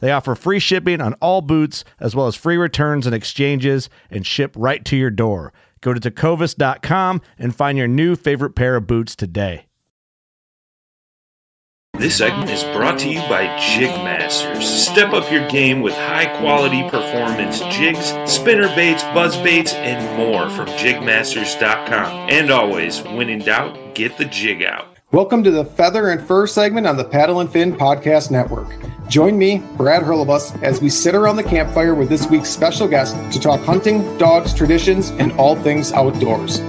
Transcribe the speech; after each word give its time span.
They 0.00 0.12
offer 0.12 0.34
free 0.34 0.58
shipping 0.58 1.00
on 1.00 1.14
all 1.14 1.40
boots, 1.40 1.84
as 2.00 2.14
well 2.14 2.26
as 2.26 2.36
free 2.36 2.56
returns 2.56 3.06
and 3.06 3.14
exchanges, 3.14 3.88
and 4.10 4.26
ship 4.26 4.54
right 4.56 4.84
to 4.84 4.96
your 4.96 5.10
door. 5.10 5.52
Go 5.80 5.94
to 5.94 6.00
tecovas.com 6.00 7.20
and 7.38 7.54
find 7.54 7.78
your 7.78 7.88
new 7.88 8.16
favorite 8.16 8.54
pair 8.54 8.76
of 8.76 8.86
boots 8.86 9.14
today. 9.14 9.66
This 11.98 12.16
segment 12.16 12.48
is 12.48 12.62
brought 12.76 13.00
to 13.00 13.08
you 13.08 13.18
by 13.22 13.58
Jig 13.58 13.90
Masters. 14.04 14.68
Step 14.68 15.12
up 15.12 15.32
your 15.32 15.48
game 15.48 15.80
with 15.80 15.94
high 15.94 16.26
quality 16.38 16.88
performance 16.88 17.58
jigs, 17.76 18.12
spinner 18.30 18.68
baits, 18.76 19.02
buzz 19.02 19.36
baits, 19.38 19.72
and 19.72 20.16
more 20.16 20.48
from 20.50 20.68
jigmasters.com. 20.78 22.28
And 22.30 22.52
always, 22.52 23.02
when 23.02 23.28
in 23.28 23.40
doubt, 23.40 23.96
get 23.96 24.16
the 24.16 24.26
jig 24.26 24.62
out. 24.62 24.87
Welcome 25.10 25.42
to 25.44 25.50
the 25.50 25.64
Feather 25.64 26.10
and 26.10 26.20
Fur 26.20 26.46
segment 26.46 26.86
on 26.86 26.98
the 26.98 27.04
Paddle 27.04 27.40
and 27.40 27.50
Fin 27.50 27.72
Podcast 27.72 28.30
Network. 28.30 28.68
Join 29.08 29.38
me, 29.38 29.62
Brad 29.78 30.02
Hurlebus, 30.02 30.62
as 30.62 30.82
we 30.82 30.90
sit 30.90 31.14
around 31.14 31.36
the 31.36 31.42
campfire 31.42 31.94
with 31.94 32.10
this 32.10 32.26
week's 32.26 32.50
special 32.50 32.86
guest 32.86 33.16
to 33.32 33.40
talk 33.40 33.62
hunting, 33.62 34.18
dogs, 34.18 34.52
traditions, 34.52 35.08
and 35.12 35.32
all 35.32 35.56
things 35.56 35.92
outdoors. 35.92 36.60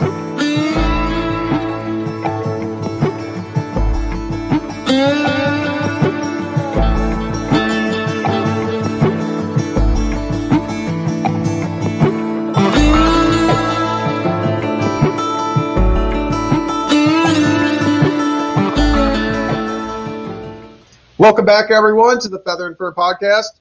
Welcome 21.20 21.44
back, 21.44 21.70
everyone, 21.70 22.18
to 22.22 22.30
the 22.30 22.40
Feather 22.40 22.66
and 22.68 22.78
Fur 22.78 22.94
Podcast. 22.94 23.60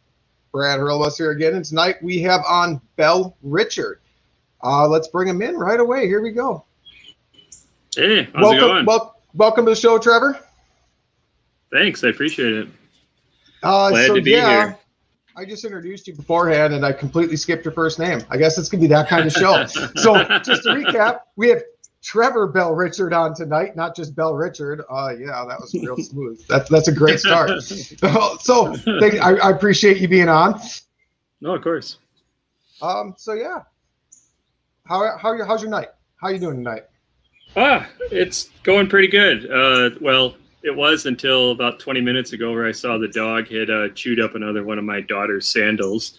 Brad 0.52 0.78
Hurlebus 0.78 1.18
here 1.18 1.32
again, 1.32 1.56
and 1.56 1.64
tonight 1.64 2.00
we 2.00 2.22
have 2.22 2.40
on 2.46 2.80
Bellrichard. 2.96 3.96
Uh, 4.62 4.86
let's 4.86 5.08
bring 5.08 5.26
him 5.26 5.42
in 5.42 5.56
right 5.56 5.80
away. 5.80 6.06
Here 6.06 6.22
we 6.22 6.30
go. 6.30 6.64
Hey, 7.96 8.28
how's 8.32 8.42
welcome, 8.42 8.58
it 8.58 8.60
going? 8.60 8.86
Wel- 8.86 9.20
welcome 9.34 9.64
to 9.64 9.72
the 9.72 9.76
show, 9.76 9.98
Trever. 9.98 10.40
Thanks, 11.72 12.04
I 12.04 12.10
appreciate 12.10 12.52
it. 12.52 12.68
Uh, 13.64 13.90
Glad 13.90 14.06
so 14.06 14.14
to 14.14 14.22
be 14.22 14.30
yeah, 14.30 14.48
here. 14.48 14.78
I 15.36 15.44
just 15.44 15.64
introduced 15.64 16.06
you 16.06 16.14
beforehand, 16.14 16.74
and 16.74 16.86
I 16.86 16.92
completely 16.92 17.36
skipped 17.36 17.64
your 17.64 17.74
first 17.74 17.98
name. 17.98 18.20
I 18.30 18.36
guess 18.36 18.56
it's 18.56 18.68
gonna 18.68 18.82
be 18.82 18.86
that 18.86 19.08
kind 19.08 19.26
of 19.26 19.32
show. 19.32 19.66
so 19.96 20.22
just 20.44 20.62
to 20.62 20.68
recap, 20.68 21.22
we 21.34 21.48
have 21.48 21.62
Trever 22.08 22.50
Bellrichard 22.50 23.12
on 23.12 23.34
tonight, 23.34 23.76
not 23.76 23.94
just 23.94 24.14
Bellrichard. 24.14 24.82
Uh, 24.88 25.14
yeah, 25.18 25.44
that 25.46 25.60
was 25.60 25.74
real 25.74 25.96
smooth. 25.98 26.42
That's 26.48 26.70
that's 26.70 26.88
a 26.88 26.92
great 26.92 27.20
start. 27.20 27.62
so 27.62 28.74
thank, 28.74 29.14
I, 29.16 29.36
I 29.36 29.50
appreciate 29.50 29.98
you 29.98 30.08
being 30.08 30.28
on. 30.28 30.58
No, 31.42 31.54
of 31.54 31.62
course. 31.62 31.98
Um, 32.80 33.14
so 33.18 33.34
yeah, 33.34 33.62
how 34.86 35.18
how 35.18 35.34
you 35.34 35.44
how's 35.44 35.60
your 35.60 35.70
night? 35.70 35.88
How 36.16 36.28
you 36.28 36.38
doing 36.38 36.56
tonight? 36.56 36.84
Ah, 37.56 37.86
it's 38.10 38.50
going 38.62 38.88
pretty 38.88 39.08
good. 39.08 39.50
Uh, 39.50 39.90
well, 40.00 40.34
it 40.62 40.74
was 40.74 41.06
until 41.06 41.50
about 41.50 41.78
20 41.78 42.00
minutes 42.00 42.32
ago 42.32 42.52
where 42.52 42.66
I 42.66 42.72
saw 42.72 42.98
the 42.98 43.08
dog 43.08 43.48
had 43.48 43.70
uh, 43.70 43.88
chewed 43.90 44.20
up 44.20 44.34
another 44.34 44.64
one 44.64 44.78
of 44.78 44.84
my 44.84 45.00
daughter's 45.02 45.46
sandals. 45.46 46.18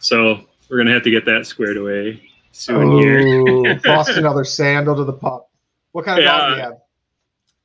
So 0.00 0.46
we're 0.68 0.78
gonna 0.78 0.92
have 0.92 1.04
to 1.04 1.10
get 1.10 1.24
that 1.26 1.46
squared 1.46 1.76
away 1.76 2.27
soon 2.58 2.98
here. 2.98 3.44
Oh, 3.48 3.78
lost 3.84 4.10
another 4.16 4.44
sandal 4.44 4.96
to 4.96 5.04
the 5.04 5.12
pup. 5.12 5.50
What 5.92 6.04
kind 6.04 6.18
of 6.18 6.24
dog 6.24 6.50
do 6.50 6.56
you 6.56 6.62
have? 6.62 6.78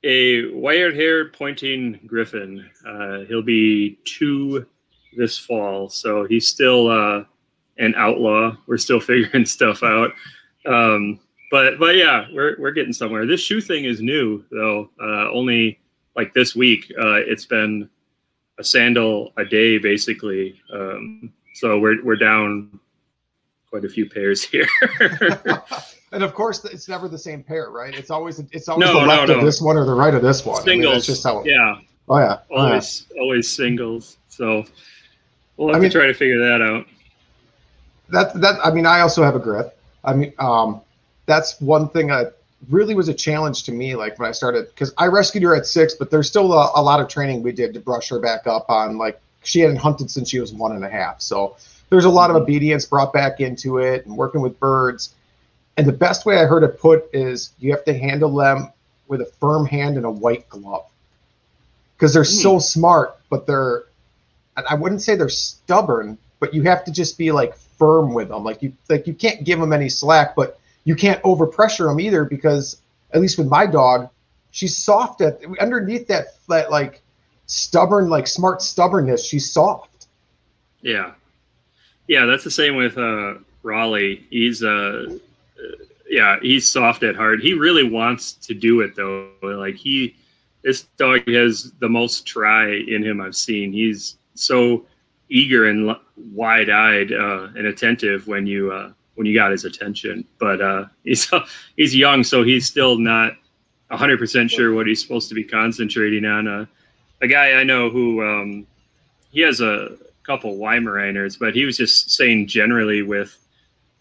A 0.06 0.54
wire-haired 0.54 1.34
pointing 1.34 2.00
griffon. 2.06 2.70
Uh, 2.86 3.20
he'll 3.22 3.42
be 3.42 4.00
two 4.06 4.66
this 5.16 5.38
fall, 5.38 5.90
so 5.90 6.26
he's 6.26 6.48
still 6.48 6.90
uh, 6.90 7.24
an 7.78 7.96
outlaw. 7.96 8.56
We're 8.68 8.78
still 8.78 9.00
figuring 9.02 9.46
stuff 9.46 9.84
out. 9.84 10.12
Um, 10.66 11.20
but 11.52 11.80
but 11.80 11.96
yeah, 11.96 12.26
we're 12.34 12.56
we're 12.60 12.72
getting 12.72 12.94
somewhere. 12.94 13.26
This 13.26 13.42
shoe 13.42 13.62
thing 13.62 13.86
is 13.86 14.02
new 14.02 14.44
though. 14.52 14.90
Uh, 15.00 15.32
only 15.32 15.80
like 16.16 16.34
this 16.34 16.56
week, 16.56 16.92
uh, 17.00 17.18
it's 17.18 17.46
been 17.46 17.90
a 18.60 18.64
sandal 18.64 19.34
a 19.38 19.46
day 19.46 19.78
basically. 19.78 20.60
Um, 20.74 21.32
so 21.56 21.80
we're 21.80 22.04
we're 22.04 22.16
down 22.16 22.80
quite 23.74 23.86
a 23.86 23.90
few 23.90 24.08
pairs 24.08 24.44
here. 24.44 24.68
and 26.12 26.24
of 26.24 26.36
course, 26.36 26.64
it's 26.66 26.88
never 26.88 27.08
the 27.10 27.18
same 27.18 27.42
pair, 27.42 27.72
right? 27.72 27.96
It's 27.96 28.12
always 28.12 28.38
it's 28.52 28.70
always 28.70 28.86
No, 28.88 28.94
the 28.94 29.02
no, 29.02 29.08
left 29.08 29.32
of 29.32 29.42
this 29.42 29.60
one 29.60 29.78
or 29.78 29.86
the 29.86 29.96
right 29.96 30.14
of 30.14 30.22
this 30.22 30.46
one. 30.46 30.62
I 30.62 30.66
mean, 30.66 30.84
Singles, 30.84 31.08
just 31.08 31.24
how. 31.24 31.44
yeah, 31.44 31.80
Oh 32.08 32.20
yeah. 32.20 32.38
Oh, 32.52 32.58
yeah. 32.58 32.64
always 32.70 33.08
always 33.20 33.52
singles. 33.52 34.18
So 34.30 34.64
we'll 35.58 35.70
have 35.70 35.78
I 35.78 35.80
mean- 35.80 35.90
to 35.90 35.98
try 35.98 36.06
to 36.06 36.14
figure 36.14 36.38
that 36.38 36.62
out. 36.62 36.86
that 38.10 38.40
that 38.42 38.64
I 38.64 38.70
mean 38.72 38.86
I 38.86 39.00
also 39.00 39.24
have 39.24 39.36
a 39.36 39.40
Griff. 39.40 39.72
I 40.04 40.14
mean 40.14 40.34
um 40.38 40.80
that's 41.26 41.60
one 41.60 41.90
thing 41.90 42.08
that 42.10 42.38
really 42.70 42.94
was 42.94 43.08
a 43.08 43.14
challenge 43.14 43.64
to 43.64 43.72
me 43.72 43.96
like 43.96 44.20
when 44.20 44.30
I 44.30 44.34
started 44.34 44.68
because 44.68 44.94
I 45.00 45.08
rescued 45.08 45.42
her 45.46 45.56
at 45.56 45.66
six, 45.66 45.96
but 45.96 46.12
there's 46.12 46.28
still 46.28 46.54
a, 46.54 46.74
a 46.76 46.82
lot 46.84 47.00
of 47.02 47.08
training 47.08 47.42
we 47.42 47.54
did 47.54 47.74
to 47.74 47.80
brush 47.80 48.10
her 48.10 48.20
back 48.20 48.46
up 48.46 48.68
on 48.70 49.00
like 49.00 49.20
she 49.42 49.62
hadn't 49.62 49.78
hunted 49.78 50.12
since 50.12 50.30
she 50.30 50.40
was 50.40 50.54
one 50.54 50.74
and 50.76 50.86
a 50.86 50.90
half. 50.90 51.22
So 51.24 51.58
there's 51.90 52.06
a 52.06 52.10
lot 52.10 52.30
of 52.30 52.36
obedience 52.36 52.86
brought 52.86 53.14
back 53.14 53.40
into 53.40 53.78
it 53.78 54.06
and 54.06 54.16
working 54.16 54.42
with 54.42 54.60
birds. 54.60 55.14
And 55.78 55.88
the 55.88 55.94
best 55.94 56.26
way 56.26 56.38
I 56.38 56.46
heard 56.46 56.64
it 56.64 56.80
put 56.80 57.06
is 57.14 57.52
you 57.60 57.72
have 57.72 57.86
to 57.86 57.98
handle 57.98 58.34
them 58.36 58.72
with 59.08 59.22
a 59.22 59.26
firm 59.26 59.66
hand 59.66 59.98
and 59.98 60.06
a 60.06 60.12
white 60.12 60.48
glove. 60.50 60.86
Because 61.96 62.14
they're 62.14 62.24
so 62.24 62.54
hmm. 62.54 62.60
smart, 62.60 63.18
but 63.30 63.48
they're 63.48 63.84
I 64.70 64.76
wouldn't 64.76 65.02
say 65.02 65.16
they're 65.16 65.30
stubborn, 65.30 66.18
but 66.40 66.54
you 66.54 66.64
have 66.64 66.84
to 66.86 66.92
just 66.92 67.18
be 67.18 67.32
like 67.32 67.56
firm 67.56 68.14
with 68.14 68.30
them. 68.30 68.44
Like 68.44 68.62
you 68.62 68.74
like 68.90 69.08
you 69.08 69.14
can't 69.14 69.44
give 69.44 69.60
them 69.60 69.74
any 69.74 69.90
slack, 69.90 70.36
but 70.36 70.60
you 70.84 70.96
can't 70.96 71.22
overpressure 71.24 71.90
them 71.90 72.00
either 72.00 72.24
because 72.24 72.82
at 73.14 73.22
least 73.22 73.38
with 73.38 73.48
my 73.48 73.66
dog, 73.66 74.10
she's 74.52 74.78
soft 74.78 75.22
at 75.22 75.42
underneath 75.60 76.08
that 76.08 76.36
that 76.50 76.70
like 76.72 77.02
stubborn 77.48 78.10
like 78.10 78.28
smart 78.28 78.62
stubbornness. 78.62 79.26
She's 79.26 79.52
soft. 79.52 80.08
Yeah, 80.82 81.14
yeah, 82.08 82.26
that's 82.26 82.44
the 82.44 82.52
same 82.52 82.76
with 82.76 82.98
uh, 82.98 83.36
Raleigh. 83.64 84.26
He's 84.30 84.64
uh, 84.64 85.06
uh, 85.08 85.84
yeah, 86.10 86.38
he's 86.42 86.70
soft 86.70 87.04
at 87.04 87.16
heart. 87.16 87.42
He 87.42 87.54
really 87.54 87.88
wants 87.90 88.34
to 88.34 88.54
do 88.54 88.82
it 88.82 88.96
though. 88.96 89.30
Like 89.42 89.76
he, 89.76 90.16
this 90.64 90.84
dog 90.98 91.28
has 91.28 91.72
the 91.80 91.90
most 91.90 92.26
try 92.26 92.72
in 92.72 93.04
him 93.04 93.22
I've 93.22 93.36
seen. 93.36 93.72
He's 93.72 94.18
so 94.36 94.86
eager 95.30 95.68
and 95.68 95.96
wide 96.34 96.70
eyed 96.70 97.12
uh, 97.12 97.48
and 97.56 97.68
attentive 97.68 98.28
when 98.28 98.46
you 98.46 98.72
uh, 98.72 98.92
when 99.16 99.26
you 99.26 99.34
got 99.34 99.52
his 99.52 99.66
attention. 99.66 100.26
But 100.40 100.62
uh, 100.62 100.86
he's 101.04 101.32
he's 101.78 101.96
young, 101.96 102.24
so 102.24 102.44
he's 102.44 102.66
still 102.66 102.98
not 102.98 103.34
100% 103.92 104.50
sure 104.50 104.74
what 104.74 104.88
he's 104.88 105.02
supposed 105.02 105.30
to 105.30 105.36
be 105.36 105.44
concentrating 105.44 106.26
on. 106.26 106.48
Uh, 106.48 106.66
a 107.22 107.28
guy 107.28 107.54
I 107.54 107.64
know 107.64 107.90
who 107.90 108.24
um, 108.24 108.68
he 109.32 109.42
has 109.42 109.62
a 109.62 109.98
couple 110.24 110.58
Weimaraners, 110.58 111.38
but 111.38 111.56
he 111.56 111.66
was 111.66 111.78
just 111.78 112.12
saying 112.12 112.48
generally 112.48 113.02
with 113.02 113.38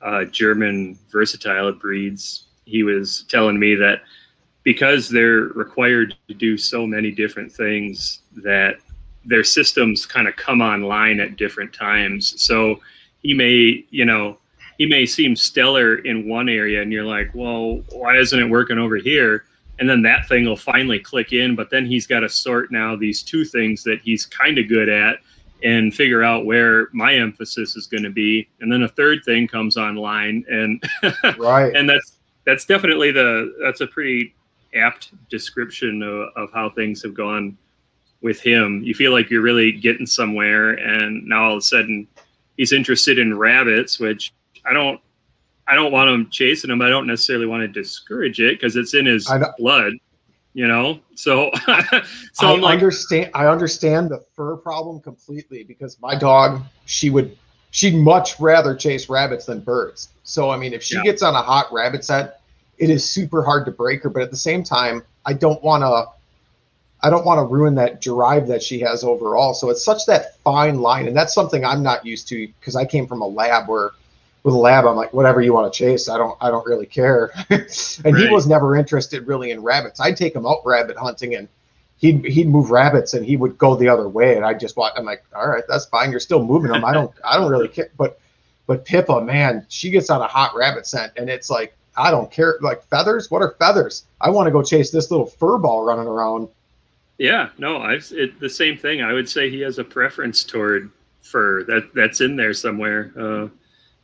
uh, 0.01 0.25
German 0.25 0.99
versatile 1.11 1.73
breeds, 1.73 2.47
he 2.65 2.83
was 2.83 3.25
telling 3.29 3.59
me 3.59 3.75
that 3.75 4.03
because 4.63 5.09
they're 5.09 5.49
required 5.55 6.15
to 6.29 6.35
do 6.35 6.57
so 6.57 6.87
many 6.87 7.11
different 7.11 7.51
things 7.51 8.21
that 8.37 8.77
their 9.25 9.45
systems 9.45 10.07
kind 10.07 10.29
of 10.29 10.37
come 10.37 10.61
online 10.61 11.21
at 11.21 11.37
different 11.37 11.73
times. 11.73 12.41
So 12.41 12.81
he 13.23 13.35
may, 13.35 13.85
you 13.91 14.05
know, 14.05 14.39
he 14.79 14.87
may 14.87 15.07
seem 15.07 15.37
stellar 15.37 15.97
in 15.97 16.29
one 16.29 16.49
area 16.49 16.83
and 16.83 16.93
you're 16.93 17.05
like, 17.05 17.31
well, 17.35 17.83
why 17.91 18.17
isn't 18.17 18.39
it 18.39 18.49
working 18.49 18.79
over 18.79 18.97
here? 18.97 19.45
And 19.79 19.89
then 19.89 20.03
that 20.03 20.29
thing 20.29 20.45
will 20.45 20.57
finally 20.57 20.99
click 20.99 21.33
in, 21.33 21.57
but 21.57 21.71
then 21.71 21.87
he's 21.87 22.07
got 22.07 22.21
to 22.21 22.29
sort 22.29 22.71
now 22.71 22.95
these 22.95 23.23
two 23.23 23.45
things 23.45 23.83
that 23.85 24.01
he's 24.01 24.27
kind 24.27 24.59
of 24.59 24.69
good 24.69 24.89
at 24.89 25.17
and 25.64 25.94
figure 25.94 26.23
out 26.23 26.44
where 26.44 26.88
my 26.93 27.14
emphasis 27.14 27.76
is 27.76 27.87
going 27.87 28.03
to 28.03 28.11
be. 28.11 28.49
And 28.61 28.73
then 28.73 28.82
a 28.82 28.88
third 28.88 29.25
thing 29.25 29.47
comes 29.47 29.76
online 29.76 30.44
and 30.50 30.82
right. 31.38 31.75
and 31.75 31.88
that's 31.88 32.19
that's 32.44 32.64
definitely 32.64 33.12
the 33.12 33.55
that's 33.62 33.81
a 33.81 33.87
pretty 33.87 34.35
apt 34.75 35.12
description 35.29 36.03
of, 36.03 36.29
of 36.37 36.53
how 36.53 36.70
things 36.70 37.03
have 37.03 37.14
gone 37.14 37.56
with 38.23 38.41
him. 38.41 38.82
You 38.82 38.94
feel 38.94 39.12
like 39.12 39.31
you're 39.31 39.43
really 39.43 39.73
getting 39.73 40.06
somewhere, 40.06 40.73
and 40.73 41.26
now 41.26 41.44
all 41.44 41.53
of 41.53 41.59
a 41.59 41.62
sudden 41.62 42.08
he's 42.56 42.73
interested 42.73 43.19
in 43.19 43.37
rabbits, 43.37 43.99
which 44.00 44.32
I 44.65 44.73
don't. 44.73 45.00
I 45.69 45.76
don't 45.76 45.93
want 45.93 46.11
him 46.11 46.29
chasing 46.29 46.70
them. 46.70 46.82
I 46.82 46.88
don't 46.88 47.06
necessarily 47.06 47.47
want 47.47 47.62
to 47.62 47.69
discourage 47.69 48.41
it 48.41 48.58
because 48.58 48.75
it's 48.75 48.94
in 48.94 49.06
his 49.06 49.31
blood, 49.58 49.93
you 50.55 50.67
know. 50.69 51.01
So, 51.15 51.51
so 52.33 52.47
I 52.47 52.57
like, 52.57 52.73
understand. 52.75 53.31
I 53.35 53.47
understand 53.47 54.11
the 54.11 54.25
fur 54.35 54.57
problem 54.57 55.01
completely 55.01 55.65
because 55.65 56.01
my 56.01 56.15
dog, 56.15 56.63
she 56.87 57.11
would, 57.11 57.37
she'd 57.71 57.95
much 57.95 58.39
rather 58.41 58.75
chase 58.75 59.09
rabbits 59.09 59.47
than 59.47 59.61
birds. 59.61 60.09
So 60.25 60.51
I 60.51 60.57
mean, 60.57 60.73
if 60.73 60.83
she 60.83 60.97
Yeah. 60.97 61.03
gets 61.03 61.23
on 61.23 61.35
a 61.35 61.43
hot 61.43 61.73
rabbit 61.73 62.05
scent, 62.05 62.31
it 62.79 62.91
is 62.91 63.09
super 63.09 63.43
hard 63.43 63.65
to 63.67 63.73
break 63.73 64.03
her. 64.03 64.11
But 64.11 64.23
at 64.23 64.31
the 64.31 64.37
same 64.37 64.63
time, 64.63 65.03
I 65.25 65.33
don't 65.33 65.63
want 65.63 65.83
to. 65.83 66.07
I 67.05 67.11
don't 67.11 67.27
want 67.27 67.39
to 67.39 67.53
ruin 67.53 67.75
that 67.75 68.01
drive 68.01 68.47
that 68.47 68.63
she 68.63 68.79
has 68.79 69.03
overall. 69.03 69.55
So 69.55 69.71
it's 69.71 69.85
such 69.85 70.07
that 70.07 70.39
fine 70.45 70.81
line, 70.81 71.09
and 71.09 71.17
that's 71.17 71.35
something 71.35 71.65
I'm 71.65 71.83
not 71.83 72.07
used 72.07 72.29
to 72.29 72.47
because 72.47 72.77
I 72.77 72.85
came 72.85 73.09
from 73.09 73.23
a 73.23 73.27
lab 73.27 73.69
where, 73.69 73.91
with 74.44 74.55
a 74.55 74.59
lab, 74.59 74.87
I'm 74.87 74.97
like, 74.97 75.12
whatever 75.12 75.41
you 75.41 75.53
want 75.53 75.73
to 75.73 75.77
chase, 75.77 76.09
I 76.09 76.19
don't, 76.19 76.37
I 76.41 76.50
don't 76.50 76.67
really 76.67 76.87
care. 76.87 77.31
and 77.50 78.17
he 78.17 78.29
was 78.29 78.47
never 78.47 78.77
interested 78.77 79.27
really 79.27 79.53
in 79.53 79.62
rabbits. 79.62 80.00
I'd 80.00 80.17
take 80.17 80.35
him 80.35 80.47
out 80.47 80.62
rabbit 80.65 80.97
hunting, 80.97 81.37
and 81.37 81.49
he'd 81.99 82.25
he'd 82.25 82.49
move 82.49 82.71
rabbits, 82.71 83.15
and 83.15 83.25
he 83.25 83.37
would 83.37 83.56
go 83.56 83.77
the 83.77 83.89
other 83.89 84.09
way, 84.09 84.37
and 84.37 84.44
I 84.44 84.55
just 84.55 84.77
watch. 84.77 84.94
I'm 84.97 85.05
like, 85.05 85.25
all 85.35 85.49
right, 85.49 85.65
that's 85.69 85.87
fine. 85.87 86.11
You're 86.11 86.21
still 86.21 86.44
moving 86.44 86.73
them. 86.73 86.85
I 86.85 86.93
don't, 86.93 87.12
I 87.25 87.37
don't 87.37 87.50
really 87.50 87.69
care. 87.69 87.91
But, 87.97 88.19
but 88.67 88.85
Pippa, 88.85 89.21
man, 89.21 89.65
she 89.69 89.91
gets 89.91 90.11
on 90.11 90.21
a 90.21 90.27
hot 90.27 90.55
rabbit 90.56 90.87
scent, 90.87 91.12
and 91.17 91.31
it's 91.31 91.50
like. 91.50 91.75
I 91.94 92.11
don't 92.11 92.31
care. 92.31 92.56
Like 92.62 92.83
feathers? 92.85 93.31
What 93.31 93.43
are 93.43 93.55
feathers? 93.59 94.05
I 94.19 94.31
want 94.31 94.47
to 94.47 94.50
go 94.50 94.62
chase 94.62 94.91
this 94.91 95.11
little 95.11 95.27
fur 95.27 95.59
ball 95.59 95.85
running 95.85 96.06
around. 96.06 96.49
yeah, 97.19 97.50
no, 97.59 97.83
I've 97.83 98.11
it, 98.12 98.41
the 98.41 98.49
same 98.49 98.79
thing. 98.79 99.03
I 99.03 99.12
would 99.12 99.29
say 99.29 99.50
he 99.50 99.61
has 99.61 99.79
a 99.79 99.85
preference 99.85 100.43
toward 100.43 100.91
fur 101.21 101.65
that 101.65 101.93
that's 101.94 102.23
in 102.23 102.35
there 102.35 102.55
somewhere. 102.55 103.12
Uh, 103.15 103.49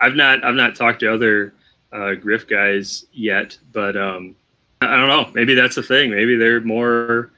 I've 0.00 0.15
not 0.15 0.45
I've 0.45 0.55
not 0.55 0.75
talked 0.75 1.00
to 1.00 1.12
other 1.12 1.55
uh, 1.93 2.15
Griff 2.15 2.47
guys 2.49 3.06
yet, 3.12 3.56
but 3.73 3.97
um, 3.97 4.37
I 4.81 4.97
don't 4.97 5.09
know. 5.09 5.31
Maybe 5.35 5.55
that's 5.55 5.75
the 5.75 5.83
thing. 5.83 6.11
Maybe 6.11 6.37
they're 6.37 6.61
more 6.61 7.33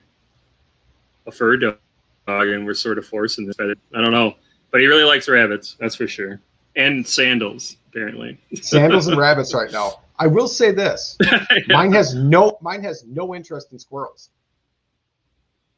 a 1.27 1.33
fur 1.33 1.57
dog, 1.57 1.79
and 2.27 2.67
we're 2.67 2.75
sort 2.75 2.99
of 2.99 3.07
forcing 3.07 3.47
this. 3.47 3.57
I 3.61 4.01
don't 4.01 4.12
know, 4.12 4.35
but 4.71 4.81
he 4.81 4.87
really 4.87 5.05
likes 5.05 5.29
rabbits. 5.29 5.77
That's 5.81 5.95
for 5.95 6.07
sure, 6.07 6.41
and 6.77 7.07
sandals 7.07 7.77
apparently. 7.89 8.39
Sandals 8.61 9.07
and 9.07 9.17
rabbits 9.19 9.55
right 9.55 9.73
now. 9.73 10.01
I 10.19 10.27
will 10.27 10.49
say 10.49 10.71
this: 10.71 11.17
mine 11.69 11.93
has 11.93 12.15
no 12.15 12.59
mine 12.61 12.83
has 12.83 13.05
no 13.07 13.35
interest 13.35 13.73
in 13.73 13.79
squirrels. 13.79 14.31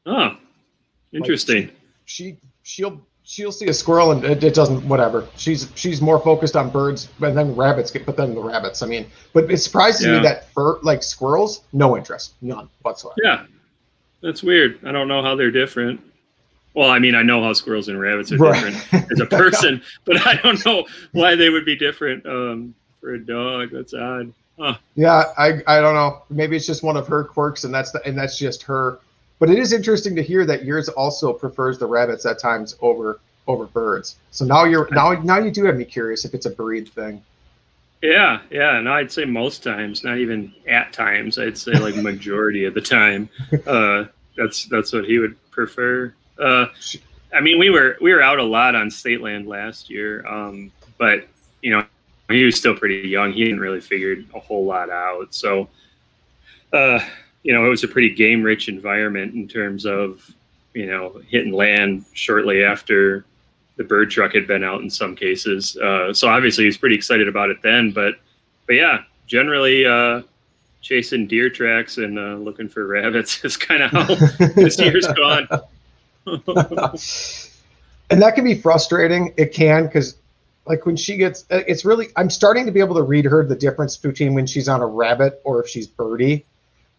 Oh, 0.06 0.36
interesting. 1.12 1.70
She 2.06 2.38
she'll 2.64 3.00
she'll 3.32 3.50
see 3.50 3.66
a 3.68 3.72
squirrel 3.72 4.12
and 4.12 4.22
it, 4.24 4.44
it 4.44 4.52
doesn't 4.54 4.86
whatever. 4.86 5.26
She's 5.36 5.70
she's 5.74 6.02
more 6.02 6.20
focused 6.20 6.54
on 6.54 6.68
birds 6.68 7.08
and 7.22 7.34
then 7.36 7.56
rabbits 7.56 7.90
get 7.90 8.04
but 8.04 8.14
then 8.16 8.34
the 8.34 8.42
rabbits. 8.42 8.82
I 8.82 8.86
mean, 8.86 9.06
but 9.32 9.50
it 9.50 9.56
surprises 9.56 10.04
Yeah. 10.04 10.18
me 10.18 10.22
that 10.24 10.50
fur 10.52 10.78
like 10.82 11.02
squirrels, 11.02 11.62
no 11.72 11.96
interest, 11.96 12.34
none 12.42 12.68
whatsoever. 12.82 13.16
Yeah, 13.24 13.44
that's 14.22 14.42
weird. 14.42 14.78
I 14.84 14.92
don't 14.92 15.08
know 15.08 15.22
how 15.22 15.34
they're 15.34 15.50
different. 15.50 16.00
Well, 16.74 16.90
I 16.90 16.98
mean, 16.98 17.14
I 17.14 17.22
know 17.22 17.42
how 17.42 17.52
squirrels 17.54 17.88
and 17.88 17.98
rabbits 17.98 18.32
are 18.32 18.36
Right. 18.36 18.72
different 18.72 19.10
as 19.12 19.20
a 19.20 19.26
person, 19.38 19.82
but 20.04 20.26
I 20.26 20.36
don't 20.42 20.62
know 20.66 20.86
why 21.12 21.34
they 21.34 21.48
would 21.48 21.64
be 21.64 21.76
different 21.76 22.24
um, 22.26 22.74
for 23.00 23.14
a 23.14 23.18
dog. 23.18 23.70
That's 23.72 23.94
odd. 23.94 24.32
Huh. 24.58 24.74
Yeah, 24.94 25.24
I 25.38 25.62
I 25.66 25.80
don't 25.80 25.94
know. 25.94 26.22
Maybe 26.28 26.54
it's 26.56 26.66
just 26.66 26.82
one 26.82 26.98
of 26.98 27.06
her 27.08 27.24
quirks, 27.24 27.64
and 27.64 27.72
that's 27.74 27.92
the 27.92 28.06
and 28.06 28.16
that's 28.18 28.36
just 28.38 28.62
her. 28.64 28.98
But 29.42 29.50
it 29.50 29.58
is 29.58 29.72
interesting 29.72 30.14
to 30.14 30.22
hear 30.22 30.46
that 30.46 30.64
yours 30.64 30.88
also 30.88 31.32
prefers 31.32 31.76
the 31.76 31.86
rabbits 31.86 32.24
at 32.26 32.38
times 32.38 32.76
over 32.80 33.18
over 33.48 33.66
birds. 33.66 34.14
So 34.30 34.44
now 34.44 34.66
you're 34.66 34.88
now 34.92 35.14
now 35.14 35.38
you 35.38 35.50
do 35.50 35.64
have 35.64 35.76
me 35.76 35.84
curious 35.84 36.24
if 36.24 36.32
it's 36.32 36.46
a 36.46 36.50
breed 36.50 36.88
thing. 36.90 37.24
Yeah, 38.02 38.42
yeah. 38.52 38.76
And 38.76 38.88
I'd 38.88 39.10
say 39.10 39.24
most 39.24 39.64
times, 39.64 40.04
not 40.04 40.18
even 40.18 40.54
at 40.68 40.92
times. 40.92 41.40
I'd 41.40 41.58
say 41.58 41.72
like 41.72 41.96
majority 42.10 42.66
of 42.66 42.74
the 42.74 42.80
time. 42.80 43.28
Uh, 43.66 44.04
that's 44.36 44.66
that's 44.66 44.92
what 44.92 45.06
he 45.06 45.18
would 45.18 45.34
prefer. 45.50 46.14
Uh, 46.38 46.66
I 47.34 47.40
mean, 47.40 47.58
we 47.58 47.68
were 47.68 47.96
we 48.00 48.12
were 48.12 48.22
out 48.22 48.38
a 48.38 48.44
lot 48.44 48.76
on 48.76 48.92
state 48.92 49.22
land 49.22 49.48
last 49.48 49.90
year, 49.90 50.24
um, 50.24 50.70
but 50.98 51.26
you 51.62 51.72
know, 51.72 51.84
he 52.30 52.44
was 52.44 52.54
still 52.54 52.76
pretty 52.76 53.08
young. 53.08 53.32
He 53.32 53.40
hadn't 53.40 53.58
really 53.58 53.80
figured 53.80 54.24
a 54.36 54.38
whole 54.38 54.66
lot 54.66 54.88
out. 54.88 55.34
So, 55.34 55.68
uh, 56.72 57.00
you 57.42 57.52
know, 57.52 57.64
it 57.64 57.68
was 57.68 57.84
a 57.84 57.88
pretty 57.88 58.14
game 58.14 58.42
rich 58.42 58.68
environment 58.68 59.34
in 59.34 59.48
terms 59.48 59.84
of 59.84 60.30
you 60.74 60.86
know 60.86 61.20
hitting 61.28 61.52
land 61.52 62.04
shortly 62.12 62.64
after 62.64 63.24
the 63.76 63.84
bird 63.84 64.10
truck 64.10 64.34
had 64.34 64.46
been 64.46 64.64
out 64.64 64.80
in 64.80 64.90
some 64.90 65.16
cases. 65.16 65.76
Uh, 65.76 66.12
so 66.12 66.28
obviously 66.28 66.64
he 66.64 66.66
was 66.66 66.76
pretty 66.76 66.94
excited 66.94 67.28
about 67.28 67.50
it 67.50 67.62
then. 67.62 67.90
But 67.90 68.14
but 68.66 68.74
yeah, 68.74 69.02
generally 69.26 69.86
uh, 69.86 70.22
chasing 70.82 71.26
deer 71.26 71.48
tracks 71.48 71.96
and 71.98 72.18
uh, 72.18 72.34
looking 72.34 72.68
for 72.68 72.86
rabbits 72.86 73.44
is 73.44 73.56
kind 73.56 73.82
of 73.82 73.90
how 73.90 74.04
this 74.54 74.78
year's 74.78 75.06
gone. 75.08 75.48
and 78.10 78.22
that 78.22 78.34
can 78.34 78.44
be 78.44 78.54
frustrating. 78.54 79.32
It 79.36 79.52
can 79.52 79.86
because, 79.86 80.16
like, 80.66 80.86
when 80.86 80.96
she 80.96 81.16
gets, 81.16 81.44
uh, 81.50 81.62
it's 81.66 81.84
really. 81.84 82.08
I'm 82.16 82.30
starting 82.30 82.66
to 82.66 82.72
be 82.72 82.80
able 82.80 82.94
to 82.96 83.02
read 83.02 83.24
her 83.24 83.44
the 83.44 83.56
difference 83.56 83.96
between 83.96 84.34
when 84.34 84.46
she's 84.46 84.68
on 84.68 84.80
a 84.80 84.86
rabbit 84.86 85.40
or 85.44 85.62
if 85.62 85.68
she's 85.68 85.86
birdie. 85.86 86.44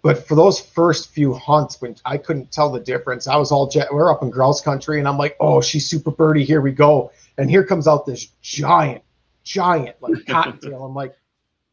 But 0.04 0.28
for 0.28 0.36
those 0.36 0.60
first 0.60 1.12
few 1.12 1.34
hunts, 1.34 1.82
when 1.82 1.96
I 2.04 2.18
couldn't 2.18 2.52
tell 2.52 2.70
the 2.70 2.82
difference, 2.82 3.26
I 3.26 3.38
was 3.38 3.54
all 3.54 3.68
jet. 3.68 3.88
We're 3.92 4.12
up 4.12 4.22
in 4.22 4.30
grouse 4.30 4.60
country, 4.60 5.00
and 5.00 5.08
I'm 5.08 5.18
like, 5.18 5.38
"Oh, 5.40 5.62
she's 5.62 5.90
super 5.90 6.12
birdie. 6.12 6.44
Here 6.44 6.60
we 6.60 6.74
go!" 6.74 7.12
And 7.38 7.50
here 7.50 7.64
comes 7.64 7.88
out 7.88 8.06
this 8.06 8.28
giant, 8.42 9.02
giant 9.46 9.96
like 10.02 10.26
cottontail. 10.28 10.84
I'm 10.84 10.94
like, 10.94 11.16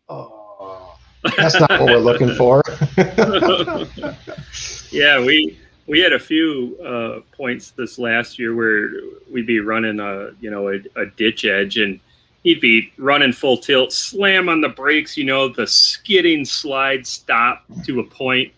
"Oh, 0.08 0.96
that's 1.36 1.58
not 1.58 1.70
what 1.70 1.86
we're 1.86 1.98
looking 1.98 2.32
for." 2.36 2.62
yeah, 4.92 5.18
we 5.18 5.58
we 5.88 5.98
had 5.98 6.12
a 6.12 6.18
few 6.20 6.78
uh, 6.86 7.20
points 7.36 7.72
this 7.72 7.98
last 7.98 8.38
year 8.38 8.54
where 8.54 8.90
we'd 9.28 9.46
be 9.46 9.58
running 9.58 9.98
a 9.98 10.30
you 10.40 10.52
know 10.52 10.68
a, 10.68 10.78
a 10.94 11.06
ditch 11.16 11.44
edge 11.44 11.78
and 11.78 11.98
he'd 12.42 12.60
be 12.60 12.92
running 12.96 13.32
full 13.32 13.56
tilt, 13.58 13.92
slam 13.92 14.48
on 14.48 14.60
the 14.60 14.68
brakes, 14.68 15.16
you 15.16 15.24
know, 15.24 15.48
the 15.48 15.66
skidding 15.66 16.44
slide 16.44 17.06
stop 17.06 17.64
to 17.84 18.00
a 18.00 18.04
point, 18.04 18.52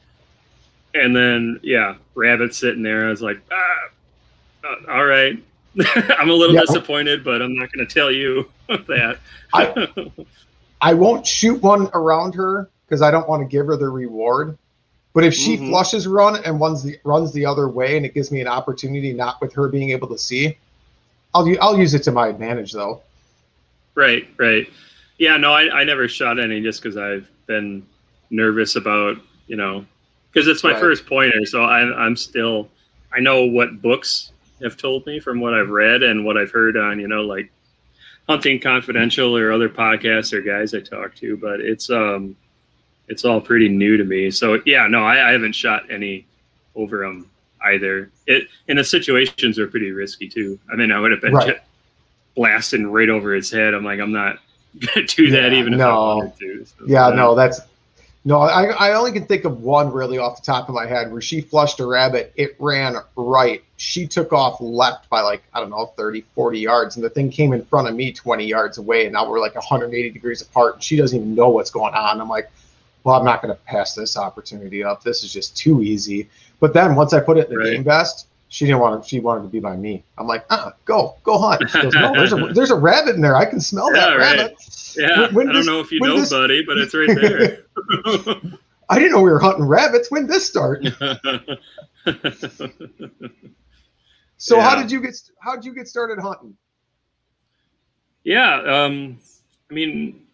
and 0.95 1.15
then 1.15 1.59
yeah, 1.63 1.97
rabbit 2.15 2.55
sitting 2.55 2.83
there. 2.83 3.07
I 3.07 3.11
was 3.11 3.23
like, 3.23 3.41
ah, 3.51 4.69
uh, 4.89 4.93
all 4.93 5.05
right. 5.07 5.37
I'm 6.19 6.29
a 6.31 6.35
little 6.35 6.55
Yeah. 6.55 6.61
disappointed, 6.63 7.25
but 7.25 7.41
I'm 7.43 7.55
not 7.57 7.73
going 7.73 7.87
to 7.87 7.93
tell 7.93 8.11
you 8.11 8.49
that. 8.69 9.19
I- 9.55 10.11
I 10.85 10.95
won't 10.95 11.25
shoot 11.25 11.63
one 11.63 11.89
around 11.95 12.35
her 12.35 12.69
because 12.85 13.03
I 13.03 13.13
don't 13.13 13.29
want 13.29 13.41
to 13.41 13.47
give 13.49 13.67
her 13.69 13.77
the 13.77 13.89
reward. 13.89 14.59
But 15.15 15.23
if 15.23 15.33
she 15.33 15.57
Mhm. 15.57 15.69
flushes 15.69 16.09
run 16.09 16.43
and 16.45 16.59
runs 16.61 16.83
the 16.83 16.99
runs 17.05 17.33
the 17.33 17.47
other 17.47 17.69
way, 17.69 17.97
and 17.97 18.05
it 18.05 18.15
gives 18.15 18.33
me 18.33 18.41
an 18.41 18.49
opportunity, 18.49 19.13
not 19.13 19.41
with 19.41 19.53
her 19.53 19.69
being 19.69 19.91
able 19.91 20.09
to 20.09 20.19
see, 20.19 20.57
I'll 21.35 21.47
I'll 21.61 21.79
use 21.79 21.95
it 21.95 22.03
to 22.05 22.13
my 22.13 22.27
advantage 22.29 22.73
though. 22.73 23.01
Right, 23.95 24.29
right. 24.39 24.67
Yeah, 25.19 25.37
no, 25.37 25.53
I, 25.53 25.81
I 25.81 25.85
never 25.85 26.09
shot 26.09 26.41
any 26.41 26.61
just 26.61 26.83
because 26.83 26.97
I've 26.97 27.29
been 27.47 27.87
nervous 28.31 28.77
about, 28.77 29.19
you 29.47 29.57
know, 29.57 29.85
because 30.33 30.49
it's 30.49 30.65
my 30.65 30.73
Right. 30.73 30.81
first 30.81 31.07
pointer. 31.07 31.45
So 31.45 31.65
I'm, 31.65 31.93
I'm 31.93 32.17
still, 32.17 32.69
I 33.13 33.21
know 33.21 33.45
what 33.45 33.83
books 33.83 34.33
have 34.63 34.77
told 34.77 35.07
me 35.07 35.21
from 35.21 35.41
what 35.41 35.55
I've 35.55 35.69
read 35.69 36.03
and 36.03 36.25
what 36.25 36.37
I've 36.39 36.51
heard 36.51 36.77
on, 36.77 36.99
you 36.99 37.09
know, 37.09 37.23
like 37.23 37.51
hunting 38.29 38.61
confidential 38.61 39.37
or 39.37 39.53
other 39.53 39.69
podcasts 39.69 40.33
or 40.33 40.41
guys 40.41 40.75
I 40.75 40.81
talk 40.81 41.15
to, 41.17 41.37
but 41.37 41.61
it's 41.61 41.91
um 41.91 42.37
it's 43.09 43.25
all 43.25 43.41
pretty 43.41 43.69
new 43.69 43.97
to 43.97 44.05
me. 44.05 44.31
So 44.31 44.63
yeah, 44.65 44.87
no, 44.87 45.05
I, 45.05 45.29
I 45.29 45.33
haven't 45.33 45.55
shot 45.55 45.91
any 45.91 46.25
over 46.75 46.99
them 47.05 47.29
either. 47.65 48.11
It 48.27 48.45
and 48.69 48.79
the 48.79 48.85
situations 48.85 49.59
are 49.59 49.67
pretty 49.67 49.91
risky 49.91 50.29
too. 50.29 50.59
I 50.73 50.77
mean, 50.77 50.93
I 50.93 51.01
would 51.01 51.11
have 51.11 51.21
been 51.21 51.35
Right. 51.35 51.61
Blasting 52.35 52.87
right 52.87 53.09
over 53.09 53.35
his 53.35 53.51
head. 53.51 53.75
I'm 53.75 53.85
like, 53.85 54.01
I'm 54.01 54.13
not 54.13 54.39
gonna 54.95 55.07
do 55.07 55.31
that 55.31 55.53
Yeah, 55.53 55.59
even 55.59 55.75
if 55.75 55.79
no. 55.79 55.91
I 55.91 56.15
wanted 56.17 56.39
to. 56.39 56.65
So, 56.67 56.75
Yeah, 56.87 57.11
no, 57.11 57.35
that's 57.35 57.61
no. 58.25 58.41
I, 58.41 58.67
I 58.67 58.93
only 58.95 59.11
can 59.13 59.27
think 59.27 59.45
of 59.45 59.61
one 59.63 59.93
really 59.93 60.17
off 60.19 60.37
the 60.41 60.47
top 60.47 60.69
of 60.69 60.75
my 60.75 60.87
head 60.87 61.11
where 61.11 61.21
she 61.21 61.41
flushed 61.41 61.81
a 61.81 61.87
rabbit. 61.87 62.33
It 62.37 62.55
ran 62.59 62.97
right. 63.17 63.63
She 63.77 64.07
took 64.07 64.33
off 64.33 64.61
left 64.61 65.11
by 65.11 65.21
like 65.23 65.43
I 65.53 65.61
don't 65.61 65.71
know 65.71 65.87
30, 65.97 66.21
40 66.35 66.59
yards, 66.61 66.97
and 66.97 67.05
the 67.05 67.11
thing 67.11 67.31
came 67.31 67.53
in 67.53 67.65
front 67.65 67.89
of 67.89 67.95
me 67.97 68.13
20 68.13 68.47
yards 68.47 68.79
away, 68.79 69.05
and 69.05 69.13
now 69.13 69.29
we're 69.29 69.41
like 69.41 69.55
180 69.57 70.11
degrees 70.11 70.41
apart. 70.41 70.75
And 70.75 70.83
she 70.83 70.97
doesn't 70.97 71.19
even 71.19 71.35
know 71.35 71.49
what's 71.49 71.71
going 71.71 71.95
on. 71.95 72.21
I'm 72.21 72.29
like, 72.29 72.51
well, 73.05 73.17
I'm 73.17 73.25
not 73.25 73.43
going 73.43 73.53
to 73.55 73.61
pass 73.63 73.95
this 73.95 74.17
opportunity 74.17 74.85
up. 74.85 75.03
This 75.03 75.25
is 75.25 75.33
just 75.33 75.57
too 75.57 75.83
easy. 75.83 76.29
But 76.61 76.73
then 76.75 76.95
once 76.95 77.13
I 77.13 77.19
put 77.21 77.37
it 77.39 77.47
in 77.49 77.55
the 77.55 77.59
Right. 77.59 77.73
game 77.73 77.83
vest. 77.85 78.29
She 78.53 78.67
didn't 78.67 78.81
want 78.81 79.03
to. 79.03 79.09
She 79.09 79.19
wanted 79.19 79.45
to 79.45 79.49
be 79.49 79.61
by 79.61 79.77
me. 79.77 80.05
I'm 80.19 80.27
like, 80.27 80.45
uh, 80.51 80.73
go, 80.85 81.17
go 81.23 81.39
hunt. 81.39 81.71
She 81.71 81.81
goes, 81.81 81.95
no, 81.95 82.13
there's 82.13 82.35
a 82.35 82.37
there's 82.55 82.71
a 82.71 82.77
rabbit 82.77 83.15
in 83.15 83.23
there. 83.23 83.35
I 83.35 83.47
can 83.47 83.61
smell 83.61 83.91
that 83.93 84.11
Yeah, 84.11 84.15
right. 84.15 84.39
rabbit. 84.41 84.57
Yeah, 84.95 85.21
When- 85.29 85.35
when 85.35 85.49
I 85.49 85.53
don't 85.55 85.65
know 85.65 85.81
if 85.81 85.91
you 85.91 86.01
know, 86.01 86.19
this- 86.19 86.29
buddy, 86.29 86.63
but 86.63 86.77
it's 86.77 86.93
right 86.95 87.09
there. 87.09 87.65
I 88.91 88.99
didn't 88.99 89.13
know 89.13 89.23
we 89.23 89.31
were 89.31 89.39
hunting 89.39 89.65
rabbits. 89.65 90.11
When 90.11 90.27
did 90.27 90.31
this 90.31 90.47
start? 90.47 90.85
So 94.37 94.61
how 94.61 94.75
did 94.75 94.91
you 94.91 95.01
get 95.01 95.15
how 95.41 95.55
did 95.55 95.65
you 95.65 95.73
get 95.73 95.87
started 95.87 96.19
hunting? 96.21 96.57
yeah, 98.25 98.61
um, 98.63 99.19
I 99.71 99.75
mean, 99.75 100.27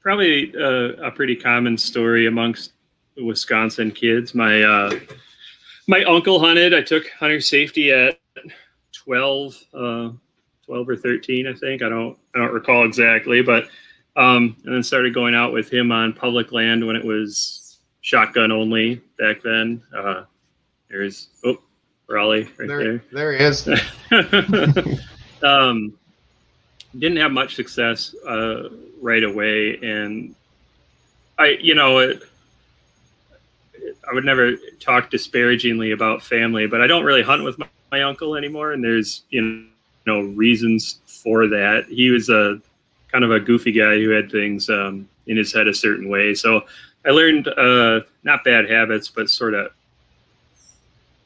probably 0.00 0.52
uh, 0.56 1.06
a 1.06 1.10
pretty 1.12 1.36
common 1.36 1.78
story 1.78 2.26
amongst 2.26 2.72
Wisconsin 3.16 3.92
kids. 3.92 4.34
My 4.34 4.62
uh, 4.62 4.90
my 5.86 6.02
uncle 6.04 6.40
hunted. 6.40 6.74
I 6.74 6.82
took 6.82 7.08
hunter 7.10 7.40
safety 7.40 7.92
at 7.92 8.18
12, 8.92 9.64
uh, 9.74 10.10
12 10.66 10.88
or 10.88 10.96
13, 10.96 11.46
I 11.46 11.52
think. 11.54 11.82
I 11.82 11.88
don't 11.88 12.18
I 12.34 12.38
don't 12.38 12.52
recall 12.52 12.84
exactly, 12.84 13.42
but 13.42 13.68
um, 14.16 14.56
and 14.64 14.74
then 14.74 14.82
started 14.82 15.14
going 15.14 15.34
out 15.34 15.52
with 15.52 15.72
him 15.72 15.92
on 15.92 16.12
public 16.12 16.52
land 16.52 16.86
when 16.86 16.96
it 16.96 17.04
was 17.04 17.78
shotgun 18.00 18.52
only 18.52 19.00
back 19.18 19.42
then. 19.42 19.82
Uh, 19.96 20.24
there's 20.88 21.28
oh 21.44 21.58
Raleigh 22.08 22.48
right 22.58 22.68
there. 22.68 22.98
There, 22.98 23.02
there 23.12 23.32
he 23.32 23.44
is. 23.44 23.68
um, 25.42 25.98
didn't 26.98 27.18
have 27.18 27.32
much 27.32 27.56
success 27.56 28.14
uh, 28.26 28.68
right 29.00 29.24
away, 29.24 29.78
and 29.82 30.34
I, 31.38 31.58
you 31.60 31.74
know, 31.74 31.98
it, 31.98 32.22
I 34.10 34.14
would 34.14 34.24
never 34.24 34.52
talk 34.80 35.10
disparagingly 35.10 35.92
about 35.92 36.22
family, 36.22 36.66
but 36.66 36.80
I 36.80 36.86
don't 36.86 37.04
really 37.04 37.22
hunt 37.22 37.44
with 37.44 37.58
my, 37.58 37.68
my 37.90 38.02
uncle 38.02 38.36
anymore, 38.36 38.72
and 38.72 38.82
there's 38.82 39.22
you 39.30 39.66
know 40.06 40.20
reasons 40.20 41.00
for 41.06 41.46
that. 41.48 41.86
He 41.88 42.10
was 42.10 42.28
a 42.28 42.60
kind 43.10 43.24
of 43.24 43.30
a 43.30 43.40
goofy 43.40 43.72
guy 43.72 43.96
who 43.96 44.10
had 44.10 44.30
things 44.30 44.68
um, 44.68 45.08
in 45.26 45.36
his 45.36 45.52
head 45.52 45.68
a 45.68 45.74
certain 45.74 46.08
way, 46.08 46.34
so 46.34 46.64
I 47.06 47.10
learned 47.10 47.48
uh, 47.48 48.00
not 48.22 48.44
bad 48.44 48.70
habits, 48.70 49.08
but 49.08 49.28
sort 49.30 49.54
of 49.54 49.72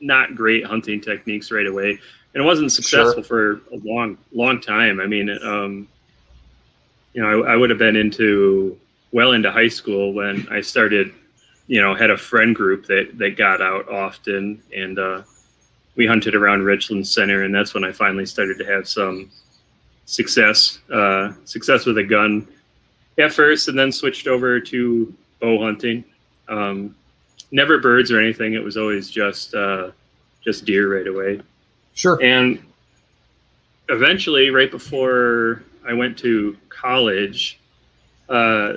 not 0.00 0.35
great 0.35 0.64
hunting 0.64 1.00
techniques 1.00 1.50
right 1.50 1.66
away. 1.66 1.99
And 2.35 2.42
it 2.42 2.47
wasn't 2.47 2.70
successful 2.70 3.23
for 3.23 3.61
a 3.73 3.78
long 3.82 4.16
long 4.32 4.61
time. 4.61 5.00
I 5.00 5.06
mean 5.06 5.30
um, 5.42 5.88
you 7.18 7.23
know 7.23 7.44
I, 7.44 7.54
I 7.54 7.56
would 7.56 7.70
have 7.70 7.78
been 7.78 7.97
into 7.97 8.78
well 9.12 9.32
into 9.32 9.50
high 9.50 9.68
school 9.68 10.12
when 10.12 10.47
i 10.50 10.61
started 10.61 11.12
you 11.68 11.80
know 11.80 11.94
had 11.94 12.10
a 12.10 12.16
friend 12.16 12.54
group 12.54 12.87
that 12.87 13.16
that 13.18 13.37
got 13.37 13.62
out 13.62 13.88
often 13.88 14.60
and 14.75 14.98
uh, 14.98 15.22
we 15.94 16.06
hunted 16.06 16.34
around 16.34 16.64
richland 16.64 17.06
center 17.06 17.44
and 17.44 17.54
that's 17.54 17.75
when 17.75 17.84
i 17.84 17.92
finally 17.92 18.26
started 18.26 18.58
to 18.58 18.64
have 18.64 18.88
some 18.88 19.30
success 20.06 20.80
uh, 20.92 21.32
success 21.44 21.87
with 21.87 21.98
a 21.98 22.04
gun 22.04 22.46
at 23.18 23.32
first 23.32 23.68
and 23.68 23.78
then 23.78 23.92
switched 23.92 24.26
over 24.26 24.60
to 24.60 25.12
bow 25.40 25.62
hunting. 25.62 26.04
Um, 26.48 26.94
never 27.50 27.78
birds 27.78 28.10
or 28.10 28.20
anything. 28.20 28.54
It 28.54 28.62
was 28.62 28.76
always 28.76 29.10
just 29.10 29.54
uh, 29.54 29.90
just 30.42 30.64
deer 30.64 30.96
right 30.96 31.06
away. 31.06 31.40
Sure. 31.94 32.22
and 32.22 32.62
eventually, 33.88 34.50
right 34.50 34.70
before 34.70 35.64
I 35.87 35.92
went 35.92 36.16
to 36.18 36.56
college, 36.68 37.58
uh, 38.28 38.75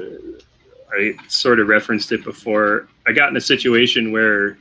I 0.93 1.15
sort 1.27 1.59
of 1.59 1.67
referenced 1.67 2.11
it 2.11 2.23
before. 2.23 2.87
I 3.07 3.11
got 3.13 3.29
in 3.29 3.37
a 3.37 3.41
situation 3.41 4.11
where 4.11 4.57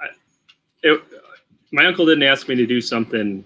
I, 0.00 0.06
it, 0.82 1.02
my 1.72 1.86
uncle 1.86 2.06
didn't 2.06 2.22
ask 2.24 2.48
me 2.48 2.54
to 2.56 2.66
do 2.66 2.80
something 2.80 3.44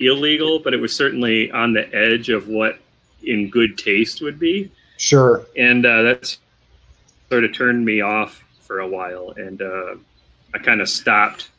illegal, 0.00 0.58
but 0.58 0.74
it 0.74 0.80
was 0.80 0.94
certainly 0.94 1.50
on 1.50 1.72
the 1.72 1.92
edge 1.94 2.28
of 2.28 2.48
what 2.48 2.78
in 3.22 3.50
good 3.50 3.76
taste 3.76 4.20
would 4.20 4.38
be 4.38 4.70
Sure. 4.96 5.44
and 5.56 5.84
uh, 5.84 6.02
that's 6.02 6.38
sort 7.28 7.44
of 7.44 7.52
turned 7.52 7.84
me 7.84 8.00
off 8.00 8.44
for 8.60 8.80
a 8.80 8.86
while 8.86 9.32
and 9.36 9.60
uh, 9.60 9.96
i 10.54 10.58
kind 10.58 10.80
of 10.80 10.88
stopped 10.88 11.50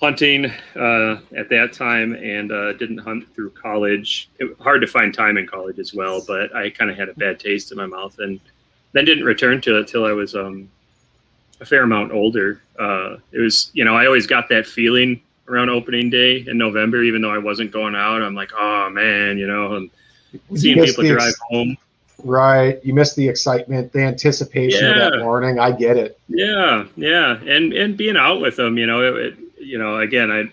hunting 0.00 0.46
uh, 0.76 1.20
at 1.36 1.48
that 1.50 1.72
time 1.72 2.14
and 2.14 2.50
uh, 2.50 2.72
didn't 2.72 2.98
hunt 2.98 3.32
through 3.34 3.50
college 3.50 4.30
it, 4.38 4.56
hard 4.58 4.80
to 4.80 4.86
find 4.86 5.12
time 5.12 5.36
in 5.36 5.46
college 5.46 5.78
as 5.78 5.92
well 5.92 6.22
but 6.26 6.54
i 6.56 6.70
kind 6.70 6.90
of 6.90 6.96
had 6.96 7.08
a 7.08 7.14
bad 7.14 7.38
taste 7.38 7.70
in 7.70 7.76
my 7.76 7.86
mouth 7.86 8.18
and 8.18 8.40
then 8.92 9.04
didn't 9.04 9.24
return 9.24 9.60
to 9.60 9.78
it 9.78 9.86
till 9.86 10.06
i 10.06 10.12
was 10.12 10.34
um, 10.34 10.68
a 11.60 11.66
fair 11.66 11.82
amount 11.82 12.12
older 12.12 12.62
uh, 12.78 13.16
it 13.32 13.38
was 13.38 13.70
you 13.74 13.84
know 13.84 13.94
i 13.94 14.06
always 14.06 14.26
got 14.26 14.48
that 14.48 14.66
feeling 14.66 15.20
around 15.48 15.68
opening 15.68 16.08
day 16.08 16.44
in 16.46 16.56
november 16.56 17.02
even 17.02 17.20
though 17.20 17.32
i 17.32 17.38
wasn't 17.38 17.70
going 17.70 17.94
out 17.94 18.22
i'm 18.22 18.34
like 18.34 18.50
oh 18.56 18.88
man 18.88 19.36
you 19.36 19.46
know 19.46 19.74
i'm 19.74 19.90
seeing 20.56 20.82
people 20.82 21.04
drive 21.04 21.28
ex- 21.28 21.40
home 21.50 21.76
Right. 22.24 22.84
You 22.84 22.92
miss 22.92 23.14
the 23.14 23.26
excitement, 23.26 23.92
the 23.92 24.00
anticipation 24.00 24.86
of 24.86 24.96
that 24.96 25.18
morning. 25.20 25.58
I 25.58 25.72
get 25.72 25.96
it. 25.96 26.18
Yeah, 26.28 26.84
yeah, 26.96 27.40
and 27.46 27.72
and 27.72 27.96
being 27.96 28.16
out 28.16 28.42
with 28.42 28.56
them, 28.56 28.76
you 28.76 28.86
know, 28.86 29.02
it, 29.02 29.16
it, 29.16 29.38
you 29.60 29.78
know, 29.78 29.98
again, 29.98 30.30
I 30.30 30.50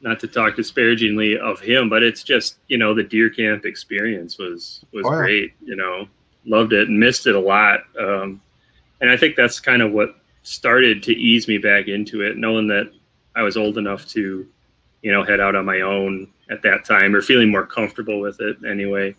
not 0.00 0.20
to 0.20 0.28
talk 0.28 0.54
disparagingly 0.54 1.38
of 1.38 1.60
him, 1.60 1.88
but 1.88 2.02
it's 2.02 2.22
just 2.22 2.58
you 2.68 2.78
know 2.78 2.94
the 2.94 3.02
deer 3.02 3.30
camp 3.30 3.64
experience 3.64 4.38
was 4.38 4.84
was 4.92 5.04
Oh, 5.06 5.12
yeah. 5.12 5.18
great. 5.18 5.52
You 5.64 5.76
know, 5.76 6.08
loved 6.44 6.72
it 6.72 6.88
and 6.88 6.98
missed 6.98 7.26
it 7.26 7.34
a 7.34 7.40
lot. 7.40 7.80
Um, 7.98 8.40
and 9.00 9.10
I 9.10 9.16
think 9.16 9.36
that's 9.36 9.60
kind 9.60 9.82
of 9.82 9.92
what 9.92 10.16
started 10.42 11.02
to 11.04 11.12
ease 11.12 11.46
me 11.48 11.58
back 11.58 11.88
into 11.88 12.22
it, 12.22 12.36
knowing 12.36 12.66
that 12.68 12.90
I 13.36 13.42
was 13.42 13.56
old 13.56 13.78
enough 13.78 14.06
to, 14.08 14.46
you 15.02 15.12
know, 15.12 15.22
head 15.22 15.40
out 15.40 15.54
on 15.54 15.64
my 15.64 15.82
own 15.82 16.28
at 16.50 16.62
that 16.62 16.84
time, 16.84 17.14
or 17.14 17.20
feeling 17.20 17.50
more 17.50 17.66
comfortable 17.66 18.20
with 18.20 18.40
it 18.40 18.56
anyway, 18.68 19.14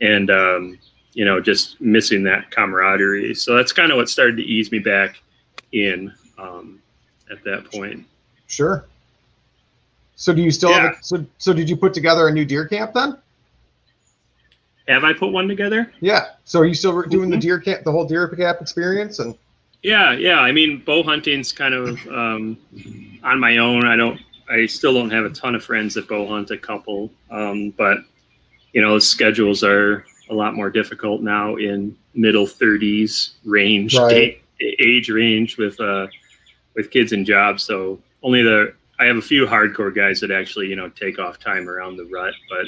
and 0.00 0.30
um, 0.30 0.78
you 1.12 1.24
know, 1.24 1.40
just 1.40 1.80
missing 1.80 2.22
that 2.24 2.50
camaraderie. 2.50 3.34
So 3.34 3.56
that's 3.56 3.72
kind 3.72 3.90
of 3.90 3.96
what 3.96 4.08
started 4.08 4.36
to 4.36 4.44
ease 4.44 4.70
me 4.70 4.78
back 4.78 5.16
in 5.72 6.12
um, 6.38 6.80
at 7.30 7.42
that 7.44 7.70
point. 7.72 8.06
Sure. 8.48 8.84
So 10.16 10.34
do 10.34 10.42
you 10.42 10.50
still 10.50 10.72
have 10.72 10.92
a, 10.94 10.96
so 11.02 11.24
so 11.38 11.52
did 11.52 11.70
you 11.70 11.76
put 11.76 11.94
together 11.94 12.26
a 12.26 12.32
new 12.32 12.44
deer 12.44 12.66
camp 12.66 12.92
then? 12.92 13.16
Have 14.88 15.04
I 15.04 15.12
put 15.12 15.28
one 15.32 15.46
together? 15.46 15.92
Yeah. 16.00 16.30
So 16.44 16.58
are 16.60 16.64
you 16.66 16.74
still 16.74 17.02
doing 17.02 17.30
the 17.30 17.36
Mhm. 17.36 17.40
deer 17.40 17.60
camp, 17.60 17.84
the 17.84 17.92
whole 17.92 18.06
deer 18.06 18.26
camp 18.26 18.60
experience? 18.60 19.18
And 19.20 19.36
Yeah, 19.82 20.12
yeah. 20.12 20.40
I 20.40 20.50
mean, 20.50 20.78
bow 20.84 21.04
hunting's 21.04 21.52
kind 21.52 21.72
of 21.74 22.04
um, 22.08 22.56
on 23.22 23.38
my 23.38 23.58
own. 23.58 23.84
I 23.84 23.94
don't. 23.94 24.18
I 24.50 24.64
still 24.66 24.94
don't 24.94 25.10
have 25.10 25.24
a 25.26 25.30
ton 25.30 25.54
of 25.54 25.62
friends 25.62 25.94
that 25.94 26.08
bow 26.08 26.26
hunt. 26.26 26.50
A 26.50 26.56
couple, 26.56 27.12
um, 27.30 27.70
but 27.76 27.98
you 28.72 28.80
know, 28.80 28.98
schedules 28.98 29.62
are 29.62 30.04
a 30.30 30.34
lot 30.34 30.54
more 30.54 30.68
difficult 30.70 31.22
now 31.22 31.56
in 31.56 31.96
middle 32.14 32.46
thirties 32.46 33.34
range, 33.44 33.94
Right. 33.96 34.42
age 34.60 35.10
range 35.10 35.58
with 35.58 35.78
uh, 35.80 36.08
with 36.74 36.90
kids 36.90 37.12
and 37.12 37.24
jobs. 37.24 37.62
So 37.62 38.00
only 38.22 38.42
the 38.42 38.74
I 38.98 39.04
have 39.06 39.16
a 39.16 39.22
few 39.22 39.46
hardcore 39.46 39.94
guys 39.94 40.20
that 40.20 40.30
actually 40.30 40.68
you 40.68 40.76
know 40.76 40.88
take 40.88 41.18
off 41.18 41.38
time 41.38 41.68
around 41.68 41.96
the 41.96 42.04
rut, 42.06 42.34
but 42.48 42.66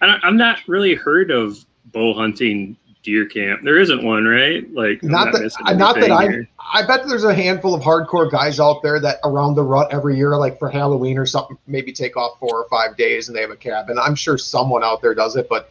I 0.00 0.06
don't, 0.06 0.24
I'm 0.24 0.36
not 0.36 0.58
really 0.66 0.94
heard 0.94 1.30
of 1.30 1.64
bow 1.86 2.14
hunting 2.14 2.76
deer 3.02 3.26
camp. 3.26 3.62
There 3.64 3.78
isn't 3.78 4.04
one, 4.04 4.24
right? 4.24 4.70
Like 4.72 5.02
I'm 5.02 5.10
not 5.10 5.32
that 5.32 5.42
missing 5.42 5.66
uh, 5.66 5.72
not 5.72 5.96
that 5.96 6.10
I 6.10 6.22
here. 6.22 6.48
I 6.72 6.86
bet 6.86 7.06
there's 7.06 7.24
a 7.24 7.34
handful 7.34 7.74
of 7.74 7.82
hardcore 7.82 8.30
guys 8.30 8.60
out 8.60 8.82
there 8.82 9.00
that 9.00 9.18
around 9.24 9.54
the 9.54 9.62
rut 9.62 9.92
every 9.92 10.16
year, 10.16 10.36
like 10.36 10.58
for 10.58 10.70
Halloween 10.70 11.18
or 11.18 11.26
something, 11.26 11.58
maybe 11.66 11.92
take 11.92 12.16
off 12.16 12.38
four 12.38 12.62
or 12.62 12.68
five 12.68 12.96
days 12.96 13.28
and 13.28 13.36
they 13.36 13.40
have 13.40 13.50
a 13.50 13.56
cabin. 13.56 13.98
I'm 13.98 14.14
sure 14.14 14.38
someone 14.38 14.84
out 14.84 15.02
there 15.02 15.14
does 15.14 15.36
it, 15.36 15.48
but 15.48 15.70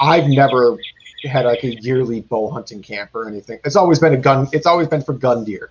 I've 0.00 0.28
never 0.28 0.78
had 1.24 1.44
like 1.44 1.64
a 1.64 1.74
yearly 1.80 2.20
bow 2.20 2.50
hunting 2.50 2.82
camp 2.82 3.10
or 3.14 3.28
anything. 3.28 3.58
It's 3.64 3.76
always 3.76 3.98
been 3.98 4.14
a 4.14 4.18
gun. 4.18 4.48
It's 4.52 4.66
always 4.66 4.88
been 4.88 5.02
for 5.02 5.12
gun 5.12 5.44
deer. 5.44 5.70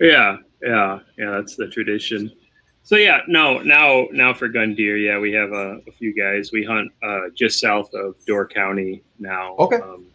Yeah, 0.00 0.36
yeah, 0.62 1.00
yeah. 1.16 1.30
That's 1.30 1.56
the 1.56 1.68
tradition. 1.68 2.32
So 2.82 2.96
yeah, 2.96 3.20
no, 3.28 3.58
now 3.58 4.06
now 4.12 4.32
for 4.32 4.48
gun 4.48 4.74
deer, 4.74 4.96
yeah, 4.96 5.18
we 5.18 5.32
have 5.32 5.52
a, 5.52 5.80
a 5.86 5.92
few 5.98 6.14
guys. 6.14 6.52
We 6.52 6.64
hunt 6.64 6.90
uh, 7.02 7.28
just 7.34 7.60
south 7.60 7.92
of 7.92 8.14
Door 8.26 8.48
County 8.48 9.02
now. 9.18 9.56
Okay. 9.58 9.76
Um, 9.76 10.06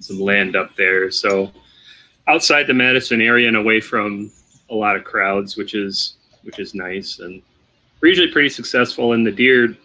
some 0.00 0.20
land 0.20 0.56
up 0.56 0.74
there, 0.76 1.10
so 1.10 1.52
outside 2.26 2.66
the 2.66 2.74
Madison 2.74 3.20
area 3.20 3.46
and 3.48 3.56
away 3.56 3.80
from 3.80 4.32
a 4.70 4.74
lot 4.74 4.96
of 4.96 5.04
crowds, 5.04 5.56
which 5.56 5.74
is 5.74 6.16
which 6.42 6.58
is 6.58 6.74
nice. 6.74 7.18
And 7.18 7.42
we're 8.00 8.08
usually 8.08 8.32
pretty 8.32 8.48
successful. 8.48 9.12
And 9.12 9.26
the 9.26 9.32
deer 9.32 9.76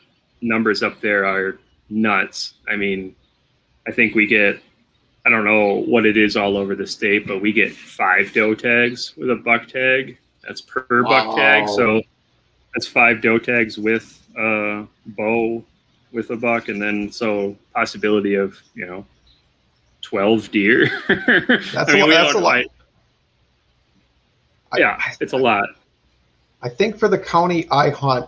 numbers 0.41 0.83
up 0.83 0.99
there 1.01 1.25
are 1.25 1.59
nuts. 1.89 2.53
I 2.67 2.75
mean, 2.75 3.15
I 3.87 3.91
think 3.91 4.15
we 4.15 4.27
get 4.27 4.61
I 5.29 5.31
don't 5.31 5.45
know 5.45 5.75
what 5.85 6.07
it 6.07 6.17
is 6.17 6.35
all 6.35 6.57
over 6.57 6.75
the 6.75 6.87
state, 6.87 7.27
but 7.27 7.39
we 7.39 7.53
get 7.53 7.71
five 7.71 8.33
doe 8.33 8.55
tags 8.55 9.13
with 9.15 9.29
a 9.29 9.35
buck 9.35 9.67
tag. 9.67 10.17
That's 10.41 10.59
per 10.59 11.03
buck 11.03 11.35
tag. 11.35 11.69
So 11.69 12.01
that's 12.73 12.87
five 12.87 13.21
doe 13.21 13.37
tags 13.37 13.77
with 13.77 14.25
a 14.35 14.87
bow 15.05 15.63
with 16.11 16.31
a 16.31 16.35
buck, 16.35 16.67
and 16.69 16.81
then 16.81 17.11
so 17.11 17.55
possibility 17.75 18.33
of 18.33 18.59
you 18.73 18.87
know 18.87 19.05
twelve 20.01 20.49
deer. 20.49 20.89
That's 21.07 21.93
a 21.93 21.97
lot- 21.97 22.09
that's 22.09 22.33
a 22.33 22.39
lot. 22.39 22.55
I- 22.55 22.65
I- 24.71 24.79
yeah, 24.79 24.99
it's 25.21 25.33
a 25.33 25.37
lot. 25.37 25.69
I 26.63 26.69
think 26.69 26.97
for 26.97 27.07
the 27.07 27.19
county 27.19 27.67
I 27.69 27.91
hunt, 27.91 28.27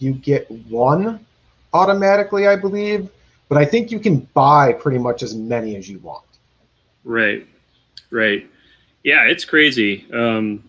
you 0.00 0.14
get 0.14 0.50
one 0.68 1.24
automatically, 1.72 2.48
I 2.48 2.56
believe, 2.56 3.08
but 3.54 3.62
I 3.62 3.64
think 3.64 3.92
you 3.92 4.00
can 4.00 4.18
buy 4.34 4.72
pretty 4.72 4.98
much 4.98 5.22
as 5.22 5.32
many 5.36 5.76
as 5.76 5.88
you 5.88 6.00
want. 6.00 6.24
Right, 7.04 7.46
right. 8.10 8.50
Yeah, 9.04 9.26
it's 9.26 9.44
crazy. 9.44 10.06
Um, 10.12 10.68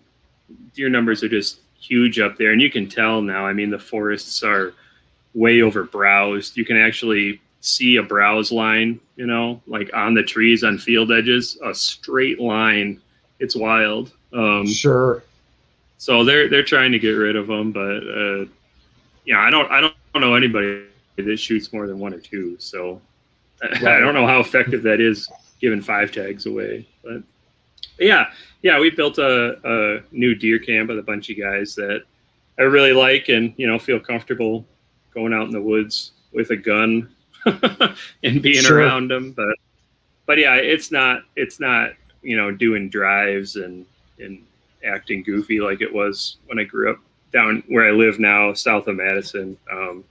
deer 0.72 0.88
numbers 0.88 1.24
are 1.24 1.28
just 1.28 1.58
huge 1.80 2.20
up 2.20 2.36
there, 2.36 2.52
and 2.52 2.62
you 2.62 2.70
can 2.70 2.88
tell 2.88 3.20
now. 3.20 3.44
I 3.44 3.52
mean, 3.52 3.70
the 3.70 3.78
forests 3.78 4.44
are 4.44 4.72
way 5.34 5.62
over 5.62 5.82
browsed. 5.82 6.56
You 6.56 6.64
can 6.64 6.76
actually 6.76 7.40
see 7.60 7.96
a 7.96 8.02
browse 8.04 8.52
line, 8.52 9.00
you 9.16 9.26
know, 9.26 9.60
like 9.66 9.90
on 9.92 10.14
the 10.14 10.22
trees 10.22 10.62
on 10.62 10.78
field 10.78 11.10
edges, 11.10 11.58
a 11.64 11.74
straight 11.74 12.38
line. 12.40 13.00
It's 13.40 13.56
wild. 13.56 14.12
Um, 14.32 14.64
Sure. 14.64 15.24
so 15.98 16.22
they're 16.22 16.48
they're 16.48 16.62
trying 16.62 16.92
to 16.92 17.00
get 17.00 17.10
rid 17.10 17.34
of 17.34 17.48
them, 17.48 17.72
but 17.72 17.80
uh, 18.06 18.44
yeah, 19.24 19.40
I 19.40 19.50
don't 19.50 19.68
I 19.72 19.80
don't 19.80 20.20
know 20.20 20.34
anybody 20.36 20.84
that 21.24 21.38
shoots 21.38 21.72
more 21.72 21.86
than 21.86 21.98
one 21.98 22.12
or 22.14 22.20
two. 22.20 22.56
So 22.58 23.00
I 23.62 23.78
don't 23.98 24.14
know 24.14 24.26
how 24.26 24.40
effective 24.40 24.82
that 24.82 25.00
is, 25.00 25.28
giving 25.60 25.80
five 25.80 26.12
tags 26.12 26.46
away. 26.46 26.86
But 27.02 27.22
yeah, 27.98 28.30
yeah, 28.62 28.78
we 28.78 28.90
built 28.90 29.18
a, 29.18 29.58
a 29.64 30.02
new 30.12 30.34
deer 30.34 30.58
camp 30.58 30.88
with 30.88 30.98
a 30.98 31.02
bunch 31.02 31.30
of 31.30 31.38
guys 31.38 31.74
that 31.76 32.02
I 32.58 32.62
really 32.62 32.92
like, 32.92 33.28
and 33.28 33.54
you 33.56 33.66
know 33.66 33.78
feel 33.78 34.00
comfortable 34.00 34.64
going 35.14 35.32
out 35.32 35.46
in 35.46 35.52
the 35.52 35.60
woods 35.60 36.12
with 36.32 36.50
a 36.50 36.56
gun 36.56 37.08
and 38.22 38.42
being 38.42 38.62
Sure. 38.62 38.80
around 38.80 39.10
them. 39.10 39.32
But 39.32 39.56
but 40.26 40.38
yeah, 40.38 40.56
it's 40.56 40.90
not 40.90 41.22
it's 41.36 41.60
not 41.60 41.92
you 42.22 42.36
know 42.36 42.50
doing 42.50 42.88
drives 42.90 43.56
and 43.56 43.86
and 44.18 44.42
acting 44.84 45.22
goofy 45.22 45.60
like 45.60 45.80
it 45.80 45.92
was 45.92 46.36
when 46.46 46.58
I 46.58 46.64
grew 46.64 46.90
up 46.90 46.98
down 47.32 47.62
where 47.68 47.86
I 47.88 47.92
live 47.92 48.18
now, 48.18 48.52
south 48.52 48.86
of 48.88 48.96
Madison. 48.96 49.56
Um, 49.70 50.04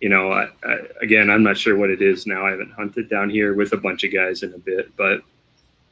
you 0.00 0.08
know, 0.08 0.32
I, 0.32 0.48
I, 0.64 0.78
again, 1.00 1.30
I'm 1.30 1.42
not 1.42 1.56
sure 1.56 1.76
what 1.76 1.90
it 1.90 2.02
is 2.02 2.26
now. 2.26 2.46
I 2.46 2.50
haven't 2.50 2.72
hunted 2.72 3.08
down 3.08 3.30
here 3.30 3.54
with 3.54 3.72
a 3.72 3.76
bunch 3.76 4.04
of 4.04 4.12
guys 4.12 4.42
in 4.42 4.52
a 4.52 4.58
bit, 4.58 4.96
but 4.96 5.22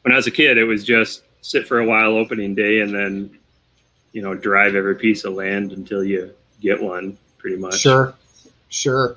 when 0.03 0.13
I 0.13 0.17
was 0.17 0.27
a 0.27 0.33
kid, 0.33 0.59
it 0.59 0.65
was 0.65 0.85
just 0.85 1.23
sit 1.41 1.67
for 1.67 1.79
a 1.79 1.87
while 1.87 2.17
opening 2.17 2.55
day 2.55 2.81
and 2.81 2.95
then, 2.95 3.39
you 4.13 4.23
know, 4.23 4.35
drive 4.35 4.75
every 4.75 4.97
piece 4.97 5.25
of 5.25 5.35
land 5.35 5.73
until 5.73 6.05
you 6.05 6.35
get 6.61 6.83
one, 6.83 7.17
pretty 7.39 7.57
much. 7.57 7.79
Sure. 7.79 8.15
Sure. 8.69 9.17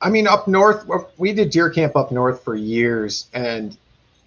I 0.00 0.10
mean, 0.10 0.26
up 0.26 0.46
north, 0.46 0.86
we 1.16 1.32
did 1.32 1.50
deer 1.50 1.70
camp 1.70 1.96
up 1.96 2.12
north 2.12 2.44
for 2.44 2.54
years, 2.54 3.26
and 3.34 3.76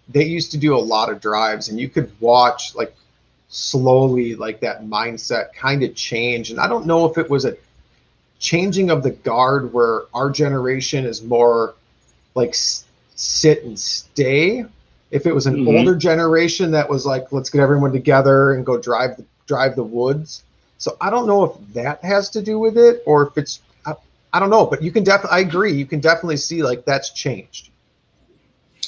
they 0.09 0.25
used 0.25 0.51
to 0.51 0.57
do 0.57 0.75
a 0.75 0.79
lot 0.79 1.09
of 1.09 1.21
drives, 1.21 1.69
and 1.69 1.79
you 1.79 1.87
could 1.87 2.11
watch 2.19 2.75
like 2.75 2.93
slowly, 3.49 4.35
like 4.35 4.59
that 4.61 4.83
mindset 4.83 5.53
kind 5.53 5.83
of 5.83 5.95
change. 5.95 6.51
And 6.51 6.59
I 6.59 6.67
don't 6.67 6.85
know 6.85 7.05
if 7.05 7.17
it 7.17 7.29
was 7.29 7.45
a 7.45 7.55
changing 8.39 8.89
of 8.89 9.03
the 9.03 9.11
guard 9.11 9.73
where 9.73 10.03
our 10.13 10.29
generation 10.31 11.05
is 11.05 11.23
more 11.23 11.75
like 12.35 12.49
s- 12.49 12.85
sit 13.15 13.63
and 13.65 13.77
stay. 13.79 14.65
If 15.11 15.25
it 15.25 15.33
was 15.33 15.47
an 15.47 15.57
Mhm. 15.57 15.65
older 15.65 15.95
generation 15.95 16.71
that 16.71 16.89
was 16.89 17.05
like, 17.05 17.31
let's 17.31 17.49
get 17.49 17.61
everyone 17.61 17.91
together 17.93 18.53
and 18.53 18.65
go 18.65 18.79
drive 18.79 19.17
the 19.17 19.25
drive 19.47 19.75
the 19.75 19.83
woods. 19.83 20.43
So 20.77 20.97
I 21.01 21.09
don't 21.09 21.27
know 21.27 21.43
if 21.45 21.73
that 21.73 22.03
has 22.03 22.29
to 22.31 22.41
do 22.41 22.59
with 22.59 22.77
it 22.77 23.01
or 23.05 23.27
if 23.27 23.37
it's 23.37 23.61
I, 23.85 23.93
I 24.33 24.39
don't 24.39 24.49
know, 24.49 24.65
but 24.65 24.81
you 24.83 24.91
can 24.91 25.03
definitely 25.03 25.37
I 25.37 25.41
agree. 25.41 25.73
You 25.73 25.85
can 25.85 25.99
definitely 25.99 26.37
see 26.37 26.63
like 26.63 26.85
that's 26.85 27.11
changed. 27.11 27.69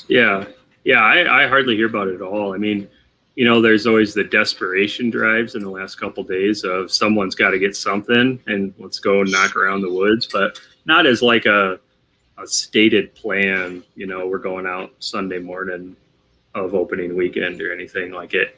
Yeah, 0.08 0.46
yeah, 0.84 1.02
I, 1.02 1.44
I 1.44 1.48
hardly 1.48 1.76
hear 1.76 1.88
about 1.88 2.08
it 2.08 2.16
at 2.16 2.22
all. 2.22 2.54
I 2.54 2.58
mean, 2.58 2.88
you 3.36 3.46
know, 3.46 3.62
there's 3.62 3.88
always 3.88 4.14
the 4.14 4.24
desperation 4.24 5.10
drives 5.10 5.56
in 5.56 5.62
the 5.62 5.70
last 5.70 5.96
couple 5.96 6.24
days 6.24 6.64
of 6.64 6.92
someone's 6.92 7.36
got 7.36 7.52
to 7.52 7.60
get 7.60 7.76
something 7.76 8.40
and 8.48 8.74
let's 8.78 9.00
go 9.00 9.24
knock 9.24 9.56
around 9.56 9.82
the 9.82 9.92
woods, 9.92 10.28
but 10.32 10.60
not 10.86 11.06
as 11.06 11.22
like 11.22 11.46
a 11.46 11.80
a 12.38 12.48
stated 12.48 13.14
plan. 13.16 13.84
You 13.96 14.08
know, 14.08 14.28
we're 14.28 14.40
going 14.40 14.66
out 14.66 14.92
Sunday 15.00 15.40
morning 15.40 15.96
of 16.56 16.74
opening 16.74 17.16
weekend 17.16 17.62
or 17.62 17.74
anything 17.74 18.12
like 18.12 18.34
it. 18.34 18.58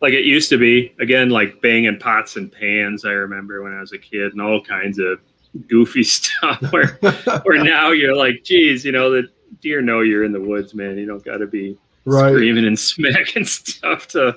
Like 0.00 0.12
it 0.12 0.24
used 0.24 0.48
to 0.50 0.58
be, 0.58 0.94
again, 1.00 1.30
like 1.30 1.60
banging 1.60 1.98
pots 1.98 2.36
and 2.36 2.52
pans. 2.52 3.04
I 3.04 3.10
remember 3.10 3.62
when 3.62 3.74
I 3.74 3.80
was 3.80 3.92
a 3.92 3.98
kid, 3.98 4.32
and 4.32 4.40
all 4.40 4.62
kinds 4.62 4.98
of 4.98 5.20
goofy 5.68 6.02
stuff. 6.04 6.60
Where, 6.70 6.98
where 7.42 7.64
now 7.64 7.90
you're 7.90 8.16
like, 8.16 8.44
geez, 8.44 8.84
you 8.84 8.92
know, 8.92 9.10
the 9.10 9.28
deer 9.60 9.80
know 9.82 10.00
you're 10.00 10.24
in 10.24 10.32
the 10.32 10.40
woods, 10.40 10.74
man. 10.74 10.98
You 10.98 11.06
don't 11.06 11.24
got 11.24 11.38
to 11.38 11.46
be 11.46 11.78
screaming 12.06 12.66
and 12.66 12.78
smacking 12.78 13.44
stuff 13.44 14.08
to 14.08 14.36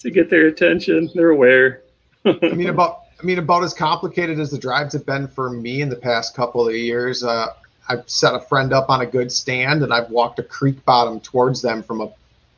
to 0.00 0.10
get 0.10 0.30
their 0.30 0.46
attention. 0.46 1.10
They're 1.14 1.30
aware. 1.30 1.82
I 2.24 2.52
mean 2.54 2.68
about 2.68 3.02
I 3.20 3.24
mean 3.24 3.38
about 3.38 3.64
as 3.64 3.74
complicated 3.74 4.38
as 4.38 4.50
the 4.50 4.58
drives 4.58 4.92
have 4.92 5.06
been 5.06 5.26
for 5.26 5.50
me 5.50 5.82
in 5.82 5.88
the 5.88 5.96
past 5.96 6.34
couple 6.34 6.68
of 6.68 6.74
years. 6.74 7.24
Uh, 7.24 7.48
I've 7.88 8.08
set 8.08 8.34
a 8.34 8.40
friend 8.40 8.72
up 8.72 8.90
on 8.90 9.00
a 9.00 9.06
good 9.06 9.32
stand 9.32 9.82
and 9.82 9.92
I've 9.92 10.10
walked 10.10 10.38
a 10.38 10.42
creek 10.42 10.84
bottom 10.84 11.20
towards 11.20 11.62
them 11.62 11.82
from 11.82 12.00
a 12.02 12.12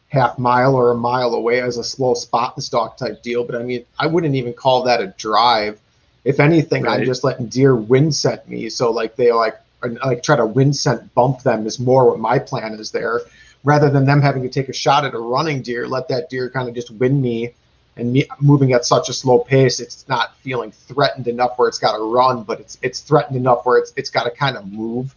half 0.09 0.39
mile 0.39 0.75
or 0.75 0.91
a 0.91 0.97
mile 0.97 1.35
away 1.35 1.61
as 1.61 1.77
a 1.77 1.85
slow 1.85 2.15
spot 2.15 2.55
and 2.57 2.65
stalk 2.65 2.97
type 2.97 3.23
deal. 3.23 3.45
But 3.45 3.57
I 3.57 3.63
mean 3.63 3.85
I 3.99 4.07
wouldn't 4.07 4.35
even 4.35 4.53
call 4.53 4.83
that 4.85 5.01
a 5.01 5.09
drive. 5.19 5.81
If 6.23 6.39
anything, 6.39 6.87
I'm 6.87 7.05
just 7.07 7.25
letting 7.25 7.47
deer 7.47 7.75
wind 7.75 8.15
set 8.15 8.47
me. 8.47 8.69
So 8.69 8.91
like 8.91 9.17
they 9.17 9.33
like 9.33 9.59
like 10.05 10.23
try 10.23 10.37
to 10.37 10.45
wind 10.45 10.77
scent 10.77 11.15
bump 11.15 11.43
them 11.43 11.67
is 11.67 11.79
more 11.79 12.11
what 12.11 12.19
my 12.19 12.39
plan 12.39 12.75
is 12.75 12.91
there. 12.91 13.23
Rather 13.63 13.91
than 13.91 14.05
them 14.07 14.23
having 14.23 14.43
to 14.43 14.49
take 14.49 14.69
a 14.69 14.73
shot 14.73 15.05
at 15.05 15.15
a 15.15 15.19
running 15.19 15.61
deer, 15.61 15.87
let 15.87 16.09
that 16.09 16.31
deer 16.31 16.49
kind 16.49 16.69
of 16.69 16.75
just 16.75 16.91
win 16.93 17.21
me 17.21 17.53
and 17.97 18.13
me 18.13 18.25
moving 18.41 18.73
at 18.73 18.85
such 18.85 19.09
a 19.09 19.13
slow 19.13 19.39
pace, 19.39 19.81
it's 19.81 20.09
not 20.09 20.37
feeling 20.39 20.71
threatened 20.71 21.29
enough 21.29 21.59
where 21.59 21.69
it's 21.69 21.79
got 21.79 21.97
to 21.97 22.03
run, 22.03 22.43
but 22.43 22.61
it's 22.61 22.79
it's 22.83 23.01
threatened 23.01 23.37
enough 23.37 23.67
where 23.67 23.79
it's 23.79 23.93
it's 23.97 24.11
got 24.11 24.25
to 24.25 24.31
kind 24.31 24.57
of 24.57 24.67
move. 24.73 25.15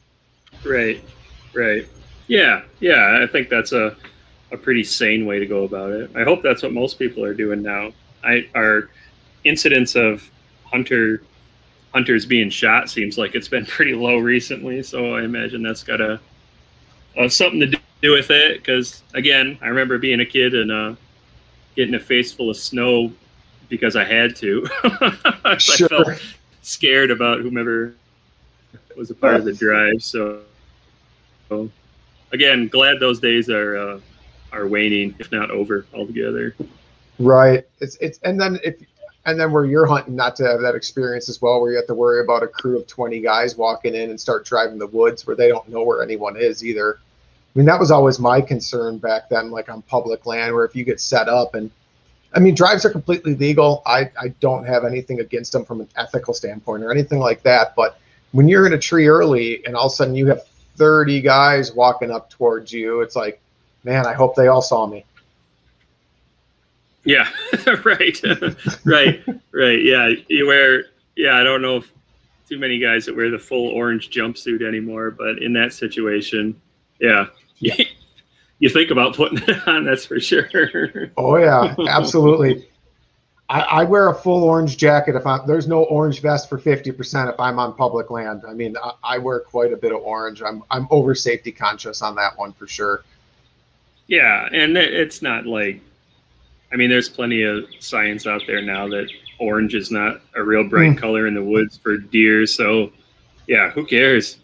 Right, 0.65 1.01
right. 1.53 1.87
Yeah, 2.27 2.63
yeah. 2.79 3.21
I 3.23 3.31
think 3.31 3.49
that's 3.49 3.71
a 3.71 3.95
a 4.51 4.57
pretty 4.57 4.83
sane 4.83 5.25
way 5.25 5.39
to 5.39 5.45
go 5.45 5.63
about 5.63 5.91
it. 5.91 6.11
I 6.15 6.23
hope 6.23 6.43
that's 6.43 6.61
what 6.61 6.73
most 6.73 6.99
people 6.99 7.23
are 7.23 7.33
doing 7.33 7.61
now. 7.61 7.93
I 8.23 8.49
our 8.55 8.89
incidents 9.43 9.95
of 9.95 10.29
hunter 10.65 11.23
hunters 11.93 12.25
being 12.25 12.49
shot 12.49 12.89
seems 12.89 13.17
like 13.17 13.35
it's 13.35 13.47
been 13.47 13.65
pretty 13.77 13.93
low 13.93 14.17
recently. 14.17 14.83
So 14.83 15.15
I 15.15 15.23
imagine 15.23 15.63
that's 15.63 15.83
got 15.83 16.01
a, 16.01 16.19
uh 17.17 17.29
something 17.29 17.59
to 17.61 17.67
do 17.67 17.77
with 18.11 18.29
it. 18.31 18.57
Because 18.57 19.03
again, 19.13 19.57
I 19.61 19.67
remember 19.67 19.97
being 19.97 20.19
a 20.19 20.25
kid 20.25 20.53
and 20.53 20.71
uh, 20.71 20.95
getting 21.75 21.95
a 21.95 21.99
face 21.99 22.31
full 22.31 22.49
of 22.49 22.57
snow 22.57 23.11
because 23.69 23.95
I 23.95 24.03
had 24.03 24.35
to. 24.37 24.67
I 25.45 25.57
felt 25.57 26.21
scared 26.61 27.11
about 27.11 27.39
whomever 27.39 27.95
was 28.95 29.09
a 29.09 29.15
part 29.15 29.35
of 29.35 29.45
the 29.45 29.53
drive. 29.53 30.03
So, 30.03 30.41
so 31.49 31.69
again, 32.31 32.67
glad 32.67 32.99
those 32.99 33.19
days 33.19 33.49
are 33.49 33.77
uh, 33.77 33.99
are 34.51 34.67
waning, 34.67 35.15
if 35.19 35.31
not 35.31 35.51
over 35.51 35.85
altogether. 35.93 36.55
Right. 37.19 37.65
It's 37.79 37.97
it's 37.97 38.19
and 38.19 38.39
then 38.39 38.59
if 38.63 38.75
and 39.25 39.39
then 39.39 39.51
where 39.51 39.65
you're 39.65 39.85
hunting, 39.85 40.15
not 40.15 40.35
to 40.37 40.43
have 40.43 40.61
that 40.61 40.75
experience 40.75 41.29
as 41.29 41.41
well, 41.41 41.61
where 41.61 41.71
you 41.71 41.77
have 41.77 41.87
to 41.87 41.93
worry 41.93 42.21
about 42.21 42.43
a 42.43 42.47
crew 42.47 42.77
of 42.77 42.87
20 42.87 43.21
guys 43.21 43.55
walking 43.55 43.95
in 43.95 44.09
and 44.09 44.19
start 44.19 44.45
driving 44.45 44.77
the 44.77 44.87
woods 44.87 45.25
where 45.25 45.35
they 45.35 45.47
don't 45.47 45.67
know 45.69 45.83
where 45.83 46.03
anyone 46.03 46.35
is 46.35 46.63
either. 46.63 46.99
I 47.55 47.59
mean, 47.59 47.65
that 47.67 47.79
was 47.79 47.91
always 47.91 48.19
my 48.19 48.41
concern 48.41 48.97
back 48.97 49.29
then, 49.29 49.51
like 49.51 49.69
on 49.69 49.81
public 49.83 50.25
land, 50.25 50.53
where 50.53 50.65
if 50.65 50.75
you 50.75 50.83
get 50.83 50.99
set 50.99 51.29
up 51.29 51.53
and 51.53 51.69
I 52.35 52.39
mean, 52.39 52.55
drives 52.55 52.83
are 52.83 52.89
completely 52.89 53.35
legal. 53.35 53.83
I, 53.85 54.09
I 54.19 54.29
don't 54.39 54.65
have 54.65 54.85
anything 54.85 55.19
against 55.19 55.51
them 55.51 55.65
from 55.65 55.81
an 55.81 55.87
ethical 55.95 56.33
standpoint 56.33 56.83
or 56.83 56.91
anything 56.91 57.19
like 57.19 57.43
that. 57.43 57.75
But 57.75 57.99
when 58.31 58.47
you're 58.47 58.65
in 58.65 58.73
a 58.73 58.79
tree 58.79 59.07
early 59.07 59.63
and 59.65 59.75
all 59.75 59.85
of 59.85 59.91
a 59.91 59.95
sudden 59.95 60.15
you 60.15 60.25
have 60.27 60.43
30 60.77 61.21
guys 61.21 61.73
walking 61.73 62.09
up 62.09 62.31
towards 62.31 62.73
you, 62.73 63.01
it's 63.01 63.15
like, 63.15 63.39
man, 63.83 64.07
I 64.07 64.13
hope 64.13 64.35
they 64.35 64.47
all 64.47 64.63
saw 64.63 64.87
me. 64.87 65.05
Yeah, 67.05 67.29
right, 67.83 68.19
right, 68.85 69.23
right. 69.51 69.83
Yeah, 69.83 70.09
you 70.27 70.47
wear 70.47 70.85
yeah, 71.15 71.35
I 71.35 71.43
don't 71.43 71.61
know 71.61 71.77
if 71.77 71.91
too 72.49 72.57
many 72.57 72.79
guys 72.79 73.05
that 73.05 73.15
wear 73.15 73.29
the 73.29 73.39
full 73.39 73.69
orange 73.69 74.09
jumpsuit 74.09 74.65
anymore, 74.65 75.11
but 75.11 75.41
in 75.41 75.53
that 75.53 75.73
situation, 75.73 76.59
yeah, 76.99 77.27
you 78.59 78.69
think 78.69 78.91
about 78.91 79.15
putting 79.15 79.37
it 79.47 79.67
on. 79.67 79.85
That's 79.85 80.05
for 80.05 80.19
sure. 80.19 81.11
Oh 81.17 81.37
yeah, 81.37 81.75
absolutely. 81.87 82.67
I, 83.49 83.59
I, 83.59 83.83
wear 83.83 84.09
a 84.09 84.15
full 84.15 84.45
orange 84.45 84.77
jacket 84.77 85.15
if 85.15 85.27
I'm 85.27 85.45
there's 85.45 85.67
no 85.67 85.83
orange 85.83 86.21
vest 86.21 86.47
for 86.49 86.57
50% 86.57 87.31
if 87.31 87.39
I'm 87.39 87.59
on 87.59 87.75
public 87.75 88.09
land. 88.09 88.43
I 88.47 88.53
mean, 88.53 88.75
I, 88.81 88.93
I, 89.03 89.17
wear 89.17 89.41
quite 89.41 89.73
a 89.73 89.77
bit 89.77 89.91
of 89.91 90.01
orange. 90.01 90.41
I'm 90.41 90.63
I'm 90.71 90.87
over 90.91 91.13
safety 91.13 91.51
conscious 91.51 92.01
on 92.01 92.15
that 92.15 92.37
one 92.37 92.53
for 92.53 92.67
sure. 92.67 93.03
Yeah, 94.07 94.47
and 94.51 94.77
it's 94.77 95.21
not 95.21 95.45
like 95.45 95.81
I 96.73 96.75
mean, 96.75 96.89
there's 96.89 97.07
plenty 97.07 97.43
of 97.43 97.65
science 97.79 98.25
out 98.25 98.41
there 98.47 98.61
now 98.61 98.87
that 98.87 99.07
orange 99.39 99.75
is 99.75 99.91
not 99.91 100.21
a 100.35 100.43
real 100.43 100.67
bright 100.67 100.91
mm. 100.91 100.97
color 100.97 101.27
in 101.27 101.35
the 101.35 101.43
woods 101.43 101.77
for 101.77 101.97
deer. 101.97 102.47
So, 102.47 102.91
yeah, 103.47 103.69
who 103.69 103.85
cares? 103.85 104.37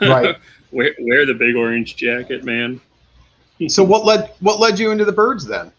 Right. 0.00 0.36
Wear, 0.74 0.94
wear 0.98 1.24
the 1.24 1.34
big 1.34 1.56
orange 1.56 1.96
jacket, 1.96 2.44
man. 2.44 2.80
so 3.68 3.82
what 3.82 4.04
led 4.04 4.32
what 4.40 4.60
led 4.60 4.78
you 4.78 4.90
into 4.90 5.04
the 5.04 5.12
birds 5.12 5.46
then? 5.46 5.72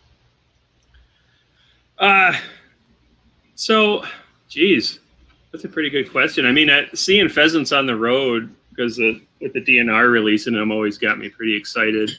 Uh 1.99 2.33
so, 3.55 4.03
geez, 4.49 4.99
that's 5.51 5.63
a 5.63 5.69
pretty 5.69 5.89
good 5.89 6.11
question. 6.11 6.45
I 6.45 6.51
mean, 6.51 6.69
seeing 6.93 7.29
pheasants 7.29 7.71
on 7.71 7.85
the 7.87 7.95
road 7.95 8.53
because 8.69 8.97
with 8.97 9.53
the 9.53 9.61
DNR 9.61 10.11
releasing 10.11 10.53
them 10.53 10.71
always 10.71 10.97
got 10.97 11.17
me 11.17 11.29
pretty 11.29 11.55
excited. 11.55 12.11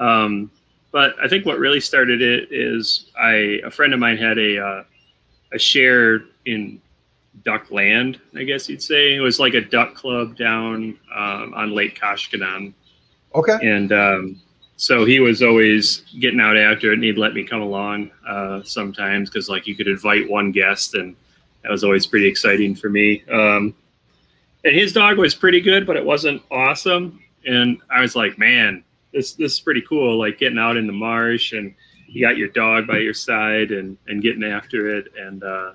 Um, 0.00 0.50
but 0.90 1.14
I 1.22 1.28
think 1.28 1.46
what 1.46 1.60
really 1.60 1.80
started 1.80 2.20
it 2.20 2.48
is 2.50 3.10
I 3.16 3.60
a 3.64 3.70
friend 3.70 3.94
of 3.94 4.00
mine 4.00 4.16
had 4.16 4.38
a 4.38 4.58
uh, 4.60 4.84
a 5.52 5.58
share 5.58 6.22
in 6.46 6.80
duck 7.44 7.70
land, 7.70 8.20
I 8.36 8.44
guess 8.44 8.68
you'd 8.68 8.82
say. 8.82 9.14
It 9.14 9.20
was 9.20 9.38
like 9.38 9.54
a 9.54 9.60
duck 9.60 9.94
club 9.94 10.36
down 10.36 10.98
um, 11.14 11.54
on 11.54 11.72
Lake 11.72 11.98
Koshkonong. 11.98 12.72
Okay. 13.34 13.58
And 13.62 13.92
um, 13.92 14.42
so 14.80 15.04
he 15.04 15.20
was 15.20 15.42
always 15.42 15.98
getting 16.20 16.40
out 16.40 16.56
after 16.56 16.90
it 16.90 16.94
and 16.94 17.04
he'd 17.04 17.18
let 17.18 17.34
me 17.34 17.44
come 17.44 17.60
along 17.60 18.10
uh, 18.26 18.62
sometimes 18.62 19.28
because 19.28 19.46
like 19.46 19.66
you 19.66 19.76
could 19.76 19.86
invite 19.86 20.26
one 20.26 20.52
guest 20.52 20.94
and 20.94 21.14
that 21.62 21.70
was 21.70 21.84
always 21.84 22.06
pretty 22.06 22.26
exciting 22.26 22.74
for 22.74 22.88
me 22.88 23.22
um, 23.30 23.74
and 24.64 24.74
his 24.74 24.94
dog 24.94 25.18
was 25.18 25.34
pretty 25.34 25.60
good 25.60 25.86
but 25.86 25.98
it 25.98 26.04
wasn't 26.04 26.40
awesome 26.50 27.22
and 27.44 27.78
i 27.90 28.00
was 28.00 28.16
like 28.16 28.38
man 28.38 28.82
this 29.12 29.34
this 29.34 29.52
is 29.52 29.60
pretty 29.60 29.82
cool 29.82 30.18
like 30.18 30.38
getting 30.38 30.58
out 30.58 30.78
in 30.78 30.86
the 30.86 30.92
marsh 30.94 31.52
and 31.52 31.74
you 32.06 32.26
got 32.26 32.38
your 32.38 32.48
dog 32.48 32.86
by 32.86 32.96
your 32.96 33.12
side 33.12 33.72
and 33.72 33.98
and 34.08 34.22
getting 34.22 34.44
after 34.44 34.96
it 34.96 35.12
and 35.18 35.44
uh, 35.44 35.72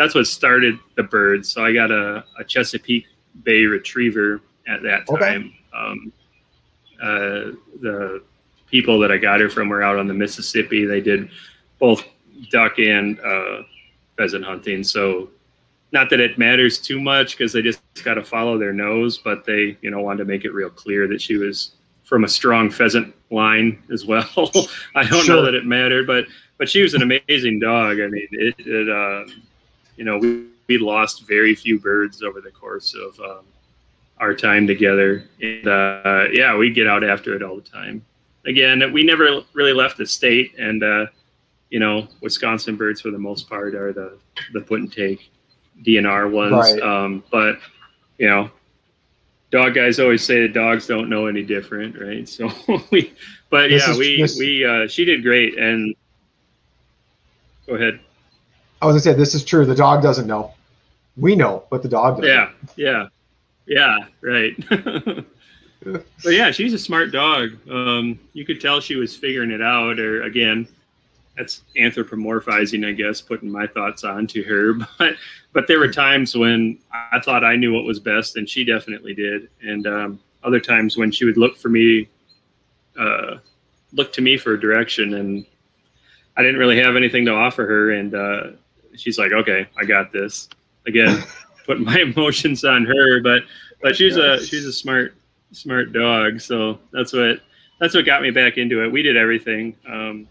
that's 0.00 0.14
what 0.14 0.26
started 0.26 0.78
the 0.96 1.02
birds 1.02 1.50
so 1.50 1.64
i 1.64 1.72
got 1.72 1.90
a, 1.90 2.24
a 2.38 2.44
chesapeake 2.44 3.06
bay 3.44 3.64
retriever 3.64 4.40
at 4.66 4.82
that 4.82 5.06
time 5.06 5.52
okay. 5.72 5.76
um, 5.76 6.12
uh, 7.02 7.52
the 7.80 8.22
people 8.70 8.98
that 9.00 9.10
I 9.10 9.18
got 9.18 9.40
her 9.40 9.50
from 9.50 9.68
were 9.68 9.82
out 9.82 9.98
on 9.98 10.06
the 10.06 10.14
Mississippi. 10.14 10.84
They 10.84 11.00
did 11.00 11.30
both 11.78 12.04
duck 12.50 12.78
and 12.78 13.18
uh, 13.20 13.62
pheasant 14.16 14.44
hunting. 14.44 14.84
So 14.84 15.30
not 15.92 16.08
that 16.10 16.20
it 16.20 16.38
matters 16.38 16.78
too 16.78 17.00
much 17.00 17.36
because 17.36 17.52
they 17.52 17.62
just 17.62 17.80
got 18.04 18.14
to 18.14 18.24
follow 18.24 18.58
their 18.58 18.72
nose, 18.72 19.18
but 19.18 19.44
they, 19.44 19.76
you 19.82 19.90
know, 19.90 20.00
wanted 20.00 20.18
to 20.18 20.24
make 20.24 20.44
it 20.44 20.52
real 20.52 20.70
clear 20.70 21.08
that 21.08 21.20
she 21.20 21.36
was 21.36 21.72
from 22.04 22.24
a 22.24 22.28
strong 22.28 22.70
pheasant 22.70 23.14
line 23.30 23.82
as 23.92 24.06
well. 24.06 24.28
I 24.94 25.04
don't 25.04 25.24
sure. 25.24 25.36
know 25.36 25.42
that 25.42 25.54
it 25.54 25.66
mattered, 25.66 26.06
but 26.06 26.26
but 26.58 26.68
she 26.68 26.82
was 26.82 26.92
an 26.92 27.02
amazing 27.02 27.58
dog. 27.58 28.00
I 28.00 28.06
mean, 28.06 28.28
it, 28.32 28.54
it 28.58 28.88
uh, 28.88 29.32
you 29.96 30.04
know, 30.04 30.18
we, 30.18 30.46
we 30.68 30.78
lost 30.78 31.26
very 31.26 31.54
few 31.54 31.78
birds 31.78 32.22
over 32.22 32.40
the 32.40 32.50
course 32.50 32.94
of 32.94 33.18
um, 33.20 33.44
our 34.18 34.34
time 34.34 34.66
together, 34.66 35.24
and 35.40 35.66
uh, 35.66 36.24
yeah, 36.32 36.56
we 36.56 36.70
get 36.70 36.86
out 36.86 37.04
after 37.04 37.34
it 37.34 37.42
all 37.42 37.56
the 37.56 37.62
time 37.62 38.04
again, 38.44 38.92
we 38.92 39.02
never 39.02 39.42
really 39.52 39.72
left 39.72 39.98
the 39.98 40.06
state, 40.06 40.58
and 40.58 40.82
uh, 40.82 41.06
you 41.70 41.78
know, 41.78 42.08
Wisconsin 42.20 42.76
birds 42.76 43.00
for 43.00 43.10
the 43.10 43.18
most 43.18 43.48
part 43.48 43.74
are 43.74 43.92
the 43.92 44.18
the 44.52 44.60
put 44.60 44.80
and 44.80 44.92
take 44.92 45.30
DNR 45.84 46.30
ones. 46.30 46.52
Right. 46.52 46.82
Um, 46.82 47.22
but 47.30 47.58
you 48.18 48.28
know, 48.28 48.50
dog 49.50 49.74
guys 49.74 50.00
always 50.00 50.24
say 50.24 50.42
that 50.42 50.52
dogs 50.52 50.86
don't 50.86 51.08
know 51.08 51.26
any 51.26 51.42
different, 51.42 51.98
right? 51.98 52.28
So 52.28 52.50
we, 52.90 53.12
but 53.50 53.68
this 53.68 53.86
yeah, 53.86 53.92
is, 53.92 53.98
we 53.98 54.20
this, 54.20 54.38
we 54.38 54.64
uh, 54.64 54.88
she 54.88 55.04
did 55.04 55.22
great, 55.22 55.58
and 55.58 55.94
go 57.66 57.74
ahead. 57.74 58.00
I 58.82 58.86
was 58.86 58.94
gonna 58.94 59.00
say 59.00 59.12
this 59.12 59.34
is 59.34 59.44
true. 59.44 59.64
The 59.64 59.74
dog 59.74 60.02
doesn't 60.02 60.26
know. 60.26 60.54
We 61.16 61.36
know, 61.36 61.64
but 61.70 61.82
the 61.82 61.88
dog 61.88 62.22
doesn't. 62.22 62.28
Yeah, 62.28 62.50
yeah, 62.76 63.08
yeah. 63.66 63.98
Right. 64.22 64.54
but 65.84 66.32
yeah, 66.32 66.50
she's 66.50 66.72
a 66.72 66.78
smart 66.78 67.12
dog. 67.12 67.50
Um, 67.70 68.18
you 68.32 68.44
could 68.44 68.60
tell 68.60 68.80
she 68.80 68.96
was 68.96 69.16
figuring 69.16 69.50
it 69.50 69.62
out, 69.62 69.98
or 69.98 70.22
again, 70.22 70.66
that's 71.36 71.62
anthropomorphizing, 71.76 72.86
I 72.86 72.92
guess, 72.92 73.20
putting 73.20 73.50
my 73.50 73.66
thoughts 73.66 74.04
onto 74.04 74.44
her. 74.44 74.74
But 74.98 75.14
but 75.52 75.66
there 75.66 75.80
were 75.80 75.90
times 75.90 76.36
when 76.36 76.78
I 76.92 77.18
thought 77.18 77.42
I 77.42 77.56
knew 77.56 77.72
what 77.72 77.84
was 77.84 77.98
best, 77.98 78.36
and 78.36 78.48
she 78.48 78.64
definitely 78.64 79.14
did. 79.14 79.48
And 79.62 79.86
um, 79.86 80.20
other 80.44 80.60
times 80.60 80.96
when 80.96 81.10
she 81.10 81.24
would 81.24 81.36
look 81.36 81.56
for 81.56 81.68
me, 81.68 82.08
uh, 82.96 83.38
look 83.92 84.12
to 84.12 84.22
me 84.22 84.36
for 84.36 84.56
direction, 84.56 85.14
and 85.14 85.44
I 86.36 86.42
didn't 86.42 86.58
really 86.58 86.78
have 86.78 86.94
anything 86.94 87.24
to 87.24 87.32
offer 87.32 87.66
her. 87.66 87.90
And 87.92 88.14
uh, 88.14 88.42
she's 89.00 89.18
like, 89.18 89.32
"Okay, 89.32 89.66
I 89.78 89.84
got 89.84 90.12
this." 90.12 90.48
Again, 90.86 91.22
putting 91.66 91.84
my 91.84 91.98
emotions 92.00 92.64
on 92.64 92.84
her, 92.84 93.20
but 93.20 93.42
but 93.82 93.96
she's 93.96 94.16
a 94.16 94.44
she's 94.44 94.66
a 94.66 94.72
smart 94.72 95.14
smart 95.52 95.92
dog. 95.92 96.40
So 96.40 96.78
that's 96.92 97.12
what 97.12 97.40
that's 97.78 97.94
what 97.94 98.04
got 98.04 98.22
me 98.22 98.30
back 98.30 98.58
into 98.58 98.84
it. 98.84 98.92
We 98.92 99.02
did 99.02 99.16
everything. 99.16 99.76
Um, 99.88 100.28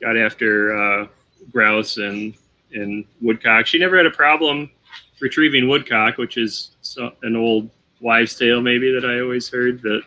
got 0.00 0.16
after 0.16 0.76
uh, 0.76 1.06
grouse 1.52 1.96
and 1.98 2.34
and 2.72 3.04
woodcock. 3.20 3.66
She 3.66 3.78
never 3.78 3.96
had 3.96 4.06
a 4.06 4.10
problem 4.10 4.70
retrieving 5.20 5.68
woodcock, 5.68 6.18
which 6.18 6.36
is 6.36 6.72
so, 6.82 7.12
an 7.22 7.36
old 7.36 7.70
wives' 8.00 8.36
tale 8.36 8.60
maybe 8.60 8.92
that 8.92 9.04
I 9.04 9.20
always 9.20 9.48
heard 9.48 9.80
that 9.82 10.02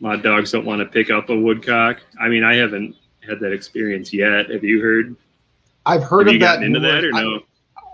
my 0.00 0.16
dogs 0.16 0.50
don't 0.50 0.64
want 0.64 0.80
to 0.80 0.86
pick 0.86 1.10
up 1.10 1.28
a 1.30 1.36
woodcock. 1.36 1.98
I 2.20 2.28
mean, 2.28 2.42
I 2.42 2.56
haven't 2.56 2.96
had 3.26 3.40
that 3.40 3.52
experience 3.52 4.12
yet. 4.12 4.50
Have 4.50 4.64
you 4.64 4.80
heard? 4.80 5.16
I've 5.86 6.02
heard 6.02 6.26
Have 6.26 6.34
of 6.36 6.40
that. 6.40 6.62
Into 6.62 6.80
that 6.80 7.04
or 7.04 7.12
no? 7.12 7.40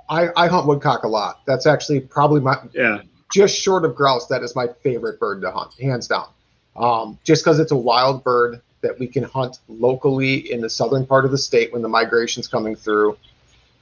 I, 0.09 0.29
I 0.37 0.49
hunt 0.49 0.67
woodcock 0.67 1.05
a 1.05 1.09
lot. 1.09 1.41
That's 1.47 1.67
actually 1.67 2.01
probably 2.01 2.41
my 2.41 2.57
yeah 2.73 3.03
just 3.31 3.57
short 3.57 3.85
of 3.85 3.95
grouse, 3.95 4.27
that 4.27 4.43
is 4.43 4.55
my 4.55 4.69
favorite 4.83 5.19
bird 5.19 5.41
to 5.43 5.51
hunt, 5.51 5.75
hands 5.81 6.09
down. 6.09 6.29
Um, 6.77 7.19
just 7.25 7.45
because 7.45 7.59
it's 7.59 7.73
a 7.73 7.77
wild 7.77 8.23
bird 8.25 8.61
that 8.81 8.99
we 8.99 9.07
can 9.07 9.23
hunt 9.25 9.59
locally 9.69 10.53
in 10.53 10.61
the 10.61 10.71
southern 10.71 11.07
part 11.07 11.25
of 11.25 11.31
the 11.31 11.39
state 11.39 11.73
when 11.73 11.83
the 11.83 11.89
migration's 11.89 12.49
coming 12.49 12.75
through. 12.75 13.17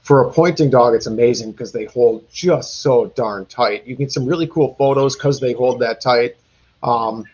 For 0.01 0.27
a 0.27 0.31
pointing 0.31 0.69
dog, 0.69 0.95
it's 0.95 1.07
amazing 1.07 1.51
because 1.51 1.71
they 1.71 1.85
hold 1.85 2.29
just 2.31 2.81
so 2.81 3.07
darn 3.15 3.45
tight. 3.45 3.85
You 3.85 3.95
get 3.95 4.11
some 4.11 4.25
really 4.25 4.47
cool 4.47 4.75
photos 4.75 5.15
because 5.15 5.39
they 5.39 5.53
hold 5.53 5.79
that 5.79 6.01
tight. 6.01 6.37
Um, 6.83 7.25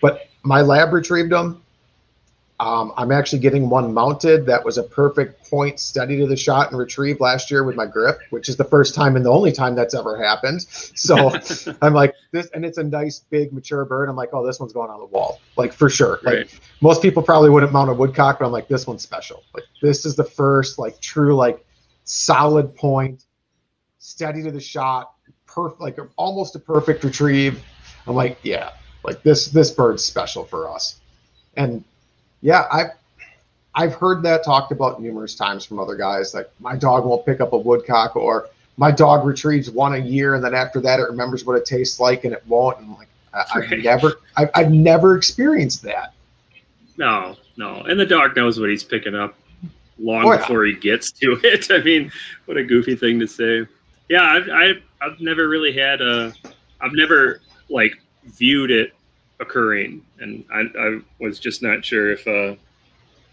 but 0.00 0.28
my 0.42 0.62
lab 0.62 0.92
retrieved 0.92 1.30
them. 1.30 1.62
Um, 2.58 2.94
I'm 2.96 3.12
actually 3.12 3.40
getting 3.40 3.68
one 3.68 3.92
mounted 3.92 4.46
that 4.46 4.64
was 4.64 4.78
a 4.78 4.82
perfect 4.82 5.50
point, 5.50 5.78
steady 5.78 6.16
to 6.16 6.26
the 6.26 6.36
shot, 6.36 6.70
and 6.70 6.78
retrieve 6.78 7.20
last 7.20 7.50
year 7.50 7.64
with 7.64 7.76
my 7.76 7.84
Griff, 7.84 8.16
which 8.30 8.48
is 8.48 8.56
the 8.56 8.64
first 8.64 8.94
time 8.94 9.14
and 9.14 9.24
the 9.26 9.30
only 9.30 9.52
time 9.52 9.74
that's 9.74 9.94
ever 9.94 10.16
happened. 10.16 10.62
So 10.62 11.32
I'm 11.82 11.92
like 11.92 12.14
this, 12.32 12.48
and 12.54 12.64
it's 12.64 12.78
a 12.78 12.82
nice 12.82 13.18
big 13.18 13.52
mature 13.52 13.84
bird. 13.84 14.08
I'm 14.08 14.16
like, 14.16 14.30
oh, 14.32 14.46
this 14.46 14.58
one's 14.58 14.72
going 14.72 14.90
on 14.90 15.00
the 15.00 15.06
wall, 15.06 15.38
like 15.56 15.74
for 15.74 15.90
sure. 15.90 16.18
Like 16.22 16.34
right. 16.34 16.60
most 16.80 17.02
people 17.02 17.22
probably 17.22 17.50
wouldn't 17.50 17.72
mount 17.72 17.90
a 17.90 17.94
woodcock, 17.94 18.38
but 18.38 18.46
I'm 18.46 18.52
like, 18.52 18.68
this 18.68 18.86
one's 18.86 19.02
special. 19.02 19.42
Like 19.52 19.64
this 19.82 20.06
is 20.06 20.16
the 20.16 20.24
first 20.24 20.78
like 20.78 20.98
true 21.00 21.36
like 21.36 21.62
solid 22.04 22.74
point, 22.74 23.26
steady 23.98 24.42
to 24.42 24.50
the 24.50 24.60
shot, 24.60 25.12
perfect, 25.46 25.82
like 25.82 25.98
almost 26.16 26.56
a 26.56 26.58
perfect 26.58 27.04
retrieve. 27.04 27.62
I'm 28.06 28.14
like, 28.14 28.38
yeah, 28.42 28.70
like 29.04 29.22
this 29.22 29.48
this 29.48 29.70
bird's 29.70 30.02
special 30.02 30.44
for 30.44 30.70
us, 30.70 31.00
and 31.58 31.84
yeah, 32.40 32.66
I've 32.72 32.90
I've 33.74 33.94
heard 33.94 34.22
that 34.22 34.44
talked 34.44 34.72
about 34.72 35.02
numerous 35.02 35.34
times 35.34 35.64
from 35.64 35.78
other 35.78 35.96
guys. 35.96 36.34
Like 36.34 36.50
my 36.60 36.76
dog 36.76 37.04
won't 37.04 37.26
pick 37.26 37.40
up 37.40 37.52
a 37.52 37.58
woodcock, 37.58 38.16
or 38.16 38.48
my 38.76 38.90
dog 38.90 39.26
retrieves 39.26 39.70
one 39.70 39.94
a 39.94 39.98
year, 39.98 40.34
and 40.34 40.44
then 40.44 40.54
after 40.54 40.80
that, 40.80 40.98
it 41.00 41.04
remembers 41.04 41.44
what 41.44 41.56
it 41.56 41.64
tastes 41.64 42.00
like, 42.00 42.24
and 42.24 42.32
it 42.32 42.42
won't. 42.46 42.78
And 42.78 42.90
like, 42.92 43.08
I, 43.34 43.60
have 43.60 43.78
never, 43.80 44.14
I've, 44.36 44.50
I've 44.54 44.70
never 44.70 45.16
experienced 45.16 45.82
that. 45.82 46.14
No, 46.96 47.36
no, 47.56 47.82
and 47.82 48.00
the 48.00 48.06
dog 48.06 48.34
knows 48.36 48.58
what 48.58 48.70
he's 48.70 48.84
picking 48.84 49.14
up 49.14 49.34
long 49.98 50.26
oh, 50.26 50.32
yeah. 50.32 50.38
before 50.38 50.64
he 50.64 50.74
gets 50.74 51.12
to 51.12 51.38
it. 51.44 51.70
I 51.70 51.82
mean, 51.82 52.10
what 52.46 52.56
a 52.56 52.64
goofy 52.64 52.96
thing 52.96 53.20
to 53.20 53.26
say. 53.26 53.66
Yeah, 54.08 54.22
I've, 54.22 54.48
I've, 54.48 54.82
I've 55.02 55.20
never 55.20 55.48
really 55.48 55.72
had 55.72 56.00
a, 56.00 56.32
I've 56.80 56.92
never 56.92 57.40
like 57.68 58.00
viewed 58.24 58.70
it 58.70 58.92
occurring, 59.40 60.02
and 60.20 60.44
I, 60.52 60.62
I 60.78 60.98
was 61.20 61.38
just 61.38 61.62
not 61.62 61.84
sure 61.84 62.12
if 62.12 62.26
uh, 62.26 62.56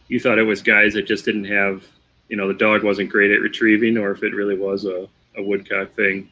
you 0.08 0.20
thought 0.20 0.38
it 0.40 0.44
was 0.44 0.62
guys 0.62 0.94
that 0.94 1.04
just 1.04 1.26
didn't 1.26 1.46
have, 1.46 1.84
you 2.30 2.38
know, 2.38 2.48
the 2.48 2.54
dog 2.54 2.84
wasn't 2.84 3.10
great 3.10 3.32
at 3.32 3.42
retrieving, 3.42 3.98
or 3.98 4.12
if 4.12 4.24
it 4.24 4.34
really 4.34 4.58
was 4.58 4.86
a 4.86 5.08
a 5.38 5.42
woodcock 5.42 5.92
thing. 5.96 6.30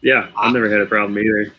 Yeah, 0.00 0.28
I've 0.36 0.52
never 0.52 0.68
had 0.68 0.80
a 0.80 0.86
problem 0.86 1.16
either. 1.18 1.52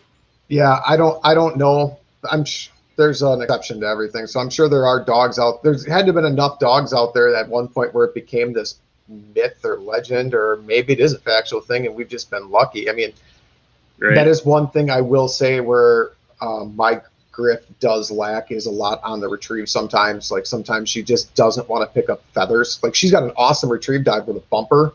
Yeah, 0.49 0.81
I 0.85 0.97
don't. 0.97 1.19
I 1.23 1.33
don't 1.33 1.57
know. 1.57 1.99
I'm. 2.29 2.43
Sh- 2.45 2.69
there's 2.95 3.23
an 3.23 3.41
exception 3.41 3.79
to 3.81 3.87
everything, 3.87 4.27
so 4.27 4.39
I'm 4.39 4.51
sure 4.51 4.69
there 4.69 4.85
are 4.85 5.03
dogs 5.03 5.39
out. 5.39 5.63
There's 5.63 5.83
had 5.87 6.01
to 6.01 6.05
have 6.07 6.15
been 6.15 6.25
enough 6.25 6.59
dogs 6.59 6.93
out 6.93 7.13
there 7.15 7.33
at 7.35 7.47
one 7.49 7.67
point 7.67 7.93
where 7.93 8.05
it 8.05 8.13
became 8.13 8.53
this 8.53 8.75
myth 9.07 9.63
or 9.65 9.79
legend, 9.79 10.35
or 10.35 10.57
maybe 10.57 10.93
it 10.93 10.99
is 10.99 11.13
a 11.13 11.19
factual 11.19 11.59
thing, 11.61 11.85
and 11.87 11.95
we've 11.95 12.07
just 12.07 12.29
been 12.29 12.51
lucky. 12.51 12.89
I 12.89 12.93
mean, 12.93 13.11
Right. 13.99 14.13
that 14.15 14.27
is 14.27 14.45
one 14.45 14.69
thing 14.69 14.89
I 14.89 15.01
will 15.01 15.27
say 15.27 15.59
where 15.59 16.11
um, 16.43 16.75
my 16.75 17.01
Griff 17.31 17.61
does 17.79 18.11
lack 18.11 18.51
is 18.51 18.67
a 18.67 18.71
lot 18.71 19.01
on 19.03 19.19
the 19.19 19.27
retrieve. 19.27 19.67
Sometimes, 19.67 20.29
like 20.31 20.45
sometimes 20.45 20.87
she 20.89 21.01
just 21.01 21.33
doesn't 21.33 21.67
want 21.67 21.81
to 21.81 21.91
pick 21.93 22.09
up 22.09 22.21
feathers. 22.33 22.79
Like 22.83 22.93
she's 22.93 23.11
got 23.11 23.23
an 23.23 23.31
awesome 23.35 23.69
retrieve 23.71 24.03
dive 24.03 24.27
with 24.27 24.37
a 24.37 24.43
bumper 24.51 24.93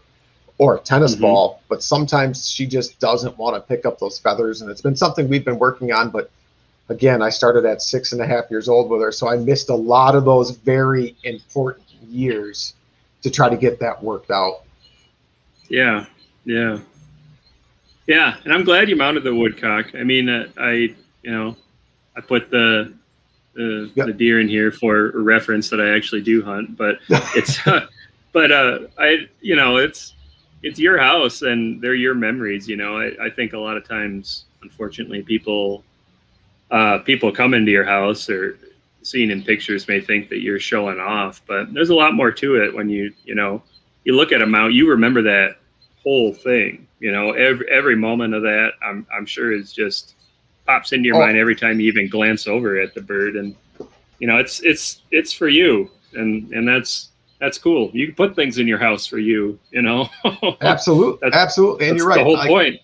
or 0.58 0.76
a 0.76 0.80
tennis 0.80 1.16
Mhm. 1.16 1.20
ball, 1.22 1.60
but 1.68 1.82
sometimes 1.82 2.48
she 2.48 2.66
just 2.66 2.98
doesn't 3.00 3.36
want 3.38 3.56
to 3.56 3.60
pick 3.60 3.84
up 3.86 3.98
those 3.98 4.18
feathers, 4.18 4.60
and 4.62 4.70
it's 4.70 4.80
been 4.80 4.94
something 4.96 5.28
we've 5.28 5.44
been 5.44 5.58
working 5.58 5.92
on. 5.92 6.10
But 6.10 6.30
again, 6.88 7.22
I 7.22 7.30
started 7.30 7.64
at 7.64 7.82
six 7.82 8.12
and 8.12 8.20
a 8.20 8.26
half 8.26 8.44
years 8.50 8.68
old 8.68 8.88
with 8.90 9.00
her, 9.02 9.10
so 9.10 9.28
I 9.28 9.36
missed 9.36 9.68
a 9.68 9.74
lot 9.74 10.14
of 10.14 10.24
those 10.24 10.50
very 10.50 11.16
important 11.24 11.86
years 12.08 12.74
to 13.22 13.30
try 13.30 13.48
to 13.48 13.56
get 13.56 13.80
that 13.80 14.02
worked 14.02 14.30
out. 14.30 14.60
Yeah, 15.68 16.06
yeah, 16.44 16.78
yeah. 18.06 18.36
And 18.44 18.52
I'm 18.52 18.64
glad 18.64 18.88
you 18.88 18.96
mounted 18.96 19.24
the 19.24 19.34
woodcock. 19.34 19.86
I 19.94 20.04
mean, 20.04 20.28
uh, 20.28 20.46
I 20.56 20.94
you 21.22 21.30
know, 21.30 21.56
I 22.16 22.20
put 22.20 22.50
the 22.50 22.92
the, 23.54 23.90
Yep. 23.94 24.06
the 24.06 24.12
deer 24.12 24.40
in 24.40 24.48
here 24.48 24.70
for 24.70 25.10
a 25.10 25.18
reference 25.18 25.68
that 25.70 25.80
I 25.80 25.96
actually 25.96 26.20
do 26.22 26.42
hunt, 26.44 26.76
but 26.76 26.98
it's 27.08 27.58
but 28.32 28.52
uh, 28.52 28.80
I 28.98 29.28
you 29.40 29.56
know 29.56 29.76
it's 29.78 30.14
it's 30.62 30.78
your 30.78 30.98
house 30.98 31.42
and 31.42 31.80
they're 31.80 31.94
your 31.94 32.14
memories. 32.14 32.68
You 32.68 32.76
know, 32.76 32.98
I, 32.98 33.26
I 33.26 33.30
think 33.30 33.52
a 33.52 33.58
lot 33.58 33.76
of 33.76 33.86
times, 33.86 34.44
unfortunately, 34.62 35.22
people 35.22 35.84
uh, 36.70 36.98
people 36.98 37.32
come 37.32 37.54
into 37.54 37.70
your 37.72 37.84
house 37.84 38.28
or 38.28 38.58
seen 39.02 39.30
in 39.30 39.42
pictures 39.42 39.88
may 39.88 40.00
think 40.00 40.28
that 40.28 40.40
you're 40.40 40.60
showing 40.60 41.00
off, 41.00 41.40
but 41.46 41.72
there's 41.72 41.90
a 41.90 41.94
lot 41.94 42.14
more 42.14 42.30
to 42.30 42.62
it 42.62 42.74
when 42.74 42.88
you 42.88 43.12
you 43.24 43.34
know 43.34 43.62
you 44.04 44.14
look 44.14 44.32
at 44.32 44.42
a 44.42 44.46
mount, 44.46 44.72
you 44.72 44.88
remember 44.88 45.22
that 45.22 45.56
whole 46.02 46.32
thing. 46.32 46.86
You 47.00 47.12
know, 47.12 47.32
every 47.32 47.68
every 47.70 47.96
moment 47.96 48.34
of 48.34 48.42
that, 48.42 48.72
I'm 48.82 49.06
I'm 49.12 49.26
sure 49.26 49.52
is 49.52 49.72
just 49.72 50.14
pops 50.68 50.92
into 50.92 51.06
your 51.06 51.16
Oh. 51.16 51.20
mind 51.20 51.38
every 51.38 51.56
time 51.56 51.80
you 51.80 51.88
even 51.88 52.08
glance 52.08 52.46
over 52.46 52.78
at 52.78 52.94
the 52.94 53.00
bird, 53.00 53.34
and 53.36 53.56
you 54.20 54.28
know, 54.28 54.36
it's 54.36 54.60
it's 54.60 55.00
it's 55.10 55.32
for 55.32 55.48
you, 55.48 55.90
and 56.14 56.52
and 56.52 56.68
that's 56.68 57.08
that's 57.40 57.56
cool. 57.58 57.90
You 57.94 58.06
can 58.06 58.14
put 58.14 58.36
things 58.36 58.58
in 58.58 58.66
your 58.68 58.78
house 58.78 59.06
for 59.06 59.18
you. 59.18 59.58
You 59.70 59.82
know, 59.82 60.08
Absolutely, 60.60 61.18
That's- 61.22 61.40
absolutely, 61.42 61.88
and 61.88 61.94
That's 61.94 62.00
you're 62.02 62.08
right. 62.08 62.18
The 62.18 62.24
whole 62.24 62.34
Like, 62.34 62.48
point. 62.48 62.76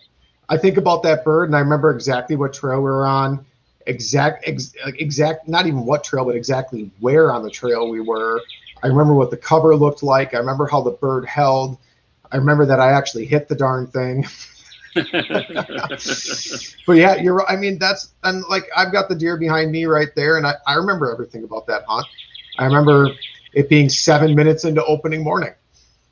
I 0.48 0.56
think 0.58 0.76
about 0.78 1.02
that 1.04 1.24
bird, 1.24 1.48
and 1.48 1.56
I 1.56 1.60
remember 1.60 1.90
exactly 1.90 2.36
what 2.36 2.52
trail 2.52 2.76
we 2.78 2.84
were 2.84 3.06
on, 3.06 3.44
exact, 3.86 4.46
ex, 4.46 4.72
exact, 4.98 5.48
not 5.48 5.66
even 5.66 5.86
what 5.86 6.04
trail, 6.04 6.24
but 6.24 6.36
exactly 6.36 6.90
where 7.00 7.32
on 7.32 7.42
the 7.42 7.50
trail 7.50 7.88
we 7.88 8.00
were. 8.00 8.40
I 8.82 8.88
remember 8.88 9.14
what 9.14 9.30
the 9.30 9.38
cover 9.38 9.74
looked 9.74 10.02
like. 10.02 10.34
I 10.34 10.38
remember 10.38 10.66
how 10.66 10.82
the 10.82 10.90
bird 10.90 11.24
held. 11.24 11.78
I 12.30 12.36
remember 12.36 12.66
that 12.66 12.78
I 12.78 12.92
actually 12.92 13.24
hit 13.24 13.48
the 13.48 13.54
darn 13.54 13.86
thing. 13.86 14.26
But 16.86 16.92
yeah, 16.94 17.16
you're. 17.16 17.46
I 17.48 17.56
mean, 17.56 17.78
that's 17.78 18.12
and 18.22 18.44
like 18.48 18.64
I've 18.76 18.92
got 18.92 19.08
the 19.08 19.14
deer 19.14 19.36
behind 19.36 19.72
me 19.72 19.86
right 19.86 20.08
there, 20.14 20.36
and 20.36 20.46
I, 20.46 20.54
I 20.66 20.74
remember 20.74 21.10
everything 21.10 21.44
about 21.44 21.66
that 21.66 21.84
hunt. 21.88 22.06
I 22.58 22.64
remember 22.66 23.10
it 23.54 23.68
being 23.68 23.88
seven 23.88 24.34
minutes 24.34 24.64
into 24.64 24.84
opening 24.84 25.24
morning, 25.24 25.54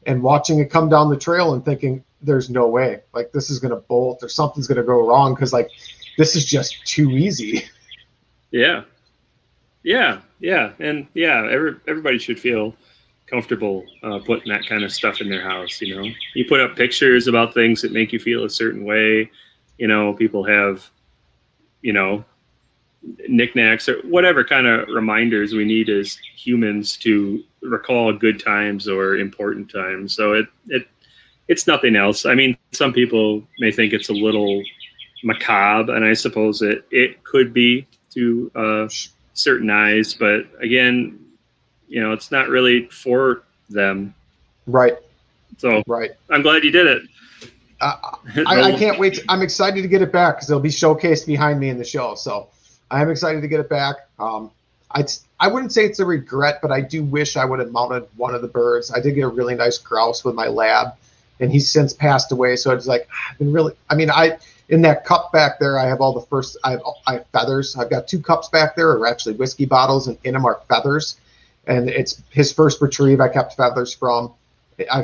and 0.07 0.23
watching 0.23 0.59
it 0.59 0.71
come 0.71 0.89
down 0.89 1.11
the 1.11 1.17
trail 1.17 1.53
and 1.55 1.65
thinking, 1.65 2.03
"There's 2.23 2.51
no 2.51 2.67
way. 2.69 3.01
Like 3.13 3.33
this 3.33 3.51
is 3.51 3.59
gonna 3.59 3.77
bolt 3.77 4.23
or 4.23 4.29
something's 4.29 4.67
gonna 4.67 4.83
go 4.83 5.07
wrong 5.07 5.35
because 5.35 5.53
like 5.53 5.71
this 6.17 6.35
is 6.35 6.45
just 6.45 6.85
too 6.87 7.11
easy." 7.11 7.65
Yeah, 8.51 8.85
yeah, 9.83 10.21
yeah, 10.41 10.73
and 10.79 11.07
yeah. 11.15 11.49
Every 11.51 11.77
everybody 11.87 12.19
should 12.19 12.39
feel 12.39 12.75
comfortable 13.33 13.85
uh, 14.03 14.19
putting 14.19 14.53
that 14.53 14.67
kind 14.67 14.85
of 14.85 14.93
stuff 14.93 15.23
in 15.23 15.29
their 15.29 15.43
house. 15.43 15.81
You 15.81 15.97
know, 15.97 16.11
you 16.35 16.45
put 16.47 16.61
up 16.61 16.77
pictures 16.77 17.27
about 17.29 17.55
things 17.55 17.81
that 17.81 17.91
make 17.91 18.13
you 18.13 18.19
feel 18.19 18.45
a 18.45 18.51
certain 18.51 18.85
way. 18.85 19.31
You 19.79 19.89
know, 19.89 20.13
people 20.13 20.45
have, 20.45 20.89
you 21.81 21.95
know, 21.95 22.25
knickknacks 23.29 23.89
or 23.89 24.01
whatever 24.03 24.45
kind 24.45 24.67
of 24.67 24.87
reminders 24.89 25.55
we 25.55 25.65
need 25.65 25.89
as 25.89 26.19
humans 26.37 26.97
to 26.99 27.43
recall 27.63 28.13
good 28.13 28.39
times 28.39 28.87
or 28.87 29.17
important 29.17 29.71
times. 29.71 30.15
So 30.15 30.35
it 30.35 30.47
it 30.69 30.87
it's 31.49 31.67
nothing 31.67 31.97
else. 31.97 32.27
I 32.27 32.35
mean, 32.35 32.57
some 32.73 32.93
people 32.93 33.43
may 33.59 33.73
think 33.73 33.95
it's 33.95 34.11
a 34.11 34.15
little 34.15 34.63
macabre, 35.25 35.95
and 35.95 36.05
I 36.05 36.13
suppose 36.13 36.61
it 36.61 36.85
it 36.91 37.25
could 37.25 37.55
be 37.55 37.87
to 38.11 38.51
uh, 38.55 38.89
certain 39.33 39.71
eyes, 39.71 40.13
but 40.13 40.47
again, 40.61 41.19
you 41.93 42.01
know, 42.01 42.13
it's 42.13 42.31
not 42.31 42.49
really 42.49 42.87
for 42.87 43.43
them. 43.69 44.15
Right, 44.67 44.97
So 45.59 45.83
right. 45.87 46.13
I'm 46.31 46.41
glad 46.41 46.65
you 46.65 46.71
did 46.71 46.87
it. 46.87 47.03
I, 47.83 48.17
I, 48.47 48.63
I 48.63 48.79
can't 48.79 48.99
wait. 48.99 49.15
To, 49.15 49.25
I'm 49.29 49.43
excited 49.43 49.83
to 49.83 49.89
get 49.89 50.01
it 50.01 50.11
back 50.11 50.37
because 50.37 50.49
it'll 50.49 50.63
be 50.63 50.71
showcased 50.71 51.27
behind 51.27 51.61
me 51.61 51.69
in 51.69 51.77
the 51.77 51.85
show. 51.85 52.15
So 52.15 52.49
I 52.91 53.03
am 53.03 53.11
excited 53.11 53.43
to 53.43 53.49
get 53.49 53.61
it 53.61 53.69
back. 53.69 53.97
Um, 54.19 54.51
I 54.95 55.05
I 55.39 55.49
wouldn't 55.49 55.73
say 55.73 55.85
it's 55.85 55.99
a 55.99 56.07
regret, 56.07 56.61
but 56.63 56.73
I 56.73 56.81
do 56.81 57.05
wish 57.05 57.37
I 57.37 57.45
would 57.45 57.59
have 57.59 57.73
mounted 57.73 58.07
one 58.17 58.35
of 58.35 58.41
the 58.41 58.49
birds. 58.49 58.91
I 58.91 59.01
did 59.01 59.15
get 59.15 59.23
a 59.23 59.29
really 59.29 59.55
nice 59.55 59.77
grouse 59.77 60.25
with 60.25 60.35
my 60.35 60.47
lab, 60.47 60.95
and 61.41 61.53
he's 61.53 61.71
since 61.71 61.93
passed 61.93 62.33
away. 62.33 62.57
So 62.57 62.71
it's 62.71 62.87
like 62.87 63.07
I've 63.31 63.39
been 63.39 63.53
really. 63.53 63.75
I 63.91 63.97
mean, 63.97 64.11
I 64.11 64.39
in 64.71 64.81
that 64.83 65.05
cup 65.05 65.31
back 65.31 65.59
there, 65.59 65.79
I 65.79 65.87
have 65.89 66.01
all 66.01 66.15
the 66.15 66.27
first. 66.27 66.57
I 66.65 66.71
have 66.71 66.83
I 67.07 67.13
have 67.15 67.27
feathers. 67.33 67.77
I've 67.77 67.91
got 67.91 68.09
two 68.09 68.21
cups 68.21 68.49
back 68.49 68.77
there, 68.77 68.93
are 68.93 69.07
actually 69.07 69.35
whiskey 69.35 69.67
bottles, 69.67 70.09
and 70.09 70.17
in 70.25 70.33
them 70.33 70.47
are 70.47 70.63
feathers. 70.69 71.17
And 71.67 71.89
it's 71.89 72.23
his 72.31 72.53
first 72.53 72.81
retrieve. 72.81 73.21
I 73.21 73.29
kept 73.29 73.57
feathers 73.57 73.95
from. 73.95 74.33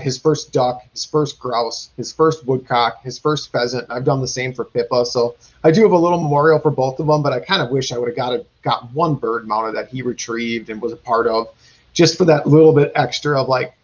His 0.00 0.18
first 0.18 0.52
duck, 0.52 0.82
his 0.92 1.04
first 1.04 1.38
grouse, 1.38 1.90
his 1.96 2.10
first 2.10 2.44
woodcock, 2.46 3.02
his 3.04 3.18
first 3.18 3.52
pheasant. 3.52 3.86
I've 3.90 4.04
done 4.04 4.20
the 4.20 4.26
same 4.26 4.52
for 4.52 4.64
Pippa, 4.64 5.06
so 5.06 5.36
I 5.62 5.70
do 5.70 5.82
have 5.82 5.92
a 5.92 5.96
little 5.96 6.20
memorial 6.20 6.58
for 6.58 6.70
both 6.70 6.98
of 6.98 7.06
them. 7.06 7.22
But 7.22 7.32
I 7.32 7.38
kind 7.40 7.62
of 7.62 7.70
wish 7.70 7.92
I 7.92 7.98
would 7.98 8.08
have 8.08 8.16
got 8.16 8.32
a, 8.32 8.44
got 8.62 8.90
one 8.92 9.14
bird 9.14 9.46
mounted 9.46 9.76
that 9.76 9.88
he 9.88 10.02
retrieved 10.02 10.68
and 10.70 10.82
was 10.82 10.92
a 10.92 10.96
part 10.96 11.28
of, 11.28 11.48
just 11.92 12.18
for 12.18 12.24
that 12.24 12.46
little 12.48 12.72
bit 12.72 12.90
extra 12.96 13.40
of 13.40 13.48
like, 13.48 13.74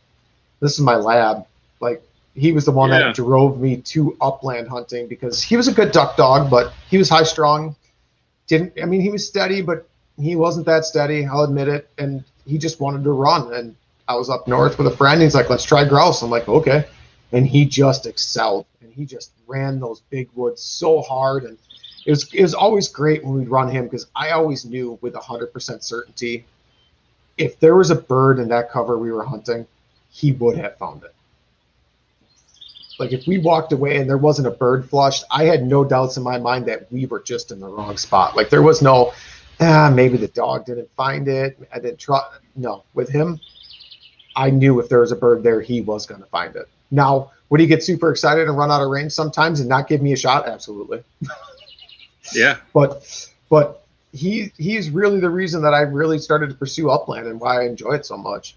this 0.61 0.73
is 0.73 0.81
my 0.81 0.97
lab. 0.97 1.47
Like 1.81 2.03
he 2.35 2.51
was 2.51 2.65
the 2.65 2.73
one 2.73 2.91
Yeah. 2.91 3.01
that 3.01 3.15
drove 3.15 3.61
me 3.61 3.77
to 3.77 4.17
upland 4.21 4.69
hunting 4.69 5.07
because 5.07 5.43
he 5.43 5.57
was 5.57 5.69
a 5.69 5.73
good 5.73 5.93
duck 5.93 6.17
dog, 6.17 6.51
but 6.51 6.73
he 6.91 6.99
was 6.99 7.09
high 7.09 7.23
strung. 7.25 7.77
Didn't 8.49 8.73
I 8.83 8.87
mean 8.87 9.01
he 9.03 9.11
was 9.11 9.25
steady, 9.25 9.61
but 9.63 9.87
he 10.19 10.35
wasn't 10.35 10.67
that 10.67 10.87
steady. 10.87 11.25
I'll 11.27 11.45
admit 11.45 11.69
it, 11.69 11.89
and 11.99 12.25
he 12.47 12.59
just 12.59 12.81
wanted 12.81 13.05
to 13.05 13.11
run 13.11 13.53
and 13.55 13.75
I 14.07 14.17
was 14.17 14.29
up 14.29 14.47
north 14.47 14.77
with 14.77 14.87
a 14.87 14.97
friend. 14.97 15.23
He's 15.23 15.35
like, 15.35 15.49
let's 15.49 15.65
try 15.65 15.85
grouse. 15.85 16.23
I'm 16.23 16.31
like, 16.31 16.49
okay. 16.49 16.85
And 17.33 17.47
he 17.47 17.65
just 17.65 18.07
excelled 18.07 18.67
and 18.83 18.93
he 18.93 19.07
just 19.07 19.33
ran 19.47 19.81
those 19.81 20.01
big 20.11 20.29
woods 20.35 20.63
so 20.63 21.01
hard. 21.01 21.45
And 21.45 21.57
it 22.05 22.11
was, 22.11 22.33
it 22.35 22.43
was 22.43 22.55
always 22.55 22.89
great 22.89 23.25
when 23.25 23.35
we'd 23.35 23.49
run 23.49 23.71
him 23.71 23.85
because 23.85 24.07
I 24.15 24.31
always 24.31 24.65
knew 24.65 24.99
with 25.01 25.15
100% 25.15 25.83
certainty 25.83 26.45
if 27.37 27.59
there 27.61 27.75
was 27.75 27.91
a 27.91 27.97
bird 27.97 28.39
in 28.39 28.49
that 28.49 28.71
cover 28.71 28.99
we 28.99 29.11
were 29.11 29.25
hunting, 29.25 29.67
he 30.11 30.33
would 30.33 30.57
have 30.57 30.77
found 30.79 31.03
it. 31.03 31.15
Like 32.99 33.13
if 33.13 33.27
we 33.27 33.39
walked 33.39 33.73
away 33.73 33.97
and 33.97 34.09
there 34.09 34.19
wasn't 34.19 34.47
a 34.47 34.53
bird 34.53 34.89
flushed, 34.89 35.25
I 35.31 35.45
had 35.45 35.67
no 35.67 35.85
doubts 35.85 36.17
in 36.17 36.23
my 36.23 36.39
mind 36.39 36.67
that 36.67 36.91
we 36.93 37.07
were 37.07 37.21
just 37.21 37.51
in 37.51 37.59
the 37.59 37.67
wrong 37.67 37.97
spot. 37.97 38.37
Like 38.37 38.51
there 38.51 38.63
was 38.63 38.83
no, 38.83 39.13
ah, 39.61 39.91
maybe 39.95 40.17
the 40.17 40.29
dog 40.29 40.67
didn't 40.67 40.91
find 40.97 41.29
it. 41.29 41.59
I 41.73 41.79
didn't 41.79 41.99
try. 41.99 42.21
No, 42.57 42.85
with 42.95 43.09
him, 43.09 43.41
I 44.37 44.51
knew 44.51 44.81
if 44.81 44.89
there 44.89 45.01
was 45.01 45.13
a 45.13 45.17
bird 45.17 45.43
there, 45.43 45.61
he 45.61 45.81
was 45.81 46.07
going 46.07 46.21
to 46.21 46.27
find 46.29 46.55
it. 46.57 46.69
Now, 46.91 47.33
would 47.51 47.61
he 47.61 47.67
get 47.67 47.83
super 47.83 48.11
excited 48.11 48.49
and 48.49 48.57
run 48.57 48.71
out 48.71 48.83
of 48.83 48.91
range 48.91 49.13
sometimes 49.13 49.61
and 49.61 49.69
not 49.69 49.89
give 49.89 50.03
me 50.03 50.13
a 50.13 50.17
shot? 50.17 50.49
Absolutely. 50.49 51.03
Yeah. 52.33 52.57
But, 52.73 53.29
but 53.51 53.85
he 54.15 54.51
he's 54.57 54.89
really 54.89 55.21
the 55.21 55.29
reason 55.29 55.61
that 55.61 55.75
I 55.75 55.81
really 55.81 56.19
started 56.19 56.49
to 56.49 56.55
pursue 56.55 56.89
upland 56.89 57.27
and 57.27 57.39
why 57.39 57.61
I 57.61 57.67
enjoy 57.67 57.93
it 57.97 58.07
so 58.07 58.17
much. 58.17 58.57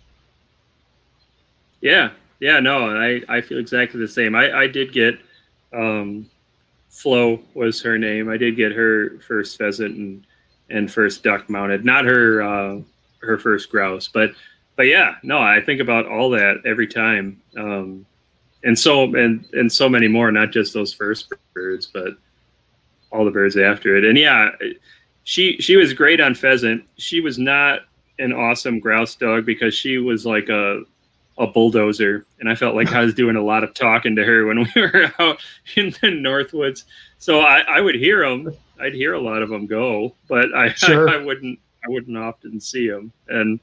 Yeah. 1.82 2.12
Yeah. 2.40 2.62
No, 2.62 2.90
I, 2.90 3.22
I 3.28 3.42
feel 3.42 3.58
exactly 3.58 4.00
the 4.00 4.08
same. 4.08 4.36
I, 4.36 4.58
I 4.58 4.68
did 4.68 4.94
get, 4.94 5.20
um, 5.74 6.30
Flo 6.90 7.42
was 7.54 7.82
her 7.82 7.98
name. 7.98 8.30
I 8.30 8.38
did 8.38 8.56
get 8.56 8.72
her 8.72 9.20
first 9.20 9.58
pheasant 9.58 9.98
and, 9.98 10.26
and 10.70 10.92
first 10.92 11.24
duck 11.24 11.50
mounted, 11.50 11.86
not 11.86 12.06
her, 12.06 12.42
uh, 12.42 12.82
her 13.22 13.38
first 13.38 13.70
grouse, 13.70 14.08
but, 14.08 14.32
but 14.76 14.84
yeah, 14.84 15.16
no, 15.24 15.40
I 15.40 15.62
think 15.62 15.82
about 15.82 16.06
all 16.06 16.30
that 16.32 16.62
every 16.66 16.88
time. 16.88 17.42
Um, 17.58 18.06
and 18.64 18.78
so, 18.78 19.16
and, 19.16 19.46
and 19.54 19.72
so 19.72 19.88
many 19.88 20.08
more, 20.08 20.32
not 20.32 20.52
just 20.52 20.74
those 20.74 20.94
first 20.94 21.32
birds, 21.54 21.86
but 21.86 22.18
all 23.12 23.26
the 23.26 23.32
birds 23.32 23.58
after 23.58 23.96
it. 23.96 24.04
And 24.04 24.18
yeah, 24.18 24.52
she, 25.24 25.58
she 25.60 25.78
was 25.78 25.94
great 25.94 26.20
on 26.20 26.36
pheasant. 26.36 26.84
She 26.98 27.22
was 27.22 27.38
not 27.38 27.82
an 28.20 28.34
awesome 28.34 28.80
grouse 28.80 29.16
dog 29.16 29.46
because 29.46 29.74
she 29.74 29.98
was 29.98 30.26
like 30.26 30.50
a, 30.50 30.84
a 31.38 31.48
bulldozer, 31.48 32.26
and 32.40 32.50
I 32.50 32.56
felt 32.56 32.76
like 32.76 32.92
I 32.92 33.02
was 33.04 33.14
doing 33.16 33.36
a 33.36 33.44
lot 33.44 33.64
of 33.64 33.74
talking 33.74 34.16
to 34.16 34.24
her 34.24 34.46
when 34.46 34.60
we 34.76 34.82
were 34.82 35.12
out 35.20 35.40
in 35.76 35.92
the 36.02 36.08
Northwoods. 36.08 36.84
So 37.20 37.42
I, 37.42 37.60
I 37.68 37.82
would 37.82 37.96
hear 37.96 38.28
them. 38.28 38.56
I'd 38.82 38.94
hear 38.94 39.14
a 39.14 39.20
lot 39.20 39.42
of 39.42 39.50
them 39.50 39.66
go, 39.66 40.16
but 40.28 40.54
I, 40.54 40.70
sure. 40.74 41.10
I, 41.10 41.16
I, 41.16 41.18
wouldn't. 41.18 41.60
I 41.86 41.90
wouldn't 41.90 42.18
often 42.18 42.60
see 42.60 42.90
them. 42.90 43.12
And 43.28 43.60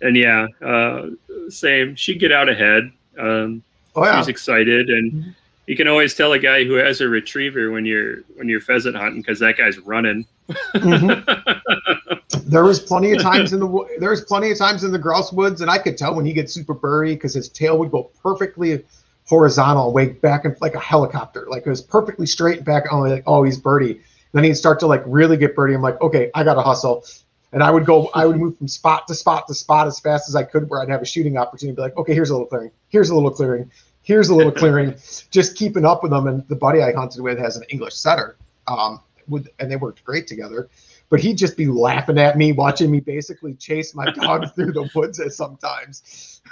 and 0.00 0.16
yeah, 0.16 0.46
uh, 0.64 1.10
same. 1.48 1.96
She'd 1.96 2.20
get 2.20 2.32
out 2.32 2.48
ahead. 2.48 2.92
Um, 3.18 3.62
oh, 3.96 4.04
yeah. 4.04 4.20
She's 4.20 4.28
excited, 4.28 4.90
and 4.90 5.12
mm-hmm. 5.12 5.30
you 5.66 5.76
can 5.76 5.88
always 5.88 6.14
tell 6.14 6.32
a 6.32 6.38
guy 6.38 6.64
who 6.64 6.74
has 6.74 7.00
a 7.00 7.08
retriever 7.08 7.70
when 7.70 7.84
you're 7.84 8.18
when 8.36 8.48
you're 8.48 8.60
pheasant 8.60 8.96
hunting 8.96 9.22
because 9.22 9.40
that 9.40 9.56
guy's 9.56 9.78
running. 9.78 10.26
Mm-hmm. 10.48 12.40
there 12.50 12.64
was 12.64 12.80
plenty 12.80 13.12
of 13.12 13.22
times 13.22 13.52
in 13.52 13.60
the 13.60 13.96
there 13.98 14.10
was 14.10 14.22
plenty 14.22 14.50
of 14.50 14.58
times 14.58 14.84
in 14.84 14.92
the 14.92 14.98
grouse 14.98 15.32
woods, 15.32 15.60
and 15.60 15.70
I 15.70 15.78
could 15.78 15.96
tell 15.96 16.14
when 16.14 16.26
he 16.26 16.32
gets 16.32 16.52
super 16.52 16.74
burry 16.74 17.14
because 17.14 17.34
his 17.34 17.48
tail 17.48 17.78
would 17.78 17.90
go 17.90 18.10
perfectly 18.22 18.84
horizontal, 19.26 19.92
way 19.92 20.08
back 20.08 20.44
and 20.44 20.54
like 20.60 20.74
a 20.74 20.80
helicopter, 20.80 21.46
like 21.48 21.66
it 21.66 21.70
was 21.70 21.80
perfectly 21.80 22.26
straight 22.26 22.58
and 22.58 22.66
back. 22.66 22.92
Only 22.92 23.10
like, 23.10 23.24
oh, 23.26 23.42
he's 23.42 23.58
birdie. 23.58 24.00
Then 24.34 24.44
he'd 24.44 24.54
start 24.54 24.80
to 24.80 24.86
like 24.86 25.02
really 25.06 25.38
get 25.38 25.56
birdie. 25.56 25.74
I'm 25.74 25.80
like, 25.80 25.98
okay, 26.02 26.30
I 26.34 26.44
gotta 26.44 26.60
hustle. 26.60 27.06
And 27.52 27.62
I 27.62 27.70
would 27.70 27.86
go, 27.86 28.10
I 28.14 28.26
would 28.26 28.36
move 28.36 28.58
from 28.58 28.68
spot 28.68 29.06
to 29.08 29.14
spot 29.14 29.46
to 29.48 29.54
spot 29.54 29.86
as 29.86 29.98
fast 29.98 30.28
as 30.28 30.36
I 30.36 30.42
could, 30.42 30.68
where 30.68 30.82
I'd 30.82 30.90
have 30.90 31.00
a 31.00 31.06
shooting 31.06 31.38
opportunity. 31.38 31.76
Be 31.76 31.82
like, 31.82 31.96
okay, 31.96 32.12
here's 32.12 32.28
a 32.28 32.34
little 32.34 32.48
clearing, 32.48 32.72
here's 32.90 33.08
a 33.08 33.14
little 33.14 33.30
clearing, 33.30 33.70
here's 34.02 34.28
a 34.28 34.34
little 34.34 34.52
clearing. 34.52 34.94
Just 35.30 35.56
keeping 35.56 35.86
up 35.86 36.02
with 36.02 36.12
them. 36.12 36.26
And 36.26 36.46
the 36.48 36.56
buddy 36.56 36.82
I 36.82 36.92
hunted 36.92 37.22
with 37.22 37.38
has 37.38 37.56
an 37.56 37.62
English 37.70 37.94
setter, 37.94 38.36
um, 38.66 39.00
with, 39.28 39.48
and 39.58 39.70
they 39.70 39.76
worked 39.76 40.04
great 40.04 40.26
together 40.26 40.68
but 41.14 41.20
he'd 41.20 41.38
just 41.38 41.56
be 41.56 41.66
laughing 41.66 42.18
at 42.18 42.36
me, 42.36 42.50
watching 42.50 42.90
me 42.90 43.00
basically 43.00 43.54
chase 43.54 43.94
my 43.94 44.10
dog 44.10 44.52
through 44.54 44.72
the 44.72 44.88
woods 44.94 45.20
at 45.20 45.32
sometimes. 45.32 46.42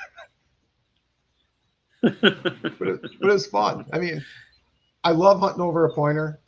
but, 2.03 2.15
it, 2.23 2.73
but 2.79 2.89
it 2.89 3.21
was 3.21 3.47
fun. 3.47 3.87
I 3.93 3.99
mean, 3.99 4.25
I 5.05 5.13
love 5.13 5.41
hunting 5.41 5.63
over 5.63 5.85
a 5.85 5.93
pointer, 5.93 6.41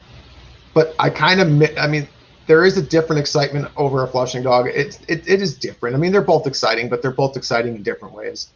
but 0.75 0.95
I 0.99 1.11
kind 1.11 1.41
of, 1.41 1.79
I 1.79 1.87
mean, 1.87 2.07
there 2.47 2.65
is 2.65 2.77
a 2.77 2.83
different 2.83 3.21
excitement 3.21 3.69
over 3.77 4.03
a 4.03 4.09
flushing 4.09 4.43
dog. 4.43 4.67
It, 4.67 5.01
it, 5.09 5.27
it 5.27 5.41
is 5.41 5.57
different. 5.57 5.97
I 5.97 5.99
mean, 5.99 6.13
they're 6.13 6.21
both 6.21 6.47
exciting, 6.47 6.89
but 6.89 7.01
they're 7.01 7.11
both 7.11 7.37
exciting 7.37 7.77
in 7.77 7.83
different 7.83 8.15
ways. 8.15 8.49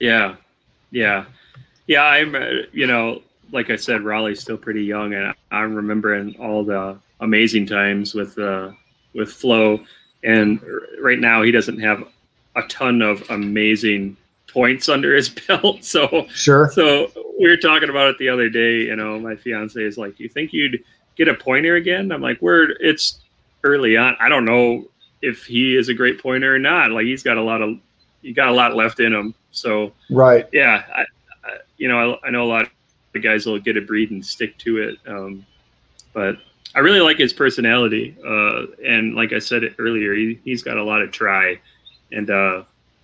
Yeah. 0.00 0.36
Yeah. 0.90 1.26
Yeah. 1.86 2.02
I'm, 2.02 2.34
uh, 2.34 2.46
you 2.72 2.86
know, 2.86 3.22
like 3.52 3.70
I 3.70 3.76
said, 3.76 4.02
Raleigh's 4.02 4.40
still 4.40 4.56
pretty 4.56 4.84
young, 4.84 5.14
and 5.14 5.34
I'm 5.50 5.74
remembering 5.74 6.36
all 6.38 6.64
the 6.64 6.98
amazing 7.20 7.66
times 7.66 8.14
with 8.14 8.38
uh, 8.38 8.70
with 9.14 9.32
Flo. 9.32 9.80
And 10.22 10.60
right 11.00 11.18
now, 11.18 11.42
he 11.42 11.50
doesn't 11.50 11.80
have 11.80 12.04
a 12.56 12.62
ton 12.62 13.02
of 13.02 13.28
amazing 13.30 14.16
points 14.46 14.88
under 14.88 15.14
his 15.14 15.28
belt. 15.48 15.84
So 15.84 16.26
sure. 16.32 16.70
So 16.72 17.10
we 17.38 17.48
were 17.48 17.56
talking 17.56 17.88
about 17.88 18.08
it 18.08 18.18
the 18.18 18.28
other 18.28 18.48
day. 18.48 18.82
You 18.82 18.96
know, 18.96 19.18
my 19.18 19.36
fiance 19.36 19.80
is 19.80 19.98
like, 19.98 20.16
"Do 20.16 20.22
"You 20.22 20.28
think 20.28 20.52
you'd 20.52 20.82
get 21.24 21.28
a 21.28 21.34
pointer 21.34 21.76
again?" 21.76 22.10
I'm 22.12 22.22
like, 22.22 22.40
"We're 22.40 22.70
it's 22.80 23.20
early 23.62 23.96
on. 23.96 24.16
I 24.20 24.28
don't 24.28 24.44
know 24.44 24.86
if 25.22 25.44
he 25.44 25.76
is 25.76 25.88
a 25.88 25.94
great 25.94 26.22
pointer 26.22 26.54
or 26.54 26.58
not. 26.58 26.90
Like 26.90 27.04
he's 27.04 27.22
got 27.22 27.36
a 27.36 27.42
lot 27.42 27.62
of 27.62 27.78
he 28.22 28.32
got 28.32 28.48
a 28.48 28.52
lot 28.52 28.74
left 28.74 29.00
in 29.00 29.12
him. 29.12 29.34
So 29.50 29.92
right, 30.10 30.48
yeah. 30.52 30.82
I, 30.94 31.00
I, 31.44 31.56
you 31.76 31.88
know, 31.88 32.18
I, 32.24 32.28
I 32.28 32.30
know 32.30 32.44
a 32.44 32.50
lot 32.50 32.68
the 33.12 33.18
guys 33.18 33.46
will 33.46 33.58
get 33.58 33.76
a 33.76 33.80
breed 33.80 34.10
and 34.10 34.24
stick 34.24 34.56
to 34.58 34.78
it. 34.78 34.98
Um, 35.06 35.44
but 36.12 36.36
I 36.74 36.80
really 36.80 37.00
like 37.00 37.18
his 37.18 37.32
personality. 37.32 38.16
Uh, 38.24 38.66
and 38.84 39.14
like 39.14 39.32
I 39.32 39.38
said 39.40 39.62
earlier, 39.78 40.14
he, 40.14 40.38
he's 40.44 40.62
got 40.62 40.76
a 40.76 40.84
lot 40.84 41.02
of 41.02 41.10
try. 41.10 41.58
And 42.12 42.30
uh, 42.30 42.62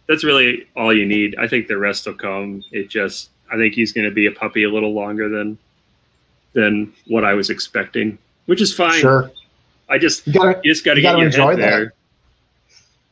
that's 0.09 0.23
really 0.23 0.69
all 0.77 0.95
you 0.95 1.07
need. 1.07 1.37
I 1.39 1.49
think 1.49 1.67
the 1.67 1.77
rest 1.77 2.07
will 2.07 2.15
come. 2.15 2.63
It 2.71 2.89
just, 2.89 3.31
I 3.53 3.57
think 3.57 3.75
he's 3.75 3.93
going 3.93 4.05
to 4.09 4.15
be 4.15 4.27
a 4.27 4.33
puppy 4.33 4.65
a 4.65 4.71
little 4.71 4.95
longer 4.95 5.29
than 5.29 5.59
than 6.57 6.93
what 7.07 7.25
I 7.25 7.35
was 7.35 7.51
expecting, 7.51 8.19
which 8.47 8.61
is 8.61 8.75
fine. 8.75 9.01
Sure. 9.01 9.31
I 9.89 9.99
just, 9.99 10.27
you, 10.27 10.33
gotta, 10.33 10.61
you 10.65 10.73
just 10.73 10.85
got 10.85 10.95
to 10.95 11.01
get 11.01 11.17
your 11.17 11.27
enjoy 11.27 11.51
head 11.51 11.59
that. 11.61 11.71
there. 11.71 11.95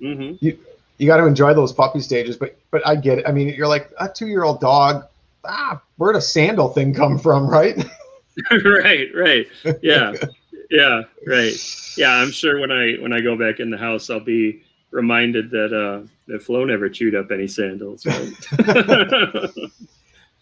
Mm-hmm. 0.02 0.44
You, 0.44 0.58
you 0.98 1.06
got 1.06 1.18
to 1.18 1.26
enjoy 1.26 1.54
those 1.54 1.72
puppy 1.72 2.00
stages, 2.00 2.36
but 2.36 2.56
but 2.72 2.84
I 2.84 2.96
get 2.96 3.18
it. 3.18 3.28
I 3.28 3.32
mean, 3.32 3.48
you're 3.50 3.68
like 3.68 3.92
a 4.00 4.08
two 4.08 4.26
year 4.26 4.42
old 4.42 4.60
dog 4.60 5.04
ah, 5.44 5.80
where'd 5.96 6.16
a 6.16 6.20
sandal 6.20 6.68
thing 6.68 6.94
come 6.94 7.18
from, 7.18 7.48
right? 7.48 7.76
right, 8.50 9.08
right. 9.14 9.46
Yeah. 9.80 10.12
yeah, 10.70 11.02
right. 11.26 11.54
Yeah, 11.96 12.10
I'm 12.10 12.32
sure 12.32 12.58
when 12.58 12.72
I 12.72 12.94
when 12.94 13.12
I 13.12 13.20
go 13.20 13.36
back 13.36 13.60
in 13.60 13.70
the 13.70 13.78
house 13.78 14.10
I'll 14.10 14.18
be 14.18 14.62
reminded 14.90 15.50
that 15.50 15.72
uh 15.72 16.06
that 16.26 16.42
Flo 16.42 16.64
never 16.64 16.88
chewed 16.88 17.14
up 17.14 17.30
any 17.30 17.46
sandals. 17.46 18.04
Right? 18.06 18.32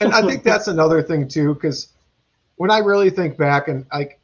and 0.00 0.12
I 0.12 0.22
think 0.22 0.42
that's 0.42 0.68
another 0.68 1.02
thing 1.02 1.28
too, 1.28 1.54
because 1.54 1.88
when 2.56 2.70
I 2.70 2.78
really 2.78 3.10
think 3.10 3.36
back 3.36 3.68
and 3.68 3.86
like 3.92 4.18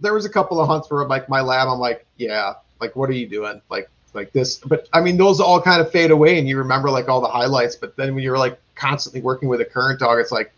there 0.00 0.14
was 0.14 0.24
a 0.24 0.30
couple 0.30 0.60
of 0.60 0.68
hunts 0.68 0.90
where 0.90 1.04
like 1.06 1.28
my 1.28 1.40
lab, 1.40 1.68
I'm 1.68 1.78
like, 1.78 2.06
yeah, 2.16 2.54
like 2.80 2.96
what 2.96 3.10
are 3.10 3.14
you 3.14 3.26
doing? 3.26 3.60
Like 3.70 3.88
like 4.14 4.32
this. 4.32 4.56
But 4.56 4.88
I 4.92 5.00
mean, 5.00 5.16
those 5.16 5.40
all 5.40 5.60
kind 5.60 5.80
of 5.80 5.90
fade 5.90 6.10
away, 6.10 6.38
and 6.38 6.48
you 6.48 6.58
remember 6.58 6.90
like 6.90 7.08
all 7.08 7.20
the 7.20 7.28
highlights. 7.28 7.76
But 7.76 7.96
then 7.96 8.14
when 8.14 8.24
you're 8.24 8.38
like 8.38 8.58
constantly 8.74 9.20
working 9.20 9.48
with 9.48 9.60
a 9.60 9.64
current 9.64 10.00
dog, 10.00 10.18
it's 10.18 10.32
like 10.32 10.52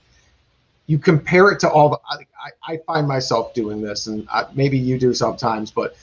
you 0.87 0.98
compare 0.98 1.51
it 1.51 1.61
to 1.61 1.70
all 1.70 1.90
the. 1.90 1.98
I, 2.09 2.72
I 2.72 2.77
find 2.87 3.07
myself 3.07 3.55
doing 3.55 3.81
this, 3.81 4.07
and 4.07 4.27
I, 4.31 4.46
maybe 4.55 4.79
you 4.79 4.98
do 4.98 5.14
sometimes, 5.14 5.70
but 5.70 5.96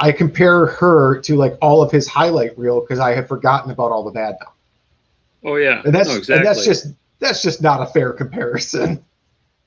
I 0.00 0.12
compare 0.12 0.66
her 0.66 1.20
to 1.20 1.36
like 1.36 1.56
all 1.60 1.82
of 1.82 1.90
his 1.90 2.06
highlight 2.06 2.58
reel 2.58 2.80
because 2.80 2.98
I 2.98 3.14
have 3.14 3.28
forgotten 3.28 3.70
about 3.70 3.92
all 3.92 4.04
the 4.04 4.10
bad 4.10 4.36
now. 4.40 4.52
Oh 5.50 5.56
yeah, 5.56 5.82
and 5.84 5.94
that's 5.94 6.08
no, 6.08 6.16
exactly. 6.16 6.36
and 6.36 6.46
that's 6.46 6.64
just 6.64 6.86
that's 7.18 7.42
just 7.42 7.62
not 7.62 7.82
a 7.82 7.86
fair 7.86 8.12
comparison. 8.12 9.04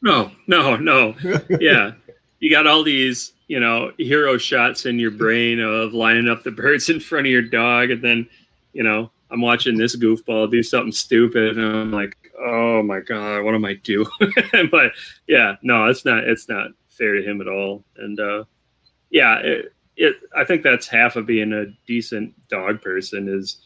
No, 0.02 0.32
no, 0.48 0.76
no. 0.76 1.16
Yeah, 1.60 1.94
you 2.40 2.52
got 2.52 2.68
all 2.68 2.84
these 2.84 3.34
you 3.48 3.60
know 3.60 3.92
hero 3.98 4.38
shots 4.38 4.86
in 4.86 5.00
your 5.00 5.12
brain 5.12 5.60
of 5.60 5.94
lining 5.94 6.30
up 6.30 6.44
the 6.44 6.52
birds 6.52 6.90
in 6.90 7.00
front 7.00 7.26
of 7.26 7.32
your 7.32 7.42
dog 7.42 7.90
and 7.92 8.04
then 8.04 8.28
you 8.74 8.84
know 8.84 9.10
i'm 9.32 9.42
watching 9.42 9.78
this 9.78 9.96
goofball 9.96 10.50
do 10.52 10.62
something 10.62 10.92
stupid 10.92 11.58
and 11.58 11.76
i'm 11.76 11.92
like 11.92 12.16
oh 12.40 12.84
my 12.84 13.00
god 13.00 13.44
what 13.44 13.56
am 13.56 13.66
i 13.66 13.74
doing 13.76 14.08
but 14.72 14.92
yeah 15.28 15.56
no 15.62 15.86
it's 15.88 16.06
not 16.06 16.24
it's 16.24 16.48
not 16.50 16.68
fair 16.90 17.14
to 17.16 17.24
him 17.24 17.42
at 17.42 17.48
all 17.48 17.84
and 17.98 18.20
uh 18.20 18.44
yeah 19.10 19.38
it, 19.38 19.74
it 19.96 20.16
i 20.36 20.44
think 20.44 20.62
that's 20.62 20.88
half 20.88 21.16
of 21.16 21.26
being 21.26 21.54
a 21.54 21.66
decent 21.88 22.34
dog 22.50 22.82
person 22.82 23.28
is 23.28 23.60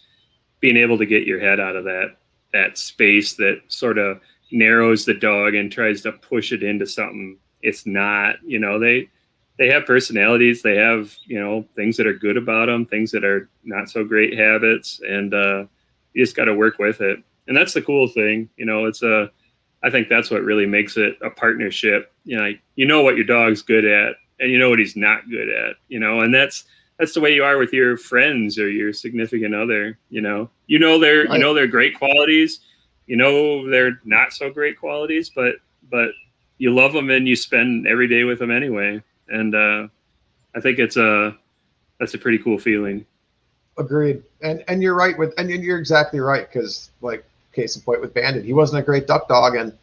being 0.59 0.77
able 0.77 0.97
to 0.97 1.05
get 1.05 1.25
your 1.25 1.39
head 1.39 1.59
out 1.59 1.75
of 1.75 1.83
that 1.83 2.15
that 2.53 2.77
space 2.77 3.33
that 3.33 3.61
sort 3.67 3.97
of 3.97 4.19
narrows 4.51 5.05
the 5.05 5.13
dog 5.13 5.55
and 5.55 5.71
tries 5.71 6.01
to 6.01 6.11
push 6.11 6.51
it 6.51 6.63
into 6.63 6.85
something. 6.85 7.37
It's 7.61 7.85
not 7.85 8.35
you 8.45 8.59
know 8.59 8.79
they 8.79 9.09
they 9.57 9.67
have 9.69 9.85
personalities. 9.85 10.61
They 10.61 10.75
have 10.75 11.15
you 11.25 11.39
know 11.39 11.65
things 11.75 11.97
that 11.97 12.07
are 12.07 12.13
good 12.13 12.37
about 12.37 12.67
them 12.67 12.85
things 12.85 13.11
that 13.11 13.23
are 13.23 13.49
not 13.63 13.89
so 13.89 14.03
great 14.03 14.37
habits 14.37 15.01
and 15.07 15.33
uh, 15.33 15.65
you 16.13 16.23
just 16.23 16.35
got 16.35 16.45
to 16.45 16.55
work 16.55 16.79
with 16.79 17.01
it. 17.01 17.19
And 17.47 17.57
that's 17.57 17.73
the 17.73 17.81
cool 17.81 18.07
thing 18.07 18.49
you 18.57 18.65
know 18.65 18.85
it's 18.85 19.03
a 19.03 19.29
i 19.83 19.89
think 19.89 20.07
that's 20.07 20.29
what 20.29 20.43
really 20.43 20.65
makes 20.65 20.97
it 20.97 21.17
a 21.21 21.29
partnership. 21.29 22.13
You 22.23 22.37
know 22.37 22.51
you 22.75 22.85
know 22.85 23.03
what 23.03 23.15
your 23.15 23.25
dog's 23.25 23.61
good 23.61 23.85
at 23.85 24.15
and 24.39 24.51
you 24.51 24.59
know 24.59 24.69
what 24.69 24.79
he's 24.79 24.95
not 24.95 25.29
good 25.29 25.49
at 25.49 25.75
you 25.87 25.99
know 25.99 26.21
and 26.21 26.33
that's 26.33 26.65
that's 26.97 27.13
the 27.13 27.19
way 27.19 27.33
you 27.33 27.43
are 27.43 27.57
with 27.57 27.73
your 27.73 27.97
friends 27.97 28.59
or 28.59 28.69
your 28.69 28.93
significant 28.93 29.55
other 29.55 29.97
you 30.09 30.21
know. 30.21 30.49
You 30.67 30.79
know 30.79 30.99
their 30.99 31.25
you 31.31 31.39
know 31.39 31.53
their 31.53 31.67
great 31.67 31.97
qualities 31.97 32.61
you 33.11 33.17
know 33.17 33.69
they're 33.69 33.99
not 34.05 34.31
so 34.31 34.49
great 34.49 34.79
qualities 34.79 35.29
but 35.29 35.55
but 35.89 36.09
you 36.57 36.73
love 36.73 36.93
them 36.93 37.09
and 37.09 37.27
you 37.27 37.35
spend 37.35 37.85
every 37.85 38.07
day 38.07 38.23
with 38.23 38.39
them 38.39 38.51
anyway 38.51 39.01
and 39.31 39.55
uh, 39.55 39.87
I 40.55 40.59
think 40.59 40.79
it's 40.79 40.97
a 40.97 41.35
that's 41.99 42.13
a 42.13 42.17
pretty 42.17 42.37
cool 42.37 42.59
feeling. 42.59 43.05
Agreed, 43.77 44.21
and 44.41 44.63
and 44.67 44.83
you're 44.83 44.95
right 44.95 45.17
with 45.17 45.33
and 45.37 45.49
you're 45.49 45.79
exactly 45.79 46.19
right 46.19 46.47
because 46.47 46.91
like 47.01 47.23
case 47.53 47.75
in 47.75 47.81
point 47.81 48.01
with 48.01 48.13
Bandit, 48.13 48.45
he 48.45 48.53
wasn't 48.53 48.81
a 48.81 48.85
great 48.85 49.07
duck 49.07 49.27
dog, 49.27 49.55
and 49.55 49.73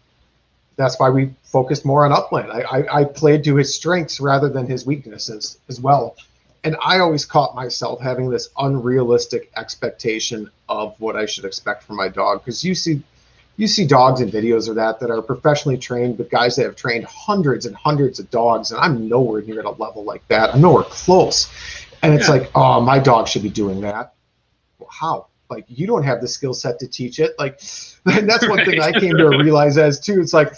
that's 0.76 0.98
why 1.00 1.10
we 1.10 1.34
focused 1.42 1.84
more 1.84 2.04
on 2.04 2.12
upland. 2.12 2.52
I, 2.52 2.60
I, 2.60 3.00
I 3.00 3.04
played 3.04 3.42
to 3.44 3.56
his 3.56 3.74
strengths 3.74 4.20
rather 4.20 4.48
than 4.48 4.66
his 4.66 4.86
weaknesses 4.86 5.58
as 5.68 5.80
well. 5.80 6.16
And 6.64 6.76
I 6.84 6.98
always 6.98 7.24
caught 7.24 7.54
myself 7.54 8.00
having 8.00 8.30
this 8.30 8.48
unrealistic 8.58 9.50
expectation 9.56 10.50
of 10.68 10.94
what 11.00 11.16
I 11.16 11.24
should 11.24 11.44
expect 11.44 11.84
from 11.84 11.96
my 11.96 12.08
dog 12.08 12.44
because 12.44 12.64
you 12.64 12.74
see 12.74 13.02
you 13.58 13.66
see 13.66 13.84
dogs 13.84 14.20
and 14.20 14.32
videos 14.32 14.68
of 14.68 14.76
that 14.76 15.00
that 15.00 15.10
are 15.10 15.20
professionally 15.20 15.76
trained 15.76 16.16
but 16.16 16.30
guys 16.30 16.56
that 16.56 16.62
have 16.62 16.76
trained 16.76 17.04
hundreds 17.04 17.66
and 17.66 17.76
hundreds 17.76 18.18
of 18.18 18.30
dogs 18.30 18.70
and 18.70 18.80
i'm 18.80 19.08
nowhere 19.08 19.42
near 19.42 19.58
at 19.58 19.66
a 19.66 19.70
level 19.70 20.04
like 20.04 20.26
that. 20.28 20.54
I'm 20.54 20.62
nowhere 20.62 20.84
close. 20.84 21.50
And 22.02 22.14
it's 22.14 22.28
yeah. 22.28 22.34
like 22.34 22.50
oh 22.54 22.80
my 22.80 22.98
dog 22.98 23.28
should 23.28 23.42
be 23.42 23.50
doing 23.50 23.80
that. 23.82 24.14
Well, 24.78 24.88
how? 24.90 25.26
Like 25.50 25.64
you 25.68 25.86
don't 25.86 26.04
have 26.04 26.20
the 26.20 26.28
skill 26.28 26.54
set 26.54 26.78
to 26.78 26.86
teach 26.86 27.18
it. 27.18 27.34
Like 27.38 27.60
and 28.06 28.28
that's 28.30 28.48
one 28.48 28.58
right. 28.58 28.66
thing 28.66 28.80
i 28.80 28.92
came 28.92 29.16
to 29.16 29.28
realize 29.28 29.76
as 29.76 30.00
too. 30.00 30.20
It's 30.20 30.32
like 30.32 30.54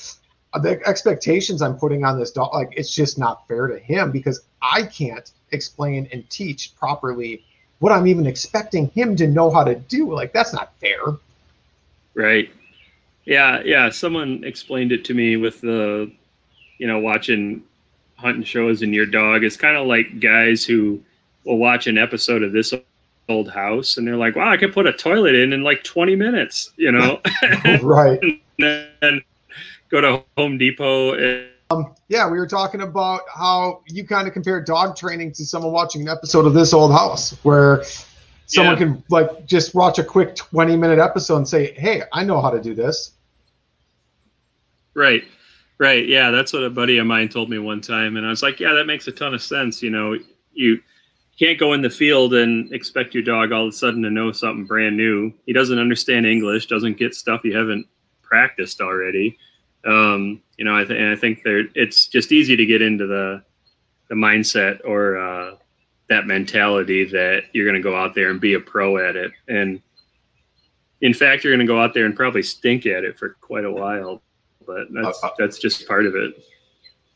the 0.62 0.80
expectations 0.86 1.62
i'm 1.62 1.76
putting 1.76 2.04
on 2.04 2.18
this 2.18 2.32
dog 2.32 2.52
like 2.52 2.70
it's 2.76 2.92
just 2.92 3.18
not 3.18 3.46
fair 3.46 3.68
to 3.68 3.78
him 3.78 4.10
because 4.10 4.40
i 4.60 4.82
can't 4.82 5.30
explain 5.52 6.08
and 6.12 6.28
teach 6.28 6.74
properly 6.74 7.44
what 7.78 7.92
i'm 7.92 8.08
even 8.08 8.26
expecting 8.26 8.88
him 8.88 9.14
to 9.14 9.28
know 9.28 9.48
how 9.50 9.62
to 9.62 9.76
do. 9.76 10.12
Like 10.12 10.32
that's 10.32 10.52
not 10.52 10.72
fair. 10.80 10.98
Right. 12.14 12.50
Yeah, 13.24 13.62
yeah. 13.64 13.90
Someone 13.90 14.42
explained 14.44 14.92
it 14.92 15.04
to 15.06 15.14
me 15.14 15.36
with 15.36 15.60
the, 15.60 16.10
you 16.78 16.86
know, 16.86 16.98
watching 16.98 17.62
hunting 18.16 18.44
shows 18.44 18.82
and 18.82 18.94
your 18.94 19.06
dog 19.06 19.44
It's 19.44 19.56
kind 19.56 19.76
of 19.76 19.86
like 19.86 20.20
guys 20.20 20.64
who 20.64 21.00
will 21.44 21.58
watch 21.58 21.86
an 21.86 21.96
episode 21.96 22.42
of 22.42 22.52
this 22.52 22.74
old 23.28 23.50
house 23.50 23.96
and 23.96 24.06
they're 24.06 24.16
like, 24.16 24.36
wow, 24.36 24.50
I 24.50 24.56
could 24.56 24.72
put 24.72 24.86
a 24.86 24.92
toilet 24.92 25.34
in 25.34 25.52
in 25.52 25.62
like 25.62 25.84
20 25.84 26.16
minutes, 26.16 26.70
you 26.76 26.92
know? 26.92 27.20
right. 27.82 28.20
and 28.22 28.88
then 29.00 29.22
go 29.90 30.00
to 30.00 30.22
Home 30.36 30.58
Depot. 30.58 31.14
And- 31.14 31.46
um, 31.70 31.94
yeah, 32.08 32.28
we 32.28 32.36
were 32.38 32.48
talking 32.48 32.80
about 32.82 33.20
how 33.32 33.82
you 33.86 34.04
kind 34.04 34.26
of 34.26 34.34
compare 34.34 34.60
dog 34.60 34.96
training 34.96 35.32
to 35.34 35.44
someone 35.44 35.72
watching 35.72 36.02
an 36.02 36.08
episode 36.08 36.44
of 36.44 36.52
this 36.52 36.72
old 36.72 36.90
house 36.90 37.30
where 37.44 37.84
someone 38.50 38.74
yeah. 38.74 38.78
can 38.78 39.04
like 39.10 39.46
just 39.46 39.74
watch 39.74 39.98
a 39.98 40.04
quick 40.04 40.34
20 40.34 40.76
minute 40.76 40.98
episode 40.98 41.36
and 41.36 41.48
say, 41.48 41.72
hey, 41.74 42.02
I 42.12 42.24
know 42.24 42.40
how 42.40 42.50
to 42.50 42.60
do 42.60 42.74
this. 42.74 43.12
Right. 44.94 45.22
Right. 45.78 46.06
Yeah, 46.06 46.30
that's 46.30 46.52
what 46.52 46.64
a 46.64 46.70
buddy 46.70 46.98
of 46.98 47.06
mine 47.06 47.28
told 47.28 47.48
me 47.48 47.58
one 47.58 47.80
time, 47.80 48.18
and 48.18 48.26
I 48.26 48.28
was 48.28 48.42
like, 48.42 48.60
"Yeah, 48.60 48.74
that 48.74 48.84
makes 48.84 49.08
a 49.08 49.12
ton 49.12 49.32
of 49.32 49.42
sense." 49.42 49.82
You 49.82 49.88
know, 49.88 50.14
you 50.52 50.78
can't 51.38 51.58
go 51.58 51.72
in 51.72 51.80
the 51.80 51.88
field 51.88 52.34
and 52.34 52.70
expect 52.70 53.14
your 53.14 53.22
dog 53.22 53.50
all 53.50 53.62
of 53.62 53.70
a 53.70 53.72
sudden 53.72 54.02
to 54.02 54.10
know 54.10 54.30
something 54.30 54.66
brand 54.66 54.98
new. 54.98 55.32
He 55.46 55.54
doesn't 55.54 55.78
understand 55.78 56.26
English, 56.26 56.66
doesn't 56.66 56.98
get 56.98 57.14
stuff 57.14 57.44
you 57.44 57.56
haven't 57.56 57.86
practiced 58.20 58.82
already. 58.82 59.38
Um, 59.86 60.42
you 60.58 60.66
know, 60.66 60.76
I, 60.76 60.84
th- 60.84 61.00
I 61.00 61.18
think 61.18 61.44
there 61.44 61.64
it's 61.74 62.08
just 62.08 62.30
easy 62.30 62.56
to 62.56 62.66
get 62.66 62.82
into 62.82 63.06
the 63.06 63.42
the 64.08 64.16
mindset 64.16 64.80
or 64.84 65.16
uh, 65.16 65.56
that 66.10 66.26
mentality 66.26 67.04
that 67.06 67.44
you're 67.54 67.64
going 67.64 67.80
to 67.80 67.82
go 67.82 67.96
out 67.96 68.14
there 68.14 68.30
and 68.30 68.40
be 68.40 68.54
a 68.54 68.60
pro 68.60 68.98
at 68.98 69.16
it, 69.16 69.32
and 69.48 69.80
in 71.00 71.14
fact, 71.14 71.42
you're 71.42 71.52
going 71.52 71.66
to 71.66 71.72
go 71.72 71.80
out 71.80 71.94
there 71.94 72.04
and 72.04 72.14
probably 72.14 72.42
stink 72.42 72.84
at 72.84 73.04
it 73.04 73.18
for 73.18 73.30
quite 73.40 73.64
a 73.64 73.72
while 73.72 74.20
but 74.70 74.86
that's 74.92 75.20
that's 75.38 75.58
just 75.58 75.86
part 75.88 76.06
of 76.06 76.14
it. 76.14 76.44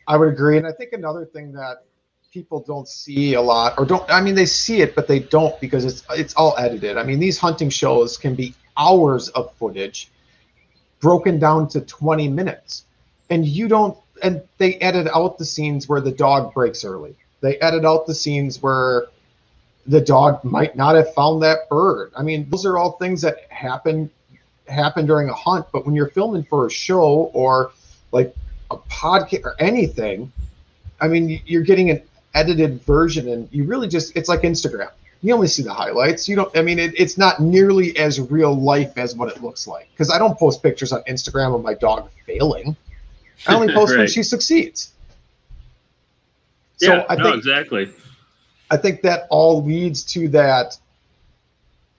I 0.08 0.16
would 0.16 0.28
agree, 0.28 0.58
and 0.58 0.66
I 0.66 0.72
think 0.72 0.92
another 0.92 1.24
thing 1.24 1.52
that 1.52 1.84
people 2.32 2.60
don't 2.66 2.88
see 2.88 3.34
a 3.34 3.40
lot, 3.40 3.74
or 3.78 3.84
don't 3.84 4.08
I 4.10 4.20
mean 4.20 4.34
they 4.34 4.46
see 4.46 4.80
it, 4.82 4.94
but 4.94 5.06
they 5.06 5.20
don't 5.20 5.58
because 5.60 5.84
it's 5.84 6.02
it's 6.10 6.34
all 6.34 6.54
edited. 6.58 6.96
I 6.96 7.04
mean 7.04 7.20
these 7.20 7.38
hunting 7.38 7.70
shows 7.70 8.16
can 8.16 8.34
be 8.34 8.54
hours 8.76 9.28
of 9.30 9.54
footage 9.54 10.10
broken 10.98 11.38
down 11.38 11.68
to 11.68 11.80
20 11.80 12.28
minutes, 12.28 12.86
and 13.30 13.46
you 13.46 13.68
don't 13.68 13.96
and 14.22 14.42
they 14.58 14.74
edit 14.76 15.06
out 15.14 15.38
the 15.38 15.44
scenes 15.44 15.88
where 15.88 16.00
the 16.00 16.12
dog 16.12 16.52
breaks 16.54 16.84
early. 16.84 17.14
They 17.44 17.58
edit 17.58 17.84
out 17.84 18.06
the 18.06 18.14
scenes 18.14 18.62
where 18.62 19.08
the 19.86 20.00
dog 20.00 20.42
might 20.44 20.76
not 20.76 20.94
have 20.94 21.12
found 21.12 21.42
that 21.42 21.68
bird. 21.68 22.10
I 22.16 22.22
mean, 22.22 22.48
those 22.48 22.64
are 22.64 22.78
all 22.78 22.92
things 22.92 23.20
that 23.20 23.36
happen 23.50 24.10
happen 24.66 25.04
during 25.04 25.28
a 25.28 25.34
hunt, 25.34 25.66
but 25.70 25.84
when 25.84 25.94
you're 25.94 26.08
filming 26.08 26.44
for 26.44 26.66
a 26.66 26.70
show 26.70 27.30
or 27.34 27.72
like 28.12 28.34
a 28.70 28.78
podcast 28.78 29.44
or 29.44 29.56
anything, 29.58 30.32
I 31.02 31.08
mean, 31.08 31.42
you're 31.44 31.64
getting 31.64 31.90
an 31.90 32.00
edited 32.32 32.82
version, 32.84 33.28
and 33.28 33.46
you 33.52 33.64
really 33.64 33.88
just 33.88 34.16
it's 34.16 34.30
like 34.30 34.40
Instagram. 34.40 34.90
You 35.20 35.34
only 35.34 35.48
see 35.48 35.62
the 35.62 35.74
highlights. 35.74 36.26
You 36.26 36.36
don't. 36.36 36.56
I 36.56 36.62
mean, 36.62 36.78
it, 36.78 36.98
it's 36.98 37.18
not 37.18 37.40
nearly 37.40 37.94
as 37.98 38.22
real 38.22 38.58
life 38.58 38.96
as 38.96 39.14
what 39.14 39.28
it 39.28 39.42
looks 39.42 39.66
like. 39.66 39.90
Because 39.90 40.10
I 40.10 40.18
don't 40.18 40.38
post 40.38 40.62
pictures 40.62 40.92
on 40.92 41.02
Instagram 41.02 41.54
of 41.54 41.62
my 41.62 41.74
dog 41.74 42.08
failing. 42.24 42.74
I 43.46 43.54
only 43.54 43.74
post 43.74 43.90
right. 43.90 43.98
when 43.98 44.08
she 44.08 44.22
succeeds. 44.22 44.93
So 46.76 46.94
yeah, 46.94 47.06
I 47.08 47.16
no, 47.16 47.24
think 47.24 47.36
exactly. 47.36 47.90
I 48.70 48.76
think 48.76 49.02
that 49.02 49.26
all 49.30 49.62
leads 49.62 50.02
to 50.14 50.28
that 50.28 50.76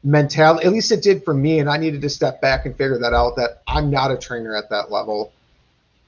mentality. 0.03 0.65
At 0.65 0.71
least 0.73 0.91
it 0.91 1.01
did 1.01 1.23
for 1.23 1.33
me, 1.33 1.59
and 1.59 1.69
I 1.69 1.77
needed 1.77 2.01
to 2.01 2.09
step 2.09 2.41
back 2.41 2.65
and 2.65 2.75
figure 2.75 2.99
that 2.99 3.13
out. 3.13 3.35
That 3.37 3.61
I'm 3.67 3.89
not 3.89 4.11
a 4.11 4.17
trainer 4.17 4.55
at 4.55 4.69
that 4.69 4.91
level. 4.91 5.33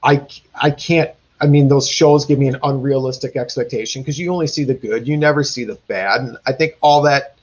I 0.04 0.28
I 0.56 0.72
can't. 0.72 1.12
I 1.40 1.48
mean, 1.48 1.68
those 1.68 1.88
shows 1.88 2.26
give 2.26 2.40
me 2.40 2.48
an 2.48 2.58
unrealistic 2.64 3.36
expectation 3.36 4.02
because 4.02 4.18
you 4.18 4.32
only 4.32 4.48
see 4.48 4.64
the 4.64 4.74
good, 4.74 5.08
you 5.08 5.18
never 5.18 5.44
see 5.44 5.66
the 5.66 5.76
bad, 5.88 6.22
and 6.22 6.38
I 6.46 6.54
think 6.54 6.78
all 6.82 7.04
that 7.04 7.36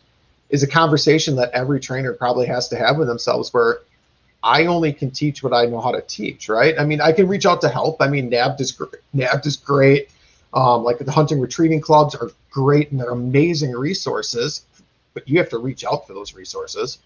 is 0.51 0.63
a 0.63 0.67
conversation 0.67 1.37
that 1.37 1.51
every 1.53 1.81
trainer 1.81 2.13
probably 2.13 2.47
has 2.47 2.69
to 2.69 2.77
have 2.77 2.97
with 2.99 3.09
themselves. 3.09 3.53
Where 3.53 3.79
I 4.43 4.67
only 4.67 4.93
can 4.93 5.11
teach 5.11 5.43
what 5.43 5.55
I 5.55 5.65
know 5.67 5.81
how 5.81 5.93
to 5.93 6.03
teach, 6.03 6.49
right? 6.49 6.79
I 6.79 6.85
mean, 6.85 7.01
I 7.01 7.13
can 7.13 7.29
reach 7.29 7.47
out 7.47 7.61
to 7.63 7.69
help. 7.69 8.03
I 8.03 8.09
mean, 8.09 8.31
NAVHDA 8.31 8.61
is 8.61 8.73
great. 8.73 8.95
NAVHDA 9.15 9.47
is 9.47 9.57
great. 9.57 10.11
Um, 10.55 10.85
like 10.85 10.99
the 10.99 11.11
hunting 11.11 11.41
retrieving 11.41 11.81
clubs 11.81 12.15
are 12.15 12.31
great 12.51 12.91
and 12.93 13.01
they're 13.01 13.11
amazing 13.11 13.73
resources 13.73 14.65
but 15.15 15.27
you 15.29 15.39
have 15.39 15.49
to 15.49 15.59
reach 15.59 15.85
out 15.85 16.07
for 16.07 16.13
those 16.13 16.35
resources. 16.35 16.99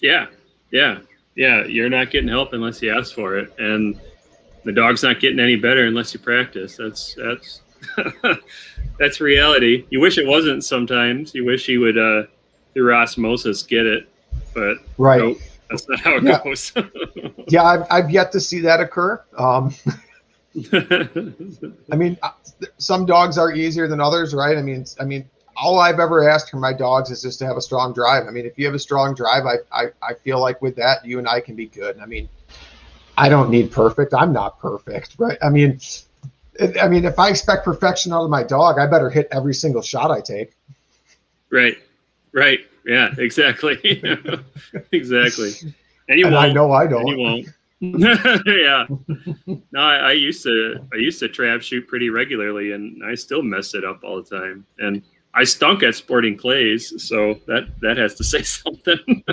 Yeah, 0.00 0.26
yeah, 0.70 0.98
yeah. 1.36 1.64
You're 1.64 1.88
not 1.88 2.10
getting 2.10 2.28
help 2.28 2.52
unless 2.52 2.82
you 2.82 2.96
ask 2.96 3.14
for 3.14 3.38
it, 3.38 3.52
and 3.58 3.98
the 4.64 4.72
dog's 4.72 5.02
not 5.02 5.20
getting 5.20 5.40
any 5.40 5.56
better 5.56 5.86
unless 5.86 6.12
you 6.12 6.20
practice. 6.20 6.76
That's 6.76 7.14
that's 7.14 7.60
that's 8.98 9.20
reality. 9.20 9.86
You 9.90 10.00
wish 10.00 10.18
it 10.18 10.26
wasn't. 10.26 10.64
Sometimes 10.64 11.34
you 11.34 11.44
wish 11.44 11.66
he 11.66 11.78
would 11.78 11.96
uh, 11.96 12.24
through 12.74 12.94
osmosis 12.94 13.62
get 13.62 13.86
it, 13.86 14.08
but 14.54 14.78
right. 14.98 15.20
Nope, 15.20 15.38
that's 15.68 15.88
not 15.88 16.00
how 16.00 16.16
it 16.16 16.24
yeah. 16.24 16.42
goes. 16.42 16.72
yeah, 17.48 17.62
I've, 17.62 17.86
I've 17.90 18.10
yet 18.10 18.32
to 18.32 18.40
see 18.40 18.60
that 18.60 18.80
occur. 18.80 19.22
Um, 19.36 19.74
I 20.56 21.96
mean, 21.96 22.18
some 22.78 23.06
dogs 23.06 23.38
are 23.38 23.52
easier 23.52 23.86
than 23.86 24.00
others, 24.00 24.34
right? 24.34 24.56
I 24.56 24.62
mean, 24.62 24.84
I 24.98 25.04
mean, 25.04 25.28
all 25.56 25.78
I've 25.78 26.00
ever 26.00 26.28
asked 26.28 26.50
from 26.50 26.60
my 26.60 26.72
dogs 26.72 27.10
is 27.10 27.22
just 27.22 27.38
to 27.40 27.46
have 27.46 27.56
a 27.56 27.60
strong 27.60 27.92
drive. 27.92 28.26
I 28.26 28.30
mean, 28.30 28.46
if 28.46 28.58
you 28.58 28.66
have 28.66 28.74
a 28.74 28.78
strong 28.78 29.14
drive, 29.14 29.44
I, 29.44 29.56
I, 29.72 29.88
I 30.02 30.14
feel 30.14 30.40
like 30.40 30.60
with 30.62 30.76
that, 30.76 31.04
you 31.04 31.18
and 31.18 31.28
I 31.28 31.40
can 31.40 31.54
be 31.54 31.66
good. 31.66 31.98
I 31.98 32.06
mean, 32.06 32.28
I 33.16 33.28
don't 33.28 33.50
need 33.50 33.70
perfect. 33.70 34.14
I'm 34.14 34.32
not 34.32 34.58
perfect, 34.58 35.16
right? 35.18 35.38
I 35.42 35.50
mean, 35.50 35.78
I 36.80 36.88
mean, 36.88 37.04
if 37.04 37.18
I 37.18 37.28
expect 37.28 37.64
perfection 37.64 38.12
out 38.12 38.24
of 38.24 38.30
my 38.30 38.42
dog, 38.42 38.78
I 38.78 38.86
better 38.86 39.10
hit 39.10 39.28
every 39.30 39.54
single 39.54 39.82
shot 39.82 40.10
I 40.10 40.20
take. 40.20 40.52
Right. 41.50 41.76
Right. 42.32 42.60
Yeah, 42.84 43.14
exactly. 43.18 43.78
exactly. 44.92 45.50
And 46.08 46.18
you 46.18 46.26
and 46.26 46.34
won't. 46.34 46.50
I 46.50 46.52
know 46.52 46.72
I 46.72 46.86
don't. 46.86 47.00
And 47.00 47.08
you 47.08 47.18
won't. 47.18 47.48
yeah. 48.46 48.86
No, 49.46 49.80
I, 49.80 49.96
I, 49.96 50.12
used 50.12 50.42
to 50.42 50.86
I 50.92 50.96
used 50.96 51.18
to 51.20 51.28
trap 51.28 51.62
shoot 51.62 51.88
pretty 51.88 52.10
regularly 52.10 52.72
and 52.72 53.02
I 53.02 53.14
still 53.14 53.42
mess 53.42 53.74
it 53.74 53.84
up 53.84 54.04
all 54.04 54.22
the 54.22 54.36
time. 54.36 54.66
And 54.78 55.02
I 55.32 55.44
stunk 55.44 55.82
at 55.82 55.94
sporting 55.94 56.36
clays, 56.36 57.02
so 57.02 57.38
that 57.46 57.68
that 57.80 57.96
has 57.96 58.14
to 58.16 58.24
say 58.32 58.42
something. 58.42 59.24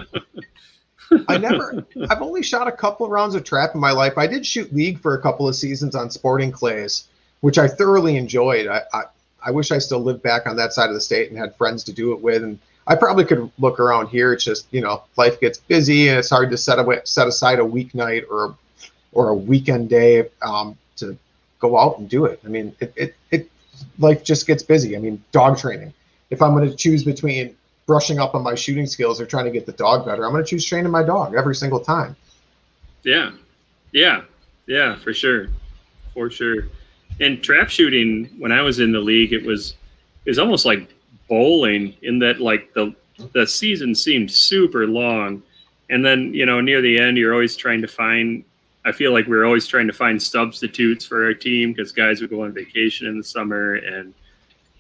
I 1.27 1.37
never. 1.37 1.85
I've 2.09 2.21
only 2.21 2.43
shot 2.43 2.67
a 2.67 2.71
couple 2.71 3.05
of 3.05 3.11
rounds 3.11 3.35
of 3.35 3.43
trap 3.43 3.71
in 3.73 3.81
my 3.81 3.91
life. 3.91 4.17
I 4.17 4.27
did 4.27 4.45
shoot 4.45 4.73
league 4.73 4.99
for 4.99 5.15
a 5.15 5.21
couple 5.21 5.47
of 5.47 5.55
seasons 5.55 5.95
on 5.95 6.09
sporting 6.09 6.51
clays, 6.51 7.07
which 7.41 7.57
I 7.57 7.67
thoroughly 7.67 8.17
enjoyed. 8.17 8.67
I, 8.67 8.81
I, 8.93 9.03
I 9.45 9.51
wish 9.51 9.71
I 9.71 9.77
still 9.77 9.99
lived 9.99 10.21
back 10.21 10.47
on 10.47 10.55
that 10.57 10.73
side 10.73 10.89
of 10.89 10.95
the 10.95 11.01
state 11.01 11.29
and 11.29 11.39
had 11.39 11.55
friends 11.55 11.83
to 11.85 11.93
do 11.93 12.11
it 12.11 12.21
with. 12.21 12.43
And 12.43 12.59
I 12.87 12.95
probably 12.95 13.25
could 13.25 13.51
look 13.59 13.79
around 13.79 14.07
here. 14.07 14.33
It's 14.33 14.43
just 14.43 14.67
you 14.71 14.81
know 14.81 15.03
life 15.17 15.39
gets 15.39 15.59
busy 15.59 16.07
and 16.07 16.17
it's 16.17 16.29
hard 16.29 16.49
to 16.51 16.57
set 16.57 16.79
away, 16.79 17.01
set 17.03 17.27
aside 17.27 17.59
a 17.59 17.63
weeknight 17.63 18.23
or 18.31 18.55
or 19.11 19.29
a 19.29 19.35
weekend 19.35 19.89
day 19.89 20.29
um, 20.41 20.77
to 20.95 21.17
go 21.59 21.77
out 21.77 21.99
and 21.99 22.09
do 22.09 22.25
it. 22.25 22.39
I 22.45 22.47
mean, 22.47 22.75
it, 22.79 22.93
it, 22.95 23.15
it 23.31 23.51
life 23.99 24.23
just 24.23 24.47
gets 24.47 24.63
busy. 24.63 24.95
I 24.95 24.99
mean, 24.99 25.23
dog 25.31 25.57
training. 25.57 25.93
If 26.29 26.41
I'm 26.41 26.53
going 26.53 26.69
to 26.69 26.75
choose 26.75 27.03
between 27.03 27.55
brushing 27.85 28.19
up 28.19 28.35
on 28.35 28.43
my 28.43 28.53
shooting 28.55 28.85
skills 28.85 29.19
or 29.19 29.25
trying 29.25 29.45
to 29.45 29.51
get 29.51 29.65
the 29.65 29.71
dog 29.71 30.05
better, 30.05 30.25
I'm 30.25 30.31
going 30.31 30.43
to 30.43 30.49
choose 30.49 30.65
training 30.65 30.91
my 30.91 31.03
dog 31.03 31.35
every 31.35 31.55
single 31.55 31.79
time. 31.79 32.15
Yeah, 33.03 33.31
yeah, 33.91 34.21
yeah, 34.65 34.95
for 34.97 35.13
sure, 35.13 35.47
for 36.13 36.29
sure. 36.29 36.67
And 37.19 37.41
trap 37.41 37.69
shooting, 37.69 38.25
when 38.37 38.51
I 38.51 38.61
was 38.61 38.79
in 38.79 38.91
the 38.91 38.99
league, 38.99 39.33
it 39.33 39.45
was 39.45 39.75
it 40.25 40.29
was 40.29 40.39
almost 40.39 40.65
like 40.65 40.93
bowling 41.27 41.95
in 42.01 42.19
that 42.19 42.39
like 42.39 42.73
the 42.73 42.93
the 43.33 43.47
season 43.47 43.95
seemed 43.95 44.31
super 44.31 44.87
long, 44.87 45.41
and 45.89 46.05
then 46.05 46.33
you 46.33 46.45
know 46.45 46.61
near 46.61 46.81
the 46.81 46.99
end 46.99 47.17
you're 47.17 47.33
always 47.33 47.55
trying 47.55 47.81
to 47.81 47.87
find 47.87 48.43
I 48.87 48.93
feel 48.93 49.11
like 49.11 49.27
we 49.27 49.35
are 49.35 49.43
always 49.43 49.67
trying 49.67 49.87
to 49.87 49.93
find 49.93 50.21
substitutes 50.21 51.05
for 51.05 51.25
our 51.25 51.33
team 51.33 51.73
because 51.73 51.91
guys 51.91 52.21
would 52.21 52.29
go 52.29 52.43
on 52.43 52.53
vacation 52.53 53.05
in 53.05 53.17
the 53.17 53.23
summer, 53.23 53.75
and 53.75 54.13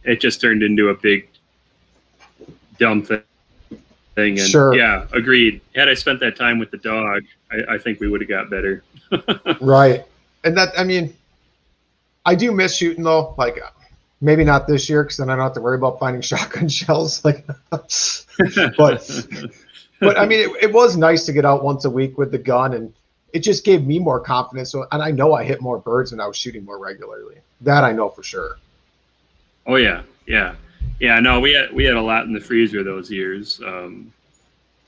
it 0.05 0.21
just 0.21 0.39
turned 0.39 0.63
into 0.63 0.89
a 0.89 0.93
big 0.93 1.27
dumb 2.79 3.03
thing. 3.03 3.21
And 4.15 4.39
sure. 4.39 4.73
yeah, 4.73 5.07
agreed. 5.11 5.59
Had 5.75 5.89
I 5.89 5.93
spent 5.93 6.21
that 6.21 6.37
time 6.37 6.57
with 6.57 6.71
the 6.71 6.77
dog, 6.77 7.23
I, 7.51 7.75
I 7.75 7.77
think 7.77 7.99
we 7.99 8.07
would 8.07 8.21
have 8.21 8.29
got 8.29 8.49
better. 8.49 8.81
right, 9.59 10.05
and 10.45 10.55
that 10.55 10.69
I 10.79 10.85
mean, 10.85 11.13
I 12.25 12.33
do 12.33 12.53
miss 12.53 12.77
shooting 12.77 13.03
though. 13.03 13.35
Like 13.37 13.59
maybe 14.21 14.43
not 14.43 14.67
this 14.67 14.89
year 14.89 15.03
because 15.03 15.17
then 15.17 15.29
I 15.29 15.35
don't 15.35 15.43
have 15.43 15.53
to 15.53 15.61
worry 15.61 15.77
about 15.77 15.99
finding 15.99 16.21
shotgun 16.23 16.69
shells. 16.69 17.23
Like, 17.23 17.45
but 17.69 19.27
but 19.99 20.17
I 20.17 20.25
mean, 20.25 20.49
it, 20.49 20.63
it 20.63 20.73
was 20.73 20.97
nice 20.97 21.25
to 21.25 21.33
get 21.33 21.45
out 21.45 21.63
once 21.63 21.85
a 21.85 21.89
week 21.89 22.17
with 22.17 22.31
the 22.31 22.37
gun 22.37 22.73
and 22.73 22.93
it 23.33 23.39
just 23.39 23.65
gave 23.65 23.85
me 23.85 23.99
more 23.99 24.19
confidence. 24.19 24.71
So, 24.71 24.87
and 24.91 25.01
I 25.01 25.11
know 25.11 25.33
I 25.33 25.43
hit 25.43 25.61
more 25.61 25.77
birds 25.77 26.11
when 26.11 26.21
I 26.21 26.27
was 26.27 26.37
shooting 26.37 26.63
more 26.65 26.79
regularly. 26.79 27.35
That 27.61 27.83
I 27.83 27.91
know 27.91 28.09
for 28.09 28.23
sure. 28.23 28.57
Oh 29.65 29.75
yeah, 29.75 30.03
yeah, 30.25 30.55
yeah. 30.99 31.19
No, 31.19 31.39
we 31.39 31.53
had 31.53 31.73
we 31.73 31.83
had 31.83 31.95
a 31.95 32.01
lot 32.01 32.25
in 32.25 32.33
the 32.33 32.39
freezer 32.39 32.83
those 32.83 33.11
years, 33.11 33.59
um, 33.65 34.13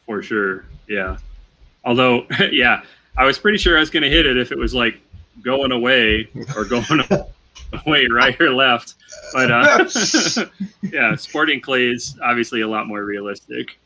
for 0.06 0.22
sure. 0.22 0.66
Yeah. 0.88 1.18
Although, 1.84 2.26
yeah, 2.52 2.84
I 3.18 3.26
was 3.26 3.38
pretty 3.38 3.58
sure 3.58 3.78
I 3.78 3.80
was 3.80 3.90
going 3.90 4.04
to 4.04 4.10
hit 4.10 4.26
it 4.26 4.38
if 4.38 4.52
it 4.52 4.58
was 4.58 4.74
like 4.74 5.00
going 5.42 5.72
away 5.72 6.30
or 6.56 6.66
going 6.66 7.02
away 7.86 8.08
right 8.08 8.40
or 8.40 8.52
left. 8.52 8.96
But 9.34 9.52
uh, 9.52 9.86
yeah, 10.82 11.16
sporting 11.16 11.62
clay 11.62 11.88
is 11.88 12.18
obviously 12.24 12.62
a 12.62 12.68
lot 12.68 12.88
more 12.88 13.04
realistic. 13.04 13.80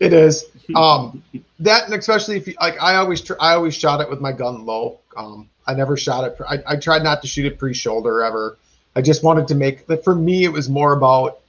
It 0.00 0.12
is. 0.12 0.46
Um, 0.74 1.22
that 1.60 1.84
and 1.84 1.94
especially 1.94 2.36
if 2.36 2.46
you 2.48 2.54
like, 2.60 2.80
I 2.82 2.96
always 2.96 3.20
tr- 3.20 3.40
I 3.40 3.54
always 3.54 3.74
shot 3.74 4.00
it 4.00 4.10
with 4.10 4.20
my 4.20 4.32
gun 4.32 4.64
low. 4.64 4.98
Um, 5.16 5.48
I 5.66 5.74
never 5.74 5.96
shot 5.96 6.24
it. 6.24 6.36
I, 6.48 6.58
I 6.66 6.76
tried 6.76 7.02
not 7.02 7.22
to 7.22 7.28
shoot 7.28 7.46
it 7.46 7.58
pre-shoulder 7.58 8.22
ever. 8.22 8.58
I 8.96 9.02
just 9.02 9.22
wanted 9.22 9.46
to 9.48 9.54
make. 9.54 9.86
That 9.86 10.02
for 10.02 10.14
me, 10.14 10.44
it 10.44 10.52
was 10.52 10.68
more 10.68 10.92
about 10.92 11.40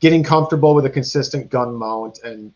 getting 0.00 0.22
comfortable 0.22 0.74
with 0.74 0.86
a 0.86 0.90
consistent 0.90 1.50
gun 1.50 1.74
mount 1.74 2.20
and 2.24 2.52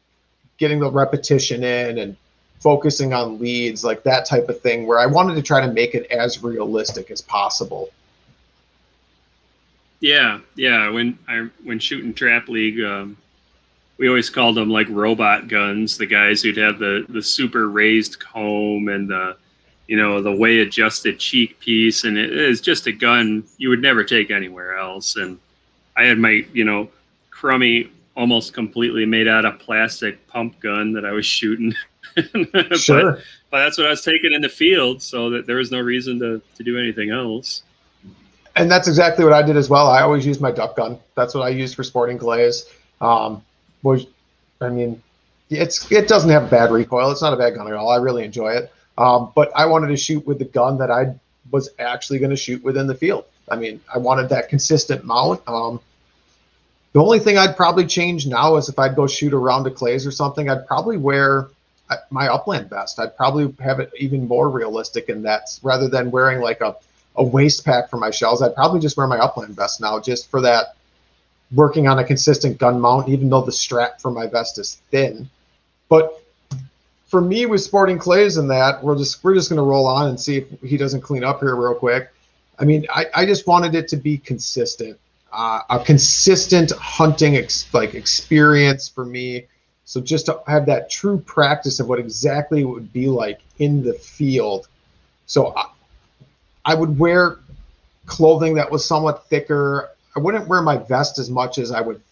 getting 0.56 0.80
the 0.80 0.90
repetition 0.90 1.62
in 1.62 1.98
and 1.98 2.16
focusing 2.60 3.12
on 3.12 3.38
leads, 3.38 3.84
like 3.84 4.02
that 4.02 4.26
type 4.26 4.48
of 4.48 4.60
thing, 4.60 4.86
where 4.86 4.98
I 4.98 5.06
wanted 5.06 5.34
to 5.34 5.42
try 5.42 5.64
to 5.64 5.72
make 5.72 5.94
it 5.94 6.10
as 6.10 6.42
realistic 6.42 7.10
as 7.10 7.20
possible. 7.20 7.90
Yeah, 10.00 10.40
yeah. 10.54 10.90
When 10.90 11.18
I 11.26 11.48
when 11.64 11.78
shooting 11.78 12.14
trap 12.14 12.48
league, 12.48 12.80
um, 12.80 13.16
we 13.98 14.08
always 14.08 14.30
called 14.30 14.56
them 14.56 14.70
like 14.70 14.88
robot 14.88 15.48
guns. 15.48 15.98
The 15.98 16.06
guys 16.06 16.42
who'd 16.42 16.56
have 16.56 16.78
the 16.78 17.04
the 17.08 17.22
super 17.22 17.68
raised 17.68 18.20
comb 18.20 18.88
and 18.88 19.10
the 19.10 19.36
you 19.88 19.96
know 19.96 20.22
the 20.22 20.32
way 20.32 20.60
adjusted 20.60 21.18
cheek 21.18 21.58
piece, 21.58 22.04
and 22.04 22.16
it 22.16 22.32
is 22.32 22.60
just 22.60 22.86
a 22.86 22.92
gun 22.92 23.44
you 23.58 23.70
would 23.70 23.82
never 23.82 24.04
take 24.04 24.30
anywhere 24.30 24.76
else. 24.76 25.16
And 25.16 25.38
I 25.96 26.04
had 26.04 26.18
my 26.18 26.46
you 26.52 26.64
know 26.64 26.88
crummy, 27.30 27.90
almost 28.16 28.54
completely 28.54 29.04
made 29.04 29.26
out 29.26 29.44
of 29.44 29.58
plastic 29.58 30.24
pump 30.28 30.60
gun 30.60 30.92
that 30.92 31.04
I 31.04 31.12
was 31.12 31.26
shooting. 31.26 31.74
sure. 32.76 33.12
but, 33.12 33.22
but 33.50 33.64
that's 33.64 33.78
what 33.78 33.88
I 33.88 33.90
was 33.90 34.04
taking 34.04 34.32
in 34.32 34.42
the 34.42 34.48
field, 34.48 35.02
so 35.02 35.30
that 35.30 35.46
there 35.46 35.56
was 35.56 35.72
no 35.72 35.80
reason 35.80 36.20
to 36.20 36.40
to 36.54 36.62
do 36.62 36.78
anything 36.78 37.10
else 37.10 37.64
and 38.58 38.70
that's 38.70 38.88
exactly 38.88 39.24
what 39.24 39.32
I 39.32 39.42
did 39.42 39.56
as 39.56 39.70
well. 39.70 39.88
I 39.88 40.02
always 40.02 40.26
use 40.26 40.40
my 40.40 40.50
duck 40.50 40.76
gun. 40.76 40.98
That's 41.14 41.34
what 41.34 41.42
I 41.42 41.50
use 41.50 41.74
for 41.74 41.84
sporting 41.84 42.18
clays. 42.18 42.66
Um, 43.00 43.44
was, 43.82 44.06
I 44.60 44.68
mean, 44.68 45.02
it's 45.50 45.90
it 45.90 46.08
doesn't 46.08 46.30
have 46.30 46.50
bad 46.50 46.70
recoil. 46.70 47.10
It's 47.10 47.22
not 47.22 47.32
a 47.32 47.36
bad 47.36 47.54
gun 47.54 47.68
at 47.68 47.74
all. 47.74 47.90
I 47.90 47.96
really 47.96 48.24
enjoy 48.24 48.52
it. 48.52 48.72
Um, 48.98 49.32
but 49.34 49.52
I 49.54 49.66
wanted 49.66 49.88
to 49.88 49.96
shoot 49.96 50.26
with 50.26 50.38
the 50.38 50.44
gun 50.44 50.78
that 50.78 50.90
I 50.90 51.14
was 51.50 51.70
actually 51.78 52.18
going 52.18 52.30
to 52.30 52.36
shoot 52.36 52.62
within 52.64 52.86
the 52.86 52.94
field. 52.94 53.24
I 53.48 53.56
mean, 53.56 53.80
I 53.92 53.98
wanted 53.98 54.28
that 54.30 54.48
consistent 54.48 55.04
mount. 55.04 55.40
Um, 55.46 55.80
the 56.92 57.00
only 57.00 57.18
thing 57.20 57.38
I'd 57.38 57.56
probably 57.56 57.86
change 57.86 58.26
now 58.26 58.56
is 58.56 58.68
if 58.68 58.78
I'd 58.78 58.96
go 58.96 59.06
shoot 59.06 59.32
around 59.32 59.66
a 59.66 59.70
clays 59.70 60.06
or 60.06 60.10
something, 60.10 60.50
I'd 60.50 60.66
probably 60.66 60.96
wear 60.96 61.48
uh, 61.88 61.96
my 62.10 62.28
upland 62.28 62.68
vest. 62.68 62.98
I'd 62.98 63.16
probably 63.16 63.54
have 63.60 63.80
it 63.80 63.92
even 63.98 64.26
more 64.26 64.50
realistic 64.50 65.08
in 65.08 65.22
that 65.22 65.58
rather 65.62 65.88
than 65.88 66.10
wearing 66.10 66.40
like 66.40 66.60
a 66.60 66.76
a 67.16 67.24
waist 67.24 67.64
pack 67.64 67.90
for 67.90 67.96
my 67.96 68.10
shells. 68.10 68.42
I'd 68.42 68.54
probably 68.54 68.80
just 68.80 68.96
wear 68.96 69.06
my 69.06 69.18
upland 69.18 69.56
vest 69.56 69.80
now 69.80 70.00
just 70.00 70.30
for 70.30 70.40
that 70.42 70.76
working 71.52 71.88
on 71.88 71.98
a 71.98 72.04
consistent 72.04 72.58
gun 72.58 72.80
mount, 72.80 73.08
even 73.08 73.28
though 73.28 73.42
the 73.42 73.52
strap 73.52 74.00
for 74.00 74.10
my 74.10 74.26
vest 74.26 74.58
is 74.58 74.80
thin. 74.90 75.28
But 75.88 76.22
for 77.06 77.20
me 77.20 77.46
with 77.46 77.62
sporting 77.62 77.98
clays 77.98 78.36
and 78.36 78.50
that, 78.50 78.82
we're 78.82 78.96
just 78.96 79.22
we're 79.24 79.34
just 79.34 79.48
gonna 79.48 79.62
roll 79.62 79.86
on 79.86 80.08
and 80.08 80.20
see 80.20 80.38
if 80.38 80.60
he 80.60 80.76
doesn't 80.76 81.00
clean 81.00 81.24
up 81.24 81.40
here 81.40 81.56
real 81.56 81.74
quick. 81.74 82.12
I 82.58 82.64
mean, 82.64 82.86
I, 82.90 83.06
I 83.14 83.26
just 83.26 83.46
wanted 83.46 83.74
it 83.74 83.88
to 83.88 83.96
be 83.96 84.18
consistent, 84.18 84.98
uh, 85.32 85.60
a 85.70 85.78
consistent 85.78 86.72
hunting 86.72 87.36
ex- 87.36 87.72
like 87.72 87.94
experience 87.94 88.88
for 88.88 89.04
me. 89.04 89.46
So 89.84 90.00
just 90.02 90.26
to 90.26 90.42
have 90.46 90.66
that 90.66 90.90
true 90.90 91.18
practice 91.18 91.80
of 91.80 91.88
what 91.88 91.98
exactly 91.98 92.60
it 92.60 92.64
would 92.64 92.92
be 92.92 93.06
like 93.06 93.40
in 93.58 93.82
the 93.82 93.94
field. 93.94 94.68
So 95.26 95.54
I, 95.56 95.66
I 96.68 96.74
would 96.74 96.98
wear 96.98 97.38
clothing 98.04 98.54
that 98.56 98.70
was 98.70 98.84
somewhat 98.84 99.26
thicker. 99.28 99.88
I 100.14 100.20
wouldn't 100.20 100.48
wear 100.48 100.60
my 100.60 100.76
vest 100.76 101.18
as 101.18 101.30
much 101.30 101.56
as 101.56 101.72
I 101.72 101.80
would 101.80 102.02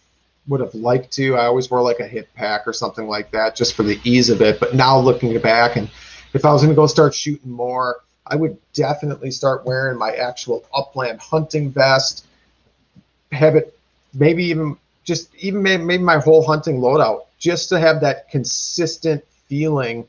would 0.47 0.61
have 0.61 0.73
liked 0.73 1.11
to. 1.11 1.35
I 1.35 1.45
always 1.45 1.69
wore 1.69 1.83
like 1.83 1.99
a 1.99 2.07
hip 2.07 2.27
pack 2.33 2.67
or 2.67 2.73
something 2.73 3.07
like 3.07 3.29
that 3.31 3.55
just 3.55 3.75
for 3.75 3.83
the 3.83 3.99
ease 4.03 4.31
of 4.31 4.41
it. 4.41 4.59
But 4.59 4.73
now 4.73 4.97
looking 4.97 5.37
back 5.39 5.75
and 5.75 5.91
if 6.33 6.43
I 6.43 6.51
was 6.51 6.63
going 6.63 6.71
to 6.71 6.75
go 6.75 6.87
start 6.87 7.13
shooting 7.13 7.51
more, 7.51 7.97
I 8.25 8.35
would 8.35 8.57
definitely 8.73 9.29
start 9.29 9.63
wearing 9.63 9.99
my 9.99 10.13
actual 10.13 10.65
upland 10.73 11.19
hunting 11.19 11.69
vest. 11.69 12.25
Have 13.31 13.55
it 13.55 13.77
maybe 14.15 14.45
even 14.45 14.75
just 15.03 15.35
even 15.35 15.61
maybe 15.61 15.99
my 15.99 16.17
whole 16.17 16.43
hunting 16.43 16.79
loadout 16.79 17.25
just 17.37 17.69
to 17.69 17.79
have 17.79 18.01
that 18.01 18.31
consistent 18.31 19.23
feeling 19.47 20.07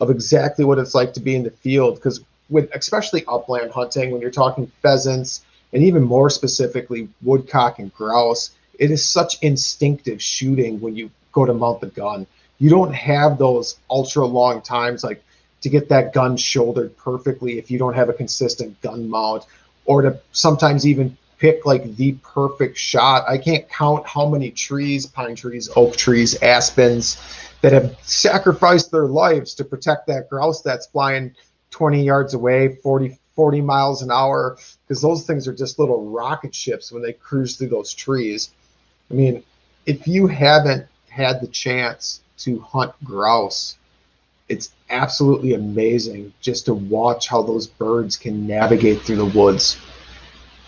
of 0.00 0.08
exactly 0.08 0.64
what 0.64 0.78
it's 0.78 0.94
like 0.94 1.12
to 1.12 1.20
be 1.20 1.36
in 1.36 1.42
the 1.42 1.50
field 1.50 1.96
because 1.96 2.24
with 2.52 2.70
especially 2.74 3.24
upland 3.26 3.70
hunting 3.72 4.10
when 4.10 4.20
you're 4.20 4.30
talking 4.30 4.70
pheasants 4.82 5.44
and 5.72 5.82
even 5.82 6.02
more 6.02 6.30
specifically 6.30 7.08
woodcock 7.22 7.78
and 7.78 7.92
grouse 7.94 8.52
it 8.78 8.90
is 8.90 9.04
such 9.04 9.40
instinctive 9.42 10.22
shooting 10.22 10.80
when 10.80 10.96
you 10.96 11.10
go 11.32 11.46
to 11.46 11.54
mount 11.54 11.80
the 11.80 11.88
gun. 11.88 12.26
You 12.58 12.70
don't 12.70 12.92
have 12.94 13.38
those 13.38 13.78
ultra 13.90 14.26
long 14.26 14.62
times 14.62 15.04
like 15.04 15.22
to 15.62 15.68
get 15.68 15.88
that 15.88 16.12
gun 16.12 16.36
shouldered 16.36 16.96
perfectly 16.96 17.58
if 17.58 17.70
you 17.70 17.78
don't 17.78 17.94
have 17.94 18.08
a 18.08 18.12
consistent 18.12 18.80
gun 18.80 19.08
mount 19.08 19.44
or 19.84 20.02
to 20.02 20.20
sometimes 20.32 20.86
even 20.86 21.16
pick 21.38 21.66
like 21.66 21.96
the 21.96 22.12
perfect 22.22 22.76
shot. 22.76 23.24
I 23.28 23.38
can't 23.38 23.68
count 23.68 24.06
how 24.06 24.28
many 24.28 24.50
trees 24.50 25.06
pine 25.06 25.34
trees 25.34 25.68
oak 25.74 25.96
trees 25.96 26.40
aspens 26.42 27.20
that 27.62 27.72
have 27.72 27.96
sacrificed 28.02 28.90
their 28.90 29.06
lives 29.06 29.54
to 29.54 29.64
protect 29.64 30.06
that 30.08 30.28
grouse 30.28 30.62
that's 30.62 30.86
flying 30.86 31.34
20 31.72 32.04
yards 32.04 32.34
away, 32.34 32.76
40, 32.76 33.18
40 33.34 33.60
miles 33.60 34.02
an 34.02 34.12
hour, 34.12 34.56
because 34.86 35.02
those 35.02 35.26
things 35.26 35.48
are 35.48 35.54
just 35.54 35.78
little 35.78 36.10
rocket 36.10 36.54
ships 36.54 36.92
when 36.92 37.02
they 37.02 37.12
cruise 37.12 37.56
through 37.56 37.68
those 37.68 37.92
trees. 37.92 38.50
I 39.10 39.14
mean, 39.14 39.42
if 39.84 40.06
you 40.06 40.28
haven't 40.28 40.86
had 41.08 41.40
the 41.40 41.48
chance 41.48 42.20
to 42.38 42.60
hunt 42.60 42.92
grouse, 43.02 43.76
it's 44.48 44.72
absolutely 44.90 45.54
amazing 45.54 46.32
just 46.40 46.66
to 46.66 46.74
watch 46.74 47.26
how 47.28 47.42
those 47.42 47.66
birds 47.66 48.16
can 48.16 48.46
navigate 48.46 49.02
through 49.02 49.16
the 49.16 49.26
woods. 49.26 49.78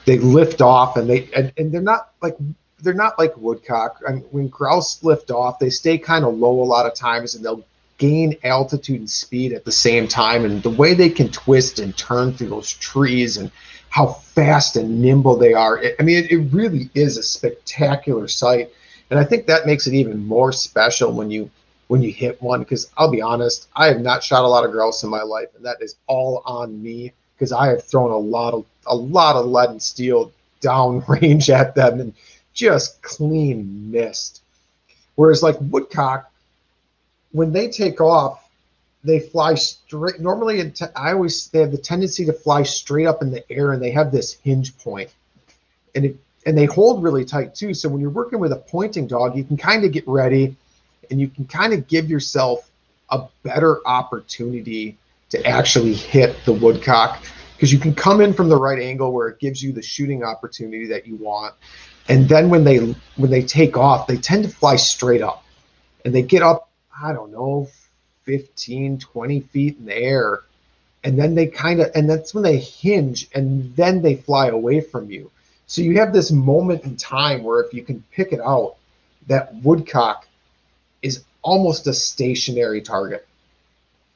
They 0.07 0.19
lift 0.19 0.61
off 0.61 0.97
and 0.97 1.09
they 1.09 1.29
and, 1.35 1.53
and 1.57 1.73
they're 1.73 1.81
not 1.81 2.13
like 2.23 2.37
they're 2.81 2.95
not 2.95 3.19
like 3.19 3.37
woodcock. 3.37 4.01
I 4.07 4.13
mean, 4.13 4.25
when 4.31 4.49
grouse 4.49 5.03
lift 5.03 5.31
off, 5.31 5.59
they 5.59 5.71
stay 5.71 5.99
kind 5.99 6.25
of 6.25 6.35
low 6.35 6.63
a 6.63 6.65
lot 6.65 6.87
of 6.87 6.95
times 6.95 7.35
and 7.35 7.45
they'll 7.45 7.65
gain 8.05 8.37
altitude 8.45 9.01
and 9.01 9.11
speed 9.11 9.53
at 9.53 9.65
the 9.65 9.73
same 9.73 10.07
time. 10.07 10.45
And 10.45 10.63
the 10.63 10.71
way 10.71 10.93
they 10.93 11.09
can 11.09 11.31
twist 11.31 11.79
and 11.79 11.97
turn 11.97 12.35
through 12.35 12.51
those 12.51 12.71
trees 12.71 13.39
and 13.39 13.51
how 13.89 14.09
fast 14.09 14.77
and 14.77 15.01
nimble 15.01 15.37
they 15.37 15.55
are. 15.55 15.83
I 15.99 16.03
mean, 16.03 16.27
it, 16.29 16.53
really 16.53 16.91
is 16.95 17.17
a 17.17 17.23
spectacular 17.23 18.29
sight. 18.29 18.71
And 19.09 19.19
I 19.19 19.25
think 19.25 19.47
that 19.47 19.67
makes 19.67 19.87
it 19.87 19.95
even 19.95 20.27
more 20.27 20.53
special 20.53 21.13
when 21.13 21.31
you 21.31 21.51
when 21.89 22.03
you 22.03 22.11
hit 22.11 22.41
one 22.43 22.61
because 22.61 22.91
I'll 22.97 23.11
be 23.11 23.23
honest, 23.23 23.69
I 23.77 23.87
have 23.87 24.01
not 24.01 24.25
shot 24.25 24.45
a 24.45 24.49
lot 24.49 24.65
of 24.65 24.73
grouse 24.73 25.03
in 25.03 25.11
my 25.11 25.23
life, 25.23 25.49
and 25.55 25.65
that 25.65 25.77
is 25.81 25.97
all 26.07 26.43
on 26.47 26.83
me 26.83 27.13
because 27.37 27.53
I 27.53 27.69
have 27.69 27.85
thrown 27.85 28.11
a 28.11 28.17
lot 28.17 28.55
of 28.55 28.65
a 28.87 28.97
lot 28.97 29.37
of 29.37 29.47
lead 29.47 29.71
and 29.71 29.83
steel 29.83 30.33
down 30.61 31.05
range 31.09 31.51
at 31.61 31.75
them 31.75 32.01
and 32.01 32.15
just 32.53 33.01
clean 33.03 33.91
missed. 33.91 34.43
Whereas 35.15 35.43
like 35.43 35.57
woodcock, 35.61 36.31
when 37.35 37.53
they 37.53 37.69
take 37.69 38.01
off, 38.01 38.49
they 39.03 39.19
fly 39.19 39.55
straight. 39.57 40.21
Normally, 40.21 40.73
I 40.95 41.13
always 41.13 41.49
they 41.49 41.59
have 41.59 41.73
the 41.73 41.79
tendency 41.79 42.25
to 42.27 42.33
fly 42.33 42.63
straight 42.63 43.07
up 43.07 43.23
in 43.23 43.33
the 43.33 43.45
air, 43.53 43.73
and 43.73 43.83
they 43.83 43.91
have 43.91 44.13
this 44.13 44.35
hinge 44.45 44.79
point, 44.79 45.13
and 45.95 46.07
it 46.07 46.17
and 46.47 46.57
they 46.57 46.65
hold 46.65 47.03
really 47.03 47.25
tight 47.25 47.55
too. 47.55 47.75
So 47.75 47.89
when 47.89 48.01
you're 48.01 48.11
working 48.11 48.39
with 48.39 48.53
a 48.53 48.57
pointing 48.57 49.09
dog, 49.09 49.37
you 49.37 49.43
can 49.43 49.57
kind 49.57 49.85
of 49.85 49.91
get 49.91 50.07
ready, 50.07 50.57
and 51.11 51.21
you 51.21 51.29
can 51.29 51.45
kind 51.45 51.73
of 51.73 51.89
give 51.89 52.09
yourself 52.09 52.71
a 53.11 53.25
better 53.43 53.87
opportunity 53.87 54.97
to 55.31 55.45
actually 55.45 55.95
hit 55.95 56.37
the 56.45 56.53
woodcock 56.53 57.25
because 57.57 57.73
you 57.73 57.81
can 57.81 57.95
come 57.95 58.21
in 58.21 58.33
from 58.33 58.49
the 58.49 58.57
right 58.57 58.79
angle 58.79 59.13
where 59.13 59.27
it 59.27 59.41
gives 59.41 59.61
you 59.61 59.73
the 59.73 59.83
shooting 59.83 60.23
opportunity 60.23 60.87
that 60.87 61.07
you 61.07 61.17
want. 61.17 61.55
And 62.09 62.29
then 62.29 62.49
when 62.49 62.63
they 62.63 62.79
when 63.17 63.31
they 63.31 63.43
take 63.43 63.77
off, 63.77 64.07
they 64.07 64.19
tend 64.19 64.45
to 64.45 64.51
fly 64.51 64.77
straight 64.77 65.21
up, 65.21 65.45
and 66.05 66.15
they 66.15 66.23
get 66.23 66.45
up 66.45 66.71
I 67.01 67.13
don't 67.13 67.33
know, 67.33 67.69
15, 68.25 68.99
20 68.99 69.41
feet 69.41 69.79
in 69.79 69.87
the 69.87 69.97
air. 69.97 70.41
And 71.03 71.19
then 71.19 71.35
they 71.35 71.47
kind 71.47 71.81
of, 71.81 71.91
and 71.95 72.09
that's 72.09 72.35
when 72.35 72.45
they 72.45 72.59
hinge 72.59 73.29
and 73.35 73.75
then 73.77 74.01
they 74.01 74.17
fly 74.17 74.49
away 74.49 74.81
from 74.81 75.11
you. 75.11 75.31
So 75.67 75.83
you 75.83 75.99
have 75.99 76.13
this 76.13 76.31
moment 76.31 76.85
in 76.85 76.97
time 76.97 77.43
where 77.43 77.61
if 77.63 77.75
you 77.75 77.83
can 77.83 78.03
pick 78.11 78.33
it 78.33 78.41
out, 78.41 78.77
that 79.27 79.55
woodcock 79.57 80.27
is 81.03 81.25
almost 81.43 81.87
a 81.87 81.93
stationary 81.93 82.81
target. 82.81 83.27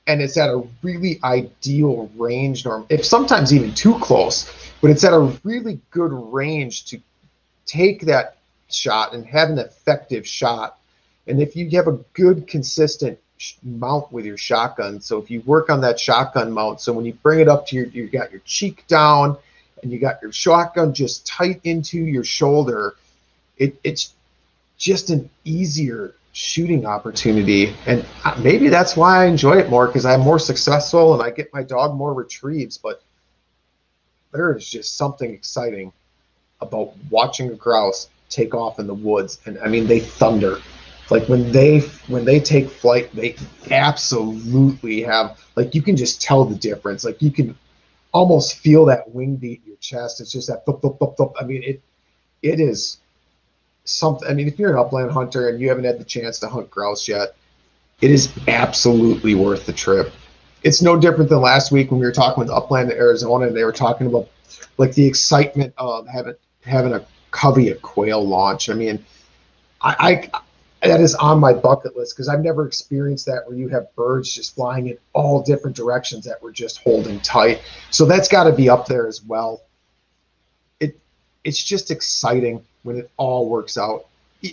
And 0.06 0.22
it's 0.22 0.38
at 0.38 0.48
a 0.48 0.66
really 0.82 1.20
ideal 1.22 2.10
range 2.16 2.64
norm, 2.64 2.86
if 2.88 3.04
sometimes 3.04 3.52
even 3.52 3.74
too 3.74 3.98
close, 3.98 4.50
but 4.80 4.90
it's 4.90 5.04
at 5.04 5.12
a 5.12 5.38
really 5.44 5.80
good 5.90 6.12
range 6.12 6.86
to 6.86 7.00
take 7.66 8.02
that 8.02 8.38
shot 8.70 9.12
and 9.12 9.26
have 9.26 9.50
an 9.50 9.58
effective 9.58 10.26
shot 10.26 10.78
and 11.28 11.40
if 11.40 11.54
you 11.56 11.68
have 11.70 11.88
a 11.88 11.98
good, 12.14 12.46
consistent 12.46 13.18
mount 13.62 14.10
with 14.12 14.24
your 14.24 14.36
shotgun. 14.36 15.00
So 15.00 15.18
if 15.18 15.30
you 15.30 15.40
work 15.42 15.70
on 15.70 15.80
that 15.82 16.00
shotgun 16.00 16.52
mount, 16.52 16.80
so 16.80 16.92
when 16.92 17.04
you 17.04 17.12
bring 17.14 17.40
it 17.40 17.48
up 17.48 17.66
to 17.68 17.76
your, 17.76 17.86
you've 17.86 18.12
got 18.12 18.32
your 18.32 18.40
cheek 18.44 18.86
down 18.86 19.36
and 19.82 19.92
you 19.92 19.98
got 19.98 20.20
your 20.22 20.32
shotgun 20.32 20.92
just 20.92 21.26
tight 21.26 21.60
into 21.64 21.98
your 21.98 22.24
shoulder, 22.24 22.96
it, 23.56 23.78
it's 23.84 24.14
just 24.76 25.10
an 25.10 25.30
easier 25.44 26.14
shooting 26.32 26.86
opportunity. 26.86 27.74
And 27.86 28.04
maybe 28.40 28.68
that's 28.68 28.96
why 28.96 29.24
I 29.24 29.26
enjoy 29.26 29.58
it 29.58 29.70
more 29.70 29.86
because 29.86 30.06
I'm 30.06 30.20
more 30.20 30.38
successful 30.38 31.14
and 31.14 31.22
I 31.22 31.30
get 31.30 31.52
my 31.52 31.62
dog 31.62 31.94
more 31.94 32.12
retrieves. 32.12 32.78
But 32.78 33.02
there 34.32 34.56
is 34.56 34.68
just 34.68 34.96
something 34.96 35.30
exciting 35.30 35.92
about 36.60 36.94
watching 37.10 37.50
a 37.50 37.54
grouse 37.54 38.08
take 38.28 38.54
off 38.54 38.78
in 38.78 38.86
the 38.86 38.94
woods. 38.94 39.38
And 39.46 39.58
I 39.60 39.68
mean, 39.68 39.86
they 39.86 40.00
thunder. 40.00 40.60
Like 41.10 41.28
when 41.28 41.50
they 41.52 41.80
when 42.08 42.24
they 42.24 42.38
take 42.40 42.68
flight, 42.68 43.14
they 43.14 43.36
absolutely 43.70 45.02
have 45.02 45.38
like 45.56 45.74
you 45.74 45.82
can 45.82 45.96
just 45.96 46.20
tell 46.20 46.44
the 46.44 46.56
difference. 46.56 47.04
Like 47.04 47.22
you 47.22 47.30
can 47.30 47.56
almost 48.12 48.58
feel 48.58 48.84
that 48.86 49.12
wing 49.14 49.36
beat 49.36 49.62
in 49.64 49.68
your 49.68 49.76
chest. 49.78 50.20
It's 50.20 50.32
just 50.32 50.48
that 50.48 50.66
thump, 50.66 50.82
thump, 50.82 50.98
thump, 50.98 51.16
thump. 51.16 51.32
I 51.40 51.44
mean, 51.44 51.62
it 51.62 51.82
it 52.42 52.60
is 52.60 52.98
something. 53.84 54.28
I 54.28 54.34
mean, 54.34 54.48
if 54.48 54.58
you're 54.58 54.72
an 54.72 54.78
upland 54.78 55.10
hunter 55.10 55.48
and 55.48 55.60
you 55.60 55.68
haven't 55.68 55.84
had 55.84 55.98
the 55.98 56.04
chance 56.04 56.38
to 56.40 56.48
hunt 56.48 56.70
grouse 56.70 57.08
yet, 57.08 57.34
it 58.00 58.10
is 58.10 58.30
absolutely 58.46 59.34
worth 59.34 59.66
the 59.66 59.72
trip. 59.72 60.12
It's 60.62 60.82
no 60.82 60.98
different 60.98 61.30
than 61.30 61.40
last 61.40 61.72
week 61.72 61.90
when 61.90 62.00
we 62.00 62.06
were 62.06 62.12
talking 62.12 62.40
with 62.40 62.50
Upland 62.50 62.90
Arizona 62.90 63.46
and 63.46 63.56
they 63.56 63.64
were 63.64 63.72
talking 63.72 64.08
about 64.08 64.28
like 64.76 64.92
the 64.94 65.06
excitement 65.06 65.72
of 65.78 66.06
having 66.06 66.34
having 66.64 66.92
a 66.92 67.04
covey 67.30 67.70
of 67.70 67.80
quail 67.80 68.26
launch. 68.26 68.68
I 68.68 68.74
mean, 68.74 69.04
I, 69.80 70.28
I 70.32 70.40
that 70.82 71.00
is 71.00 71.14
on 71.16 71.40
my 71.40 71.52
bucket 71.52 71.96
list 71.96 72.14
because 72.14 72.28
I've 72.28 72.40
never 72.40 72.66
experienced 72.66 73.26
that 73.26 73.46
where 73.46 73.56
you 73.56 73.68
have 73.68 73.94
birds 73.96 74.32
just 74.32 74.54
flying 74.54 74.88
in 74.88 74.98
all 75.12 75.42
different 75.42 75.76
directions 75.76 76.24
that 76.24 76.42
were 76.42 76.52
just 76.52 76.78
holding 76.78 77.20
tight. 77.20 77.62
So 77.90 78.04
that's 78.04 78.28
got 78.28 78.44
to 78.44 78.52
be 78.52 78.68
up 78.68 78.86
there 78.86 79.06
as 79.08 79.22
well. 79.22 79.62
It 80.78 80.96
it's 81.44 81.62
just 81.62 81.90
exciting 81.90 82.64
when 82.84 82.96
it 82.96 83.10
all 83.16 83.48
works 83.48 83.76
out. 83.76 84.06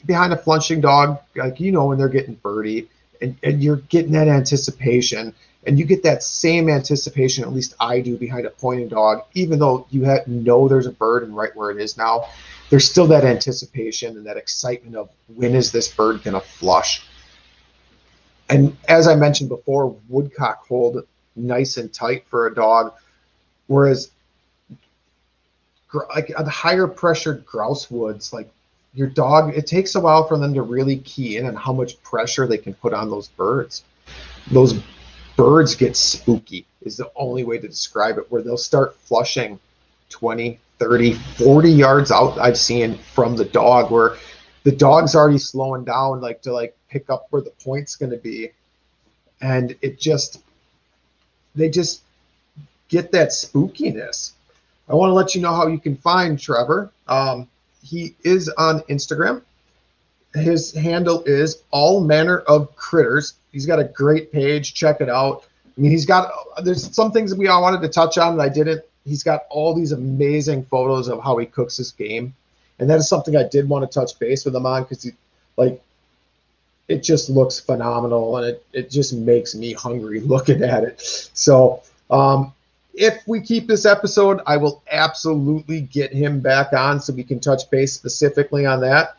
Behind 0.06 0.34
a 0.34 0.38
flushing 0.38 0.82
dog, 0.82 1.20
like 1.36 1.60
you 1.60 1.72
know 1.72 1.86
when 1.86 2.00
they're 2.00 2.10
getting 2.10 2.34
birdie, 2.36 2.90
and, 3.22 3.38
and 3.44 3.64
you're 3.64 3.76
getting 3.76 4.14
that 4.14 4.28
anticipation, 4.28 5.32
and 5.68 5.78
you 5.78 5.86
get 5.86 6.02
that 6.04 6.24
same 6.24 6.70
anticipation, 6.70 7.44
at 7.44 7.54
least 7.54 7.76
I 7.80 8.00
do, 8.00 8.18
behind 8.18 8.48
a 8.48 8.50
pointing 8.50 8.88
dog, 8.88 9.26
even 9.36 9.60
though 9.60 9.86
you 9.92 10.06
have, 10.06 10.28
know 10.28 10.68
there's 10.68 10.88
a 10.88 10.92
bird 10.92 11.22
and 11.22 11.36
right 11.36 11.56
where 11.56 11.70
it 11.70 11.78
is 11.78 11.98
now 11.98 12.26
there's 12.70 12.90
still 12.90 13.08
that 13.08 13.24
anticipation 13.24 14.18
and 14.18 14.26
that 14.26 14.38
excitement 14.38 14.96
of 14.96 15.10
when 15.36 15.56
is 15.56 15.72
this 15.72 15.88
bird 15.88 16.24
going 16.24 16.34
to 16.34 16.40
flush. 16.40 17.06
And 18.50 18.76
as 18.88 19.08
I 19.08 19.16
mentioned 19.16 19.50
before, 19.50 19.96
woodcock 20.08 20.68
hold 20.68 21.06
nice 21.36 21.78
and 21.78 21.94
tight 21.94 22.26
for 22.28 22.48
a 22.48 22.56
dog, 22.56 22.94
whereas 23.68 24.12
like 26.14 26.28
the 26.28 26.50
higher 26.50 26.88
pressured 26.88 27.46
grouse 27.46 27.90
woods, 27.90 28.34
like 28.34 28.50
your 28.94 29.08
dog, 29.08 29.56
it 29.56 29.68
takes 29.68 29.96
a 29.96 30.00
while 30.00 30.28
for 30.28 30.38
them 30.38 30.54
to 30.54 30.62
really 30.62 30.98
key 30.98 31.38
in 31.38 31.46
on 31.46 31.56
how 31.56 31.74
much 31.74 32.02
pressure 32.04 32.48
they 32.48 32.58
can 32.58 32.74
put 32.74 32.94
on 32.94 33.10
those 33.10 33.28
birds. 33.30 33.84
Those 34.52 34.82
birds 35.36 35.76
get 35.76 35.96
spooky 35.96 36.66
is 36.82 36.98
the 36.98 37.12
only 37.16 37.44
way 37.44 37.58
to 37.58 37.68
describe 37.68 38.18
it, 38.18 38.32
where 38.32 38.42
they'll 38.42 38.58
start 38.58 38.96
flushing 38.96 39.60
20, 40.10 40.60
30, 40.80 41.14
40 41.14 41.70
yards 41.70 42.12
out 42.12 42.38
I've 42.40 42.58
seen 42.58 42.98
from 42.98 43.36
the 43.36 43.46
dog 43.46 43.92
where 43.92 44.18
the 44.64 44.72
dog's 44.72 45.16
already 45.16 45.38
slowing 45.38 45.86
down 45.86 46.22
like 46.22 46.42
to 46.44 46.54
like 46.54 46.76
pick 46.90 47.10
up 47.10 47.28
where 47.30 47.42
the 47.42 47.52
point's 47.64 47.96
going 47.96 48.12
to 48.12 48.18
be. 48.18 48.52
And 49.42 49.76
it 49.82 50.00
just 50.00 50.42
they 51.56 51.70
just 51.70 52.02
get 52.90 53.12
that 53.12 53.30
spookiness. 53.30 54.32
I 54.90 54.96
want 54.96 55.10
to 55.10 55.14
let 55.14 55.36
you 55.36 55.42
know 55.42 55.54
how 55.54 55.68
you 55.68 55.80
can 55.80 55.96
find 55.98 56.38
Trever. 56.38 56.90
Um, 57.08 57.48
he 57.84 58.16
is 58.24 58.50
on 58.50 58.82
instagram. 58.82 59.42
His 60.34 60.74
handle 60.74 61.24
is 61.24 61.64
all 61.72 62.02
manner 62.02 62.40
of 62.40 62.76
critters. 62.76 63.36
He's 63.52 63.66
got 63.66 63.80
a 63.80 63.86
great 63.86 64.32
page. 64.32 64.74
Check 64.74 65.00
it 65.00 65.10
out. 65.10 65.46
I 65.78 65.82
mean 65.82 65.92
he's 65.92 66.06
got 66.06 66.32
there's 66.64 66.94
some 66.96 67.12
things 67.12 67.32
that 67.32 67.40
we 67.40 67.48
all 67.48 67.62
wanted 67.62 67.82
to 67.82 67.90
touch 67.90 68.18
on 68.18 68.38
that 68.38 68.44
i 68.44 68.50
didn't 68.50 68.82
he's 69.06 69.24
got 69.24 69.44
all 69.50 69.74
these 69.74 69.92
amazing 69.92 70.66
photos 70.66 71.08
of 71.08 71.24
how 71.24 71.38
he 71.38 71.46
cooks 71.46 71.78
his 71.78 71.92
game, 71.92 72.34
and 72.80 72.90
that 72.90 72.98
is 72.98 73.08
something 73.08 73.36
I 73.36 73.44
did 73.44 73.70
want 73.70 73.90
to 73.90 74.00
touch 74.00 74.18
base 74.20 74.46
with 74.46 74.56
him 74.56 74.66
on 74.66 74.84
because 74.84 75.04
he, 75.04 75.12
like, 75.58 75.82
it 76.88 77.02
just 77.02 77.30
looks 77.30 77.60
phenomenal 77.60 78.38
and 78.38 78.48
it 78.48 78.66
it 78.74 78.90
just 78.92 79.14
makes 79.14 79.56
me 79.56 79.74
hungry 79.74 80.20
looking 80.34 80.64
at 80.64 80.84
it. 80.84 81.02
So, 81.34 81.82
um, 82.10 82.54
if 82.96 83.28
we 83.28 83.42
keep 83.42 83.68
this 83.68 83.86
episode, 83.86 84.40
I 84.46 84.58
will 84.58 84.82
absolutely 84.92 85.82
get 85.82 86.14
him 86.14 86.40
back 86.40 86.74
on 86.74 87.02
so 87.02 87.14
we 87.14 87.24
can 87.24 87.40
touch 87.40 87.70
base 87.70 87.94
specifically 87.94 88.66
on 88.66 88.82
that. 88.82 89.18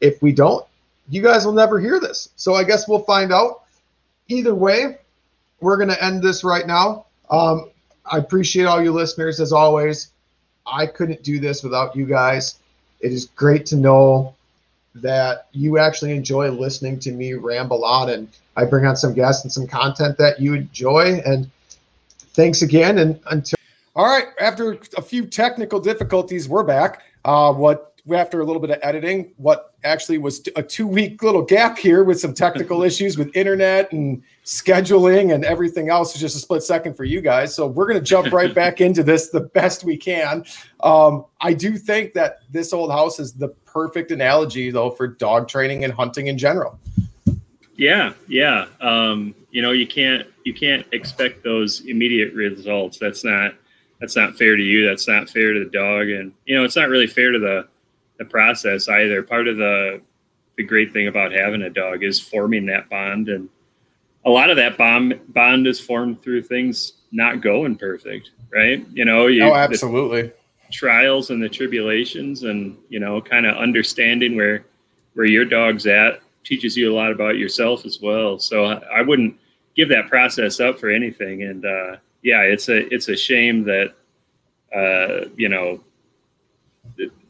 If 0.00 0.22
we 0.22 0.32
don't, 0.32 0.64
you 1.08 1.22
guys 1.22 1.46
will 1.46 1.54
never 1.54 1.80
hear 1.80 1.98
this. 2.00 2.28
So 2.36 2.54
I 2.54 2.64
guess 2.64 2.86
we'll 2.86 3.00
find 3.00 3.32
out. 3.32 3.62
Either 4.28 4.54
way, 4.54 4.98
we're 5.60 5.76
going 5.76 5.88
to 5.88 6.04
end 6.04 6.22
this 6.22 6.44
right 6.44 6.66
now. 6.66 7.06
Um, 7.30 7.70
I 8.10 8.18
appreciate 8.18 8.64
all 8.64 8.82
you 8.82 8.92
listeners 8.92 9.40
as 9.40 9.52
always. 9.52 10.10
I 10.66 10.86
couldn't 10.86 11.22
do 11.22 11.38
this 11.40 11.62
without 11.62 11.96
you 11.96 12.06
guys. 12.06 12.58
It 13.00 13.12
is 13.12 13.26
great 13.36 13.64
to 13.66 13.76
know 13.76 14.34
that 14.96 15.46
you 15.52 15.78
actually 15.78 16.12
enjoy 16.12 16.50
listening 16.50 16.98
to 17.00 17.12
me 17.12 17.34
ramble 17.34 17.84
on 17.84 18.10
and 18.10 18.28
I 18.56 18.64
bring 18.64 18.84
on 18.86 18.96
some 18.96 19.14
guests 19.14 19.44
and 19.44 19.52
some 19.52 19.66
content 19.66 20.18
that 20.18 20.40
you 20.40 20.54
enjoy. 20.54 21.20
And 21.24 21.48
thanks 22.32 22.62
again. 22.62 22.98
And 22.98 23.20
until. 23.30 23.56
All 23.94 24.06
right. 24.06 24.26
After 24.40 24.78
a 24.96 25.02
few 25.02 25.26
technical 25.26 25.78
difficulties, 25.78 26.48
we're 26.48 26.64
back. 26.64 27.02
Uh, 27.24 27.52
what 27.52 27.94
after 28.12 28.40
a 28.40 28.44
little 28.44 28.60
bit 28.60 28.70
of 28.70 28.78
editing, 28.82 29.32
what 29.36 29.74
actually 29.84 30.18
was 30.18 30.42
a 30.56 30.62
two 30.62 30.86
week 30.86 31.22
little 31.22 31.42
gap 31.42 31.78
here 31.78 32.02
with 32.02 32.18
some 32.18 32.34
technical 32.34 32.82
issues 32.88 33.16
with 33.16 33.34
internet 33.36 33.92
and 33.92 34.22
scheduling 34.48 35.34
and 35.34 35.44
everything 35.44 35.90
else 35.90 36.14
is 36.14 36.22
just 36.22 36.34
a 36.34 36.38
split 36.38 36.62
second 36.62 36.94
for 36.94 37.04
you 37.04 37.20
guys. 37.20 37.54
So 37.54 37.66
we're 37.66 37.86
going 37.86 37.98
to 37.98 38.04
jump 38.04 38.32
right 38.32 38.54
back 38.62 38.80
into 38.80 39.02
this 39.02 39.28
the 39.28 39.40
best 39.40 39.84
we 39.84 39.98
can. 39.98 40.42
Um, 40.80 41.26
I 41.38 41.52
do 41.52 41.76
think 41.76 42.14
that 42.14 42.38
this 42.50 42.72
old 42.72 42.90
house 42.90 43.20
is 43.20 43.34
the 43.34 43.48
perfect 43.66 44.10
analogy, 44.10 44.70
though, 44.70 44.90
for 44.90 45.06
dog 45.06 45.48
training 45.48 45.84
and 45.84 45.92
hunting 45.92 46.28
in 46.28 46.38
general. 46.38 46.78
Yeah, 47.76 48.14
yeah. 48.26 48.68
Um, 48.80 49.34
you 49.50 49.60
know, 49.60 49.72
you 49.72 49.86
can't 49.86 50.26
you 50.44 50.54
can't 50.54 50.86
expect 50.92 51.44
those 51.44 51.82
immediate 51.82 52.32
results. 52.32 52.96
That's 52.98 53.24
not 53.24 53.52
that's 54.00 54.16
not 54.16 54.38
fair 54.38 54.56
to 54.56 54.62
you. 54.62 54.86
That's 54.86 55.06
not 55.06 55.28
fair 55.28 55.52
to 55.52 55.62
the 55.62 55.70
dog, 55.70 56.08
and 56.08 56.32
you 56.46 56.56
know, 56.56 56.64
it's 56.64 56.74
not 56.74 56.88
really 56.88 57.06
fair 57.06 57.32
to 57.32 57.38
the 57.38 57.68
the 58.16 58.24
process 58.24 58.88
either. 58.88 59.22
Part 59.22 59.46
of 59.46 59.58
the 59.58 60.00
the 60.56 60.64
great 60.64 60.94
thing 60.94 61.06
about 61.06 61.32
having 61.32 61.62
a 61.62 61.70
dog 61.70 62.02
is 62.02 62.18
forming 62.18 62.64
that 62.66 62.88
bond, 62.88 63.28
and 63.28 63.50
a 64.24 64.30
lot 64.30 64.50
of 64.50 64.56
that 64.56 64.76
bond 64.76 65.20
bond 65.28 65.66
is 65.66 65.80
formed 65.80 66.22
through 66.22 66.42
things 66.42 66.94
not 67.12 67.40
going 67.40 67.76
perfect, 67.76 68.30
right? 68.52 68.84
You 68.92 69.04
know, 69.04 69.26
you, 69.26 69.44
oh, 69.44 69.54
absolutely. 69.54 70.32
trials 70.70 71.30
and 71.30 71.42
the 71.42 71.48
tribulations, 71.48 72.42
and 72.42 72.76
you 72.88 73.00
know, 73.00 73.20
kind 73.20 73.46
of 73.46 73.56
understanding 73.56 74.36
where 74.36 74.64
where 75.14 75.26
your 75.26 75.44
dog's 75.44 75.86
at 75.86 76.20
teaches 76.44 76.76
you 76.76 76.92
a 76.92 76.94
lot 76.94 77.10
about 77.10 77.36
yourself 77.36 77.84
as 77.84 78.00
well. 78.00 78.38
So 78.38 78.64
I 78.64 79.02
wouldn't 79.02 79.36
give 79.76 79.88
that 79.90 80.08
process 80.08 80.60
up 80.60 80.78
for 80.78 80.90
anything. 80.90 81.42
And 81.42 81.64
uh, 81.64 81.96
yeah, 82.22 82.42
it's 82.42 82.68
a 82.68 82.92
it's 82.92 83.08
a 83.08 83.16
shame 83.16 83.64
that 83.64 83.94
uh, 84.74 85.28
you 85.36 85.48
know 85.48 85.80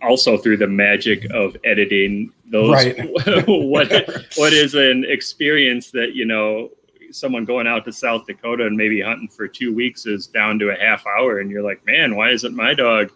also 0.02 0.38
through 0.38 0.56
the 0.56 0.66
magic 0.66 1.30
of 1.32 1.56
editing 1.64 2.32
those 2.50 2.72
right. 2.72 2.96
what 3.46 3.90
what 4.36 4.52
is 4.52 4.74
an 4.74 5.04
experience 5.08 5.90
that 5.90 6.14
you 6.14 6.24
know 6.24 6.70
someone 7.10 7.44
going 7.44 7.66
out 7.66 7.84
to 7.84 7.92
South 7.92 8.26
Dakota 8.26 8.66
and 8.66 8.76
maybe 8.76 9.00
hunting 9.00 9.28
for 9.28 9.48
two 9.48 9.74
weeks 9.74 10.06
is 10.06 10.26
down 10.26 10.58
to 10.58 10.70
a 10.70 10.76
half 10.76 11.04
hour 11.06 11.38
and 11.38 11.50
you're 11.50 11.62
like 11.62 11.84
man 11.86 12.16
why 12.16 12.30
isn't 12.30 12.54
my 12.54 12.74
dog 12.74 13.10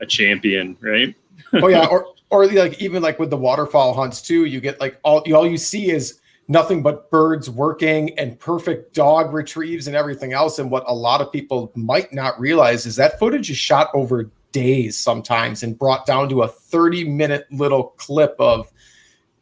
a 0.00 0.06
champion? 0.06 0.76
Right? 0.80 1.14
Oh 1.54 1.68
yeah. 1.68 1.86
Or 1.90 2.14
or 2.30 2.46
like 2.46 2.80
even 2.82 3.02
like 3.02 3.18
with 3.18 3.30
the 3.30 3.36
waterfowl 3.36 3.94
hunts 3.94 4.20
too 4.20 4.44
you 4.44 4.60
get 4.60 4.78
like 4.80 4.98
all 5.02 5.20
all 5.32 5.46
you 5.46 5.56
see 5.56 5.90
is 5.90 6.20
nothing 6.48 6.82
but 6.82 7.10
birds 7.10 7.48
working 7.48 8.18
and 8.18 8.38
perfect 8.40 8.94
dog 8.94 9.32
retrieves 9.32 9.86
and 9.86 9.94
everything 9.94 10.32
else. 10.32 10.58
And 10.58 10.70
what 10.70 10.84
a 10.86 10.94
lot 10.94 11.20
of 11.20 11.30
people 11.30 11.70
might 11.74 12.12
not 12.12 12.40
realize 12.40 12.86
is 12.86 12.96
that 12.96 13.18
footage 13.18 13.50
is 13.50 13.58
shot 13.58 13.90
over 13.94 14.30
days 14.50 14.98
sometimes 14.98 15.62
and 15.62 15.78
brought 15.78 16.06
down 16.06 16.28
to 16.30 16.42
a 16.42 16.48
30 16.48 17.04
minute 17.04 17.46
little 17.52 17.84
clip 17.98 18.34
of 18.38 18.72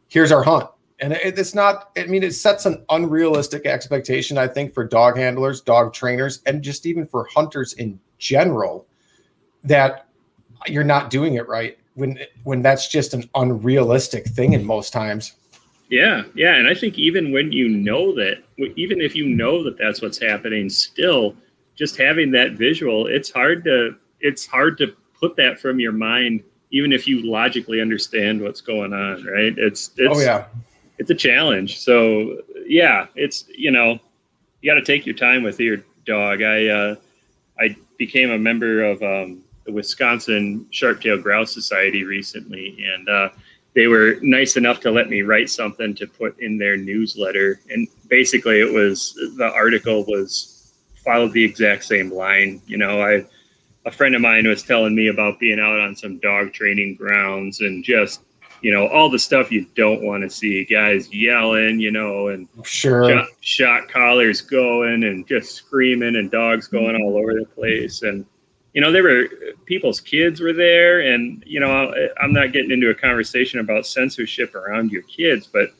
here's 0.09 0.32
our 0.32 0.42
hunt. 0.42 0.68
And 0.98 1.12
it, 1.12 1.38
it's 1.38 1.54
not, 1.54 1.90
I 1.96 2.07
mean, 2.07 2.22
it 2.22 2.34
sets 2.34 2.64
an 2.66 2.84
unrealistic 2.88 3.66
expectation, 3.66 4.38
I 4.38 4.48
think, 4.48 4.72
for 4.72 4.84
dog 4.84 5.16
handlers, 5.16 5.61
dog 5.61 5.92
trainers, 5.92 6.42
and 6.46 6.62
just 6.62 6.86
even 6.86 7.07
for 7.07 7.28
hunters 7.34 7.74
in 7.74 8.00
general 8.18 8.86
that 9.64 10.07
you're 10.66 10.84
not 10.84 11.11
doing 11.11 11.34
it 11.34 11.46
right 11.48 11.78
when 11.94 12.18
when 12.44 12.62
that's 12.62 12.88
just 12.88 13.14
an 13.14 13.28
unrealistic 13.34 14.26
thing 14.26 14.52
in 14.52 14.64
most 14.64 14.92
times. 14.92 15.32
Yeah, 15.88 16.24
yeah, 16.34 16.54
and 16.54 16.66
I 16.66 16.74
think 16.74 16.98
even 16.98 17.32
when 17.32 17.52
you 17.52 17.68
know 17.68 18.12
that, 18.14 18.42
even 18.76 19.00
if 19.00 19.14
you 19.14 19.26
know 19.26 19.62
that 19.62 19.78
that's 19.78 20.02
what's 20.02 20.18
happening, 20.18 20.68
still, 20.68 21.36
just 21.76 21.96
having 21.96 22.32
that 22.32 22.52
visual, 22.52 23.07
it's 23.07 23.30
hard 23.30 23.64
to 23.64 23.96
it's 24.20 24.46
hard 24.46 24.78
to 24.78 24.94
put 25.18 25.36
that 25.36 25.59
from 25.61 25.78
your 25.78 25.92
mind, 25.92 26.42
even 26.77 26.93
if 26.93 27.09
you 27.09 27.22
logically 27.22 27.81
understand 27.81 28.43
what's 28.43 28.61
going 28.61 28.93
on. 28.93 29.24
Right? 29.24 29.55
It's 29.57 29.91
it's 29.97 30.16
oh 30.16 30.20
yeah, 30.20 30.45
it's 30.99 31.11
a 31.11 31.14
challenge. 31.14 31.79
So 31.81 32.43
yeah, 32.66 33.07
it's 33.14 33.45
you 33.55 33.70
know, 33.70 33.99
you 34.61 34.70
got 34.70 34.74
to 34.74 34.85
take 34.85 35.07
your 35.07 35.14
time 35.14 35.43
with 35.43 35.59
your 35.59 35.79
dog. 36.05 36.43
I 36.43 36.68
uh, 36.68 36.95
I 37.59 37.77
became 37.97 38.31
a 38.31 38.39
member 38.39 38.85
of 38.85 39.03
um, 39.03 39.43
the 39.64 39.72
Wisconsin 39.72 40.66
Sharp-tailed 40.70 41.22
Grouse 41.22 41.53
Society 41.53 42.05
recently, 42.05 42.77
and 42.95 43.09
uh, 43.09 43.29
they 43.74 43.87
were 43.87 44.16
nice 44.22 44.57
enough 44.57 44.81
to 44.81 44.91
let 44.91 45.09
me 45.09 45.22
write 45.22 45.51
something 45.51 45.95
to 45.95 46.07
put 46.07 46.39
in 46.41 46.59
their 46.59 46.77
newsletter. 46.77 47.61
And 47.70 47.89
basically, 48.09 48.61
it 48.61 48.72
was 48.72 49.14
the 49.37 49.51
article 49.53 50.05
was 50.05 50.72
followed 51.05 51.33
the 51.33 51.45
exact 51.45 51.85
same 51.85 52.12
line. 52.12 52.61
You 52.66 52.77
know, 52.77 53.01
I 53.01 53.24
a 53.87 53.91
friend 53.91 54.14
of 54.14 54.20
mine 54.20 54.47
was 54.47 54.62
telling 54.62 54.95
me 54.95 55.07
about 55.09 55.39
being 55.39 55.61
out 55.61 55.80
on 55.80 55.97
some 55.97 56.18
dog 56.18 56.53
training 56.53 56.97
grounds 56.97 57.61
and 57.61 57.82
just 57.82 58.20
you 58.61 58.72
know 58.72 58.89
all 58.89 59.09
the 59.09 59.18
stuff 59.18 59.53
you 59.53 59.66
don't 59.74 60.03
want 60.03 60.22
to 60.22 60.30
see. 60.30 60.64
Guys 60.64 61.12
yelling 61.12 61.80
you 61.80 61.91
know 61.91 62.28
and 62.28 62.49
sure. 62.64 63.09
shot, 63.09 63.28
shot 63.41 63.89
collars 63.89 64.41
going 64.41 65.05
and 65.05 65.26
just 65.26 65.55
screaming 65.55 66.16
and 66.16 66.30
dogs 66.30 66.66
mm-hmm. 66.66 66.76
going 66.76 66.97
all 67.03 67.16
over 67.16 67.32
the 67.34 67.47
place. 67.47 68.03
And 68.03 68.26
you 68.76 68.82
know, 68.82 68.93
there 68.93 69.05
were 69.05 69.28
people's 69.64 70.03
kids 70.03 70.39
were 70.39 70.53
there, 70.53 71.01
and 71.01 71.43
you 71.47 71.61
know, 71.61 71.95
I'm 72.20 72.34
not 72.34 72.53
getting 72.53 72.70
into 72.70 72.91
a 72.91 72.95
conversation 72.95 73.59
about 73.59 73.87
censorship 73.87 74.55
around 74.55 74.93
your 74.93 75.01
kids, 75.05 75.47
but 75.47 75.70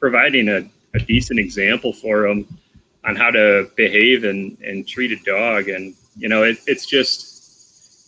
providing 0.00 0.48
a, 0.48 0.68
a 0.94 0.98
decent 0.98 1.38
example 1.38 1.92
for 1.92 2.22
them 2.22 2.58
on 3.04 3.14
how 3.14 3.30
to 3.30 3.70
behave 3.76 4.24
and 4.24 4.58
and 4.58 4.88
treat 4.88 5.12
a 5.12 5.22
dog, 5.24 5.68
and 5.68 5.94
you 6.16 6.28
know, 6.28 6.42
it, 6.42 6.58
it's 6.66 6.84
just, 6.84 7.31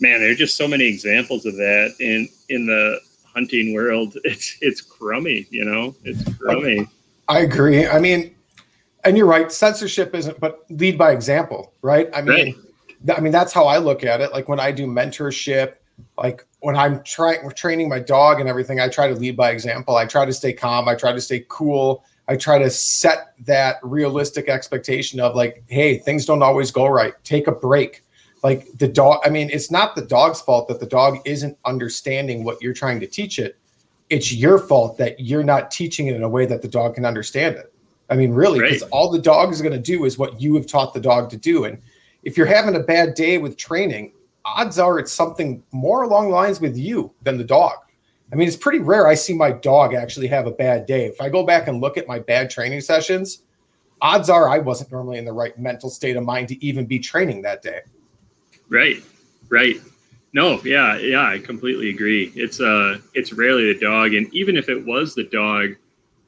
man, 0.01 0.20
there 0.20 0.30
are 0.30 0.36
just 0.36 0.57
so 0.57 0.68
many 0.68 0.84
examples 0.84 1.47
of 1.47 1.55
that 1.57 1.95
in 2.01 2.28
in 2.49 2.66
the 2.66 3.01
hunting 3.24 3.74
world. 3.74 4.16
It's 4.24 4.57
it's 4.61 4.80
crummy, 4.80 5.47
you 5.51 5.64
know, 5.64 5.95
it's 6.05 6.24
crummy. 6.36 6.88
I 7.28 7.40
agree. 7.40 7.86
I 7.86 7.99
mean, 7.99 8.34
and 9.05 9.16
you're 9.16 9.26
right. 9.26 9.51
Censorship 9.51 10.14
isn't, 10.14 10.38
but 10.40 10.64
lead 10.70 10.99
by 10.99 11.12
example, 11.12 11.72
right? 11.82 12.09
I 12.14 12.22
mean. 12.22 12.47
Right 12.47 12.55
I 13.12 13.20
mean, 13.20 13.32
that's 13.32 13.53
how 13.53 13.66
I 13.66 13.78
look 13.78 14.05
at 14.05 14.20
it. 14.20 14.32
Like 14.32 14.49
when 14.49 14.61
I 14.61 14.72
do 14.72 14.86
mentorship, 14.86 15.74
like 16.16 16.47
when 16.61 16.76
I'm 16.76 17.03
trying 17.03 17.49
training 17.51 17.88
my 17.88 17.99
dog 17.99 18.40
and 18.40 18.49
everything, 18.49 18.80
I 18.80 18.88
try 18.88 19.09
to 19.09 19.14
lead 19.14 19.36
by 19.36 19.51
example. 19.51 19.97
I 19.97 20.07
try 20.07 20.24
to 20.24 20.32
stay 20.32 20.53
calm. 20.53 20.88
I 20.88 20.95
try 20.95 21.12
to 21.12 21.20
stay 21.20 21.45
cool. 21.49 22.05
I 22.26 22.36
try 22.36 22.59
to 22.59 22.70
set 22.70 23.34
that 23.45 23.76
realistic 23.82 24.49
expectation 24.49 25.20
of 25.20 25.36
like, 25.36 25.62
hey, 25.66 25.99
things 25.99 26.24
don't 26.24 26.42
always 26.42 26.70
go 26.70 26.86
right. 26.86 27.12
Take 27.24 27.47
a 27.47 27.53
break. 27.53 28.03
Like 28.45 28.68
the 28.78 28.86
dog, 28.86 29.20
I 29.24 29.30
mean, 29.30 29.49
it's 29.51 29.70
not 29.70 29.97
the 29.97 30.05
dog's 30.05 30.42
fault 30.42 30.68
that 30.68 30.78
the 30.78 30.86
dog 30.86 31.18
isn't 31.24 31.57
understanding 31.64 32.45
what 32.45 32.61
you're 32.61 32.74
trying 32.74 33.01
to 33.01 33.07
teach 33.07 33.38
it. 33.38 33.57
It's 34.11 34.34
your 34.34 34.59
fault 34.59 34.99
that 34.99 35.18
you're 35.18 35.42
not 35.42 35.70
teaching 35.70 36.09
it 36.09 36.14
in 36.14 36.22
a 36.22 36.28
way 36.28 36.45
that 36.45 36.61
the 36.61 36.68
dog 36.68 36.95
can 36.95 37.07
understand 37.07 37.57
it. 37.57 37.72
I 38.11 38.16
mean, 38.16 38.32
really, 38.32 38.61
because 38.61 38.82
all 38.82 39.11
the 39.11 39.18
dog 39.18 39.51
is 39.51 39.62
going 39.62 39.72
to 39.72 39.78
do 39.78 40.05
is 40.05 40.18
what 40.18 40.38
you 40.38 40.55
have 40.57 40.66
taught 40.66 40.92
the 40.92 41.01
dog 41.01 41.30
to 41.30 41.38
do. 41.38 41.64
And 41.64 41.80
if 42.22 42.36
you're 42.36 42.47
having 42.47 42.76
a 42.76 42.80
bad 42.80 43.14
day 43.14 43.38
with 43.38 43.57
training, 43.57 44.12
odds 44.45 44.78
are 44.78 44.99
it's 44.99 45.11
something 45.11 45.62
more 45.72 46.03
along 46.03 46.30
lines 46.30 46.61
with 46.61 46.76
you 46.76 47.11
than 47.22 47.38
the 47.38 47.45
dog. 47.45 47.78
I 48.30 48.36
mean, 48.36 48.47
it's 48.47 48.59
pretty 48.59 48.80
rare 48.80 49.07
I 49.07 49.14
see 49.14 49.32
my 49.32 49.53
dog 49.53 49.95
actually 49.95 50.26
have 50.26 50.47
a 50.47 50.51
bad 50.51 50.84
day. 50.84 51.07
If 51.07 51.18
I 51.18 51.30
go 51.30 51.45
back 51.45 51.66
and 51.66 51.80
look 51.80 51.97
at 51.97 52.07
my 52.07 52.18
bad 52.18 52.51
training 52.51 52.82
sessions, 52.82 53.42
odds 54.03 54.28
are 54.28 54.51
I 54.51 54.59
wasn't 54.59 54.92
normally 54.92 55.16
in 55.16 55.24
the 55.24 55.32
right 55.32 55.59
mental 55.59 55.88
state 55.88 56.16
of 56.16 56.24
mind 56.24 56.49
to 56.49 56.62
even 56.62 56.84
be 56.84 56.99
training 56.99 57.40
that 57.42 57.62
day. 57.62 57.80
Right. 58.68 59.02
Right. 59.48 59.80
No, 60.32 60.60
yeah, 60.64 60.98
yeah, 60.98 61.28
I 61.28 61.38
completely 61.38 61.90
agree. 61.90 62.32
It's 62.34 62.60
uh 62.60 62.98
it's 63.14 63.32
rarely 63.32 63.72
the 63.72 63.78
dog 63.78 64.14
and 64.14 64.32
even 64.34 64.56
if 64.56 64.68
it 64.68 64.84
was 64.84 65.14
the 65.14 65.24
dog, 65.24 65.76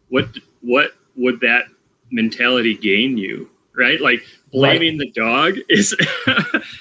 what 0.09 0.29
what 0.61 0.93
would 1.17 1.41
that 1.41 1.67
mentality 2.11 2.77
gain 2.77 3.17
you? 3.17 3.51
Right? 3.75 4.01
Like 4.01 4.23
blaming 4.53 4.99
right. 4.99 5.13
the 5.15 5.21
dog 5.21 5.55
is 5.69 5.95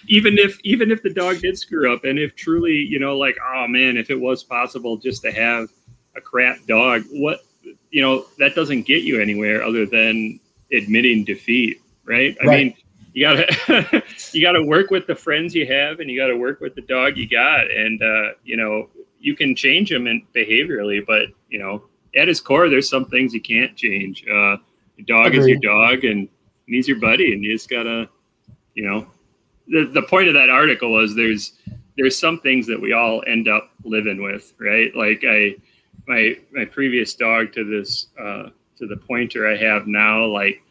even 0.07 0.37
if 0.37 0.59
even 0.63 0.91
if 0.91 1.03
the 1.03 1.09
dog 1.09 1.39
did 1.39 1.57
screw 1.57 1.93
up 1.93 2.05
and 2.05 2.17
if 2.17 2.35
truly 2.35 2.73
you 2.73 2.99
know 2.99 3.17
like 3.17 3.37
oh 3.53 3.67
man 3.67 3.97
if 3.97 4.09
it 4.09 4.19
was 4.19 4.43
possible 4.43 4.95
just 4.95 5.21
to 5.21 5.31
have 5.31 5.69
a 6.15 6.21
crap 6.21 6.57
dog 6.67 7.03
what 7.11 7.41
you 7.91 8.01
know 8.01 8.25
that 8.37 8.55
doesn't 8.55 8.83
get 8.83 9.03
you 9.03 9.19
anywhere 9.19 9.63
other 9.63 9.85
than 9.85 10.39
admitting 10.71 11.25
defeat 11.25 11.81
right 12.05 12.37
i 12.41 12.45
right. 12.45 12.65
mean 12.67 12.75
you 13.13 13.25
gotta 13.25 14.03
you 14.35 14.41
gotta 14.41 14.63
work 14.63 14.91
with 14.91 15.07
the 15.07 15.15
friends 15.15 15.55
you 15.55 15.65
have 15.65 15.99
and 15.99 16.09
you 16.09 16.19
gotta 16.19 16.37
work 16.37 16.59
with 16.59 16.75
the 16.75 16.81
dog 16.81 17.17
you 17.17 17.27
got 17.27 17.69
and 17.71 18.01
uh, 18.01 18.29
you 18.43 18.57
know 18.57 18.89
you 19.19 19.35
can 19.35 19.55
change 19.55 19.89
them 19.89 20.07
in 20.07 20.21
behaviorally 20.35 21.03
but 21.05 21.29
you 21.49 21.57
know 21.57 21.83
at 22.15 22.27
his 22.27 22.39
core 22.39 22.69
there's 22.69 22.89
some 22.89 23.05
things 23.05 23.33
you 23.33 23.41
can't 23.41 23.75
change 23.75 24.23
uh, 24.27 24.57
your 24.97 25.05
dog 25.07 25.27
Agreed. 25.27 25.39
is 25.39 25.47
your 25.47 25.59
dog 25.59 26.03
and 26.03 26.29
he's 26.67 26.87
your 26.87 26.99
buddy, 26.99 27.33
and 27.33 27.43
you 27.43 27.53
just 27.53 27.69
gotta, 27.69 28.09
you 28.73 28.85
know, 28.85 29.07
the 29.67 29.85
the 29.93 30.01
point 30.03 30.27
of 30.27 30.33
that 30.33 30.49
article 30.49 30.91
was 30.91 31.15
there's 31.15 31.53
there's 31.97 32.17
some 32.17 32.39
things 32.39 32.67
that 32.67 32.79
we 32.79 32.93
all 32.93 33.23
end 33.27 33.47
up 33.47 33.71
living 33.83 34.21
with, 34.21 34.53
right? 34.59 34.95
Like 34.95 35.23
I, 35.27 35.55
my 36.07 36.37
my 36.51 36.65
previous 36.65 37.13
dog 37.13 37.53
to 37.53 37.63
this 37.63 38.07
uh, 38.19 38.49
to 38.77 38.87
the 38.87 38.97
pointer 38.97 39.47
I 39.47 39.55
have 39.57 39.87
now, 39.87 40.25
like 40.25 40.61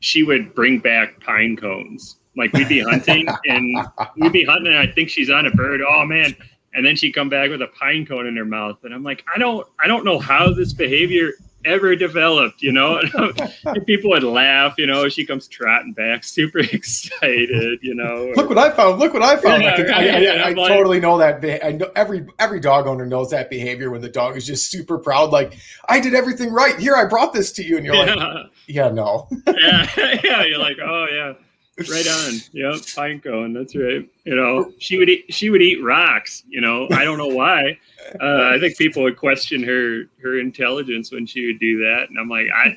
she 0.00 0.22
would 0.22 0.54
bring 0.54 0.78
back 0.78 1.20
pine 1.20 1.56
cones. 1.56 2.16
Like 2.38 2.52
we'd 2.52 2.68
be 2.68 2.80
hunting 2.80 3.26
and 3.46 3.76
we'd 4.16 4.32
be 4.32 4.44
hunting, 4.44 4.72
and 4.72 4.78
I 4.78 4.86
think 4.92 5.10
she's 5.10 5.28
on 5.28 5.46
a 5.46 5.50
bird. 5.50 5.80
Oh 5.86 6.06
man! 6.06 6.36
And 6.72 6.86
then 6.86 6.94
she'd 6.94 7.12
come 7.12 7.28
back 7.28 7.50
with 7.50 7.60
a 7.60 7.66
pine 7.66 8.06
cone 8.06 8.26
in 8.26 8.36
her 8.36 8.44
mouth, 8.44 8.78
and 8.84 8.94
I'm 8.94 9.02
like, 9.02 9.24
I 9.34 9.38
don't, 9.38 9.66
I 9.80 9.88
don't 9.88 10.04
know 10.04 10.20
how 10.20 10.52
this 10.52 10.72
behavior 10.72 11.32
ever 11.64 11.96
developed, 11.96 12.62
you 12.62 12.70
know. 12.70 13.00
and 13.64 13.86
people 13.86 14.10
would 14.10 14.22
laugh, 14.22 14.74
you 14.78 14.86
know. 14.86 15.08
She 15.08 15.26
comes 15.26 15.48
trotting 15.48 15.94
back, 15.94 16.22
super 16.22 16.58
excited, 16.72 17.80
you 17.82 17.96
know. 17.96 18.32
Look 18.36 18.48
what 18.48 18.58
I 18.58 18.70
found! 18.70 19.00
Look 19.00 19.14
what 19.14 19.22
I 19.22 19.36
found! 19.36 19.64
Yeah, 19.64 19.70
I, 19.72 20.06
I, 20.06 20.44
I, 20.44 20.48
I 20.50 20.52
like, 20.52 20.68
totally 20.68 21.00
know 21.00 21.18
that. 21.18 21.44
I 21.64 21.72
know 21.72 21.90
every 21.96 22.24
every 22.38 22.60
dog 22.60 22.86
owner 22.86 23.04
knows 23.04 23.30
that 23.30 23.50
behavior 23.50 23.90
when 23.90 24.00
the 24.00 24.08
dog 24.08 24.36
is 24.36 24.46
just 24.46 24.70
super 24.70 24.98
proud, 24.98 25.32
like 25.32 25.58
I 25.88 25.98
did 25.98 26.14
everything 26.14 26.52
right. 26.52 26.78
Here, 26.78 26.94
I 26.94 27.04
brought 27.06 27.32
this 27.32 27.50
to 27.52 27.64
you, 27.64 27.78
and 27.78 27.84
you're 27.84 27.96
yeah. 27.96 28.14
like, 28.14 28.46
yeah, 28.68 28.90
no. 28.90 29.28
yeah, 29.46 29.90
yeah. 30.22 30.44
You're 30.44 30.58
like, 30.58 30.76
oh 30.80 31.06
yeah 31.10 31.32
right 31.78 32.08
on. 32.08 32.34
Yep, 32.52 32.80
pine 32.94 33.20
cone. 33.20 33.52
That's 33.52 33.76
right. 33.76 34.08
You 34.24 34.36
know, 34.36 34.72
she 34.78 34.98
would 34.98 35.08
eat. 35.08 35.26
She 35.28 35.50
would 35.50 35.62
eat 35.62 35.82
rocks. 35.82 36.44
You 36.48 36.60
know, 36.60 36.88
I 36.92 37.04
don't 37.04 37.18
know 37.18 37.28
why. 37.28 37.78
Uh, 38.20 38.50
I 38.54 38.58
think 38.58 38.76
people 38.76 39.02
would 39.02 39.16
question 39.16 39.62
her 39.62 40.04
her 40.22 40.38
intelligence 40.38 41.12
when 41.12 41.26
she 41.26 41.46
would 41.46 41.60
do 41.60 41.78
that, 41.80 42.06
and 42.08 42.18
I'm 42.18 42.28
like, 42.28 42.46
I, 42.54 42.76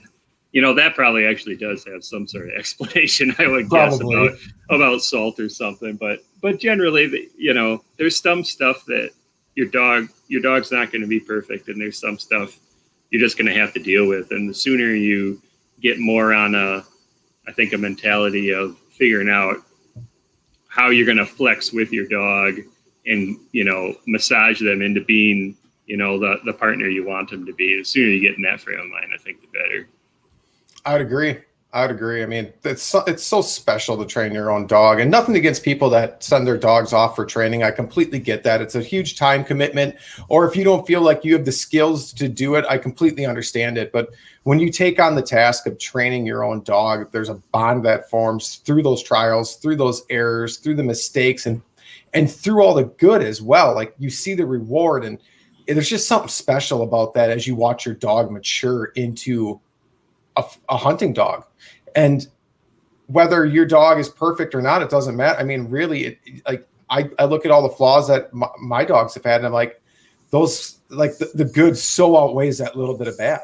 you 0.51 0.61
know, 0.61 0.73
that 0.73 0.95
probably 0.95 1.25
actually 1.25 1.55
does 1.55 1.85
have 1.85 2.03
some 2.03 2.27
sort 2.27 2.49
of 2.49 2.55
explanation. 2.57 3.33
I 3.39 3.47
would 3.47 3.69
probably. 3.69 3.97
guess 3.97 4.37
about 4.69 4.79
about 4.81 5.01
salt 5.01 5.39
or 5.39 5.49
something, 5.49 5.95
but 5.95 6.19
but 6.41 6.59
generally, 6.59 7.29
you 7.37 7.53
know, 7.53 7.83
there's 7.97 8.19
some 8.19 8.43
stuff 8.43 8.85
that 8.85 9.11
your 9.55 9.67
dog 9.67 10.09
your 10.27 10.41
dog's 10.41 10.71
not 10.71 10.91
going 10.91 11.01
to 11.01 11.07
be 11.07 11.19
perfect, 11.19 11.69
and 11.69 11.79
there's 11.79 11.99
some 11.99 12.19
stuff 12.19 12.59
you're 13.09 13.21
just 13.21 13.37
going 13.37 13.51
to 13.51 13.59
have 13.59 13.73
to 13.73 13.79
deal 13.79 14.07
with, 14.07 14.31
and 14.31 14.49
the 14.49 14.53
sooner 14.53 14.93
you 14.93 15.41
get 15.81 15.99
more 15.99 16.33
on 16.33 16.55
a 16.55 16.83
I 17.47 17.51
think 17.51 17.73
a 17.73 17.77
mentality 17.77 18.53
of 18.53 18.77
figuring 18.91 19.29
out 19.29 19.57
how 20.67 20.89
you're 20.89 21.05
going 21.05 21.17
to 21.17 21.25
flex 21.25 21.73
with 21.73 21.91
your 21.91 22.07
dog 22.07 22.59
and 23.05 23.37
you 23.51 23.63
know 23.63 23.95
massage 24.07 24.61
them 24.61 24.81
into 24.81 25.01
being 25.01 25.55
you 25.85 25.97
know 25.97 26.19
the 26.19 26.39
the 26.45 26.53
partner 26.53 26.87
you 26.87 27.05
want 27.05 27.29
them 27.29 27.45
to 27.45 27.53
be. 27.53 27.77
The 27.77 27.83
sooner 27.83 28.07
you 28.07 28.21
get 28.21 28.37
in 28.37 28.43
that 28.43 28.61
frame 28.61 28.79
of 28.79 28.87
mind 28.87 29.11
i 29.13 29.17
think 29.17 29.41
the 29.41 29.47
better. 29.47 29.87
I 30.85 30.93
would 30.93 31.01
agree 31.01 31.37
I 31.73 31.83
would 31.83 31.91
agree. 31.91 32.21
I 32.21 32.25
mean, 32.25 32.51
it's 32.65 32.83
so, 32.83 33.01
it's 33.07 33.23
so 33.23 33.41
special 33.41 33.97
to 33.97 34.05
train 34.05 34.33
your 34.33 34.51
own 34.51 34.67
dog, 34.67 34.99
and 34.99 35.09
nothing 35.09 35.37
against 35.37 35.63
people 35.63 35.89
that 35.91 36.21
send 36.21 36.45
their 36.45 36.57
dogs 36.57 36.91
off 36.91 37.15
for 37.15 37.25
training. 37.25 37.63
I 37.63 37.71
completely 37.71 38.19
get 38.19 38.43
that. 38.43 38.61
It's 38.61 38.75
a 38.75 38.81
huge 38.81 39.17
time 39.17 39.45
commitment, 39.45 39.95
or 40.27 40.45
if 40.45 40.57
you 40.57 40.65
don't 40.65 40.85
feel 40.85 40.99
like 41.01 41.23
you 41.23 41.33
have 41.33 41.45
the 41.45 41.51
skills 41.53 42.11
to 42.13 42.27
do 42.27 42.55
it, 42.55 42.65
I 42.67 42.77
completely 42.77 43.25
understand 43.25 43.77
it. 43.77 43.93
But 43.93 44.09
when 44.43 44.59
you 44.59 44.69
take 44.69 44.99
on 44.99 45.15
the 45.15 45.21
task 45.21 45.65
of 45.65 45.79
training 45.79 46.25
your 46.25 46.43
own 46.43 46.61
dog, 46.63 47.09
there's 47.13 47.29
a 47.29 47.35
bond 47.53 47.85
that 47.85 48.09
forms 48.09 48.57
through 48.65 48.83
those 48.83 49.01
trials, 49.01 49.55
through 49.55 49.77
those 49.77 50.03
errors, 50.09 50.57
through 50.57 50.75
the 50.75 50.83
mistakes, 50.83 51.45
and 51.45 51.61
and 52.13 52.29
through 52.29 52.61
all 52.61 52.73
the 52.73 52.83
good 52.83 53.21
as 53.21 53.41
well. 53.41 53.73
Like 53.73 53.95
you 53.97 54.09
see 54.09 54.33
the 54.33 54.45
reward, 54.45 55.05
and 55.05 55.17
there's 55.67 55.87
just 55.87 56.09
something 56.09 56.27
special 56.27 56.81
about 56.81 57.13
that 57.13 57.29
as 57.29 57.47
you 57.47 57.55
watch 57.55 57.85
your 57.85 57.95
dog 57.95 58.29
mature 58.29 58.91
into 58.95 59.61
a, 60.37 60.43
a 60.69 60.77
hunting 60.77 61.13
dog 61.13 61.45
and 61.95 62.27
whether 63.07 63.45
your 63.45 63.65
dog 63.65 63.99
is 63.99 64.09
perfect 64.09 64.55
or 64.55 64.61
not, 64.61 64.81
it 64.81 64.89
doesn't 64.89 65.15
matter. 65.15 65.39
I 65.39 65.43
mean, 65.43 65.69
really, 65.69 66.05
it, 66.05 66.19
like 66.47 66.67
I, 66.89 67.09
I 67.19 67.25
look 67.25 67.45
at 67.45 67.51
all 67.51 67.61
the 67.61 67.75
flaws 67.75 68.07
that 68.07 68.33
my, 68.33 68.47
my 68.61 68.85
dogs 68.85 69.13
have 69.15 69.23
had, 69.23 69.37
and 69.37 69.47
I'm 69.47 69.53
like, 69.53 69.81
those 70.29 70.79
like 70.89 71.17
the, 71.17 71.29
the 71.35 71.45
good 71.45 71.77
so 71.77 72.17
outweighs 72.17 72.57
that 72.59 72.75
little 72.77 72.97
bit 72.97 73.07
of 73.07 73.17
bad. 73.17 73.41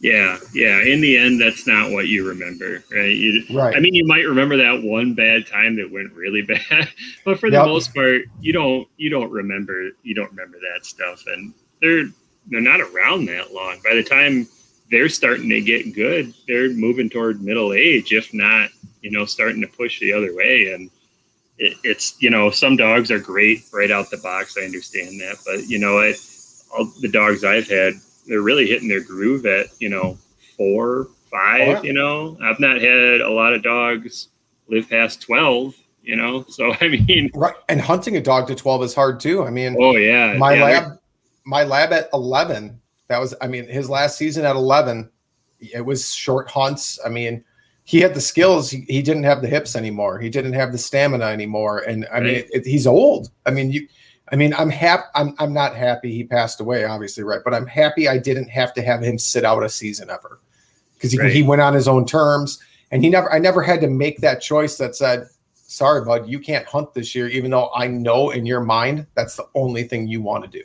Yeah, 0.00 0.36
yeah. 0.52 0.82
In 0.82 1.00
the 1.00 1.16
end, 1.16 1.40
that's 1.40 1.66
not 1.66 1.92
what 1.92 2.08
you 2.08 2.26
remember, 2.28 2.82
right? 2.92 3.14
You, 3.16 3.44
Right. 3.56 3.76
I 3.76 3.80
mean, 3.80 3.94
you 3.94 4.04
might 4.04 4.26
remember 4.26 4.56
that 4.56 4.82
one 4.82 5.14
bad 5.14 5.46
time 5.46 5.76
that 5.76 5.92
went 5.92 6.12
really 6.12 6.42
bad, 6.70 6.88
but 7.24 7.38
for 7.38 7.50
the 7.50 7.56
Yep. 7.56 7.66
most 7.66 7.94
part, 7.94 8.22
you 8.40 8.52
don't 8.52 8.86
you 8.96 9.10
don't 9.10 9.30
remember 9.30 9.90
you 10.02 10.14
don't 10.14 10.30
remember 10.30 10.58
that 10.72 10.84
stuff, 10.86 11.24
and 11.26 11.54
they're 11.80 12.04
they're 12.48 12.60
not 12.60 12.80
around 12.80 13.26
that 13.26 13.52
long. 13.52 13.80
By 13.84 13.94
the 13.94 14.02
time 14.02 14.48
they're 14.92 15.08
starting 15.08 15.48
to 15.48 15.60
get 15.62 15.94
good, 15.94 16.34
they're 16.46 16.70
moving 16.70 17.08
toward 17.08 17.42
middle 17.42 17.72
age, 17.72 18.12
if 18.12 18.32
not, 18.34 18.68
you 19.00 19.10
know, 19.10 19.24
starting 19.24 19.62
to 19.62 19.66
push 19.66 19.98
the 19.98 20.12
other 20.12 20.36
way. 20.36 20.70
And 20.74 20.90
it, 21.56 21.78
it's 21.82 22.14
you 22.20 22.28
know, 22.28 22.50
some 22.50 22.76
dogs 22.76 23.10
are 23.10 23.18
great 23.18 23.64
right 23.72 23.90
out 23.90 24.10
the 24.10 24.18
box. 24.18 24.56
I 24.58 24.64
understand 24.64 25.18
that, 25.22 25.38
but 25.46 25.66
you 25.66 25.78
know, 25.78 26.00
it, 26.00 26.16
all 26.76 26.92
the 27.00 27.08
dogs 27.08 27.42
I've 27.42 27.68
had, 27.68 27.94
they're 28.28 28.42
really 28.42 28.66
hitting 28.66 28.88
their 28.88 29.02
groove 29.02 29.46
at 29.46 29.68
you 29.80 29.88
know 29.88 30.18
four, 30.58 31.08
five. 31.30 31.78
Oh. 31.78 31.82
You 31.82 31.94
know, 31.94 32.36
I've 32.42 32.60
not 32.60 32.80
had 32.80 33.22
a 33.22 33.30
lot 33.30 33.54
of 33.54 33.62
dogs 33.62 34.28
live 34.68 34.90
past 34.90 35.22
twelve. 35.22 35.74
You 36.02 36.16
know, 36.16 36.44
so 36.48 36.74
I 36.82 36.88
mean, 36.88 37.30
Right. 37.32 37.54
And 37.70 37.80
hunting 37.80 38.18
a 38.18 38.20
dog 38.20 38.46
to 38.48 38.54
12 38.54 38.82
is 38.82 38.94
hard 38.94 39.20
too. 39.20 39.44
I 39.44 39.50
mean, 39.50 39.74
oh 39.80 39.96
yeah, 39.96 40.36
my 40.36 40.54
yeah, 40.54 40.64
lab, 40.64 40.98
my 41.46 41.64
lab 41.64 41.92
at 41.94 42.10
11, 42.12 42.78
that 43.12 43.20
was, 43.20 43.34
I 43.42 43.46
mean, 43.46 43.68
his 43.68 43.90
last 43.90 44.16
season 44.16 44.44
at 44.46 44.56
11, 44.56 45.10
it 45.60 45.84
was 45.84 46.14
short 46.14 46.50
hunts. 46.50 46.98
I 47.04 47.10
mean, 47.10 47.44
he 47.84 48.00
had 48.00 48.14
the 48.14 48.20
skills. 48.20 48.70
He, 48.70 48.80
he 48.88 49.02
didn't 49.02 49.24
have 49.24 49.42
the 49.42 49.48
hips 49.48 49.76
anymore. 49.76 50.18
He 50.18 50.30
didn't 50.30 50.54
have 50.54 50.72
the 50.72 50.78
stamina 50.78 51.26
anymore. 51.26 51.80
And 51.80 52.06
I 52.12 52.20
mean, 52.20 52.34
Right. 52.34 52.48
it, 52.52 52.64
he's 52.66 52.86
old. 52.86 53.30
I 53.44 53.50
mean, 53.50 53.70
you, 53.70 53.86
I 54.30 54.36
mean, 54.36 54.54
I'm 54.54 54.70
happy. 54.70 55.02
I'm, 55.14 55.34
I'm 55.38 55.52
not 55.52 55.76
happy 55.76 56.10
he 56.12 56.24
passed 56.24 56.60
away, 56.60 56.84
obviously, 56.84 57.22
right? 57.22 57.40
But 57.44 57.52
I'm 57.54 57.66
happy 57.66 58.08
I 58.08 58.16
didn't 58.18 58.48
have 58.48 58.72
to 58.74 58.82
have 58.82 59.02
him 59.02 59.18
sit 59.18 59.44
out 59.44 59.62
a 59.62 59.68
season 59.68 60.08
ever 60.10 60.40
because 60.94 61.12
he, 61.12 61.18
Right. 61.18 61.32
he 61.32 61.42
went 61.42 61.60
on 61.60 61.74
his 61.74 61.86
own 61.86 62.06
terms 62.06 62.58
and 62.90 63.04
he 63.04 63.10
never, 63.10 63.30
I 63.32 63.38
never 63.38 63.60
had 63.62 63.80
to 63.82 63.88
make 63.88 64.18
that 64.20 64.40
choice 64.40 64.78
that 64.78 64.96
said, 64.96 65.26
sorry, 65.54 66.04
bud, 66.04 66.28
you 66.28 66.38
can't 66.38 66.66
hunt 66.66 66.94
this 66.94 67.14
year, 67.14 67.28
even 67.28 67.50
though 67.50 67.70
I 67.74 67.88
know 67.88 68.30
in 68.30 68.46
your 68.46 68.60
mind 68.60 69.06
that's 69.14 69.36
the 69.36 69.46
only 69.54 69.84
thing 69.84 70.08
you 70.08 70.22
want 70.22 70.44
to 70.44 70.50
do. 70.50 70.64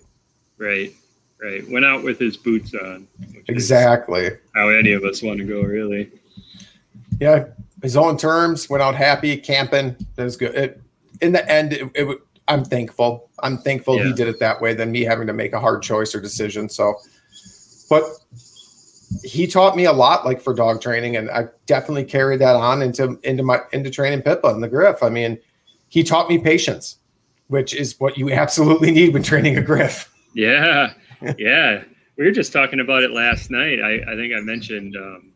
right, 0.58 0.94
right. 1.42 1.68
Went 1.70 1.86
out 1.86 2.04
with 2.04 2.20
his 2.20 2.38
boots 2.38 2.74
on. 2.74 3.08
Exactly. 3.48 4.30
How 4.56 4.70
any 4.70 4.94
of 4.94 5.04
us 5.04 5.22
want 5.22 5.40
to 5.40 5.46
go, 5.46 5.62
really. 5.62 6.12
Yeah. 7.20 7.46
His 7.82 7.96
own 7.96 8.18
terms, 8.18 8.70
went 8.70 8.82
out 8.82 8.96
happy, 8.96 9.38
camping. 9.38 9.96
That 10.16 10.24
was 10.24 10.36
good. 10.36 10.56
It, 10.56 10.82
in 11.22 11.32
the 11.32 11.50
end, 11.50 11.74
it, 11.74 11.92
it, 11.96 12.20
I'm 12.48 12.64
thankful. 12.64 13.30
I'm 13.40 13.58
thankful 13.58 14.02
he 14.02 14.14
did 14.14 14.28
it 14.28 14.40
that 14.40 14.62
way 14.62 14.74
than 14.74 14.92
me 14.92 15.02
having 15.04 15.28
to 15.28 15.34
make 15.34 15.54
a 15.54 15.60
hard 15.60 15.84
choice 15.84 16.16
or 16.16 16.22
decision. 16.22 16.70
So, 16.70 16.96
but 17.90 18.04
he 19.24 19.48
taught 19.48 19.76
me 19.76 19.86
a 19.86 19.92
lot, 19.92 20.26
like 20.26 20.42
for 20.42 20.54
dog 20.54 20.82
training, 20.82 21.18
and 21.18 21.30
I 21.30 21.46
definitely 21.66 22.06
carried 22.06 22.40
that 22.40 22.56
on 22.56 22.82
into 22.82 23.20
into 23.24 23.44
my 23.44 23.60
into 23.74 23.90
training 23.90 24.22
Pippa 24.22 24.48
and 24.48 24.64
the 24.64 24.68
Griff. 24.68 25.04
I 25.04 25.10
mean, 25.10 25.38
he 25.90 26.04
taught 26.04 26.30
me 26.30 26.38
patience, 26.38 26.98
which 27.48 27.74
is 27.74 28.00
what 28.00 28.18
you 28.18 28.32
absolutely 28.32 28.92
need 28.92 29.14
when 29.14 29.24
training 29.24 29.58
a 29.58 29.62
Griff. 29.62 30.12
Yeah, 30.34 30.94
yeah. 31.38 31.84
We 32.18 32.26
were 32.26 32.32
just 32.32 32.52
talking 32.52 32.80
about 32.80 33.04
it 33.04 33.12
last 33.12 33.52
night. 33.52 33.80
I, 33.80 34.12
I 34.12 34.16
think 34.16 34.34
I 34.34 34.40
mentioned 34.40 34.96
um, 34.96 35.32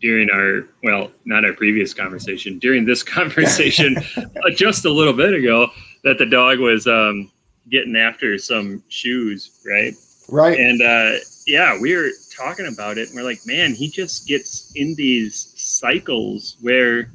during 0.00 0.30
our, 0.30 0.66
well, 0.82 1.10
not 1.24 1.44
our 1.44 1.52
previous 1.52 1.92
conversation, 1.92 2.58
during 2.58 2.84
this 2.84 3.02
conversation 3.18 3.96
uh, 4.16 4.50
just 4.54 4.84
a 4.84 4.90
little 4.90 5.12
bit 5.12 5.34
ago, 5.34 5.68
that 6.04 6.18
the 6.18 6.26
dog 6.26 6.58
was 6.58 6.86
um, 6.86 7.30
getting 7.70 7.96
after 7.96 8.38
some 8.38 8.82
shoes, 8.88 9.60
right? 9.66 9.94
Right. 10.28 10.58
And 10.58 10.80
uh, 10.80 11.18
yeah, 11.46 11.78
we 11.78 11.94
were 11.94 12.10
talking 12.34 12.66
about 12.72 12.98
it, 12.98 13.08
and 13.08 13.16
we're 13.16 13.24
like, 13.24 13.40
man, 13.44 13.74
he 13.74 13.88
just 13.88 14.26
gets 14.28 14.72
in 14.76 14.94
these 14.94 15.52
cycles 15.56 16.56
where 16.60 17.10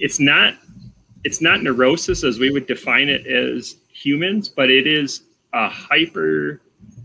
it's 0.00 0.18
not 0.18 0.54
it's 1.22 1.40
not 1.40 1.62
neurosis 1.62 2.22
as 2.22 2.38
we 2.38 2.50
would 2.50 2.66
define 2.66 3.08
it 3.08 3.26
as 3.26 3.76
humans, 3.92 4.48
but 4.48 4.70
it 4.70 4.86
is 4.86 5.22
a 5.54 5.68
hyper 5.68 6.60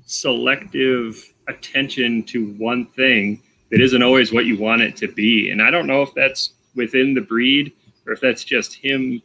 selective 0.10 1.34
attention 1.48 2.24
to 2.24 2.54
one 2.54 2.86
thing 2.88 3.42
that 3.72 3.80
isn't 3.80 4.02
always 4.02 4.34
what 4.34 4.46
you 4.46 4.58
want 4.58 4.82
it 4.82 4.96
to 4.98 5.08
be. 5.08 5.52
And 5.52 5.62
I 5.62 5.70
don't 5.70 5.86
know 5.88 6.02
if 6.02 6.14
that's 6.16 6.54
within 6.76 7.14
the 7.14 7.22
breed 7.22 7.72
or 8.08 8.14
if 8.14 8.20
that's 8.20 8.44
just 8.44 8.74
him 8.74 9.22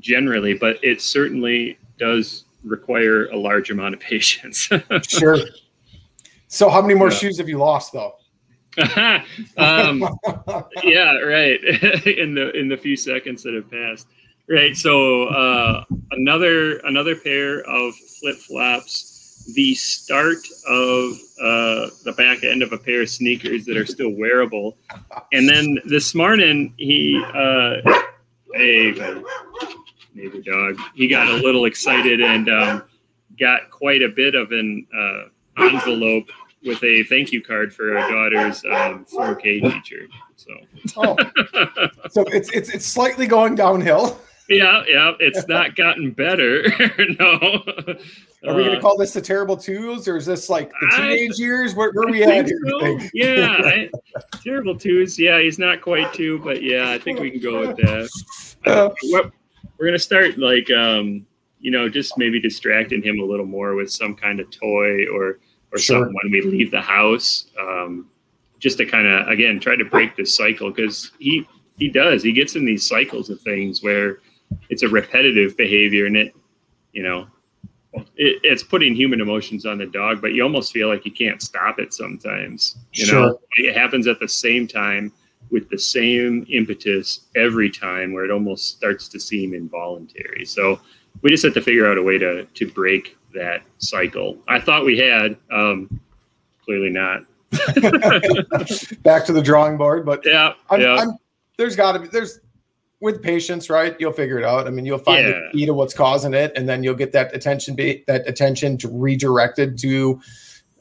generally, 0.00 0.54
but 0.54 0.78
it 0.82 1.00
certainly 1.00 1.78
does 1.98 2.44
require 2.64 3.26
a 3.26 3.36
large 3.36 3.70
amount 3.70 3.94
of 3.94 4.00
patience. 4.12 4.68
sure. 5.06 5.38
So, 6.48 6.68
how 6.68 6.82
many 6.82 6.94
more 6.94 7.10
Yeah. 7.10 7.16
shoes 7.16 7.38
have 7.38 7.48
you 7.48 7.58
lost, 7.58 7.92
though? 7.92 8.16
um, 9.56 10.02
yeah, 10.82 11.18
right. 11.20 11.60
in 12.06 12.34
the 12.34 12.50
in 12.58 12.68
the 12.68 12.76
few 12.76 12.96
seconds 12.96 13.44
that 13.44 13.54
have 13.54 13.70
passed, 13.70 14.08
right. 14.48 14.76
So 14.76 15.24
uh, 15.28 15.84
another 16.10 16.78
another 16.78 17.14
pair 17.14 17.60
of 17.70 17.94
flip 17.94 18.36
flops. 18.36 19.12
The 19.52 19.74
start 19.74 20.38
of 20.66 21.12
uh, 21.40 21.90
the 22.04 22.14
back 22.16 22.44
end 22.44 22.62
of 22.62 22.72
a 22.72 22.78
pair 22.78 23.02
of 23.02 23.10
sneakers 23.10 23.64
that 23.66 23.76
are 23.76 23.86
still 23.86 24.10
wearable, 24.10 24.76
and 25.32 25.48
then 25.48 25.78
this 25.84 26.14
morning 26.14 26.72
he, 26.78 27.22
uh, 27.34 27.76
hey, 28.54 28.92
neighbor 30.14 30.40
dog, 30.40 30.78
he 30.94 31.08
got 31.08 31.28
a 31.28 31.34
little 31.34 31.66
excited 31.66 32.22
and 32.22 32.48
um, 32.48 32.84
got 33.38 33.70
quite 33.70 34.02
a 34.02 34.08
bit 34.08 34.34
of 34.34 34.52
an 34.52 34.86
uh, 34.96 35.64
envelope 35.64 36.30
with 36.64 36.82
a 36.82 37.02
thank 37.04 37.32
you 37.32 37.42
card 37.42 37.74
for 37.74 37.96
our 37.96 38.10
daughter's 38.10 38.64
um, 38.64 39.04
4K 39.04 39.70
teacher. 39.70 40.06
So 40.36 40.52
oh, 40.96 41.16
so 42.10 42.22
it's 42.28 42.50
it's 42.50 42.70
it's 42.70 42.86
slightly 42.86 43.26
going 43.26 43.54
downhill. 43.54 44.18
Yeah, 44.48 44.82
yeah, 44.88 45.12
it's 45.20 45.46
not 45.48 45.74
gotten 45.76 46.10
better. 46.10 46.62
no. 47.20 47.62
Are 48.46 48.54
we 48.54 48.62
going 48.64 48.68
Uh, 48.68 48.74
to 48.74 48.80
call 48.80 48.98
this 48.98 49.12
the 49.14 49.20
terrible 49.20 49.56
twos, 49.56 50.06
or 50.06 50.16
is 50.16 50.26
this 50.26 50.48
like 50.50 50.70
the 50.70 50.88
I- 50.92 50.96
teenage 51.16 51.38
years? 51.38 51.74
Where, 51.74 51.90
where 51.92 52.08
are 52.08 52.10
we 52.10 52.22
at 52.24 52.48
so. 52.48 52.98
Yeah, 53.14 53.56
I, 53.64 53.90
terrible 54.44 54.76
twos. 54.76 55.18
Yeah, 55.18 55.40
he's 55.40 55.58
not 55.58 55.80
quite 55.80 56.12
two, 56.12 56.38
but 56.40 56.62
yeah, 56.62 56.90
I 56.90 56.98
think 56.98 57.20
we 57.20 57.30
can 57.30 57.40
go 57.40 57.60
with 57.66 57.76
that. 57.78 58.08
Uh, 58.66 58.90
We're 59.78 59.86
gonna 59.86 59.98
start 59.98 60.38
like 60.38 60.70
um, 60.70 61.26
you 61.60 61.70
know, 61.70 61.88
just 61.88 62.18
maybe 62.18 62.40
distracting 62.40 63.02
him 63.02 63.18
a 63.20 63.24
little 63.24 63.46
more 63.46 63.74
with 63.74 63.90
some 63.90 64.14
kind 64.14 64.40
of 64.40 64.50
toy 64.50 65.06
or 65.06 65.38
or 65.72 65.78
Sure. 65.78 66.00
something 66.00 66.14
when 66.22 66.32
we 66.32 66.42
leave 66.42 66.70
the 66.70 66.80
house. 66.80 67.46
Um, 67.60 68.08
just 68.60 68.78
to 68.78 68.86
kind 68.86 69.06
of 69.06 69.28
again 69.28 69.58
try 69.60 69.76
to 69.76 69.84
break 69.84 70.16
this 70.16 70.34
cycle 70.36 70.70
because 70.70 71.12
he 71.18 71.46
he 71.78 71.88
does 71.90 72.22
he 72.22 72.32
gets 72.32 72.56
in 72.56 72.64
these 72.64 72.86
cycles 72.88 73.28
of 73.30 73.40
things 73.42 73.82
where 73.82 74.18
it's 74.68 74.82
a 74.82 74.88
repetitive 74.88 75.56
behavior 75.56 76.06
and 76.06 76.16
it 76.16 76.34
you 76.92 77.02
know 77.02 77.26
it, 78.16 78.40
it's 78.42 78.62
putting 78.62 78.94
human 78.94 79.20
emotions 79.20 79.66
on 79.66 79.78
the 79.78 79.86
dog 79.86 80.20
but 80.20 80.32
you 80.32 80.42
almost 80.42 80.72
feel 80.72 80.88
like 80.88 81.04
you 81.04 81.12
can't 81.12 81.42
stop 81.42 81.78
it 81.78 81.94
sometimes 81.94 82.76
you 82.92 83.06
know? 83.06 83.12
Sure. 83.12 83.38
it 83.58 83.76
happens 83.76 84.06
at 84.06 84.18
the 84.20 84.28
same 84.28 84.66
time 84.66 85.12
with 85.50 85.68
the 85.70 85.78
same 85.78 86.46
impetus 86.50 87.26
every 87.36 87.70
time 87.70 88.12
where 88.12 88.24
it 88.24 88.30
almost 88.30 88.76
starts 88.76 89.08
to 89.08 89.20
seem 89.20 89.54
involuntary. 89.54 90.44
So 90.44 90.80
we 91.22 91.30
just 91.30 91.44
have 91.44 91.54
to 91.54 91.62
figure 91.62 91.90
out 91.90 91.98
a 91.98 92.02
way 92.02 92.18
to 92.18 92.44
to 92.44 92.70
break 92.70 93.16
that 93.34 93.62
cycle. 93.78 94.38
I 94.48 94.60
thought 94.60 94.84
we 94.84 94.98
had 94.98 95.36
um 95.52 96.00
clearly 96.64 96.90
not. 96.90 97.24
Back 99.02 99.24
to 99.26 99.32
the 99.32 99.42
drawing 99.42 99.76
board, 99.76 100.04
but 100.04 100.22
yeah 100.24 100.54
I'm, 100.70 100.80
yeah. 100.80 100.96
I'm, 100.96 101.16
there's 101.56 101.76
got 101.76 101.92
to 101.92 102.00
be 102.00 102.08
there's 102.08 102.40
with 103.04 103.22
patience, 103.22 103.70
right? 103.70 103.94
You'll 104.00 104.12
figure 104.12 104.38
it 104.38 104.44
out. 104.44 104.66
I 104.66 104.70
mean, 104.70 104.84
you'll 104.86 104.98
find 104.98 105.24
Yeah. 105.24 105.32
the 105.32 105.48
key 105.52 105.66
to 105.66 105.74
what's 105.74 105.94
causing 105.94 106.34
it, 106.34 106.52
and 106.56 106.68
then 106.68 106.82
you'll 106.82 106.94
get 106.96 107.12
that 107.12 107.34
attention 107.36 107.76
be 107.76 108.02
that 108.08 108.26
attention 108.26 108.76
to 108.78 108.88
redirected 108.88 109.78
to 109.78 110.20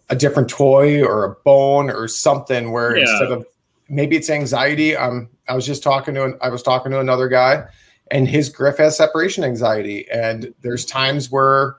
a 0.10 0.16
different 0.16 0.50
toy 0.50 1.04
or 1.04 1.26
a 1.26 1.36
bone 1.46 1.90
or 1.92 2.08
something 2.08 2.72
where 2.72 2.96
Yeah. 2.96 3.02
instead 3.04 3.32
of 3.32 3.46
maybe 3.90 4.16
it's 4.16 4.30
anxiety. 4.30 4.96
Um, 4.96 5.30
I 5.48 5.56
was 5.56 5.66
just 5.66 5.84
talking 5.84 6.16
to 6.16 6.24
an, 6.24 6.38
I 6.42 6.50
was 6.50 6.64
talking 6.64 6.92
to 6.94 7.00
another 7.00 7.28
guy, 7.28 7.66
and 8.10 8.28
his 8.28 8.50
Griff 8.50 8.78
has 8.78 8.98
separation 8.98 9.44
anxiety, 9.44 10.10
and 10.10 10.54
there's 10.62 10.86
times 10.86 11.30
where 11.30 11.76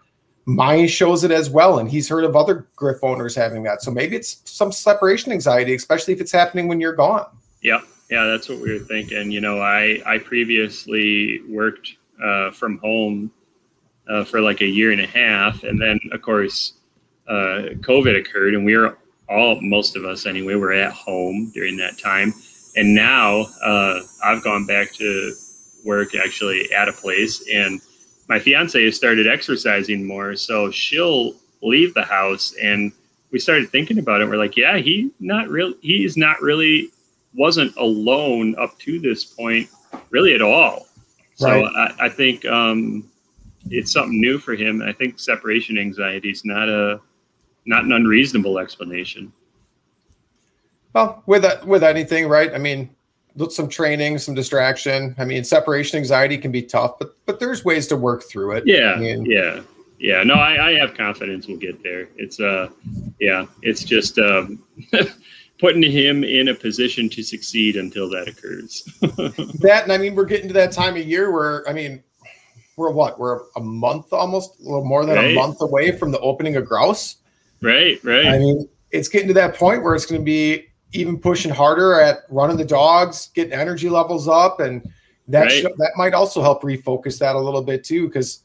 mine 0.46 0.86
shows 0.88 1.24
it 1.24 1.30
as 1.30 1.48
well, 1.48 1.78
and 1.78 1.90
he's 1.90 2.06
heard 2.08 2.24
of 2.24 2.36
other 2.36 2.66
Griff 2.76 3.02
owners 3.02 3.34
having 3.34 3.62
that. 3.62 3.82
So 3.82 3.90
maybe 3.90 4.14
it's 4.16 4.42
some 4.44 4.70
separation 4.72 5.32
anxiety, 5.32 5.74
especially 5.74 6.12
if 6.12 6.20
it's 6.20 6.32
happening 6.32 6.68
when 6.68 6.80
you're 6.80 6.92
gone. 6.94 7.24
Yeah, 7.62 7.80
yeah, 8.10 8.24
that's 8.24 8.48
what 8.48 8.60
we 8.60 8.72
were 8.72 8.84
thinking. 8.84 9.30
You 9.30 9.40
know, 9.40 9.60
I 9.60 10.02
I 10.06 10.18
previously 10.18 11.40
worked 11.48 11.96
uh, 12.22 12.50
from 12.50 12.78
home 12.78 13.32
uh, 14.08 14.24
for 14.24 14.40
like 14.40 14.60
a 14.60 14.66
year 14.66 14.92
and 14.92 15.00
a 15.00 15.06
half, 15.06 15.62
and 15.64 15.80
then 15.80 15.98
of 16.12 16.22
course 16.22 16.74
uh, 17.28 17.74
COVID 17.80 18.18
occurred, 18.18 18.54
and 18.54 18.64
we 18.64 18.76
were 18.76 18.98
all 19.28 19.60
most 19.60 19.96
of 19.96 20.04
us 20.04 20.26
anyway 20.26 20.54
were 20.54 20.72
at 20.72 20.92
home 20.92 21.50
during 21.54 21.76
that 21.78 21.98
time. 21.98 22.34
And 22.76 22.94
now 22.94 23.46
uh, 23.62 24.00
I've 24.22 24.42
gone 24.42 24.66
back 24.66 24.92
to 24.94 25.34
work 25.84 26.14
actually 26.14 26.72
at 26.72 26.88
a 26.88 26.92
place, 26.92 27.42
and 27.52 27.80
my 28.28 28.38
fiance 28.38 28.82
has 28.82 28.96
started 28.96 29.26
exercising 29.26 30.06
more, 30.06 30.34
so 30.36 30.70
she'll 30.70 31.34
leave 31.62 31.94
the 31.94 32.04
house 32.04 32.54
and 32.62 32.92
we 33.34 33.40
started 33.40 33.68
thinking 33.70 33.98
about 33.98 34.20
it. 34.20 34.28
We're 34.28 34.36
like, 34.36 34.56
yeah, 34.56 34.76
he 34.76 35.10
not 35.18 35.48
real. 35.48 35.74
He's 35.80 36.16
not 36.16 36.40
really 36.40 36.90
wasn't 37.34 37.74
alone 37.76 38.54
up 38.58 38.78
to 38.80 38.98
this 38.98 39.24
point, 39.24 39.68
really 40.10 40.34
at 40.34 40.42
all. 40.42 40.86
So 41.36 41.48
Right. 41.48 41.92
I, 41.98 42.06
I 42.06 42.08
think 42.08 42.44
um, 42.46 43.10
it's 43.70 43.92
something 43.92 44.20
new 44.20 44.38
for 44.38 44.54
him. 44.54 44.82
I 44.82 44.92
think 44.92 45.18
separation 45.18 45.78
anxiety 45.78 46.30
is 46.30 46.44
not 46.44 46.68
a 46.68 47.00
not 47.66 47.84
an 47.84 47.92
unreasonable 47.92 48.58
explanation. 48.58 49.32
Well, 50.92 51.22
with 51.26 51.42
that, 51.42 51.66
with 51.66 51.82
anything, 51.82 52.28
right? 52.28 52.52
I 52.54 52.58
mean, 52.58 52.94
some 53.48 53.68
training, 53.68 54.18
some 54.18 54.34
distraction. 54.34 55.14
I 55.18 55.24
mean, 55.24 55.42
separation 55.42 55.98
anxiety 55.98 56.38
can 56.38 56.52
be 56.52 56.62
tough, 56.62 56.98
but 56.98 57.16
but 57.26 57.40
there's 57.40 57.64
ways 57.64 57.86
to 57.88 57.96
work 57.96 58.22
through 58.24 58.52
it. 58.52 58.64
Yeah, 58.66 58.92
I 58.92 58.98
mean, 58.98 59.24
yeah, 59.24 59.60
yeah. 59.98 60.22
No, 60.22 60.34
I, 60.34 60.68
I 60.68 60.72
have 60.78 60.94
confidence 60.94 61.48
we'll 61.48 61.56
get 61.56 61.82
there. 61.82 62.08
It's 62.16 62.38
uh, 62.38 62.68
yeah, 63.18 63.46
it's 63.62 63.82
just 63.82 64.18
um, 64.18 64.62
putting 65.58 65.82
him 65.82 66.24
in 66.24 66.48
a 66.48 66.54
position 66.54 67.08
to 67.10 67.22
succeed 67.22 67.76
until 67.76 68.08
that 68.10 68.28
occurs. 68.28 68.82
that, 69.60 69.80
and 69.84 69.92
I 69.92 69.98
mean, 69.98 70.14
we're 70.14 70.24
getting 70.24 70.48
to 70.48 70.54
that 70.54 70.72
time 70.72 70.96
of 70.96 71.06
year 71.06 71.32
where 71.32 71.68
I 71.68 71.72
mean, 71.72 72.02
we're 72.76 72.90
what? 72.90 73.18
We're 73.20 73.40
a 73.56 73.60
month 73.60 74.12
almost, 74.12 74.58
a 74.60 74.64
little 74.64 74.84
more 74.84 75.06
than 75.06 75.16
Right. 75.16 75.30
a 75.30 75.34
month 75.34 75.60
away 75.60 75.92
from 75.96 76.10
the 76.10 76.18
opening 76.20 76.56
of 76.56 76.66
grouse. 76.66 77.16
right, 77.62 78.02
right. 78.04 78.26
I 78.26 78.38
mean, 78.38 78.68
it's 78.90 79.08
getting 79.08 79.28
to 79.28 79.34
that 79.34 79.54
point 79.54 79.82
where 79.82 79.94
it's 79.94 80.06
going 80.06 80.20
to 80.20 80.24
be 80.24 80.66
even 80.92 81.18
pushing 81.18 81.50
harder 81.52 81.98
at 82.00 82.18
running 82.28 82.56
the 82.56 82.64
dogs, 82.64 83.30
getting 83.34 83.52
energy 83.52 83.88
levels 83.88 84.28
up, 84.28 84.60
and 84.60 84.82
that 85.28 85.44
Right. 85.46 85.62
sh- 85.62 85.76
that 85.78 85.92
might 85.96 86.14
also 86.14 86.42
help 86.42 86.62
refocus 86.62 87.18
that 87.20 87.34
a 87.36 87.40
little 87.40 87.62
bit 87.62 87.82
too, 87.84 88.06
because 88.08 88.40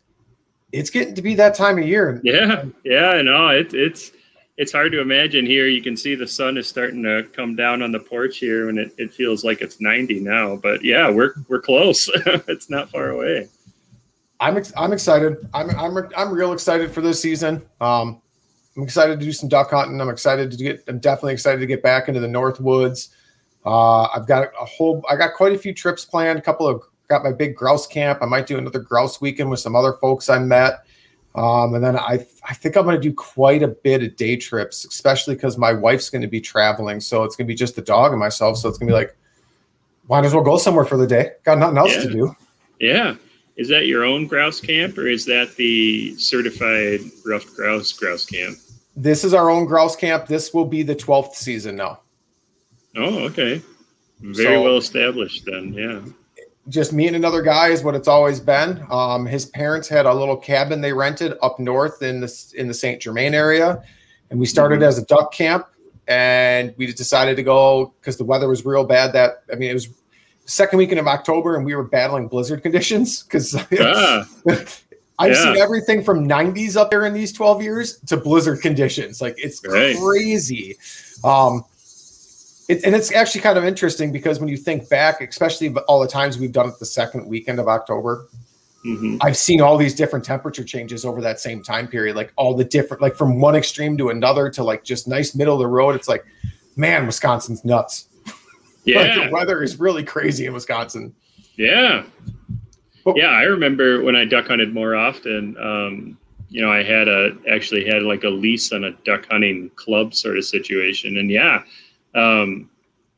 it's 0.71 0.89
getting 0.89 1.13
to 1.15 1.21
be 1.21 1.35
that 1.35 1.53
time 1.55 1.77
of 1.79 1.87
year. 1.87 2.21
Yeah, 2.23 2.65
yeah, 2.83 3.21
no, 3.23 3.49
it, 3.49 3.73
it's 3.73 4.11
it's 4.59 4.73
hard 4.73 4.91
to 4.91 4.99
imagine 4.99 5.45
here. 5.45 5.67
You 5.67 5.81
can 5.81 5.95
see 5.95 6.15
the 6.15 6.27
sun 6.27 6.57
is 6.57 6.67
starting 6.67 7.01
to 7.03 7.23
come 7.31 7.55
down 7.55 7.81
on 7.81 7.93
the 7.93 7.99
porch 7.99 8.39
here, 8.39 8.67
and 8.67 8.77
it, 8.77 8.93
it 8.97 9.13
feels 9.13 9.45
like 9.45 9.61
it's 9.61 9.79
90 9.79 10.19
now. 10.19 10.57
But 10.57 10.83
yeah, 10.83 11.09
we're 11.09 11.33
we're 11.47 11.61
close. 11.61 12.09
it's 12.25 12.69
not 12.69 12.89
far 12.89 13.11
away. 13.11 13.47
I'm 14.41 14.57
ex- 14.57 14.73
I'm 14.75 14.91
excited. 14.91 15.37
I'm 15.53 15.69
I'm 15.71 15.97
I'm 16.15 16.33
real 16.33 16.51
excited 16.51 16.91
for 16.91 16.99
this 16.99 17.21
season. 17.21 17.65
Um, 17.79 18.21
I'm 18.75 18.83
excited 18.83 19.17
to 19.17 19.25
do 19.25 19.31
some 19.31 19.47
duck 19.47 19.69
hunting. 19.69 19.99
I'm 20.01 20.09
excited 20.09 20.51
to 20.51 20.57
get. 20.57 20.83
I'm 20.89 20.99
definitely 20.99 21.33
excited 21.33 21.61
to 21.61 21.65
get 21.65 21.81
back 21.81 22.09
into 22.09 22.19
the 22.19 22.27
North 22.27 22.59
Woods. 22.59 23.15
Uh, 23.65 24.03
I've 24.07 24.27
got 24.27 24.49
a 24.59 24.65
whole. 24.65 25.01
I 25.09 25.15
got 25.15 25.35
quite 25.35 25.53
a 25.53 25.57
few 25.57 25.73
trips 25.73 26.03
planned. 26.03 26.37
A 26.37 26.41
couple 26.41 26.67
of 26.67 26.83
got 27.07 27.23
my 27.23 27.31
big 27.31 27.55
grouse 27.55 27.87
camp. 27.87 28.19
I 28.21 28.25
might 28.25 28.45
do 28.45 28.57
another 28.57 28.79
grouse 28.79 29.21
weekend 29.21 29.49
with 29.49 29.61
some 29.61 29.75
other 29.75 29.93
folks 29.93 30.29
I 30.29 30.39
met. 30.39 30.85
Um, 31.39 31.73
and 31.73 31.81
then 31.81 31.95
I 31.95 32.25
I 32.43 32.53
think 32.53 32.75
I'm 32.75 32.83
going 32.83 32.97
to 32.97 33.01
do 33.01 33.13
quite 33.13 33.63
a 33.63 33.69
bit 33.69 34.03
of 34.03 34.17
day 34.17 34.35
trips, 34.35 34.83
especially 34.83 35.35
because 35.35 35.57
my 35.57 35.71
wife's 35.71 36.09
going 36.09 36.21
to 36.21 36.27
be 36.27 36.41
traveling. 36.41 36.99
So 36.99 37.23
it's 37.23 37.37
going 37.37 37.45
to 37.47 37.51
be 37.51 37.55
just 37.55 37.77
the 37.77 37.81
dog 37.81 38.11
and 38.11 38.19
myself. 38.19 38.57
So 38.57 38.67
it's 38.67 38.77
going 38.77 38.87
to 38.87 38.91
be 38.91 38.97
like, 38.97 39.15
might 40.09 40.25
as 40.25 40.33
well 40.33 40.43
go 40.43 40.57
somewhere 40.57 40.83
for 40.83 40.97
the 40.97 41.07
day. 41.07 41.31
Got 41.45 41.59
nothing 41.59 41.77
else 41.77 41.95
to 41.95 42.09
do. 42.11 42.35
Yeah, 42.81 43.15
is 43.55 43.69
that 43.69 43.85
your 43.87 44.03
own 44.03 44.27
grouse 44.27 44.59
camp, 44.59 44.97
or 44.97 45.07
is 45.07 45.23
that 45.27 45.55
the 45.55 46.13
certified 46.17 46.99
ruffed 47.25 47.55
grouse 47.55 47.93
grouse 47.93 48.25
camp? 48.25 48.57
This 48.97 49.23
is 49.23 49.33
our 49.33 49.49
own 49.49 49.63
grouse 49.65 49.95
camp. 49.95 50.27
This 50.27 50.53
will 50.53 50.65
be 50.65 50.83
the 50.83 50.95
12th 50.95 51.35
season 51.35 51.77
now. 51.77 52.01
Oh, 52.97 53.19
okay. 53.25 53.61
Very 54.19 54.55
So- 54.55 54.63
well 54.63 54.77
established 54.77 55.45
then. 55.45 55.73
Yeah. 55.73 56.01
Just 56.69 56.93
me 56.93 57.07
and 57.07 57.15
another 57.15 57.41
guy 57.41 57.69
is 57.69 57.83
what 57.83 57.95
it's 57.95 58.07
always 58.07 58.39
been. 58.39 58.85
Um, 58.91 59.25
his 59.25 59.45
parents 59.47 59.87
had 59.89 60.05
a 60.05 60.13
little 60.13 60.37
cabin 60.37 60.81
they 60.81 60.93
rented 60.93 61.33
up 61.41 61.59
north 61.59 62.01
in 62.01 62.19
the 62.21 62.53
in 62.55 62.67
the 62.67 62.73
Saint 62.73 63.01
Germain 63.01 63.33
area, 63.33 63.81
and 64.29 64.39
we 64.39 64.45
started 64.45 64.79
Mhm. 64.79 64.87
as 64.87 64.97
a 64.97 65.05
duck 65.05 65.33
camp. 65.33 65.65
And 66.07 66.73
we 66.77 66.91
decided 66.91 67.35
to 67.35 67.43
go 67.43 67.93
because 68.01 68.17
the 68.17 68.23
weather 68.23 68.47
was 68.47 68.65
real 68.65 68.83
bad. 68.83 69.13
That 69.13 69.43
I 69.51 69.55
mean, 69.55 69.69
it 69.69 69.73
was 69.75 69.89
second 70.45 70.77
weekend 70.79 70.99
of 70.99 71.07
October, 71.07 71.55
and 71.55 71.63
we 71.65 71.75
were 71.75 71.83
battling 71.83 72.27
blizzard 72.27 72.63
conditions 72.63 73.21
because 73.23 73.55
Ah, 73.79 74.27
I've 75.19 75.31
Yeah. 75.33 75.43
seen 75.53 75.57
everything 75.57 76.03
from 76.03 76.27
90s 76.27 76.75
up 76.77 76.89
there 76.91 77.05
in 77.05 77.13
these 77.13 77.31
12 77.31 77.61
years 77.61 77.99
to 78.07 78.17
blizzard 78.17 78.61
conditions. 78.61 79.21
Like 79.21 79.35
it's 79.37 79.61
Right. 79.67 79.95
crazy. 79.97 80.77
Um, 81.23 81.63
it, 82.69 82.85
and 82.85 82.95
it's 82.95 83.11
actually 83.11 83.41
kind 83.41 83.57
of 83.57 83.65
interesting 83.65 84.11
because 84.11 84.39
when 84.39 84.47
you 84.47 84.55
think 84.55 84.87
back, 84.89 85.21
especially 85.21 85.73
all 85.87 85.99
the 85.99 86.07
times 86.07 86.37
we've 86.37 86.51
done 86.51 86.69
it 86.69 86.79
the 86.79 86.85
second 86.85 87.27
weekend 87.27 87.59
of 87.59 87.67
October, 87.67 88.27
mhm. 88.85 89.17
I've 89.21 89.35
seen 89.35 89.59
all 89.59 89.75
these 89.75 89.95
different 89.95 90.23
temperature 90.23 90.63
changes 90.63 91.03
over 91.03 91.19
that 91.21 91.39
same 91.39 91.63
time 91.63 91.87
period. 91.87 92.15
Like 92.15 92.31
all 92.35 92.53
the 92.53 92.63
different, 92.63 93.01
like 93.01 93.15
from 93.15 93.41
one 93.41 93.55
extreme 93.55 93.97
to 93.97 94.09
another 94.09 94.49
to 94.51 94.63
like 94.63 94.83
just 94.83 95.07
nice 95.07 95.35
middle 95.35 95.55
of 95.55 95.59
the 95.59 95.67
road. 95.67 95.95
It's 95.95 96.07
like, 96.07 96.23
man, 96.75 97.05
Wisconsin's 97.05 97.65
nuts. 97.65 98.05
Like 98.85 99.07
yeah. 99.15 99.27
the 99.27 99.31
weather 99.31 99.61
is 99.61 99.77
really 99.77 100.03
crazy 100.03 100.47
in 100.47 100.53
Wisconsin. 100.53 101.13
Yeah. 101.57 102.05
But- 103.03 103.17
Yeah, 103.17 103.27
I 103.27 103.43
remember 103.43 104.01
when 104.01 104.15
I 104.15 104.25
duck 104.25 104.47
hunted 104.47 104.73
more 104.73 104.95
often. 104.95 105.55
Um, 105.61 106.17
you 106.49 106.61
know, 106.61 106.71
I 106.71 106.81
had 106.81 107.07
a 107.07 107.37
actually 107.47 107.85
had 107.85 108.01
like 108.03 108.23
a 108.23 108.29
lease 108.29 108.71
on 108.71 108.85
a 108.85 108.91
duck 109.05 109.27
hunting 109.29 109.69
club 109.75 110.15
sort 110.15 110.37
of 110.37 110.45
situation, 110.45 111.17
and 111.17 111.29
yeah, 111.29 111.61
um, 112.15 112.69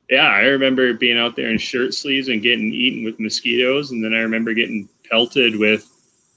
yeah, 0.09 0.27
I 0.27 0.41
remember 0.41 0.93
being 0.93 1.17
out 1.17 1.35
there 1.35 1.49
in 1.49 1.57
shirt 1.57 1.93
sleeves 1.93 2.27
and 2.27 2.41
getting 2.41 2.73
eaten 2.73 3.03
with 3.05 3.19
mosquitoes, 3.19 3.91
and 3.91 4.03
then 4.03 4.13
I 4.13 4.19
remember 4.19 4.53
getting 4.53 4.89
pelted 5.09 5.57
with, 5.57 5.87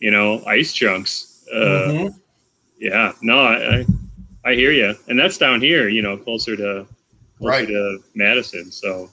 you 0.01 0.11
know, 0.11 0.45
ice 0.47 0.73
chunks. 0.73 1.45
Uh, 1.53 1.57
Mhm. 1.93 2.15
Yeah, 2.79 3.13
no, 3.23 3.39
I, 3.41 3.77
I 3.79 3.87
I 4.47 4.55
hear 4.55 4.73
you, 4.73 4.95
and 5.09 5.19
that's 5.19 5.39
down 5.39 5.61
here, 5.61 5.89
you 5.89 6.03
know, 6.03 6.17
closer 6.17 6.55
to 6.57 6.87
closer 7.39 7.51
Right. 7.51 7.67
to 7.69 8.03
Madison. 8.15 8.71
So, 8.71 9.11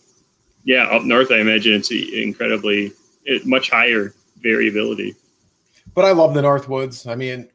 yeah, 0.66 0.84
up 0.86 1.04
north, 1.04 1.32
I 1.32 1.40
imagine 1.40 1.74
it's 1.74 1.92
incredibly 1.92 2.92
it, 3.26 3.46
much 3.46 3.70
higher 3.70 4.14
variability. 4.42 5.16
but 5.96 6.06
I 6.06 6.12
love 6.12 6.34
the 6.34 6.42
North 6.42 6.68
Woods. 6.70 7.08
I 7.08 7.16
mean, 7.16 7.48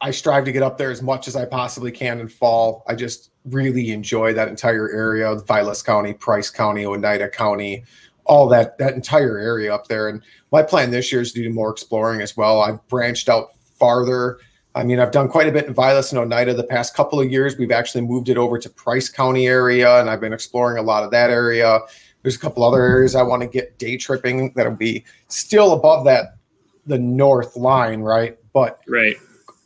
I 0.00 0.10
strive 0.10 0.44
to 0.44 0.52
get 0.52 0.62
up 0.62 0.76
there 0.78 0.90
as 0.90 1.02
much 1.02 1.26
as 1.26 1.36
I 1.36 1.44
possibly 1.46 1.90
can 1.90 2.20
in 2.20 2.28
fall. 2.28 2.84
I 2.86 2.94
just 2.94 3.30
really 3.50 3.90
enjoy 3.90 4.32
that 4.34 4.48
entire 4.48 4.90
area, 4.90 5.30
of 5.30 5.46
Vilas 5.46 5.82
County, 5.82 6.12
Price 6.12 6.50
County, 6.50 6.84
Oneida 6.84 7.28
County, 7.28 7.84
all 8.24 8.48
that 8.48 8.76
that 8.78 8.94
entire 8.94 9.38
area 9.38 9.74
up 9.74 9.88
there. 9.88 10.08
And 10.08 10.22
my 10.52 10.62
plan 10.62 10.90
this 10.90 11.12
year 11.12 11.20
is 11.20 11.32
to 11.32 11.42
do 11.42 11.50
more 11.50 11.70
exploring 11.70 12.20
as 12.20 12.36
well. 12.36 12.60
I've 12.60 12.86
branched 12.88 13.28
out 13.28 13.50
farther. 13.78 14.38
I 14.74 14.84
mean, 14.84 15.00
I've 15.00 15.10
done 15.10 15.28
quite 15.28 15.46
a 15.46 15.52
bit 15.52 15.66
in 15.66 15.74
Vilas 15.74 16.12
and 16.12 16.18
Oneida 16.18 16.52
the 16.52 16.64
past 16.64 16.94
couple 16.94 17.18
of 17.18 17.30
years. 17.30 17.56
We've 17.56 17.70
actually 17.70 18.02
moved 18.02 18.28
it 18.28 18.36
over 18.36 18.58
to 18.58 18.68
Price 18.68 19.08
County 19.08 19.46
area, 19.46 20.00
and 20.00 20.10
I've 20.10 20.20
been 20.20 20.34
exploring 20.34 20.76
a 20.78 20.82
lot 20.82 21.02
of 21.02 21.10
that 21.12 21.30
area. 21.30 21.80
There's 22.22 22.36
a 22.36 22.40
couple 22.40 22.64
other 22.64 22.82
areas 22.82 23.14
I 23.14 23.22
want 23.22 23.42
to 23.42 23.48
get 23.48 23.78
day 23.78 23.96
tripping 23.96 24.52
that'll 24.54 24.74
be 24.74 25.04
still 25.28 25.72
above 25.72 26.04
that 26.06 26.36
the 26.86 26.98
north 26.98 27.56
line, 27.56 28.00
right? 28.00 28.38
But 28.52 28.80
Right. 28.88 29.16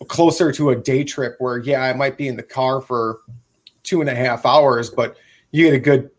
closer 0.09 0.53
to 0.53 0.71
a 0.71 0.77
day 0.77 1.05
trip 1.05 1.37
where, 1.39 1.59
yeah, 1.59 1.83
I 1.83 1.93
might 1.93 2.17
be 2.17 2.29
in 2.29 2.37
the 2.37 2.43
car 2.43 2.81
for 2.81 3.21
two 3.91 4.01
and 4.01 4.09
a 4.09 4.15
half 4.15 4.47
hours, 4.47 4.89
but 4.89 5.17
you 5.51 5.65
get 5.65 5.75
a 5.75 5.79
good 5.79 6.11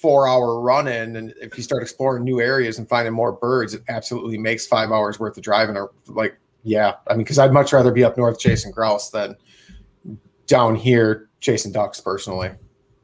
four 0.00 0.26
hour 0.26 0.58
run 0.60 0.88
in. 0.88 1.16
And 1.16 1.34
if 1.42 1.58
you 1.58 1.62
start 1.62 1.82
exploring 1.82 2.24
new 2.24 2.40
areas 2.40 2.78
and 2.78 2.88
finding 2.88 3.12
more 3.12 3.32
birds, 3.32 3.74
it 3.74 3.82
absolutely 3.88 4.38
makes 4.38 4.66
five 4.66 4.90
hours 4.90 5.20
worth 5.20 5.36
of 5.36 5.42
driving. 5.42 5.76
Or 5.76 5.90
like, 6.06 6.38
yeah, 6.62 6.94
I 7.06 7.12
mean, 7.12 7.18
because 7.18 7.38
I'd 7.38 7.52
much 7.52 7.74
rather 7.74 7.92
be 7.92 8.02
up 8.02 8.16
north 8.16 8.38
chasing 8.38 8.72
grouse 8.72 9.10
than 9.10 9.36
down 10.46 10.74
here 10.74 11.28
chasing 11.40 11.70
ducks 11.70 12.00
personally. 12.00 12.50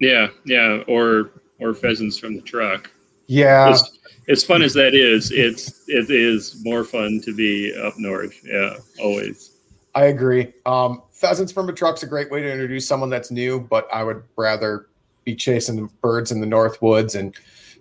Yeah. 0.01 0.29
Yeah. 0.47 0.83
Or 0.89 1.33
or 1.61 1.75
pheasants 1.75 2.18
from 2.18 2.35
the 2.35 2.43
truck. 2.43 2.91
Yeah. 3.27 3.68
As, 3.68 3.99
as 4.29 4.43
fun 4.43 4.62
as 4.62 4.72
that 4.72 4.95
is, 4.95 5.31
it's 5.33 5.87
it 5.87 6.11
is 6.11 6.64
more 6.64 6.83
fun 6.83 7.20
to 7.25 7.35
be 7.35 7.75
up 7.75 7.93
north. 7.99 8.41
Yeah. 8.43 8.79
Always. 8.99 9.51
I 9.95 10.07
agree. 10.07 10.55
Um, 10.64 11.03
pheasants 11.15 11.53
from 11.53 11.69
a 11.69 11.73
truck's 11.73 12.03
a 12.03 12.07
great 12.07 12.31
way 12.31 12.43
to 12.43 12.51
introduce 12.53 12.87
someone 12.87 13.09
that's 13.09 13.31
new, 13.31 13.61
but 13.61 13.89
I 13.93 14.03
would 14.03 14.23
rather 14.37 14.89
be 15.25 15.35
chasing 15.35 15.89
birds 16.03 16.33
in 16.33 16.41
the 16.41 16.47
north 16.47 16.83
woods 16.83 17.15
and 17.15 17.35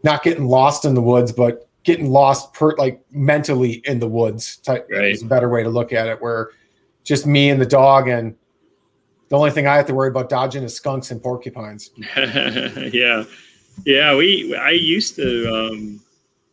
not 0.04 0.24
getting 0.24 0.46
lost 0.46 0.86
in 0.86 0.94
the 0.94 1.02
woods, 1.02 1.32
but 1.32 1.68
getting 1.84 2.10
lost 2.12 2.54
per 2.54 2.76
like 2.76 3.02
mentally 3.12 3.82
in 3.86 4.00
the 4.00 4.08
woods. 4.08 4.58
Type 4.58 4.88
Right. 4.90 5.12
is 5.12 5.24
a 5.24 5.26
better 5.26 5.50
way 5.50 5.64
to 5.64 5.70
look 5.70 5.92
at 5.92 6.08
it. 6.08 6.22
Where 6.22 6.52
just 7.04 7.26
me 7.26 7.50
and 7.50 7.60
the 7.60 7.66
dog, 7.66 8.08
and 8.08 8.36
the 9.30 9.38
only 9.38 9.52
thing 9.52 9.68
I 9.68 9.76
have 9.76 9.88
to 9.88 9.96
worry 9.96 10.10
about 10.10 10.30
dodging 10.30 10.64
is 10.64 10.76
skunks 10.76 11.12
and 11.12 11.22
porcupines. 11.22 11.90
yeah, 12.16 13.24
yeah. 13.86 14.16
We 14.16 14.56
I 14.56 14.70
used 14.70 15.16
to 15.16 15.54
um, 15.54 16.00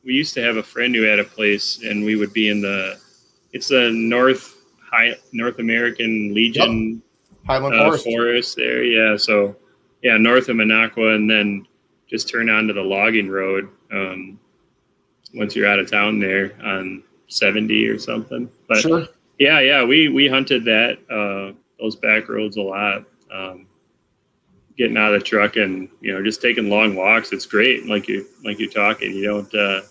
we 0.05 0.14
used 0.14 0.35
to 0.35 0.43
have 0.43 0.57
a 0.57 0.62
friend 0.62 0.95
who 0.95 1.03
had 1.03 1.18
a 1.18 1.24
place, 1.24 1.83
and 1.85 2.05
we 2.05 2.16
would 2.16 2.33
be 2.33 2.49
in 2.49 2.62
the 2.62 2.99
it's 3.53 3.68
the 3.68 3.91
North 3.93 4.57
High 4.91 5.14
North 5.32 5.59
American 5.59 6.34
Legion 6.34 7.03
Highland 7.47 7.74
uh, 7.74 7.84
Forest. 7.86 8.05
forest 8.05 8.57
there. 8.57 8.82
Yeah, 8.82 9.16
so 9.16 9.57
yeah, 10.03 10.16
north 10.16 10.49
of 10.49 10.57
Minocqua, 10.57 11.14
and 11.14 11.28
then 11.30 11.66
just 12.09 12.28
turn 12.28 12.51
onto 12.51 12.72
the 12.72 12.82
logging 12.82 13.28
road 13.28 13.68
um, 13.93 14.38
once 15.34 15.55
you're 15.55 15.66
out 15.66 15.78
of 15.78 15.91
town 15.91 16.18
there 16.18 16.53
on 16.62 17.03
seventy 17.28 17.86
or 17.86 17.99
something. 17.99 18.51
But 18.68 18.78
Sure. 18.78 19.07
yeah, 19.38 19.61
yeah, 19.61 19.84
we 19.84 20.09
we 20.09 20.28
hunted 20.28 20.64
that 20.64 20.99
uh, 21.11 21.57
those 21.80 21.97
back 21.97 22.28
roads 22.28 22.57
a 22.57 22.62
lot. 22.62 23.05
Um, 23.32 23.66
getting 24.76 24.97
out 24.97 25.12
of 25.12 25.20
the 25.20 25.24
truck 25.26 25.57
and 25.57 25.88
you 26.01 26.12
know 26.12 26.22
just 26.24 26.41
taking 26.43 26.68
long 26.70 26.95
walks. 26.97 27.32
It's 27.32 27.47
great. 27.47 27.86
Like 27.86 28.09
you 28.09 28.26
like 28.45 28.59
you're 28.59 28.70
talking. 28.70 29.14
You 29.14 29.24
don't 29.26 29.55
uh, 29.55 29.82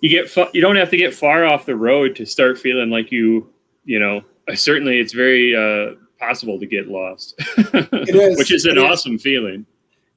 you 0.00 0.08
get 0.10 0.28
fa- 0.30 0.50
you 0.52 0.60
don't 0.60 0.76
have 0.76 0.90
to 0.90 0.96
get 0.96 1.14
far 1.14 1.44
off 1.44 1.66
the 1.66 1.76
road 1.76 2.16
to 2.16 2.24
start 2.26 2.58
feeling 2.58 2.90
like 2.90 3.12
you 3.12 3.48
you 3.88 3.98
know. 3.98 4.22
Certainly, 4.54 4.98
it's 5.00 5.12
very 5.12 5.54
uh, 5.54 5.94
possible 6.18 6.58
to 6.60 6.66
get 6.66 6.88
lost. 6.88 7.34
It 7.56 8.14
is. 8.14 8.38
which 8.38 8.52
is 8.52 8.64
an 8.64 8.72
It 8.72 8.78
is. 8.78 8.84
awesome 8.84 9.18
feeling. 9.18 9.66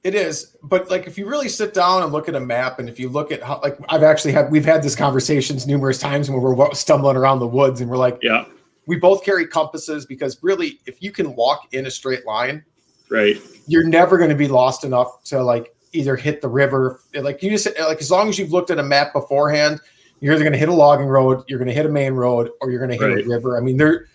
It 0.04 0.14
is, 0.16 0.56
but 0.64 0.90
like 0.90 1.06
if 1.06 1.16
you 1.16 1.28
really 1.28 1.48
sit 1.48 1.72
down 1.74 2.02
and 2.02 2.12
look 2.12 2.28
at 2.28 2.34
a 2.34 2.40
map, 2.40 2.80
and 2.80 2.88
if 2.88 2.98
you 2.98 3.08
look 3.08 3.30
at 3.30 3.40
how, 3.40 3.60
like 3.62 3.78
I've 3.88 4.02
actually 4.02 4.32
had, 4.32 4.50
we've 4.50 4.64
had 4.64 4.82
these 4.82 4.96
conversations 4.96 5.64
numerous 5.66 5.98
times 5.98 6.28
when 6.28 6.40
we're 6.40 6.74
stumbling 6.74 7.16
around 7.16 7.38
the 7.38 7.46
woods, 7.46 7.80
and 7.80 7.88
we're 7.88 7.96
like, 7.96 8.18
Yeah, 8.20 8.46
we 8.86 8.96
both 8.96 9.24
carry 9.24 9.46
compasses 9.46 10.04
because 10.06 10.38
really, 10.42 10.80
if 10.86 11.00
you 11.02 11.12
can 11.12 11.36
walk 11.36 11.72
in 11.72 11.86
a 11.86 11.90
straight 11.90 12.26
line, 12.26 12.64
right. 13.10 13.36
you're 13.68 13.86
never 13.86 14.18
going 14.18 14.30
to 14.30 14.36
be 14.36 14.48
lost 14.48 14.82
enough 14.82 15.22
to 15.24 15.40
like 15.40 15.72
either 15.92 16.16
hit 16.16 16.40
the 16.40 16.48
river. 16.48 17.00
Like 17.14 17.40
you 17.42 17.50
just 17.50 17.68
like 17.78 18.00
as 18.00 18.10
long 18.10 18.28
as 18.28 18.38
you've 18.38 18.52
looked 18.52 18.70
at 18.70 18.80
a 18.80 18.82
map 18.82 19.12
beforehand, 19.12 19.80
you're 20.22 20.34
either 20.34 20.44
going 20.44 20.52
to 20.52 20.58
hit 20.58 20.68
a 20.68 20.72
logging 20.72 21.08
road, 21.08 21.42
you're 21.48 21.58
going 21.58 21.66
to 21.68 21.74
hit 21.74 21.84
a 21.84 21.88
main 21.88 22.14
road, 22.14 22.48
or 22.60 22.70
you're 22.70 22.78
going 22.78 22.96
to 22.96 22.96
hit 22.96 23.12
Right. 23.12 23.24
a 23.24 23.28
river. 23.28 23.58
I 23.58 23.60
mean, 23.60 23.76
there, 23.76 24.06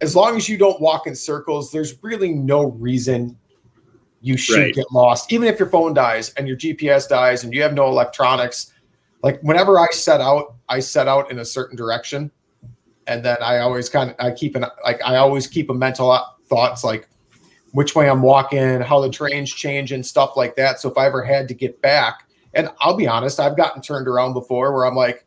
as 0.00 0.16
long 0.16 0.34
as 0.34 0.48
you 0.48 0.56
don't 0.56 0.80
walk 0.80 1.06
in 1.06 1.14
circles, 1.14 1.70
there's 1.70 2.02
really 2.02 2.32
no 2.32 2.70
reason 2.70 3.36
you 4.22 4.38
should 4.38 4.56
Right. 4.56 4.74
get 4.74 4.90
lost. 4.90 5.30
Even 5.30 5.46
if 5.48 5.58
your 5.58 5.68
phone 5.68 5.92
dies 5.92 6.30
and 6.38 6.48
your 6.48 6.56
GPS 6.56 7.06
dies 7.06 7.44
and 7.44 7.52
you 7.52 7.60
have 7.60 7.74
no 7.74 7.88
electronics, 7.88 8.72
like 9.22 9.38
whenever 9.42 9.78
I 9.78 9.88
set 9.90 10.22
out, 10.22 10.54
I 10.70 10.80
set 10.80 11.06
out 11.06 11.30
in 11.30 11.38
a 11.40 11.44
certain 11.44 11.76
direction, 11.76 12.30
and 13.06 13.22
then 13.22 13.36
I 13.42 13.58
always 13.58 13.90
kind 13.90 14.08
of 14.08 14.16
I 14.18 14.30
keep 14.30 14.56
an 14.56 14.64
like 14.82 15.02
I 15.04 15.16
always 15.16 15.46
keep 15.46 15.68
a 15.68 15.74
mental 15.74 16.18
thoughts 16.48 16.84
like 16.84 17.06
which 17.72 17.94
way 17.94 18.08
I'm 18.08 18.22
walking, 18.22 18.80
how 18.80 19.00
the 19.00 19.10
terrain's 19.10 19.52
changing, 19.52 20.04
stuff 20.04 20.38
like 20.38 20.56
that. 20.56 20.80
So 20.80 20.90
if 20.90 20.96
I 20.96 21.04
ever 21.04 21.22
had 21.22 21.48
to 21.48 21.54
get 21.54 21.82
back, 21.82 22.26
and 22.54 22.70
I'll 22.80 22.96
be 22.96 23.06
honest, 23.06 23.38
I've 23.38 23.58
gotten 23.58 23.82
turned 23.82 24.08
around 24.08 24.32
before 24.32 24.72
where 24.74 24.86
I'm 24.86 24.96
like, 24.96 25.26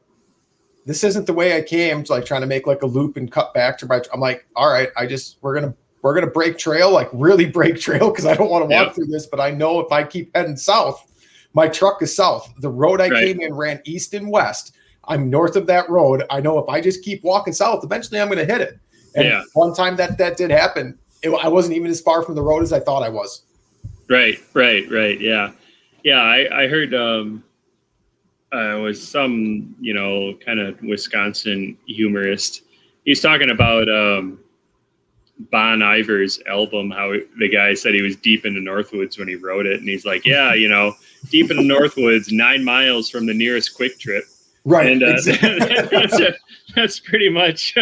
this 0.86 1.04
isn't 1.04 1.26
the 1.28 1.34
way 1.34 1.56
I 1.58 1.62
came. 1.62 2.00
It's 2.02 2.10
like 2.10 2.26
trying 2.26 2.42
to 2.42 2.48
make 2.48 2.68
like 2.68 2.82
a 2.82 2.86
loop 2.86 3.18
and 3.18 3.32
cut 3.32 3.54
back 3.54 3.78
to 3.80 3.86
my. 3.86 4.02
I'm 4.14 4.20
like, 4.20 4.46
all 4.56 4.72
right, 4.72 4.90
I 4.98 5.06
just 5.06 5.38
we're 5.42 5.54
gonna 5.56 5.74
we're 6.02 6.14
gonna 6.14 6.28
break 6.28 6.58
trail, 6.58 6.92
like 6.92 7.10
really 7.14 7.46
break 7.46 7.80
trail 7.80 8.10
because 8.10 8.26
I 8.26 8.36
don't 8.36 8.50
want 8.50 8.64
to 8.64 8.68
walk 8.70 8.88
Yep. 8.88 8.96
through 8.96 9.06
this, 9.08 9.28
but 9.28 9.40
I 9.40 9.52
know 9.52 9.80
if 9.80 9.92
I 9.92 10.04
keep 10.04 10.36
heading 10.36 10.58
south, 10.58 11.06
my 11.54 11.68
truck 11.68 12.02
is 12.02 12.16
south. 12.16 12.52
The 12.60 12.70
road 12.70 13.00
I 13.02 13.10
Right. 13.10 13.26
came 13.26 13.42
in 13.42 13.54
ran 13.54 13.82
east 13.86 14.14
and 14.14 14.30
west. 14.30 14.76
I'm 15.06 15.30
north 15.30 15.56
of 15.56 15.68
that 15.68 15.90
road. 15.90 16.24
I 16.30 16.40
know 16.40 16.58
if 16.60 16.68
I 16.70 16.80
just 16.82 17.04
keep 17.04 17.24
walking 17.24 17.54
south, 17.54 17.84
eventually 17.84 18.20
I'm 18.22 18.28
going 18.30 18.46
to 18.46 18.52
hit 18.52 18.62
it. 18.62 18.80
And 19.16 19.26
Yeah. 19.26 19.44
one 19.54 19.74
time 19.74 19.98
that 19.98 20.18
that 20.18 20.38
did 20.38 20.50
happen, 20.50 20.98
it, 21.22 21.30
I 21.30 21.48
wasn't 21.50 21.76
even 21.76 21.92
as 21.92 22.00
far 22.02 22.24
from 22.24 22.36
the 22.36 22.42
road 22.42 22.64
as 22.64 22.72
I 22.74 22.80
thought 22.80 23.04
I 23.04 23.10
was. 23.10 23.44
Right, 24.10 24.40
right, 24.54 24.90
right. 24.90 25.20
Yeah, 25.20 25.52
yeah. 26.04 26.22
I 26.22 26.64
I 26.64 26.68
heard 26.68 26.94
um, 26.94 27.44
uh, 28.54 28.78
was 28.80 29.06
some 29.06 29.76
you 29.80 29.94
know 29.94 30.36
kind 30.46 30.60
of 30.60 30.80
Wisconsin 30.82 31.78
humorist. 31.88 32.64
He's 33.04 33.22
talking 33.22 33.50
about 33.50 33.90
um, 33.90 34.40
Bon 35.52 35.82
Iver's 35.82 36.40
album. 36.48 36.92
How 36.92 37.14
the 37.40 37.50
guy 37.50 37.74
said 37.74 37.94
he 37.94 38.02
was 38.02 38.16
deep 38.16 38.46
in 38.46 38.54
the 38.54 38.62
Northwoods 38.62 39.18
when 39.18 39.28
he 39.28 39.36
wrote 39.36 39.66
it, 39.66 39.80
and 39.80 39.90
he's 39.90 40.06
like, 40.06 40.26
yeah, 40.26 40.54
you 40.54 40.70
know, 40.70 40.94
deep 41.30 41.52
in 41.52 41.58
the 41.58 41.64
Northwoods, 41.64 42.32
nine 42.32 42.64
miles 42.64 43.10
from 43.10 43.26
the 43.26 43.34
nearest 43.34 43.76
Kwik 43.76 44.00
Trip. 44.00 44.24
Right. 44.66 44.94
and 44.94 45.04
uh, 45.04 45.08
exactly. 45.12 45.88
that's, 45.92 46.20
a, 46.20 46.34
that's 46.74 47.00
pretty 47.00 47.30
much 47.30 47.76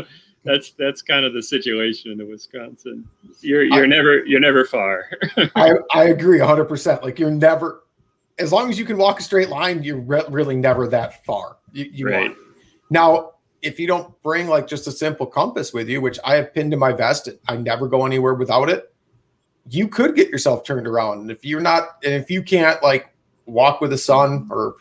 that's 0.44 0.70
that's 0.72 1.02
kind 1.02 1.24
of 1.24 1.34
the 1.34 1.42
situation 1.42 2.12
in 2.12 2.28
Wisconsin. 2.28 3.08
You're 3.40 3.64
you're 3.64 3.86
never 3.86 4.24
you're 4.24 4.40
never 4.40 4.64
far. 4.64 5.06
I, 5.56 5.72
I 5.92 6.04
agree 6.04 6.38
100%. 6.38 7.02
Like 7.02 7.18
you're 7.18 7.30
never, 7.30 7.82
as 8.38 8.52
long 8.52 8.70
as 8.70 8.78
you 8.78 8.84
can 8.84 8.96
walk 8.96 9.20
a 9.20 9.22
straight 9.22 9.48
line, 9.48 9.82
you're 9.82 10.00
re- 10.00 10.24
really 10.30 10.56
never 10.56 10.86
that 10.88 11.24
far. 11.24 11.56
You, 11.72 11.86
you 11.92 12.06
Right. 12.06 12.14
aren't. 12.28 12.36
Now, 12.90 13.32
if 13.62 13.78
you 13.80 13.86
don't 13.86 14.20
bring 14.22 14.46
like 14.48 14.66
just 14.66 14.86
a 14.86 14.92
simple 14.92 15.26
compass 15.26 15.72
with 15.72 15.88
you, 15.88 16.00
which 16.00 16.18
I 16.24 16.36
have 16.36 16.54
pinned 16.54 16.70
to 16.70 16.76
my 16.76 16.92
vest, 16.92 17.28
I 17.48 17.56
never 17.56 17.88
go 17.88 18.06
anywhere 18.06 18.34
without 18.34 18.70
it. 18.70 18.92
You 19.68 19.88
could 19.88 20.14
get 20.14 20.30
yourself 20.30 20.64
turned 20.64 20.86
around. 20.86 21.20
And 21.20 21.30
if 21.30 21.44
you're 21.44 21.60
not, 21.60 21.98
and 22.04 22.14
if 22.14 22.30
you 22.30 22.42
can't 22.42 22.82
like 22.82 23.12
walk 23.46 23.80
with 23.80 23.90
the 23.90 23.98
sun 23.98 24.48
or 24.50 24.76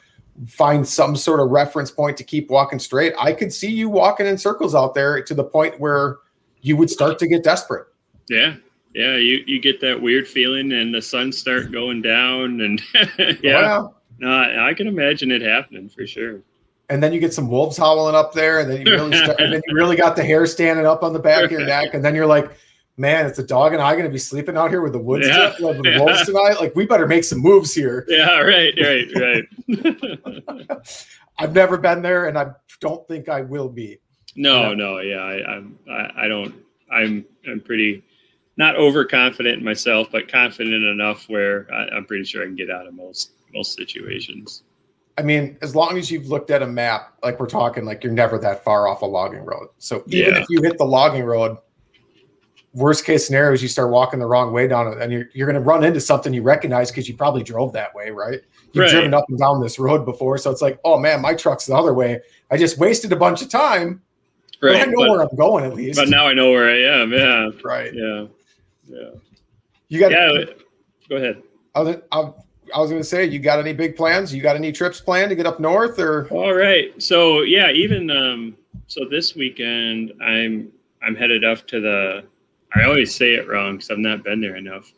find 0.48 0.88
some 0.88 1.16
sort 1.16 1.40
of 1.40 1.50
reference 1.50 1.90
point 1.90 2.16
to 2.18 2.24
keep 2.24 2.50
walking 2.50 2.78
straight, 2.80 3.14
I 3.20 3.34
could 3.34 3.52
see 3.52 3.72
you 3.72 3.90
walking 3.90 4.28
in 4.28 4.38
circles 4.38 4.76
out 4.76 4.94
there 4.94 5.22
to 5.22 5.34
the 5.34 5.44
point 5.44 5.80
where 5.80 6.18
you 6.62 6.78
would 6.78 6.90
start 6.92 7.18
to 7.20 7.28
get 7.28 7.44
desperate. 7.44 7.88
yeah, 8.30 8.56
yeah. 8.98 9.16
You 9.18 9.44
you 9.46 9.60
get 9.62 9.80
that 9.82 10.02
weird 10.02 10.28
feeling, 10.28 10.72
and 10.74 10.94
the 10.94 11.02
sun 11.02 11.32
start 11.32 11.72
going 11.72 12.02
down, 12.02 12.62
and 12.62 12.82
yeah. 13.44 13.62
Well, 13.62 13.96
No, 14.20 14.30
I 14.30 14.70
I 14.70 14.74
can 14.74 14.88
imagine 14.88 15.32
it 15.32 15.42
happening 15.42 15.88
for 15.90 16.06
sure. 16.08 16.42
and 16.90 17.02
then 17.04 17.14
you 17.14 17.20
get 17.20 17.34
some 17.34 17.50
wolves 17.50 17.78
howling 17.78 18.16
up 18.16 18.34
there, 18.34 18.60
and 18.60 18.70
then 18.72 18.86
you 18.86 18.92
really 18.94 19.16
start, 19.18 19.40
and 19.40 19.54
then 19.54 19.62
you 19.68 19.76
really 19.76 19.96
got 19.96 20.16
the 20.16 20.24
hair 20.24 20.46
standing 20.46 20.86
up 20.86 21.04
on 21.04 21.14
the 21.14 21.20
back 21.20 21.44
of 21.46 21.52
your 21.52 21.66
neck, 21.66 21.94
and 21.94 22.04
then 22.04 22.16
you're 22.16 22.26
like, 22.26 22.50
man, 23.00 23.28
it's 23.28 23.38
a 23.38 23.44
dog 23.46 23.74
and 23.74 23.82
I 23.82 23.92
going 23.94 24.06
to 24.06 24.12
be 24.12 24.18
sleeping 24.18 24.58
out 24.58 24.72
here 24.72 24.82
with 24.82 24.94
the 24.94 24.98
woods, 25.00 25.28
Yeah. 25.28 25.54
with 25.60 25.84
the 25.84 25.90
Yeah. 25.92 26.00
wolves 26.00 26.26
tonight. 26.26 26.56
Like, 26.60 26.76
we 26.76 26.86
better 26.88 27.06
make 27.06 27.24
some 27.26 27.38
moves 27.40 27.72
here. 27.74 28.06
Yeah, 28.08 28.40
right, 28.40 28.74
right, 28.82 29.08
right. 29.68 30.58
I've 31.38 31.54
never 31.54 31.78
been 31.78 32.02
there, 32.02 32.28
and 32.28 32.38
I 32.40 32.52
don't 32.82 33.08
think 33.08 33.30
I 33.30 33.42
will 33.42 33.70
be. 33.70 34.00
No, 34.36 34.70
Yeah. 34.70 34.74
no, 34.76 35.00
yeah, 35.00 35.18
I, 35.18 35.46
I'm, 35.56 35.78
I, 35.90 36.12
I 36.24 36.28
don't, 36.28 36.56
I'm, 36.92 37.26
I'm 37.48 37.60
pretty, 37.60 38.04
not 38.58 38.76
overconfident 38.76 39.60
in 39.60 39.64
myself, 39.64 40.08
but 40.12 40.32
confident 40.32 40.84
enough 40.84 41.30
where 41.30 41.68
I, 41.72 41.96
I'm 41.96 42.06
pretty 42.06 42.24
sure 42.24 42.42
I 42.42 42.46
can 42.46 42.56
get 42.56 42.70
out 42.72 42.88
of 42.88 42.94
most, 42.94 43.32
most 43.54 43.76
situations. 43.76 44.64
I 45.20 45.24
mean, 45.24 45.58
as 45.62 45.76
long 45.76 45.98
as 45.98 46.12
you've 46.12 46.28
looked 46.28 46.52
at 46.52 46.62
a 46.62 46.68
map, 46.68 47.14
like 47.24 47.40
we're 47.40 47.48
talking, 47.48 47.86
like 47.86 48.04
you're 48.04 48.14
never 48.14 48.38
that 48.40 48.64
far 48.64 48.88
off 48.88 49.02
a 49.02 49.06
logging 49.06 49.46
road. 49.46 49.70
So 49.78 50.04
even 50.08 50.36
Yeah. 50.36 50.42
if 50.42 50.48
you 50.50 50.62
hit 50.62 50.78
the 50.78 50.86
logging 50.86 51.24
road, 51.24 51.58
worst 52.74 53.06
case 53.06 53.26
scenario 53.26 53.54
is 53.54 53.62
you 53.62 53.68
start 53.68 53.90
walking 53.92 54.20
the 54.20 54.26
wrong 54.28 54.52
way 54.54 54.68
down 54.68 54.88
it, 54.92 55.02
and 55.02 55.12
you're, 55.12 55.26
you're 55.34 55.48
going 55.48 55.62
to 55.62 55.68
run 55.68 55.84
into 55.84 56.00
something 56.00 56.34
you 56.34 56.44
recognize 56.44 56.92
because 56.92 57.08
you 57.08 57.16
probably 57.16 57.42
drove 57.42 57.74
that 57.74 57.94
way, 57.96 58.12
right? 58.12 58.40
You've 58.74 58.84
Right. 58.84 58.92
driven 58.92 59.14
up 59.14 59.26
and 59.30 59.40
down 59.40 59.62
this 59.62 59.80
road 59.80 60.06
before. 60.06 60.38
So 60.38 60.52
it's 60.52 60.62
like, 60.62 60.80
oh 60.84 61.00
man, 61.00 61.22
my 61.22 61.34
truck's 61.34 61.66
the 61.66 61.76
other 61.76 61.94
way. 61.94 62.20
I 62.52 62.58
just 62.58 62.78
wasted 62.78 63.12
a 63.12 63.16
bunch 63.16 63.42
of 63.42 63.50
time, 63.50 64.02
but 64.62 64.76
I 64.76 64.86
know 64.86 64.94
but, 64.98 65.10
where 65.10 65.22
I'm 65.22 65.36
going 65.36 65.66
at 65.66 65.74
least. 65.74 65.98
but 66.00 66.10
now 66.10 66.28
I 66.28 66.34
know 66.34 66.52
where 66.52 66.70
I 66.70 67.02
am. 67.02 67.12
Yeah, 67.12 67.50
right. 67.64 67.92
yeah, 67.94 68.26
yeah, 68.88 69.10
You 69.90 70.00
got, 70.00 70.12
yeah. 70.12 70.46
Go 71.10 71.16
ahead. 71.16 71.44
I 71.76 71.82
was, 71.82 71.96
I, 72.12 72.80
was 72.80 72.90
going 72.90 73.02
to 73.02 73.08
say, 73.08 73.26
you 73.26 73.40
got 73.40 73.60
any 73.60 73.74
big 73.74 73.96
plans? 73.96 74.34
You 74.34 74.42
got 74.42 74.56
any 74.56 74.72
trips 74.72 75.00
planned 75.00 75.30
to 75.30 75.36
get 75.36 75.46
up 75.46 75.60
north 75.60 76.00
or? 76.00 76.28
All 76.30 76.54
right. 76.54 76.92
So 77.02 77.42
yeah, 77.42 77.70
even 77.72 78.10
um, 78.10 78.58
so 78.88 79.06
this 79.10 79.36
weekend 79.36 80.14
I'm 80.22 80.72
I'm 81.04 81.16
headed 81.16 81.44
up 81.44 81.68
to 81.68 81.80
the. 81.80 82.24
I 82.76 82.84
always 82.84 83.16
say 83.16 83.36
it 83.36 83.48
wrong 83.48 83.78
because 83.78 83.92
I've 83.92 84.00
not 84.00 84.24
been 84.24 84.42
there 84.42 84.56
enough. 84.56 84.92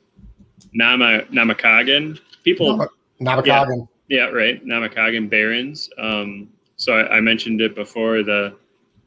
Nama 0.73 1.21
Namakagan. 1.31 2.19
People. 2.43 2.87
Nabakagan. 3.21 3.87
Yeah, 4.07 4.25
right. 4.25 4.65
Namekagon 4.65 5.29
Barrens. 5.29 5.89
Um, 5.99 6.49
so 6.77 6.93
I, 6.93 7.17
I 7.17 7.21
mentioned 7.21 7.61
it 7.61 7.75
before. 7.75 8.23
The 8.23 8.55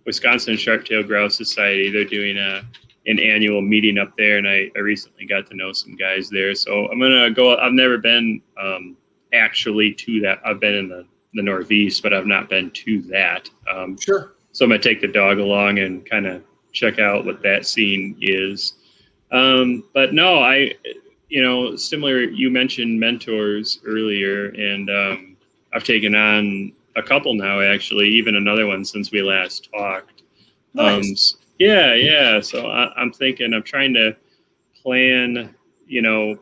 Wisconsin 0.05 0.57
Sharp-tailed 0.57 1.07
Grouse 1.07 1.37
Society. 1.37 1.91
They're 1.91 2.05
doing 2.05 2.37
a 2.37 2.63
an 3.07 3.19
annual 3.19 3.61
meeting 3.61 3.99
up 3.99 4.17
there, 4.17 4.39
and 4.39 4.49
I, 4.49 4.71
I 4.77 4.79
recently 4.81 5.27
got 5.27 5.47
to 5.49 5.57
know 5.57 5.73
some 5.73 5.97
guys 5.97 6.29
there. 6.31 6.55
So 6.55 6.87
I'm 6.89 7.01
gonna 7.01 7.31
go. 7.31 7.57
I've 7.57 7.73
never 7.73 7.99
been 7.99 8.41
um, 8.61 8.97
actually 9.33 9.93
to 9.95 10.21
that. 10.21 10.41
I've 10.45 10.61
been 10.61 10.75
in 10.75 10.89
the 10.89 11.07
the 11.35 11.43
Northeast, 11.43 12.03
but 12.03 12.13
I've 12.13 12.27
not 12.27 12.49
been 12.51 12.71
to 12.71 13.01
that. 13.03 13.49
Um, 13.73 13.97
Sure. 13.99 14.35
so 14.53 14.65
I'm 14.65 14.71
gonna 14.71 14.83
take 14.83 15.01
the 15.01 15.09
dog 15.09 15.39
along 15.39 15.79
and 15.79 16.05
kind 16.09 16.27
of 16.27 16.43
check 16.73 16.99
out 16.99 17.25
what 17.25 17.43
that 17.43 17.67
scene 17.67 18.17
is. 18.21 18.75
Um, 19.31 19.85
but 19.95 20.13
no, 20.13 20.41
I, 20.41 20.73
you 21.29 21.43
know, 21.43 21.75
similar. 21.77 22.21
You 22.23 22.51
mentioned 22.51 23.01
mentors 23.01 23.81
earlier, 23.85 24.49
and 24.51 24.91
um, 24.91 25.37
I've 25.73 25.85
taken 25.85 26.15
on 26.15 26.73
a 26.97 27.03
couple 27.03 27.35
now. 27.35 27.61
Actually, 27.61 28.11
even 28.11 28.37
another 28.37 28.67
one 28.67 28.85
since 28.85 29.11
we 29.11 29.23
last 29.23 29.69
talked. 29.73 30.23
Um, 30.79 31.01
Nice. 31.01 31.37
Yeah, 31.67 31.95
yeah. 31.95 32.41
So 32.41 32.67
I, 32.69 32.93
I'm 32.97 33.13
thinking. 33.13 33.53
I'm 33.55 33.63
trying 33.63 33.95
to 33.95 34.17
plan. 34.83 35.55
You 35.87 36.03
know, 36.03 36.39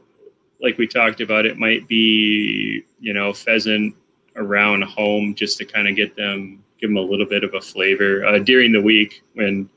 like 0.62 0.78
we 0.78 0.86
talked 0.86 1.20
about, 1.20 1.46
it 1.46 1.58
might 1.58 1.86
be 1.88 2.84
you 3.00 3.12
know 3.12 3.32
pheasant 3.32 3.94
around 4.36 4.82
home 4.82 5.34
just 5.34 5.58
to 5.58 5.64
kind 5.64 5.88
of 5.88 5.96
get 5.96 6.14
them 6.16 6.62
give 6.80 6.88
them 6.90 6.96
a 6.96 7.00
little 7.00 7.26
bit 7.26 7.44
of 7.44 7.52
a 7.54 7.60
flavor 7.60 8.24
uh, 8.24 8.38
during 8.38 8.72
the 8.72 8.80
week 8.80 9.22
when 9.34 9.68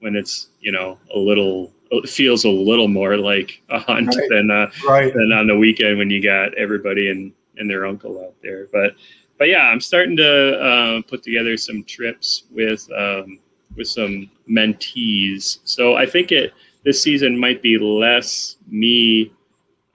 when 0.00 0.14
it's 0.14 0.48
you 0.60 0.70
know 0.70 0.98
a 1.14 1.18
little 1.18 1.72
it 1.90 2.08
feels 2.08 2.44
a 2.44 2.50
little 2.50 2.88
more 2.88 3.16
like 3.16 3.62
a 3.70 3.78
hunt 3.78 4.08
Right. 4.14 4.28
than 4.28 4.50
uh, 4.50 4.70
Right. 4.86 5.12
than 5.14 5.32
on 5.32 5.46
the 5.46 5.56
weekend 5.56 5.98
when 5.98 6.10
you 6.10 6.22
got 6.22 6.52
everybody 6.54 7.10
and 7.10 7.32
and 7.58 7.70
their 7.70 7.86
uncle 7.86 8.20
out 8.20 8.34
there. 8.42 8.66
But 8.72 8.94
but 9.38 9.48
yeah, 9.48 9.68
I'm 9.70 9.80
starting 9.80 10.16
to 10.18 10.58
uh, 10.60 11.02
put 11.08 11.22
together 11.22 11.56
some 11.56 11.84
trips 11.84 12.44
with 12.50 12.86
um, 12.96 13.38
with 13.74 13.88
some 13.88 14.30
mentees. 14.48 15.58
So 15.64 15.96
I 15.96 16.06
think 16.06 16.32
it 16.32 16.52
this 16.84 17.02
season 17.02 17.38
might 17.38 17.62
be 17.62 17.78
less 17.78 18.56
me 18.68 19.32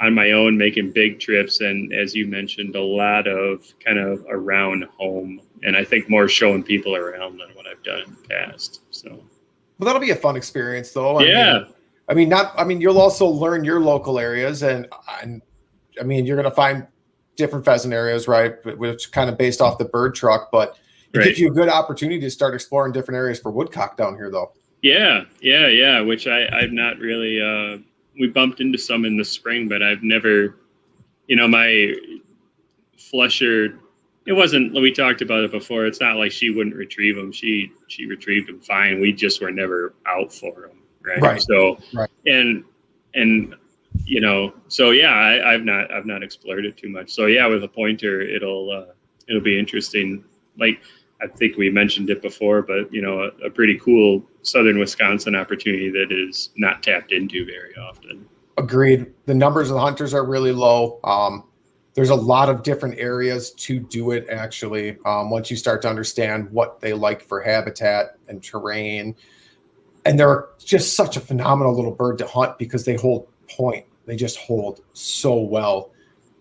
on 0.01 0.13
my 0.15 0.31
own 0.31 0.57
making 0.57 0.91
big 0.91 1.19
trips 1.19 1.61
and 1.61 1.93
as 1.93 2.15
you 2.15 2.27
mentioned 2.27 2.75
a 2.75 2.81
lot 2.81 3.27
of 3.27 3.73
kind 3.85 3.99
of 3.99 4.25
around 4.29 4.83
home. 4.97 5.41
And 5.63 5.77
i 5.77 5.83
think 5.83 6.09
more 6.09 6.27
showing 6.27 6.63
people 6.63 6.95
around 6.95 7.37
than 7.37 7.49
what 7.53 7.67
i've 7.67 7.83
done 7.83 8.01
in 8.01 8.17
the 8.21 8.27
past 8.27 8.81
so. 8.89 9.09
Well 9.09 9.85
that'll 9.85 10.01
be 10.01 10.11
a 10.11 10.15
fun 10.15 10.35
experience 10.35 10.91
though. 10.91 11.17
I 11.17 11.23
yeah. 11.23 11.53
mean, 11.53 11.73
i 12.09 12.13
mean 12.13 12.29
not 12.29 12.53
i 12.57 12.63
mean 12.63 12.81
you'll 12.81 12.99
also 12.99 13.27
learn 13.27 13.63
your 13.63 13.79
local 13.79 14.19
areas 14.19 14.63
and, 14.63 14.87
and 15.21 15.41
i 15.99 16.03
mean 16.03 16.25
you're 16.25 16.35
going 16.35 16.49
to 16.49 16.55
find 16.55 16.87
different 17.35 17.63
pheasant 17.63 17.93
areas 17.93 18.27
right 18.27 18.55
which 18.77 19.11
kind 19.11 19.29
of 19.29 19.37
based 19.37 19.61
off 19.61 19.77
the 19.77 19.85
bird 19.85 20.15
truck 20.15 20.49
but 20.51 20.77
it 21.13 21.17
right. 21.17 21.25
gives 21.25 21.39
you 21.39 21.47
a 21.47 21.51
good 21.51 21.69
opportunity 21.69 22.19
to 22.19 22.29
start 22.29 22.53
exploring 22.53 22.91
different 22.93 23.17
areas 23.17 23.39
for 23.39 23.51
woodcock 23.51 23.97
down 23.97 24.15
here 24.15 24.31
though 24.31 24.51
yeah 24.81 25.23
yeah 25.41 25.67
yeah 25.67 26.01
which 26.01 26.27
i 26.27 26.47
i've 26.53 26.71
not 26.71 26.97
really 26.97 27.41
uh 27.41 27.77
we 28.19 28.27
bumped 28.27 28.59
into 28.59 28.77
some 28.77 29.05
in 29.05 29.17
the 29.17 29.25
spring, 29.25 29.67
but 29.67 29.81
I've 29.81 30.03
never, 30.03 30.57
you 31.27 31.35
know, 31.35 31.47
my 31.47 31.93
flusher. 32.97 33.79
It 34.25 34.33
wasn't. 34.33 34.73
We 34.73 34.91
talked 34.91 35.21
about 35.21 35.43
it 35.43 35.51
before. 35.51 35.85
It's 35.85 35.99
not 35.99 36.17
like 36.17 36.31
she 36.31 36.49
wouldn't 36.49 36.75
retrieve 36.75 37.15
them. 37.15 37.31
She 37.31 37.71
she 37.87 38.05
retrieved 38.05 38.49
them 38.49 38.59
fine. 38.59 39.01
We 39.01 39.13
just 39.13 39.41
were 39.41 39.51
never 39.51 39.95
out 40.05 40.31
for 40.31 40.53
them, 40.53 40.83
right? 41.03 41.21
Right. 41.21 41.41
So 41.41 41.77
right. 41.93 42.09
and 42.25 42.63
and 43.15 43.55
you 44.05 44.21
know, 44.21 44.53
so 44.67 44.91
yeah, 44.91 45.13
I, 45.13 45.53
I've 45.53 45.63
not 45.63 45.91
I've 45.91 46.05
not 46.05 46.21
explored 46.21 46.65
it 46.65 46.77
too 46.77 46.89
much. 46.89 47.11
So 47.11 47.25
yeah, 47.25 47.47
with 47.47 47.63
a 47.63 47.67
pointer, 47.67 48.21
it'll 48.21 48.71
uh, 48.71 48.93
it'll 49.27 49.41
be 49.41 49.57
interesting. 49.57 50.23
Like 50.57 50.81
I 51.23 51.27
think 51.27 51.57
we 51.57 51.69
mentioned 51.69 52.09
it 52.09 52.21
before, 52.21 52.61
but 52.61 52.91
you 52.91 53.01
know, 53.01 53.21
a, 53.21 53.47
a, 53.47 53.49
pretty 53.49 53.77
cool 53.79 54.23
southern 54.41 54.79
Wisconsin 54.79 55.35
opportunity 55.35 55.89
that 55.91 56.11
is 56.11 56.49
not 56.57 56.81
tapped 56.81 57.11
into 57.11 57.45
very 57.45 57.75
often. 57.75 58.27
Agreed. 58.57 59.07
The 59.25 59.33
numbers 59.33 59.69
of 59.69 59.75
the 59.75 59.81
hunters 59.81 60.13
are 60.13 60.25
really 60.25 60.51
low. 60.51 60.99
Um, 61.03 61.43
there's 61.93 62.09
a 62.09 62.15
lot 62.15 62.49
of 62.49 62.63
different 62.63 62.97
areas 62.97 63.51
to 63.51 63.79
do 63.79 64.11
it. 64.11 64.27
Actually, 64.29 64.97
um, 65.05 65.29
once 65.29 65.51
you 65.51 65.57
start 65.57 65.81
to 65.83 65.89
understand 65.89 66.49
what 66.51 66.79
they 66.79 66.93
like 66.93 67.21
for 67.21 67.41
habitat 67.41 68.17
and 68.27 68.43
terrain, 68.43 69.15
and 70.05 70.19
they're 70.19 70.47
just 70.57 70.95
such 70.95 71.17
a 71.17 71.19
phenomenal 71.19 71.75
little 71.75 71.91
bird 71.91 72.17
to 72.19 72.27
hunt 72.27 72.57
because 72.57 72.85
they 72.85 72.95
hold 72.95 73.27
point. 73.49 73.85
They 74.05 74.15
just 74.15 74.37
hold 74.37 74.81
so 74.93 75.39
well. 75.39 75.91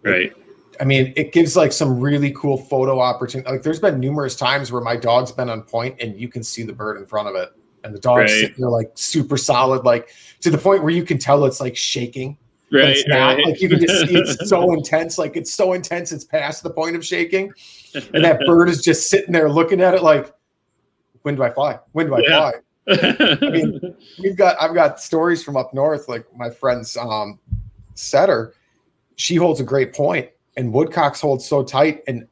Right. 0.02 0.32
I 0.80 0.84
mean, 0.84 1.12
it 1.14 1.32
gives 1.32 1.56
like 1.56 1.72
some 1.72 2.00
really 2.00 2.32
cool 2.32 2.56
photo 2.56 3.00
opportunity. 3.00 3.50
Like, 3.50 3.62
there's 3.62 3.80
been 3.80 4.00
numerous 4.00 4.34
times 4.34 4.72
where 4.72 4.80
my 4.80 4.96
dog's 4.96 5.30
been 5.30 5.50
on 5.50 5.62
point 5.62 6.00
and 6.00 6.18
you 6.18 6.28
can 6.28 6.42
see 6.42 6.62
the 6.62 6.72
bird 6.72 6.96
in 6.96 7.04
front 7.04 7.28
of 7.28 7.34
it, 7.34 7.50
and 7.84 7.94
the 7.94 7.98
dog's 7.98 8.32
right. 8.32 8.40
sitting 8.40 8.56
there 8.58 8.70
like 8.70 8.90
super 8.94 9.36
solid, 9.36 9.84
like 9.84 10.08
to 10.40 10.50
the 10.50 10.58
point 10.58 10.82
where 10.82 10.92
you 10.92 11.04
can 11.04 11.18
tell 11.18 11.44
it's 11.44 11.60
like 11.60 11.76
shaking. 11.76 12.38
Right, 12.72 12.90
it's 12.90 13.08
not 13.08 13.36
right. 13.36 13.46
like 13.46 13.60
you 13.60 13.68
can 13.68 13.80
just 13.80 14.06
see 14.06 14.16
it's 14.16 14.48
so 14.48 14.72
intense, 14.74 15.18
like 15.18 15.36
it's 15.36 15.52
so 15.52 15.72
intense, 15.72 16.12
it's 16.12 16.24
past 16.24 16.62
the 16.62 16.70
point 16.70 16.96
of 16.96 17.04
shaking, 17.04 17.52
and 18.14 18.24
that 18.24 18.40
bird 18.46 18.68
is 18.68 18.82
just 18.82 19.10
sitting 19.10 19.32
there 19.32 19.50
looking 19.50 19.80
at 19.80 19.92
it 19.92 20.02
like, 20.02 20.32
when 21.22 21.34
do 21.34 21.42
I 21.42 21.50
fly? 21.50 21.78
When 21.92 22.06
do 22.06 22.14
I 22.14 22.20
yeah. 22.20 22.28
fly? 22.28 22.52
I 23.42 23.50
mean, 23.50 23.96
we've 24.22 24.36
got 24.36 24.56
I've 24.60 24.74
got 24.74 25.00
stories 25.00 25.42
from 25.42 25.56
up 25.56 25.74
north, 25.74 26.08
like 26.08 26.24
my 26.36 26.48
friend's 26.48 26.96
um, 26.96 27.38
setter. 27.94 28.54
She 29.16 29.34
holds 29.34 29.60
a 29.60 29.64
great 29.64 29.92
point, 29.92 30.30
and 30.56 30.72
woodcocks 30.72 31.20
hold 31.20 31.42
so 31.42 31.62
tight. 31.62 32.02
And 32.06 32.26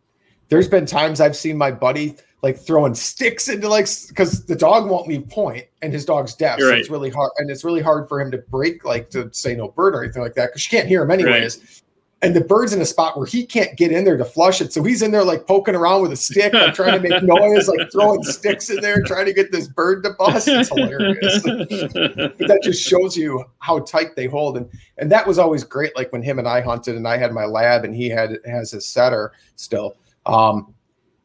there's 0.49 0.69
been 0.69 0.87
times 0.87 1.21
I've 1.21 1.37
seen 1.37 1.57
my 1.57 1.71
buddy 1.71 2.17
like 2.43 2.57
throwing 2.57 2.95
sticks 2.95 3.49
into 3.49 3.69
like 3.69 3.89
because 4.09 4.47
the 4.47 4.55
dog 4.55 4.89
won't 4.89 5.09
leave 5.09 5.29
point 5.29 5.65
and 5.83 5.93
his 5.93 6.05
dog's 6.05 6.35
deaf. 6.35 6.59
You're 6.59 6.71
so 6.71 6.77
it's 6.77 6.91
really 6.91 7.11
hard 7.11 7.33
and 7.39 7.51
it's 7.51 7.65
really 7.65 7.83
hard 7.83 8.09
for 8.09 8.21
him 8.21 8.31
to 8.31 8.39
break 8.39 8.85
like 8.85 9.11
to 9.11 9.29
say 9.33 9.57
no 9.57 9.69
bird 9.69 9.95
or 9.95 10.05
anything 10.05 10.23
like 10.23 10.35
that 10.35 10.51
because 10.51 10.65
you 10.65 10.77
can't 10.77 10.89
hear 10.89 11.03
him 11.03 11.11
anyways. 11.11 11.59
Right 11.59 11.83
and 12.21 12.35
the 12.35 12.41
bird's 12.41 12.73
in 12.73 12.81
a 12.81 12.85
spot 12.85 13.17
where 13.17 13.27
he 13.27 13.47
can't 13.47 13.77
get 13.77 13.93
in 13.93 14.05
there 14.05 14.17
to 14.17 14.25
flush 14.25 14.61
it. 14.61 14.73
So 14.73 14.83
he's 14.83 15.03
in 15.03 15.13
there 15.13 15.23
like 15.23 15.47
poking 15.47 15.77
around 15.77 16.03
with 16.03 16.13
a 16.13 16.17
stick, 16.17 16.53
like 16.53 16.75
trying 16.75 17.01
to 17.01 17.09
make 17.09 17.23
noise, 17.23 17.69
like 17.69 17.93
throwing 17.93 18.25
sticks 18.25 18.71
in 18.71 18.81
there, 18.81 19.03
trying 19.03 19.27
to 19.27 19.33
get 19.33 19.53
this 19.53 19.69
bird 19.69 20.03
to 20.03 20.11
bust. 20.19 20.49
It's 20.49 20.69
hilarious. 20.69 21.43
but 21.43 22.49
that 22.49 22.61
just 22.63 22.83
shows 22.83 23.17
you 23.17 23.45
how 23.61 23.81
tight 23.81 24.17
they 24.17 24.27
hold. 24.27 24.57
And 24.57 24.69
and 24.99 25.13
that 25.13 25.27
was 25.27 25.39
always 25.39 25.63
great. 25.63 25.95
Like 25.97 26.13
when 26.13 26.23
him 26.23 26.41
and 26.41 26.49
I 26.49 26.61
hunted 26.61 26.97
and 26.97 27.07
I 27.07 27.19
had 27.19 27.33
my 27.33 27.45
lab 27.45 27.85
and 27.85 27.95
he 27.95 28.09
had 28.09 28.39
has 28.45 28.73
his 28.73 28.87
setter 28.87 29.33
still. 29.55 29.97
Um, 30.27 30.75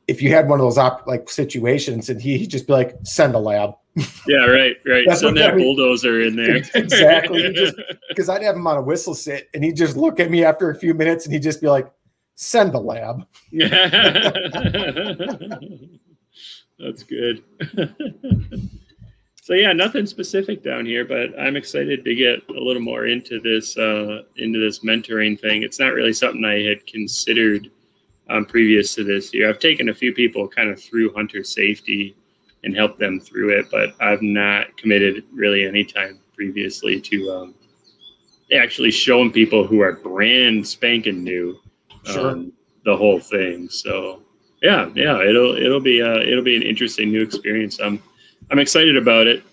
if 0.07 0.22
you 0.22 0.30
had 0.30 0.48
one 0.48 0.60
of 0.60 0.64
those 0.64 0.78
op- 0.78 1.07
like 1.07 1.30
situations 1.30 2.10
and 2.10 2.22
he, 2.22 2.38
he'd 2.38 2.52
just 2.52 2.68
be 2.68 2.74
like, 2.74 2.98
send 3.03 3.34
a 3.34 3.40
lab 3.40 3.74
yeah, 4.28 4.45
right, 4.45 4.78
right. 4.86 5.06
That's 5.07 5.22
Send 5.22 5.38
that 5.38 5.56
bulldozer 5.56 6.22
in 6.22 6.36
there. 6.36 6.56
exactly. 6.74 7.56
Because 8.10 8.30
I'd 8.30 8.41
have 8.41 8.56
him 8.56 8.65
on 8.65 8.78
a 8.78 8.82
whistle 8.82 9.14
sit 9.14 9.49
and 9.53 9.64
he'd 9.64 9.76
just 9.76 9.95
look 9.95 10.20
at 10.20 10.32
me 10.32 10.44
after 10.44 10.72
a 10.72 10.76
few 10.76 10.94
minutes 10.94 11.26
and 11.26 11.34
he'd 11.34 11.44
just 11.44 11.61
be 11.61 11.68
like, 11.68 11.91
send 12.36 12.74
the 12.74 12.80
lab. 12.80 13.26
That's 16.80 17.03
good. 17.03 17.44
so 19.41 19.53
yeah, 19.53 19.74
nothing 19.74 20.07
specific 20.07 20.64
down 20.64 20.88
here, 20.88 21.06
but 21.06 21.40
I'm 21.40 21.56
excited 21.56 22.03
to 22.03 22.15
get 22.15 22.40
a 22.49 22.60
little 22.60 22.82
more 22.82 23.06
into 23.06 23.40
this 23.40 23.78
uh, 23.78 24.24
into 24.38 24.60
this 24.60 24.80
mentoring 24.80 25.40
thing. 25.40 25.61
It's 25.61 25.80
not 25.80 25.94
really 25.94 26.14
something 26.14 26.44
I 26.44 26.64
had 26.64 26.88
considered 26.88 27.70
um, 28.30 28.45
previous 28.45 28.95
to 28.95 29.03
this 29.03 29.32
year. 29.34 29.49
I've 29.49 29.60
taken 29.60 29.90
a 29.90 29.94
few 29.94 30.14
people 30.14 30.48
kind 30.48 30.70
of 30.70 30.82
through 30.82 31.14
hunter 31.14 31.44
safety 31.44 32.15
and 32.64 32.76
help 32.76 32.98
them 32.98 33.19
through 33.19 33.57
it. 33.57 33.68
But 33.72 33.95
I've 33.99 34.22
not 34.22 34.76
committed 34.77 35.23
really 35.31 35.68
any 35.68 35.84
time 35.84 36.19
previously 36.35 36.99
to 37.02 37.31
um, 37.31 37.56
actually 38.53 38.91
showing 38.91 39.31
people 39.31 39.65
who 39.65 39.81
are 39.81 39.94
brand 39.94 40.68
spanking 40.68 41.23
new 41.23 41.60
sure. 42.06 42.31
um, 42.31 42.53
the 42.85 42.95
whole 42.95 43.19
thing. 43.19 43.69
So 43.69 44.22
yeah, 44.61 44.90
yeah, 44.95 45.22
it'll 45.22 45.56
it'll 45.56 45.81
be 45.81 46.02
uh, 46.02 46.19
it'll 46.19 46.44
be 46.44 46.56
an 46.56 46.64
interesting 46.64 47.11
new 47.11 47.22
experience. 47.22 47.80
I'm 47.80 48.02
I'm 48.52 48.60
excited 48.60 48.98
about 48.98 49.27
it. 49.27 49.44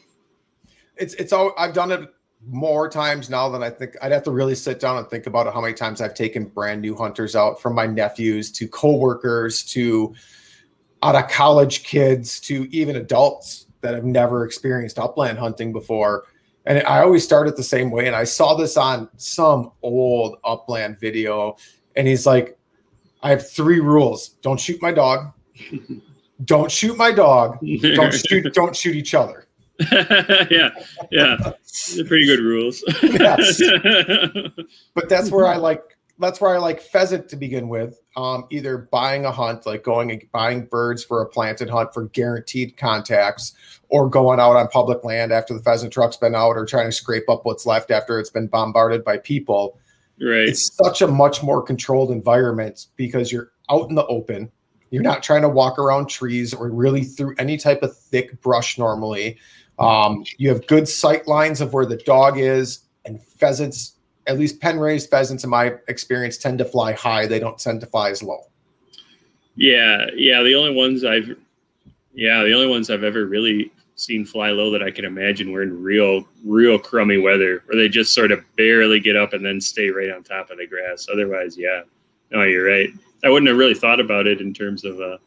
It's 0.97 1.15
it's 1.15 1.33
all 1.33 1.53
I've 1.59 1.75
done 1.75 1.93
it 1.93 2.09
more 2.49 2.89
times 2.89 3.29
now 3.29 3.49
than 3.49 3.63
I 3.63 3.71
think 3.71 3.97
I'd 4.01 4.13
have 4.13 4.23
to 4.25 4.31
really 4.31 4.55
sit 4.55 4.81
down 4.81 4.97
and 4.97 5.07
think 5.09 5.27
about 5.27 5.53
how 5.53 5.61
many 5.61 5.75
times 5.75 6.01
I've 6.01 6.15
taken 6.15 6.45
brand 6.47 6.81
new 6.81 6.97
hunters 6.97 7.37
out 7.37 7.61
from 7.61 7.75
my 7.75 7.87
nephews 7.87 8.51
to 8.53 8.69
coworkers 8.69 9.63
to 9.65 10.15
out 11.03 11.15
of 11.15 11.29
college 11.29 11.83
kids 11.85 12.41
to 12.41 12.69
even 12.75 12.97
adults 12.97 13.67
that 13.81 13.95
have 13.95 14.05
never 14.05 14.45
experienced 14.45 14.99
upland 14.99 15.39
hunting 15.39 15.73
before. 15.73 16.25
And 16.67 16.83
I 16.83 17.01
always 17.01 17.25
start 17.25 17.49
it 17.49 17.57
the 17.57 17.63
same 17.63 17.91
way. 17.91 18.07
And 18.07 18.15
I 18.15 18.25
saw 18.25 18.55
this 18.55 18.77
on 18.77 19.09
some 19.17 19.73
old 19.83 20.37
upland 20.45 21.01
video. 21.01 21.57
And 21.97 22.07
he's 22.07 22.27
like, 22.27 22.59
I 23.23 23.31
have 23.31 23.49
three 23.49 23.81
rules 23.81 24.31
don't 24.43 24.59
shoot 24.59 24.81
my 24.81 24.93
dog, 24.93 25.33
don't 26.45 26.71
shoot 26.71 26.97
my 26.97 27.13
dog, 27.13 27.59
don't 27.61 28.15
shoot, 28.29 28.53
don't 28.55 28.75
shoot 28.75 28.97
each 28.97 29.15
other. 29.15 29.47
yeah, 30.51 30.71
yeah, 31.11 31.53
They're 31.95 32.05
pretty 32.05 32.27
good 32.27 32.41
rules. 32.41 32.85
yes, 33.03 33.63
but 34.95 35.09
that's 35.09 35.31
where 35.31 35.47
I 35.47 35.57
like 35.57 35.83
that's 36.19 36.41
where 36.41 36.55
I 36.55 36.59
like 36.59 36.83
pheasant 36.83 37.29
to 37.31 37.37
begin 37.37 37.69
with. 37.69 38.00
Um, 38.17 38.47
either 38.51 38.89
buying 38.91 39.25
a 39.25 39.31
hunt, 39.31 39.67
like 39.67 39.85
going 39.85 40.11
and 40.11 40.23
buying 40.33 40.67
birds 40.67 41.05
for 41.05 41.23
a 41.23 41.29
planted 41.29 41.71
hunt 41.71 41.95
for 41.95 42.07
guaranteed 42.07 42.77
contacts, 42.77 43.55
or 43.89 44.09
going 44.09 44.41
out 44.41 44.57
on 44.57 44.67
public 44.67 45.05
land 45.05 45.33
after 45.33 45.55
the 45.55 45.63
pheasant 45.63 45.93
truck's 45.93 46.17
been 46.17 46.35
out, 46.35 46.57
or 46.57 46.67
trying 46.67 46.89
to 46.89 46.93
scrape 46.93 47.29
up 47.29 47.45
what's 47.45 47.67
left 47.67 47.93
after 47.93 48.19
it's 48.19 48.31
been 48.31 48.49
bombarded 48.49 49.05
by 49.05 49.19
people. 49.19 49.79
Right. 50.21 50.49
It's 50.49 50.75
such 50.75 51.03
a 51.03 51.07
much 51.07 51.43
more 51.43 51.63
controlled 51.63 52.11
environment 52.11 52.89
because 52.97 53.31
you're 53.31 53.53
out 53.71 53.89
in 53.89 53.95
the 53.95 54.07
open. 54.07 54.51
You're 54.91 55.05
not 55.05 55.23
trying 55.23 55.43
to 55.43 55.49
walk 55.49 55.79
around 55.79 56.09
trees 56.09 56.53
or 56.53 56.69
really 56.69 57.05
through 57.05 57.37
any 57.39 57.57
type 57.57 57.83
of 57.83 57.97
thick 57.97 58.41
brush 58.43 58.77
normally. 58.77 59.39
Um, 59.79 60.25
you 60.37 60.49
have 60.49 60.67
good 60.67 60.89
sight 60.89 61.29
lines 61.29 61.61
of 61.61 61.73
where 61.73 61.87
the 61.87 61.97
dog 61.97 62.39
is, 62.39 62.81
and 63.05 63.23
pheasants 63.23 63.95
at 64.31 64.39
least 64.39 64.61
pen 64.61 64.79
raised 64.79 65.11
pheasants, 65.11 65.43
in 65.43 65.51
my 65.51 65.75
experience, 65.89 66.39
tend 66.39 66.59
to 66.59 66.65
fly 66.65 66.93
high. 66.93 67.27
They 67.27 67.41
don't 67.41 67.59
tend 67.59 67.81
to 67.81 67.87
fly 67.87 68.11
as 68.11 68.23
low. 68.23 68.47
Yeah, 69.57 70.07
yeah. 70.15 70.43
The 70.43 70.55
only 70.55 70.73
ones 70.73 71.05
I've, 71.05 71.37
yeah, 72.15 72.43
the 72.45 72.53
only 72.53 72.69
ones 72.69 72.91
I've 72.91 73.03
ever 73.03 73.27
really 73.27 73.73
seen 73.97 74.25
fly 74.25 74.51
low 74.51 74.71
that 74.71 74.85
I 74.85 74.91
can 74.93 75.05
imagine 75.05 75.51
were 75.51 75.63
in 75.63 75.83
real, 75.83 76.27
real 76.45 76.79
crummy 76.79 77.19
weather, 77.19 77.63
where 77.67 77.77
they 77.77 77.89
just 77.89 78.15
sort 78.15 78.31
of 78.31 78.41
barely 78.57 79.01
get 79.01 79.17
up 79.17 79.33
and 79.33 79.45
then 79.45 79.61
stay 79.61 79.91
right 79.91 80.11
on 80.11 80.23
top 80.23 80.51
of 80.51 80.59
the 80.59 80.67
grass. 80.67 81.09
Otherwise, 81.13 81.59
yeah, 81.59 81.83
no, 82.31 82.43
you're 82.43 82.67
right. 82.67 82.91
I 83.25 83.31
wouldn't 83.31 83.49
have 83.49 83.59
really 83.59 83.75
thought 83.75 84.01
about 84.01 84.29
it 84.29 84.41
in 84.41 84.55
terms 84.55 84.85
of 84.85 85.01
a, 85.01 85.19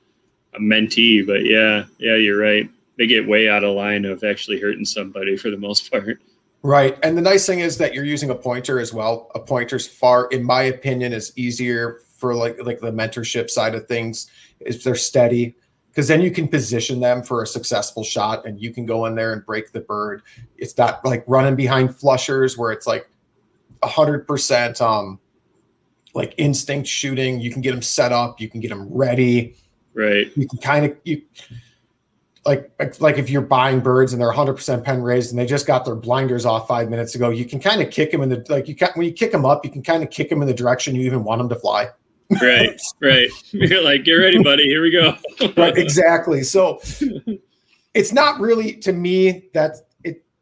a 0.53 0.59
mentee, 0.59 1.27
but 1.27 1.45
yeah, 1.45 1.83
yeah, 1.99 2.15
you're 2.15 2.39
right. 2.39 2.69
They 2.97 3.05
get 3.05 3.27
way 3.27 3.49
out 3.49 3.65
of 3.65 3.75
line 3.75 4.05
of 4.05 4.23
actually 4.23 4.61
hurting 4.61 4.85
somebody 4.85 5.35
for 5.35 5.51
the 5.51 5.57
most 5.57 5.91
part. 5.91 6.21
Right. 6.63 6.97
And 7.03 7.17
the 7.17 7.21
nice 7.21 7.45
thing 7.45 7.59
is 7.59 7.77
that 7.79 7.93
you're 7.93 8.05
using 8.05 8.29
a 8.29 8.35
pointer 8.35 8.79
as 8.79 8.93
well. 8.93 9.29
A 9.35 9.39
pointer's 9.39 9.85
far, 9.85 10.27
in 10.27 10.43
my 10.43 10.63
opinion, 10.63 11.11
is 11.11 11.33
easier 11.35 11.99
for 12.15 12.33
like 12.33 12.57
like 12.63 12.79
the 12.79 12.91
mentorship 12.91 13.49
side 13.49 13.75
of 13.75 13.85
things 13.85 14.31
if 14.61 14.81
they're 14.81 14.95
steady. 14.95 15.55
Because 15.89 16.07
then 16.07 16.21
you 16.21 16.31
can 16.31 16.47
position 16.47 17.01
them 17.01 17.21
for 17.21 17.43
a 17.43 17.47
successful 17.47 18.03
shot 18.03 18.45
and 18.45 18.59
you 18.59 18.73
can 18.73 18.85
go 18.85 19.05
in 19.05 19.13
there 19.13 19.33
and 19.33 19.45
break 19.45 19.73
the 19.73 19.81
bird. 19.81 20.23
It's 20.57 20.75
not 20.77 21.03
like 21.05 21.23
running 21.27 21.55
behind 21.55 21.95
flushers 21.95 22.57
where 22.57 22.71
it's 22.71 22.87
like 22.87 23.09
hundred 23.83 24.25
percent 24.25 24.81
um 24.81 25.19
like 26.15 26.33
instinct 26.37 26.87
shooting. 26.87 27.41
You 27.41 27.51
can 27.51 27.61
get 27.61 27.71
them 27.71 27.81
set 27.81 28.13
up. 28.13 28.39
You 28.39 28.49
can 28.49 28.61
get 28.61 28.69
them 28.69 28.87
ready. 28.89 29.55
Right. 29.93 30.31
You 30.37 30.47
can 30.47 30.59
kind 30.59 30.85
of 30.85 30.95
you 31.03 31.21
like 32.45 32.71
like 32.99 33.17
if 33.17 33.29
you're 33.29 33.41
buying 33.41 33.79
birds 33.79 34.13
and 34.13 34.21
they're 34.21 34.31
100% 34.31 34.83
pen 34.83 35.01
raised 35.01 35.31
and 35.31 35.39
they 35.39 35.45
just 35.45 35.65
got 35.65 35.85
their 35.85 35.95
blinders 35.95 36.45
off 36.45 36.67
five 36.67 36.89
minutes 36.89 37.15
ago, 37.15 37.29
you 37.29 37.45
can 37.45 37.59
kind 37.59 37.81
of 37.81 37.89
kick 37.89 38.11
them 38.11 38.21
in 38.21 38.29
the 38.29 38.45
like 38.49 38.67
you 38.67 38.75
can 38.75 38.89
when 38.95 39.05
you 39.05 39.13
kick 39.13 39.31
them 39.31 39.45
up, 39.45 39.63
you 39.63 39.71
can 39.71 39.81
kind 39.81 40.03
of 40.03 40.09
kick 40.09 40.29
them 40.29 40.41
in 40.41 40.47
the 40.47 40.53
direction 40.53 40.95
you 40.95 41.05
even 41.05 41.23
want 41.23 41.39
them 41.39 41.49
to 41.49 41.55
fly. 41.55 41.89
Right. 42.41 42.79
right. 42.99 43.29
You're 43.51 43.83
like, 43.83 44.03
get 44.03 44.13
ready, 44.13 44.41
buddy. 44.41 44.63
Here 44.63 44.81
we 44.81 44.91
go. 44.91 45.15
right. 45.57 45.77
Exactly. 45.77 46.43
So 46.43 46.81
it's 47.93 48.11
not 48.11 48.39
really 48.39 48.73
to 48.77 48.91
me 48.91 49.49
that 49.53 49.77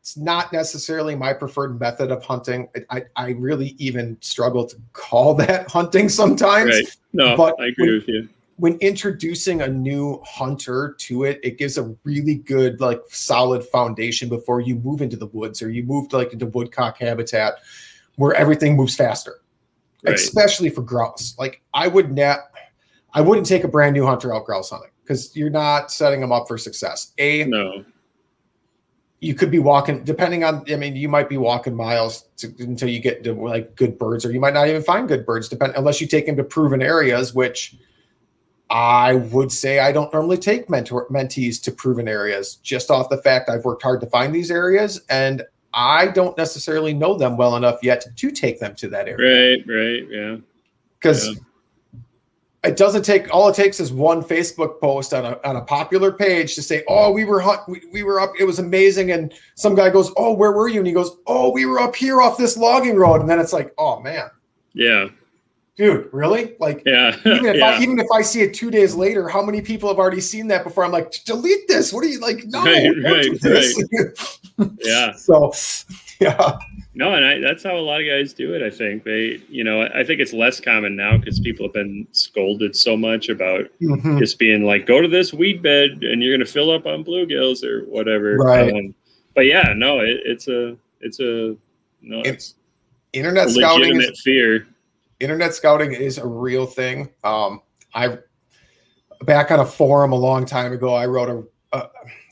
it's 0.01 0.17
not 0.17 0.51
necessarily 0.51 1.15
my 1.15 1.33
preferred 1.33 1.79
method 1.79 2.11
of 2.11 2.23
hunting. 2.23 2.67
I, 2.89 3.03
I 3.15 3.29
really 3.31 3.75
even 3.77 4.17
struggle 4.21 4.65
to 4.65 4.75
call 4.93 5.35
that 5.35 5.69
hunting 5.71 6.09
sometimes. 6.09 6.71
Right. 6.71 6.97
No, 7.13 7.37
but 7.37 7.59
I 7.59 7.67
agree 7.67 7.87
when, 7.87 7.93
with 7.95 8.07
you. 8.07 8.29
When 8.61 8.77
introducing 8.77 9.63
a 9.63 9.67
new 9.67 10.21
hunter 10.23 10.93
to 10.99 11.23
it, 11.23 11.39
it 11.41 11.57
gives 11.57 11.79
a 11.79 11.95
really 12.03 12.35
good, 12.35 12.79
like, 12.79 13.01
solid 13.09 13.63
foundation 13.63 14.29
before 14.29 14.61
you 14.61 14.75
move 14.75 15.01
into 15.01 15.17
the 15.17 15.25
woods 15.25 15.63
or 15.63 15.71
you 15.71 15.81
move 15.81 16.09
to, 16.09 16.17
like 16.17 16.31
into 16.31 16.45
woodcock 16.45 16.99
habitat, 16.99 17.55
where 18.17 18.35
everything 18.35 18.75
moves 18.75 18.95
faster, 18.95 19.41
Right. 20.03 20.13
especially 20.13 20.69
for 20.69 20.83
grouse. 20.83 21.33
Like, 21.39 21.63
I 21.73 21.87
would 21.87 22.15
not, 22.15 22.37
I 23.15 23.21
wouldn't 23.21 23.47
take 23.47 23.63
a 23.63 23.67
brand 23.67 23.95
new 23.95 24.05
hunter 24.05 24.31
out 24.31 24.45
grouse 24.45 24.69
hunting 24.69 24.91
because 25.01 25.35
you're 25.35 25.49
not 25.49 25.91
setting 25.91 26.21
them 26.21 26.31
up 26.31 26.47
for 26.47 26.59
success. 26.59 27.13
A, 27.17 27.45
No. 27.45 27.83
you 29.21 29.33
could 29.33 29.49
be 29.49 29.57
walking 29.59 30.03
depending 30.03 30.43
on 30.43 30.63
i 30.71 30.75
mean 30.75 30.95
you 30.95 31.07
might 31.07 31.29
be 31.29 31.37
walking 31.37 31.75
miles 31.75 32.25
to, 32.37 32.47
until 32.57 32.89
you 32.89 32.99
get 32.99 33.23
to 33.23 33.33
like 33.33 33.75
good 33.75 33.95
birds 33.99 34.25
or 34.25 34.31
you 34.31 34.39
might 34.39 34.53
not 34.53 34.67
even 34.67 34.81
find 34.81 35.07
good 35.07 35.27
birds 35.27 35.47
depend 35.47 35.73
unless 35.75 36.01
you 36.01 36.07
take 36.07 36.25
them 36.25 36.35
to 36.35 36.43
proven 36.43 36.81
areas 36.81 37.31
which 37.31 37.75
i 38.71 39.13
would 39.13 39.51
say 39.51 39.79
i 39.79 39.91
don't 39.91 40.11
normally 40.13 40.37
take 40.37 40.69
mentor 40.69 41.07
mentees 41.09 41.61
to 41.61 41.71
proven 41.71 42.07
areas 42.07 42.55
just 42.63 42.89
off 42.89 43.09
the 43.09 43.17
fact 43.17 43.49
i've 43.49 43.65
worked 43.65 43.83
hard 43.83 43.99
to 44.01 44.07
find 44.07 44.33
these 44.33 44.49
areas 44.49 45.01
and 45.09 45.43
i 45.73 46.07
don't 46.07 46.37
necessarily 46.37 46.93
know 46.93 47.15
them 47.17 47.35
well 47.37 47.55
enough 47.57 47.79
yet 47.83 48.05
to 48.15 48.31
take 48.31 48.59
them 48.59 48.73
to 48.75 48.87
that 48.87 49.07
area 49.07 49.57
Right. 49.65 49.67
Right. 49.67 50.07
Yeah. 50.09 50.37
because 50.99 51.27
Yeah. 51.27 51.33
it 52.63 52.77
doesn't 52.77 53.03
take 53.03 53.33
all 53.33 53.49
it 53.49 53.55
takes 53.55 53.79
is 53.79 53.91
one 53.91 54.21
Facebook 54.23 54.79
post 54.79 55.13
on 55.13 55.25
a, 55.25 55.39
on 55.43 55.55
a 55.57 55.61
popular 55.61 56.11
page 56.11 56.53
to 56.55 56.61
say, 56.61 56.83
"Oh, 56.87 57.11
we 57.11 57.25
were 57.25 57.39
hunt, 57.39 57.61
we, 57.67 57.81
we 57.91 58.03
were 58.03 58.19
up, 58.21 58.33
it 58.39 58.43
was 58.45 58.59
amazing," 58.59 59.09
and 59.11 59.33
some 59.55 59.73
guy 59.73 59.89
goes, 59.89 60.11
"Oh, 60.15 60.33
where 60.33 60.51
were 60.51 60.67
you?" 60.67 60.77
and 60.77 60.85
he 60.85 60.93
goes, 60.93 61.17
"Oh, 61.25 61.51
we 61.51 61.65
were 61.65 61.79
up 61.79 61.95
here 61.95 62.21
off 62.21 62.37
this 62.37 62.55
logging 62.57 62.97
road," 62.97 63.19
and 63.21 63.27
then 63.29 63.39
it's 63.39 63.51
like, 63.51 63.73
"Oh 63.79 63.99
man, 63.99 64.29
Yeah. 64.73 65.07
Dude, 65.77 66.09
really?" 66.11 66.55
Like 66.59 66.83
Yeah. 66.85 67.15
even 67.25 67.45
if 67.45 67.55
yeah. 67.57 67.65
I 67.65 67.81
even 67.81 67.99
if 67.99 68.07
I 68.13 68.21
see 68.21 68.41
it 68.41 68.53
two 68.53 68.71
days 68.71 68.95
later, 68.95 69.27
how 69.27 69.41
many 69.43 69.61
people 69.61 69.89
have 69.89 69.97
already 69.99 70.21
seen 70.21 70.47
that 70.47 70.63
before? 70.63 70.83
I'm 70.85 70.91
like, 70.91 71.11
delete 71.25 71.67
this. 71.67 71.91
What 71.93 72.03
are 72.03 72.07
you 72.07 72.19
like? 72.19 72.43
No, 72.45 72.63
Right, 72.63 73.39
do 73.41 73.53
right, 73.53 74.71
yeah. 74.83 75.13
so, 75.13 75.51
yeah, 76.19 76.57
No, 76.93 77.13
and 77.15 77.25
I, 77.25 77.39
that's 77.39 77.63
how 77.63 77.75
a 77.75 77.79
lot 77.81 77.99
of 78.01 78.07
guys 78.07 78.33
do 78.33 78.53
it. 78.53 78.61
I 78.61 78.69
think 78.69 79.03
they, 79.03 79.41
you 79.49 79.63
know, 79.63 79.81
I 79.95 80.03
think 80.03 80.19
it's 80.21 80.33
less 80.33 80.59
common 80.59 80.95
now 80.95 81.17
because 81.17 81.39
people 81.39 81.65
have 81.65 81.73
been 81.73 82.05
scolded 82.11 82.75
so 82.75 82.95
much 82.95 83.29
about 83.29 83.65
Mhm. 83.81 84.19
just 84.19 84.37
being 84.37 84.63
like, 84.65 84.85
go 84.85 85.01
to 85.01 85.07
this 85.07 85.33
weed 85.33 85.61
bed 85.63 86.03
and 86.03 86.21
you're 86.21 86.35
going 86.35 86.45
to 86.45 86.51
fill 86.51 86.69
up 86.69 86.85
on 86.85 87.03
bluegills 87.03 87.63
or 87.63 87.85
whatever. 87.85 88.37
Right. 88.37 88.71
Um, 88.71 88.93
but 89.33 89.45
yeah, 89.47 89.73
no, 89.75 89.99
it, 90.01 90.19
it's 90.25 90.47
a, 90.47 90.77
it's 90.99 91.19
a, 91.19 91.55
no, 92.03 92.21
it's 92.25 92.55
internet 93.13 93.49
scouting 93.49 93.99
is 94.01 94.21
fear. 94.21 94.67
Internet 95.21 95.53
scouting 95.53 95.93
is 95.93 96.17
a 96.17 96.25
real 96.25 96.65
thing. 96.65 97.09
Um, 97.23 97.61
I 97.93 98.17
back 99.21 99.51
on 99.51 99.59
a 99.59 99.65
forum 99.65 100.11
a 100.11 100.17
long 100.17 100.45
time 100.45 100.73
ago, 100.73 100.93
I 100.93 101.05
wrote 101.05 101.29
a 101.73 101.87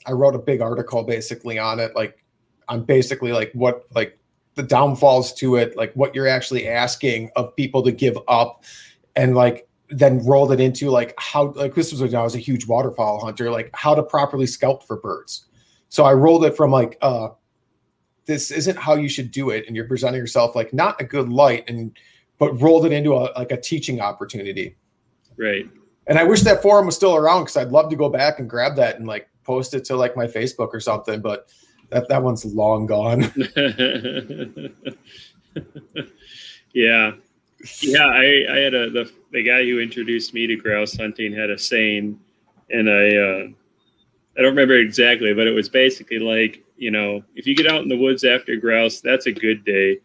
I 0.06 0.12
wrote 0.12 0.36
a 0.36 0.40
big 0.40 0.62
article 0.62 1.04
basically 1.04 1.60
on 1.60 1.80
it, 1.80 1.96
like 1.96 2.24
on 2.68 2.84
basically 2.84 3.32
like 3.32 3.52
what 3.54 3.86
like 3.94 4.18
the 4.56 4.64
downfalls 4.64 5.34
to 5.36 5.56
it, 5.56 5.78
like 5.78 5.94
what 5.94 6.16
you're 6.16 6.28
actually 6.28 6.68
asking 6.68 7.30
of 7.36 7.56
people 7.56 7.84
to 7.84 7.92
give 7.92 8.18
up, 8.28 8.64
and 9.16 9.36
like 9.36 9.68
then 9.90 10.24
rolled 10.26 10.52
it 10.52 10.60
into 10.60 10.90
like 10.90 11.14
how 11.18 11.52
like 11.52 11.76
this 11.76 11.92
was 11.92 12.02
when 12.02 12.14
I 12.16 12.24
was 12.24 12.36
a 12.36 12.40
huge 12.40 12.68
waterfowl 12.68 13.20
hunter, 13.20 13.52
like 13.52 13.70
how 13.74 13.96
to 13.96 14.04
properly 14.04 14.48
scout 14.48 14.86
for 14.86 14.98
birds. 14.98 15.46
So 15.90 16.04
I 16.04 16.14
rolled 16.14 16.46
it 16.46 16.56
from 16.56 16.72
like 16.72 16.98
uh 17.02 17.30
this 18.26 18.52
isn't 18.52 18.78
how 18.78 18.94
you 18.94 19.10
should 19.10 19.32
do 19.32 19.50
it, 19.50 19.66
and 19.68 19.76
you're 19.76 19.88
presenting 19.88 20.20
yourself 20.20 20.56
like 20.56 20.74
not 20.74 21.00
a 21.00 21.04
good 21.04 21.30
light 21.30 21.70
and 21.70 21.98
but 22.40 22.60
rolled 22.60 22.86
it 22.86 22.92
into 22.92 23.14
a 23.14 23.30
like 23.36 23.52
a 23.52 23.62
teaching 23.62 24.02
opportunity. 24.02 24.76
Right. 25.38 25.70
And 26.08 26.18
I 26.18 26.24
wish 26.24 26.42
that 26.42 26.64
forum 26.64 26.88
was 26.88 26.96
still 26.96 27.16
around 27.16 27.44
because 27.44 27.58
I'd 27.58 27.72
love 27.72 27.90
to 27.92 27.96
go 27.96 28.10
back 28.10 28.40
and 28.40 28.50
grab 28.50 28.76
that 28.78 28.98
and 28.98 29.08
like 29.08 29.30
post 29.44 29.76
it 29.76 29.86
to 29.86 29.96
like 29.96 30.18
my 30.18 30.26
Facebook 30.26 30.70
or 30.74 30.80
something. 30.80 31.22
But 31.22 31.50
that 31.90 32.08
that 32.10 32.24
one's 32.24 32.46
long 32.46 32.88
gone. 32.88 33.22
yeah. 36.74 37.12
Yeah. 37.82 38.06
I, 38.06 38.46
I 38.50 38.58
had 38.58 38.74
a, 38.74 38.90
the, 38.90 39.12
the 39.32 39.44
guy 39.44 39.64
who 39.64 39.80
introduced 39.80 40.34
me 40.34 40.48
to 40.48 40.56
grouse 40.56 40.96
hunting 40.96 41.34
had 41.34 41.52
a 41.52 41.58
saying 41.58 42.20
and 42.72 42.90
I, 42.90 43.16
uh, 43.16 43.48
I 44.38 44.42
don't 44.42 44.52
remember 44.52 44.76
exactly, 44.76 45.34
but 45.34 45.48
it 45.48 45.52
was 45.52 45.68
basically 45.68 46.20
like, 46.20 46.64
you 46.78 46.92
know, 46.92 47.22
if 47.36 47.46
you 47.46 47.56
get 47.56 47.68
out 47.68 47.82
in 47.82 47.90
the 47.90 47.98
woods 47.98 48.24
after 48.24 48.56
grouse, 48.56 49.02
that's 49.02 49.26
a 49.26 49.32
good 49.32 49.66
day. 49.66 50.00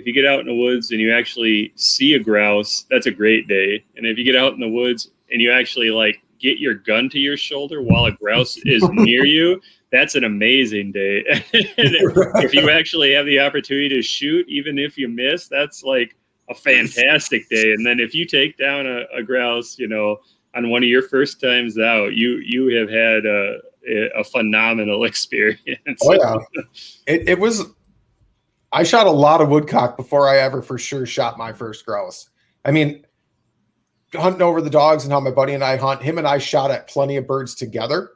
If 0.00 0.06
you 0.06 0.14
get 0.14 0.24
out 0.24 0.40
in 0.40 0.46
the 0.46 0.54
woods 0.54 0.92
and 0.92 1.00
you 1.00 1.12
actually 1.12 1.74
see 1.76 2.14
a 2.14 2.18
grouse, 2.18 2.86
that's 2.88 3.04
a 3.04 3.10
great 3.10 3.46
day. 3.46 3.84
And 3.96 4.06
if 4.06 4.16
you 4.16 4.24
get 4.24 4.34
out 4.34 4.54
in 4.54 4.60
the 4.60 4.68
woods 4.68 5.10
and 5.30 5.42
you 5.42 5.52
actually 5.52 5.90
like 5.90 6.22
get 6.38 6.58
your 6.58 6.72
gun 6.72 7.10
to 7.10 7.18
your 7.18 7.36
shoulder 7.36 7.82
while 7.82 8.06
a 8.06 8.12
grouse 8.12 8.56
is 8.64 8.82
near 8.92 9.26
you, 9.26 9.60
that's 9.92 10.14
an 10.14 10.24
amazing 10.24 10.92
day. 10.92 11.22
if 11.52 12.54
you 12.54 12.70
actually 12.70 13.12
have 13.12 13.26
the 13.26 13.40
opportunity 13.40 13.90
to 13.90 14.00
shoot, 14.00 14.48
even 14.48 14.78
if 14.78 14.96
you 14.96 15.06
miss, 15.06 15.48
that's 15.48 15.82
like 15.82 16.16
a 16.48 16.54
fantastic 16.54 17.46
day. 17.50 17.74
And 17.74 17.84
then 17.84 18.00
if 18.00 18.14
you 18.14 18.24
take 18.24 18.56
down 18.56 18.86
a, 18.86 19.02
a 19.14 19.22
grouse, 19.22 19.78
you 19.78 19.86
know, 19.86 20.16
on 20.54 20.70
one 20.70 20.82
of 20.82 20.88
your 20.88 21.02
first 21.02 21.42
times 21.42 21.78
out, 21.78 22.14
you 22.14 22.38
you 22.38 22.74
have 22.78 22.88
had 22.88 23.26
a 23.26 23.58
a 24.16 24.24
phenomenal 24.24 25.04
experience. 25.10 26.00
oh 26.02 26.12
yeah, 26.14 26.36
it, 27.06 27.28
it 27.28 27.38
was. 27.38 27.64
I 28.72 28.82
shot 28.84 29.06
a 29.06 29.10
lot 29.10 29.40
of 29.40 29.48
woodcock 29.48 29.96
before 29.96 30.28
I 30.28 30.38
ever 30.38 30.62
for 30.62 30.78
sure 30.78 31.04
shot 31.06 31.36
my 31.38 31.52
first 31.52 31.84
grouse. 31.84 32.30
I 32.64 32.70
mean, 32.70 33.04
hunting 34.14 34.42
over 34.42 34.60
the 34.60 34.70
dogs 34.70 35.04
and 35.04 35.12
how 35.12 35.20
my 35.20 35.30
buddy 35.30 35.54
and 35.54 35.64
I 35.64 35.76
hunt, 35.76 36.02
him 36.02 36.18
and 36.18 36.26
I 36.26 36.38
shot 36.38 36.70
at 36.70 36.88
plenty 36.88 37.16
of 37.16 37.26
birds 37.26 37.54
together, 37.54 38.10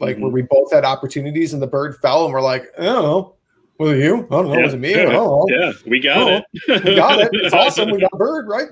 like 0.00 0.16
Mhm. 0.16 0.20
where 0.22 0.30
we 0.30 0.42
both 0.42 0.72
had 0.72 0.84
opportunities 0.84 1.52
and 1.52 1.62
the 1.62 1.66
bird 1.66 1.96
fell 2.00 2.24
and 2.24 2.32
we're 2.34 2.40
like, 2.42 2.66
I 2.78 2.84
don't 2.84 3.02
know, 3.02 3.34
was 3.78 3.92
it 3.92 4.04
you? 4.04 4.16
I 4.16 4.34
don't 4.34 4.50
know, 4.50 4.60
was 4.60 4.74
it 4.74 4.80
me? 4.80 4.94
I 4.94 5.04
don't 5.04 5.12
know. 5.12 5.46
Yeah, 5.48 5.72
we 5.86 6.00
got 6.00 6.18
Oh, 6.18 6.36
it. 6.68 6.84
We 6.84 6.94
got 6.96 7.20
it. 7.20 7.28
It's 7.32 7.54
awesome. 7.54 7.90
We 7.90 8.00
got 8.00 8.10
a 8.12 8.16
bird, 8.16 8.48
right? 8.48 8.68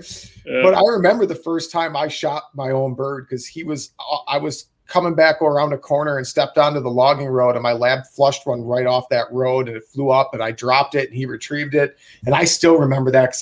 Uh, 0.48 0.62
but 0.62 0.74
I 0.74 0.80
remember 0.86 1.24
the 1.26 1.34
first 1.34 1.70
time 1.70 1.96
I 1.96 2.08
shot 2.08 2.44
my 2.54 2.70
own 2.72 2.94
bird 2.94 3.26
because 3.28 3.46
he 3.46 3.62
was, 3.64 3.90
I 4.28 4.38
was 4.38 4.66
coming 4.86 5.14
back 5.14 5.42
around 5.42 5.72
a 5.72 5.78
corner 5.78 6.16
and 6.16 6.26
stepped 6.26 6.58
onto 6.58 6.80
the 6.80 6.90
logging 6.90 7.28
road, 7.28 7.56
and 7.56 7.62
my 7.62 7.72
lab 7.72 8.06
flushed 8.06 8.46
one 8.46 8.62
right 8.62 8.86
off 8.86 9.08
that 9.08 9.26
road, 9.30 9.68
and 9.68 9.76
it 9.76 9.84
flew 9.84 10.10
up, 10.10 10.30
and 10.32 10.42
I 10.42 10.52
dropped 10.52 10.94
it, 10.94 11.08
and 11.08 11.16
he 11.16 11.26
retrieved 11.26 11.74
it, 11.74 11.96
and 12.24 12.34
I 12.34 12.44
still 12.44 12.78
remember 12.78 13.10
that 13.10 13.34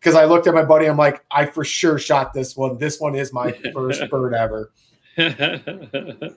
because 0.00 0.14
I 0.14 0.24
looked 0.24 0.46
at 0.46 0.54
my 0.54 0.64
buddy, 0.64 0.86
I'm 0.86 0.96
like, 0.96 1.24
I 1.30 1.46
for 1.46 1.64
sure 1.64 1.98
shot 1.98 2.32
this 2.32 2.56
one. 2.56 2.78
This 2.78 3.00
one 3.00 3.14
is 3.14 3.32
my 3.32 3.52
first 3.74 4.08
bird 4.10 4.34
ever. 4.34 4.72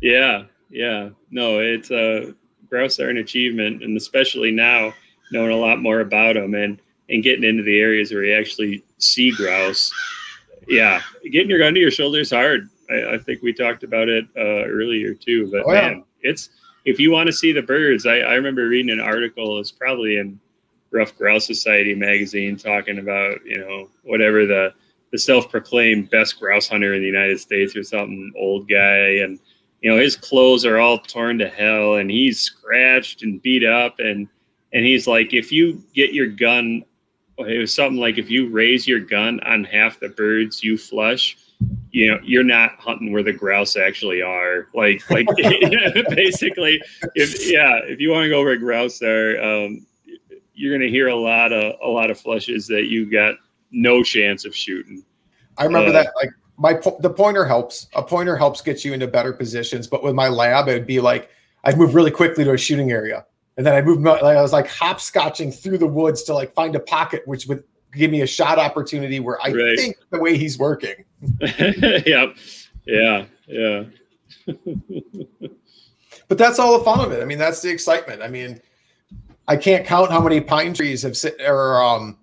yeah, 0.00 0.44
yeah. 0.70 1.08
No, 1.30 1.60
it's 1.60 1.90
uh, 1.90 2.32
grouse 2.68 2.98
are 3.00 3.10
an 3.10 3.18
achievement, 3.18 3.82
and 3.82 3.96
especially 3.96 4.50
now 4.50 4.94
knowing 5.30 5.52
a 5.52 5.56
lot 5.56 5.80
more 5.80 6.00
about 6.00 6.34
them 6.34 6.54
and 6.54 6.80
and 7.08 7.22
getting 7.22 7.44
into 7.44 7.62
the 7.62 7.78
areas 7.78 8.12
where 8.12 8.24
you 8.24 8.34
actually 8.34 8.82
see 8.98 9.30
grouse. 9.32 9.92
Yeah, 10.68 11.02
getting 11.30 11.50
your 11.50 11.58
gun 11.58 11.74
to 11.74 11.80
your 11.80 11.90
shoulder 11.90 12.20
is 12.20 12.30
hard. 12.30 12.68
I, 12.92 13.14
I 13.14 13.18
think 13.18 13.42
we 13.42 13.52
talked 13.52 13.82
about 13.82 14.08
it 14.08 14.26
uh, 14.36 14.64
earlier 14.68 15.14
too. 15.14 15.50
But 15.50 15.64
Oh, 15.66 15.72
yeah. 15.72 15.88
man, 15.88 16.04
it's 16.20 16.50
if 16.84 16.98
you 16.98 17.10
want 17.10 17.26
to 17.28 17.32
see 17.32 17.52
the 17.52 17.62
birds. 17.62 18.06
I, 18.06 18.18
I 18.18 18.34
remember 18.34 18.68
reading 18.68 18.90
an 18.90 19.00
article. 19.00 19.58
It's 19.58 19.72
probably 19.72 20.18
in 20.18 20.38
Ruffed 20.90 21.16
Grouse 21.16 21.46
Society 21.46 21.94
magazine 21.94 22.56
talking 22.56 22.98
about 22.98 23.44
you 23.44 23.58
know 23.58 23.88
whatever 24.04 24.46
the 24.46 24.74
the 25.10 25.18
self-proclaimed 25.18 26.10
best 26.10 26.40
grouse 26.40 26.68
hunter 26.68 26.94
in 26.94 27.00
the 27.00 27.06
United 27.06 27.38
States 27.38 27.76
or 27.76 27.82
something 27.82 28.32
old 28.36 28.68
guy 28.68 29.16
and 29.22 29.38
you 29.82 29.90
know 29.90 30.00
his 30.00 30.16
clothes 30.16 30.64
are 30.64 30.78
all 30.78 30.98
torn 30.98 31.38
to 31.38 31.48
hell 31.48 31.96
and 31.96 32.10
he's 32.10 32.40
scratched 32.40 33.22
and 33.22 33.42
beat 33.42 33.64
up 33.64 33.98
and 33.98 34.26
and 34.72 34.84
he's 34.84 35.06
like 35.06 35.34
if 35.34 35.52
you 35.52 35.82
get 35.94 36.14
your 36.14 36.28
gun 36.28 36.82
it 37.38 37.58
was 37.58 37.72
something 37.74 38.00
like 38.00 38.18
if 38.18 38.30
you 38.30 38.48
raise 38.48 38.86
your 38.86 39.00
gun 39.00 39.38
on 39.40 39.64
half 39.64 40.00
the 40.00 40.08
birds 40.10 40.62
you 40.62 40.78
flush 40.78 41.36
you 41.90 42.10
know 42.10 42.18
you're 42.24 42.42
not 42.44 42.72
hunting 42.78 43.12
where 43.12 43.22
the 43.22 43.32
grouse 43.32 43.76
actually 43.76 44.22
are 44.22 44.68
like 44.74 45.02
like 45.10 45.26
basically 46.10 46.80
if 47.14 47.50
yeah 47.50 47.80
if 47.84 48.00
you 48.00 48.10
want 48.10 48.24
to 48.24 48.28
go 48.28 48.42
where 48.42 48.56
grouse 48.56 49.02
are 49.02 49.40
um 49.42 49.86
you're 50.54 50.76
gonna 50.76 50.88
hear 50.90 51.08
a 51.08 51.14
lot 51.14 51.52
of 51.52 51.74
a 51.82 51.88
lot 51.88 52.10
of 52.10 52.18
flushes 52.18 52.66
that 52.66 52.84
you 52.86 53.10
got 53.10 53.34
no 53.70 54.02
chance 54.02 54.44
of 54.44 54.54
shooting. 54.54 55.02
I 55.58 55.64
remember 55.64 55.90
Uh, 55.90 55.92
that 55.94 56.12
like 56.16 56.30
my 56.58 56.74
po- 56.74 56.98
the 57.00 57.10
pointer 57.10 57.44
helps. 57.44 57.88
A 57.94 58.02
pointer 58.02 58.36
helps 58.36 58.60
get 58.60 58.84
you 58.84 58.92
into 58.92 59.06
better 59.06 59.32
positions, 59.32 59.86
but 59.88 60.02
with 60.04 60.14
my 60.14 60.28
lab, 60.28 60.68
it'd 60.68 60.86
be 60.86 61.00
like 61.00 61.30
I'd 61.64 61.78
move 61.78 61.94
really 61.94 62.10
quickly 62.10 62.44
to 62.44 62.52
a 62.52 62.58
shooting 62.58 62.90
area, 62.90 63.24
and 63.56 63.66
then 63.66 63.74
I'd 63.74 63.86
move 63.86 64.00
like 64.02 64.22
I 64.22 64.42
was 64.42 64.52
like 64.52 64.68
hopscotching 64.68 65.54
through 65.58 65.78
the 65.78 65.86
woods 65.86 66.22
to 66.24 66.34
like 66.34 66.52
find 66.52 66.76
a 66.76 66.80
pocket, 66.80 67.22
which 67.26 67.46
would 67.46 67.64
give 67.94 68.10
me 68.10 68.20
a 68.20 68.26
shot 68.26 68.58
opportunity 68.58 69.20
where 69.20 69.40
I 69.42 69.50
Right. 69.52 69.78
think 69.78 69.96
the 70.10 70.18
way 70.20 70.36
he's 70.36 70.58
working. 70.58 71.04
yep. 71.40 72.36
Yeah. 72.86 73.24
Yeah. 73.46 73.84
But 76.32 76.38
that's 76.38 76.58
all 76.58 76.78
the 76.78 76.84
fun 76.84 77.00
of 77.00 77.12
it. 77.12 77.20
I 77.20 77.26
mean, 77.26 77.36
that's 77.36 77.60
the 77.60 77.68
excitement. 77.68 78.22
I 78.22 78.28
mean, 78.28 78.58
I 79.48 79.54
can't 79.54 79.84
count 79.84 80.10
how 80.10 80.18
many 80.18 80.40
pine 80.40 80.72
trees 80.72 81.02
have 81.02 81.14
sit 81.14 81.36
or 81.40 81.82
um, 81.82 82.16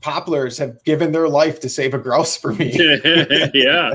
poplars 0.00 0.56
have 0.58 0.84
given 0.84 1.10
their 1.10 1.28
life 1.28 1.58
to 1.60 1.68
save 1.68 1.92
a 1.92 1.98
grouse 1.98 2.36
for 2.36 2.52
me. 2.52 2.70
yeah. 3.52 3.94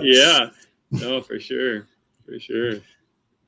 Yeah. 0.00 0.48
No, 0.90 1.20
for 1.20 1.38
sure. 1.38 1.86
For 2.24 2.40
sure. 2.40 2.76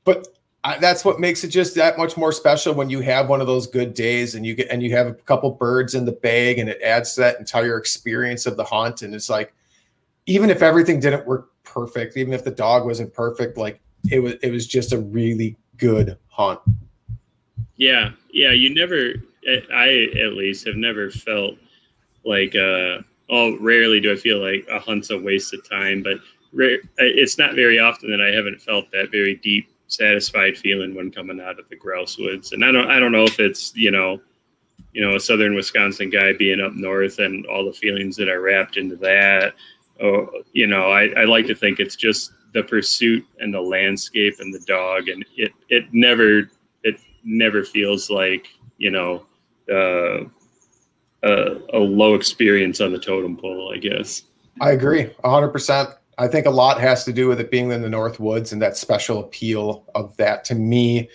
but 0.03 0.27
I, 0.63 0.77
that's 0.77 1.03
what 1.03 1.19
makes 1.19 1.43
it 1.43 1.47
just 1.47 1.73
that 1.73 1.97
much 1.97 2.15
more 2.15 2.31
special 2.31 2.75
when 2.75 2.91
you 2.91 2.99
have 3.01 3.27
one 3.27 3.41
of 3.41 3.47
those 3.47 3.65
good 3.65 3.95
days 3.95 4.35
and 4.35 4.45
you 4.45 4.53
get 4.53 4.67
and 4.69 4.83
you 4.83 4.91
have 4.95 5.07
a 5.07 5.13
couple 5.13 5.49
birds 5.49 5.95
in 5.95 6.05
the 6.05 6.11
bag 6.11 6.59
and 6.59 6.69
it 6.69 6.79
adds 6.83 7.15
to 7.15 7.21
that 7.21 7.39
entire 7.39 7.77
experience 7.77 8.45
of 8.45 8.55
the 8.55 8.63
hunt 8.63 9.01
and 9.01 9.15
it's 9.15 9.31
like 9.31 9.51
even 10.29 10.49
if 10.49 10.61
everything 10.61 10.99
didn't 10.99 11.25
work 11.25 11.49
perfect 11.63 12.15
even 12.15 12.33
if 12.33 12.43
the 12.43 12.51
dog 12.51 12.85
wasn't 12.85 13.13
perfect 13.13 13.57
like 13.57 13.81
it 14.11 14.19
was 14.19 14.33
it 14.41 14.51
was 14.51 14.65
just 14.67 14.93
a 14.93 14.99
really 14.99 15.57
good 15.77 16.17
hunt 16.27 16.59
Yeah, 17.79 18.11
yeah. 18.33 18.51
You 18.51 18.75
never, 18.75 19.13
I 19.73 20.09
at 20.21 20.33
least 20.33 20.67
have 20.67 20.75
never 20.75 21.09
felt 21.09 21.55
like, 22.25 22.53
uh, 22.53 22.99
oh, 23.29 23.57
rarely 23.59 24.01
do 24.01 24.11
I 24.11 24.17
feel 24.17 24.39
like 24.39 24.67
a 24.69 24.79
hunt's 24.79 25.11
a 25.11 25.17
waste 25.17 25.53
of 25.53 25.67
time, 25.67 26.03
but 26.03 26.17
rare, 26.51 26.79
it's 26.97 27.37
not 27.37 27.55
very 27.55 27.79
often 27.79 28.11
that 28.11 28.21
I 28.21 28.35
haven't 28.35 28.61
felt 28.61 28.91
that 28.91 29.11
very 29.11 29.35
deep, 29.35 29.69
satisfied 29.87 30.57
feeling 30.57 30.93
when 30.93 31.09
coming 31.09 31.39
out 31.39 31.57
of 31.57 31.69
the 31.69 31.77
grouse 31.77 32.17
woods. 32.17 32.51
And 32.51 32.65
I 32.65 32.71
don't, 32.73 32.91
I 32.91 32.99
don't 32.99 33.13
know 33.13 33.23
if 33.23 33.39
it's 33.39 33.73
you 33.75 33.91
know, 33.91 34.19
you 34.91 35.01
know, 35.01 35.15
a 35.15 35.19
southern 35.19 35.55
Wisconsin 35.55 36.09
guy 36.09 36.33
being 36.33 36.59
up 36.59 36.73
north 36.73 37.19
and 37.19 37.45
all 37.45 37.63
the 37.63 37.71
feelings 37.71 38.17
that 38.17 38.27
are 38.27 38.41
wrapped 38.41 38.75
into 38.75 38.97
that. 38.97 39.53
Oh, 40.01 40.27
you 40.53 40.67
know, 40.67 40.91
I, 40.91 41.09
I 41.17 41.25
like 41.25 41.45
to 41.47 41.55
think 41.55 41.79
it's 41.79 41.95
just 41.95 42.31
the 42.53 42.63
pursuit 42.63 43.25
and 43.39 43.53
the 43.53 43.61
landscape 43.61 44.35
and 44.39 44.53
the 44.53 44.59
dog, 44.59 45.09
and 45.09 45.25
it, 45.35 45.51
it 45.69 45.85
never 45.91 46.49
it 46.83 46.99
never 47.23 47.63
feels 47.63 48.09
like 48.09 48.47
you 48.77 48.91
know 48.91 49.25
uh, 49.71 50.23
a, 51.23 51.57
a 51.73 51.79
low 51.79 52.15
experience 52.15 52.81
on 52.81 52.91
the 52.91 52.99
totem 52.99 53.37
pole 53.37 53.71
i 53.73 53.77
guess. 53.77 54.23
I 54.61 54.71
agree 54.71 55.05
100% 55.23 55.95
i 56.17 56.27
think 56.27 56.45
a 56.45 56.51
lot 56.51 56.79
has 56.81 57.03
to 57.05 57.13
do 57.13 57.27
with 57.27 57.39
it 57.39 57.51
being 57.51 57.71
in 57.71 57.81
the 57.81 57.89
north 57.89 58.19
woods 58.19 58.51
and 58.51 58.61
that 58.61 58.77
special 58.77 59.19
appeal 59.19 59.85
of 59.95 60.15
that 60.17 60.43
to 60.45 60.55
me. 60.55 61.09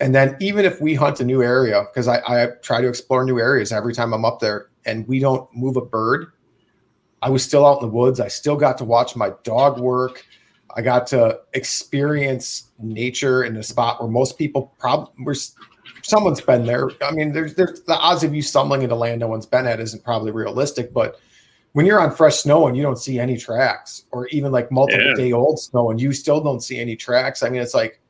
And 0.00 0.14
then 0.14 0.36
even 0.40 0.64
if 0.64 0.80
we 0.80 0.94
hunt 0.94 1.18
a 1.18 1.24
new 1.24 1.42
area 1.42 1.84
because 1.92 2.06
I, 2.06 2.18
I 2.18 2.46
try 2.62 2.80
to 2.80 2.88
explore 2.88 3.24
new 3.24 3.40
areas 3.40 3.72
every 3.72 3.94
time 3.94 4.12
i'm 4.14 4.24
up 4.24 4.38
there 4.40 4.68
and 4.84 5.06
we 5.08 5.18
don't 5.18 5.52
move 5.54 5.76
a 5.76 5.84
bird 5.84 6.32
i 7.22 7.30
was 7.30 7.42
still 7.42 7.66
out 7.66 7.82
in 7.82 7.88
the 7.88 7.94
woods 7.94 8.20
i 8.20 8.28
still 8.28 8.56
got 8.56 8.78
to 8.78 8.84
watch 8.84 9.16
my 9.16 9.30
dog 9.44 9.78
work 9.78 10.24
I 10.76 10.82
got 10.82 11.06
to 11.08 11.40
experience 11.54 12.70
nature 12.78 13.44
in 13.44 13.56
a 13.56 13.62
spot 13.62 14.00
where 14.00 14.10
most 14.10 14.38
people 14.38 14.74
probably 14.78 15.24
were. 15.24 15.34
Someone's 16.02 16.40
been 16.40 16.64
there. 16.64 16.90
I 17.02 17.10
mean, 17.10 17.32
there's, 17.32 17.54
there's 17.54 17.82
the 17.82 17.96
odds 17.98 18.22
of 18.22 18.34
you 18.34 18.42
stumbling 18.42 18.82
into 18.82 18.94
land 18.94 19.20
no 19.20 19.26
one's 19.26 19.46
been 19.46 19.66
at 19.66 19.80
isn't 19.80 20.04
probably 20.04 20.30
realistic. 20.30 20.92
But 20.92 21.18
when 21.72 21.84
you're 21.84 22.00
on 22.00 22.14
fresh 22.14 22.36
snow 22.36 22.68
and 22.68 22.76
you 22.76 22.82
don't 22.82 22.98
see 22.98 23.18
any 23.18 23.36
tracks, 23.36 24.04
or 24.12 24.28
even 24.28 24.52
like 24.52 24.70
multiple 24.70 25.04
Yeah. 25.04 25.14
day 25.14 25.32
old 25.32 25.58
snow 25.58 25.90
and 25.90 26.00
you 26.00 26.12
still 26.12 26.40
don't 26.40 26.60
see 26.60 26.78
any 26.78 26.94
tracks, 26.96 27.42
I 27.42 27.48
mean, 27.48 27.60
it's 27.60 27.74
like 27.74 28.00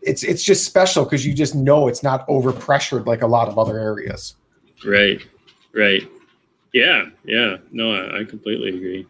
it's 0.00 0.22
it's 0.22 0.42
just 0.42 0.64
special 0.64 1.04
because 1.04 1.26
you 1.26 1.34
just 1.34 1.54
know 1.54 1.88
it's 1.88 2.02
not 2.02 2.24
over 2.28 2.52
pressured 2.52 3.06
like 3.06 3.22
a 3.22 3.26
lot 3.26 3.48
of 3.48 3.58
other 3.58 3.78
areas. 3.78 4.36
right 4.86 5.20
right 5.74 6.08
yeah 6.78 7.04
yeah 7.24 7.56
no 7.72 7.92
i, 7.94 8.20
I 8.20 8.24
completely 8.24 8.70
agree 8.70 9.06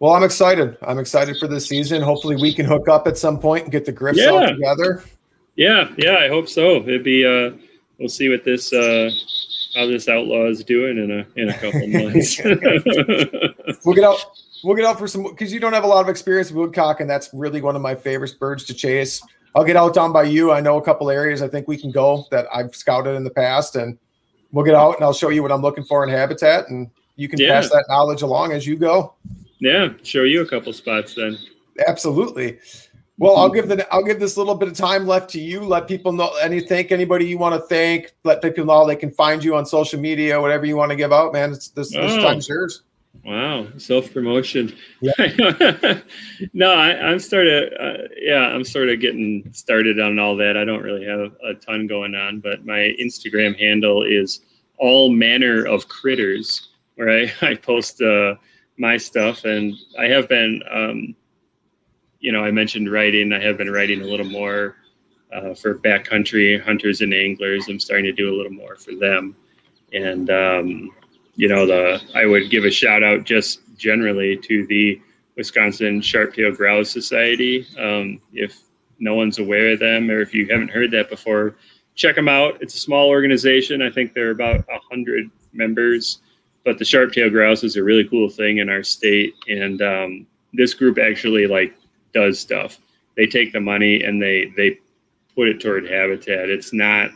Well, 0.00 0.14
I'm 0.14 0.24
excited. 0.24 0.76
I'm 0.82 0.98
excited 0.98 1.36
for 1.38 1.46
this 1.46 1.68
season. 1.68 2.02
Hopefully, 2.02 2.34
we 2.34 2.52
can 2.52 2.66
hook 2.66 2.88
up 2.88 3.06
at 3.06 3.16
some 3.16 3.38
point 3.38 3.62
and 3.64 3.70
get 3.72 3.84
the 3.84 3.92
griffs 3.92 4.18
all 4.26 4.46
together. 4.48 5.04
yeah 5.54 5.88
yeah 5.96 6.16
i 6.16 6.26
hope 6.28 6.48
so 6.48 6.76
it'd 6.82 7.04
be 7.04 7.24
uh 7.24 7.50
we'll 7.98 8.08
see 8.08 8.28
what 8.28 8.42
this 8.42 8.72
uh 8.72 9.10
how 9.76 9.86
this 9.86 10.08
outlaw 10.08 10.48
is 10.48 10.64
doing 10.64 10.98
in 10.98 11.10
a 11.20 11.40
in 11.40 11.48
a 11.50 11.54
couple 11.54 11.86
months 11.86 12.36
We'll 13.84 13.94
get 13.94 14.04
out. 14.04 14.18
We'll 14.64 14.76
get 14.76 14.84
out 14.84 14.98
for 14.98 15.06
some 15.08 15.22
because 15.24 15.52
you 15.52 15.60
don't 15.60 15.72
have 15.72 15.84
a 15.84 15.88
lot 15.88 16.02
of 16.02 16.08
experience 16.08 16.50
with 16.50 16.56
woodcock, 16.58 17.00
and 17.00 17.08
that's 17.08 17.30
really 17.32 17.60
one 17.62 17.76
of 17.76 17.82
my 17.82 17.94
favorite 17.94 18.34
birds 18.40 18.64
to 18.64 18.74
chase. 18.74 19.22
I'll 19.54 19.64
get 19.64 19.76
out 19.76 19.92
down 19.94 20.12
by 20.12 20.22
you. 20.24 20.50
I 20.52 20.60
know 20.60 20.78
a 20.78 20.82
couple 20.82 21.10
areas 21.10 21.42
I 21.42 21.48
think 21.48 21.68
we 21.68 21.76
can 21.76 21.90
go 21.90 22.24
that 22.30 22.46
I've 22.52 22.74
scouted 22.74 23.14
in 23.14 23.22
the 23.24 23.30
past, 23.30 23.76
and 23.76 23.98
we'll 24.52 24.64
get 24.64 24.74
out 24.74 24.96
and 24.96 25.04
I'll 25.04 25.12
show 25.12 25.30
you 25.30 25.42
what 25.42 25.50
I'm 25.52 25.62
looking 25.62 25.84
for 25.84 26.04
in 26.04 26.10
habitat, 26.10 26.68
and 26.68 26.88
you 27.16 27.28
can 27.28 27.38
Yeah. 27.40 27.60
pass 27.60 27.70
that 27.70 27.84
knowledge 27.88 28.22
along 28.22 28.52
as 28.52 28.66
you 28.66 28.76
go. 28.76 29.14
yeah 29.60 29.88
show 30.02 30.22
you 30.22 30.42
a 30.42 30.46
couple 30.46 30.72
spots 30.72 31.14
then 31.14 31.36
Absolutely. 31.86 32.58
Well, 33.18 33.36
I'll 33.36 33.50
mhm. 33.50 33.54
give 33.54 33.68
the 33.68 33.94
I'll 33.94 34.02
give 34.04 34.18
this 34.20 34.36
little 34.36 34.54
bit 34.54 34.68
of 34.68 34.74
time 34.76 35.06
left 35.06 35.30
to 35.30 35.40
you. 35.40 35.60
Let 35.60 35.86
people 35.88 36.12
know 36.12 36.30
any 36.42 36.60
thank 36.60 36.90
anybody 36.92 37.24
you 37.26 37.38
want 37.38 37.54
to 37.54 37.60
thank. 37.68 38.12
Let 38.24 38.42
people 38.42 38.64
know 38.64 38.86
they 38.86 38.96
can 38.96 39.10
find 39.10 39.42
you 39.44 39.54
on 39.54 39.64
social 39.64 40.00
media, 40.00 40.40
whatever 40.40 40.66
you 40.66 40.76
want 40.76 40.90
to 40.90 40.96
give 40.96 41.12
out, 41.12 41.32
man. 41.32 41.52
It's 41.52 41.68
this, 41.68 41.90
this 41.90 42.12
Oh. 42.12 42.20
time's 42.22 42.48
yours. 42.48 42.82
Wow, 43.24 43.68
self 43.76 44.12
promotion. 44.12 44.74
Yeah. 45.00 46.00
no, 46.52 46.72
I, 46.72 46.98
I'm 46.98 47.20
sort 47.20 47.46
of, 47.46 47.72
uh, 47.78 48.08
yeah, 48.16 48.48
I'm 48.48 48.64
sort 48.64 48.88
of 48.88 49.00
getting 49.00 49.48
started 49.52 50.00
on 50.00 50.18
all 50.18 50.36
that. 50.36 50.56
I 50.56 50.64
don't 50.64 50.82
really 50.82 51.04
have 51.04 51.32
a 51.44 51.54
ton 51.54 51.86
going 51.86 52.14
on, 52.14 52.40
but 52.40 52.64
my 52.64 52.94
Instagram 53.00 53.56
handle 53.58 54.02
is 54.02 54.40
all 54.78 55.08
manner 55.08 55.64
of 55.64 55.86
critters, 55.88 56.70
where 56.96 57.10
I, 57.10 57.32
I 57.42 57.54
post 57.54 58.02
uh, 58.02 58.34
my 58.78 58.96
stuff, 58.96 59.44
and 59.44 59.74
I 59.98 60.06
have 60.06 60.28
been, 60.28 60.60
um, 60.70 61.14
you 62.18 62.32
know, 62.32 62.42
I 62.44 62.50
mentioned 62.50 62.90
writing. 62.90 63.32
I 63.32 63.40
have 63.40 63.56
been 63.56 63.70
writing 63.70 64.00
a 64.00 64.06
little 64.06 64.26
more 64.26 64.76
uh, 65.32 65.54
for 65.54 65.78
backcountry 65.78 66.60
hunters 66.60 67.02
and 67.02 67.14
anglers. 67.14 67.68
I'm 67.68 67.78
starting 67.78 68.06
to 68.06 68.12
do 68.12 68.34
a 68.34 68.36
little 68.36 68.52
more 68.52 68.74
for 68.74 68.96
them, 68.96 69.36
and 69.92 70.28
um, 70.30 70.90
you 71.34 71.48
know 71.48 71.66
the 71.66 72.00
i 72.14 72.26
would 72.26 72.50
give 72.50 72.64
a 72.64 72.70
shout 72.70 73.02
out 73.02 73.24
just 73.24 73.60
generally 73.76 74.36
to 74.36 74.66
the 74.66 75.00
wisconsin 75.36 76.00
sharp-tailed 76.00 76.56
grouse 76.56 76.90
society. 76.90 77.66
Um, 77.78 78.20
if 78.32 78.60
no 78.98 79.14
one's 79.14 79.38
aware 79.38 79.72
of 79.72 79.80
them 79.80 80.10
or 80.10 80.20
if 80.20 80.34
you 80.34 80.46
haven't 80.46 80.70
heard 80.70 80.90
that 80.92 81.10
before 81.10 81.56
check 81.94 82.16
them 82.16 82.28
out. 82.28 82.56
It's 82.62 82.74
a 82.74 82.78
small 82.78 83.08
organization. 83.08 83.82
I 83.82 83.90
think 83.90 84.14
there 84.14 84.28
are 84.28 84.30
about 84.30 84.66
100 84.68 85.30
members 85.52 86.20
but 86.64 86.78
the 86.78 86.84
sharp-tailed 86.84 87.32
grouse 87.32 87.64
is 87.64 87.76
a 87.76 87.82
really 87.82 88.04
cool 88.04 88.28
thing 88.28 88.58
in 88.58 88.68
our 88.68 88.82
state. 88.82 89.34
And 89.48 89.82
um, 89.82 90.26
this 90.52 90.74
group 90.74 90.98
actually 90.98 91.46
like 91.46 91.74
does 92.14 92.38
stuff. 92.38 92.78
They 93.16 93.26
take 93.26 93.52
the 93.52 93.60
money 93.60 94.02
and 94.02 94.22
they 94.22 94.52
they 94.56 94.78
put 95.34 95.48
it 95.48 95.60
toward 95.60 95.88
habitat. 95.88 96.50
It's 96.50 96.72
not 96.72 97.10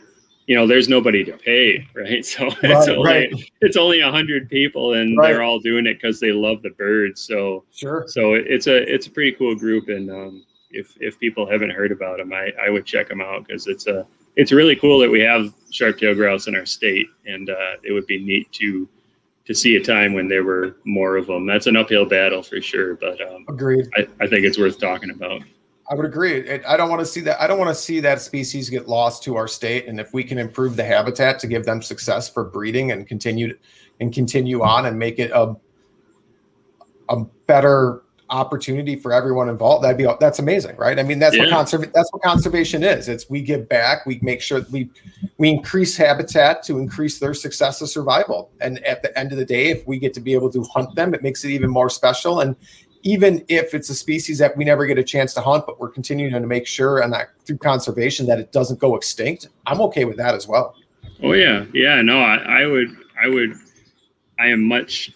you 0.47 0.55
know 0.55 0.65
there's 0.65 0.87
nobody 0.89 1.23
to 1.23 1.33
pay 1.33 1.85
right 1.93 2.25
so 2.33 2.47
it's 2.63 2.87
only 2.87 3.03
right. 3.05 3.33
it's 3.61 3.77
only 3.77 3.99
a 3.99 4.09
hundred 4.11 4.49
people 4.49 4.93
and 4.93 5.17
Right. 5.17 5.33
they're 5.33 5.43
all 5.43 5.59
doing 5.59 5.85
it 5.85 5.95
because 6.01 6.19
they 6.19 6.31
love 6.31 6.61
the 6.63 6.71
birds 6.71 7.21
so 7.21 7.63
Sure. 7.71 8.05
so 8.07 8.33
it's 8.33 8.67
a 8.67 8.75
it's 8.93 9.07
a 9.07 9.11
pretty 9.11 9.33
cool 9.33 9.55
group 9.55 9.89
and 9.89 10.09
um, 10.09 10.43
if 10.71 10.95
if 10.99 11.19
people 11.19 11.45
haven't 11.49 11.69
heard 11.71 11.91
about 11.91 12.17
them 12.17 12.33
i 12.33 12.51
i 12.65 12.69
would 12.69 12.85
check 12.85 13.07
them 13.09 13.21
out 13.21 13.45
because 13.45 13.67
it's 13.67 13.87
a 13.87 14.05
it's 14.35 14.51
really 14.51 14.75
cool 14.75 14.99
that 14.99 15.09
we 15.09 15.19
have 15.21 15.53
sharp-tailed 15.71 16.15
grouse 16.17 16.47
in 16.47 16.55
our 16.55 16.65
state 16.65 17.07
and 17.25 17.49
uh, 17.49 17.73
it 17.83 17.91
would 17.91 18.05
be 18.07 18.17
neat 18.23 18.51
to 18.53 18.87
to 19.45 19.53
see 19.55 19.77
a 19.77 19.83
time 19.83 20.13
when 20.13 20.27
there 20.27 20.43
were 20.43 20.75
more 20.85 21.15
of 21.17 21.27
them 21.27 21.45
that's 21.45 21.67
an 21.67 21.75
uphill 21.77 22.05
battle 22.05 22.41
for 22.43 22.61
sure 22.61 22.95
but 22.95 23.19
um, 23.27 23.45
Agreed. 23.49 23.85
I, 23.97 24.07
I 24.21 24.27
think 24.27 24.45
it's 24.45 24.57
worth 24.57 24.79
talking 24.79 25.09
about 25.09 25.41
I 25.89 25.95
would 25.95 26.05
agree. 26.05 26.61
I 26.65 26.75
don't 26.75 26.89
want 26.89 26.99
to 26.99 27.05
see 27.05 27.21
that. 27.21 27.41
I 27.41 27.47
don't 27.47 27.57
want 27.57 27.69
to 27.69 27.75
see 27.75 28.01
that 28.01 28.21
species 28.21 28.69
get 28.69 28.89
lost 28.89 29.23
to 29.23 29.37
our 29.37 29.47
state. 29.47 29.87
And 29.87 29.99
if 30.01 30.13
we 30.13 30.21
can 30.23 30.37
improve 30.37 30.75
the 30.75 30.83
habitat 30.83 31.39
to 31.39 31.47
give 31.47 31.63
them 31.65 31.81
success 31.81 32.29
for 32.29 32.43
breeding 32.43 32.91
and 32.91 33.07
continue 33.07 33.57
and 34.01 34.13
continue 34.13 34.63
on 34.63 34.85
and 34.85 34.99
make 34.99 35.17
it 35.19 35.31
a 35.31 35.55
a 37.09 37.23
better 37.45 38.03
opportunity 38.29 38.97
for 38.97 39.13
everyone 39.13 39.47
involved, 39.47 39.81
that'd 39.85 39.97
be 39.97 40.05
that's 40.19 40.39
amazing, 40.39 40.75
right? 40.75 40.99
I 40.99 41.03
mean, 41.03 41.19
that's 41.19 41.37
what 41.37 41.47
Yeah. 41.47 41.53
conserv- 41.55 41.93
that's 41.93 42.11
what 42.11 42.21
conservation 42.21 42.83
is. 42.83 43.07
It's 43.07 43.29
we 43.29 43.39
give 43.41 43.69
back. 43.69 44.05
We 44.05 44.19
make 44.21 44.41
sure 44.41 44.59
that 44.59 44.69
we 44.69 44.89
we 45.37 45.49
increase 45.49 45.95
habitat 45.95 46.63
to 46.63 46.79
increase 46.79 47.17
their 47.17 47.33
success 47.33 47.81
of 47.81 47.87
survival. 47.87 48.51
And 48.59 48.83
at 48.85 49.03
the 49.03 49.17
end 49.17 49.31
of 49.31 49.37
the 49.37 49.45
day, 49.45 49.69
if 49.69 49.87
we 49.87 49.99
get 49.99 50.13
to 50.15 50.19
be 50.19 50.33
able 50.33 50.49
to 50.51 50.63
hunt 50.63 50.95
them, 50.95 51.13
it 51.13 51.23
makes 51.23 51.45
it 51.45 51.51
even 51.51 51.69
more 51.69 51.89
special. 51.89 52.41
And 52.41 52.57
even 53.03 53.43
if 53.47 53.73
it's 53.73 53.89
a 53.89 53.95
species 53.95 54.37
that 54.39 54.55
we 54.57 54.65
never 54.65 54.85
get 54.85 54.97
a 54.97 55.03
chance 55.03 55.33
to 55.33 55.41
hunt, 55.41 55.65
but 55.65 55.79
we're 55.79 55.89
continuing 55.89 56.31
to 56.33 56.39
make 56.41 56.67
sure 56.67 56.99
and 56.99 57.13
that 57.13 57.29
through 57.45 57.57
conservation 57.57 58.25
that 58.27 58.39
it 58.39 58.51
doesn't 58.51 58.79
go 58.79 58.95
extinct, 58.95 59.47
I'm 59.65 59.81
okay 59.81 60.05
with 60.05 60.17
that 60.17 60.35
as 60.35 60.47
well. 60.47 60.75
Oh 61.23 61.33
yeah, 61.33 61.65
yeah. 61.73 62.01
No, 62.01 62.19
I, 62.19 62.61
I 62.61 62.65
would, 62.65 62.89
I 63.21 63.27
would, 63.27 63.53
I 64.39 64.47
am 64.47 64.63
much, 64.63 65.11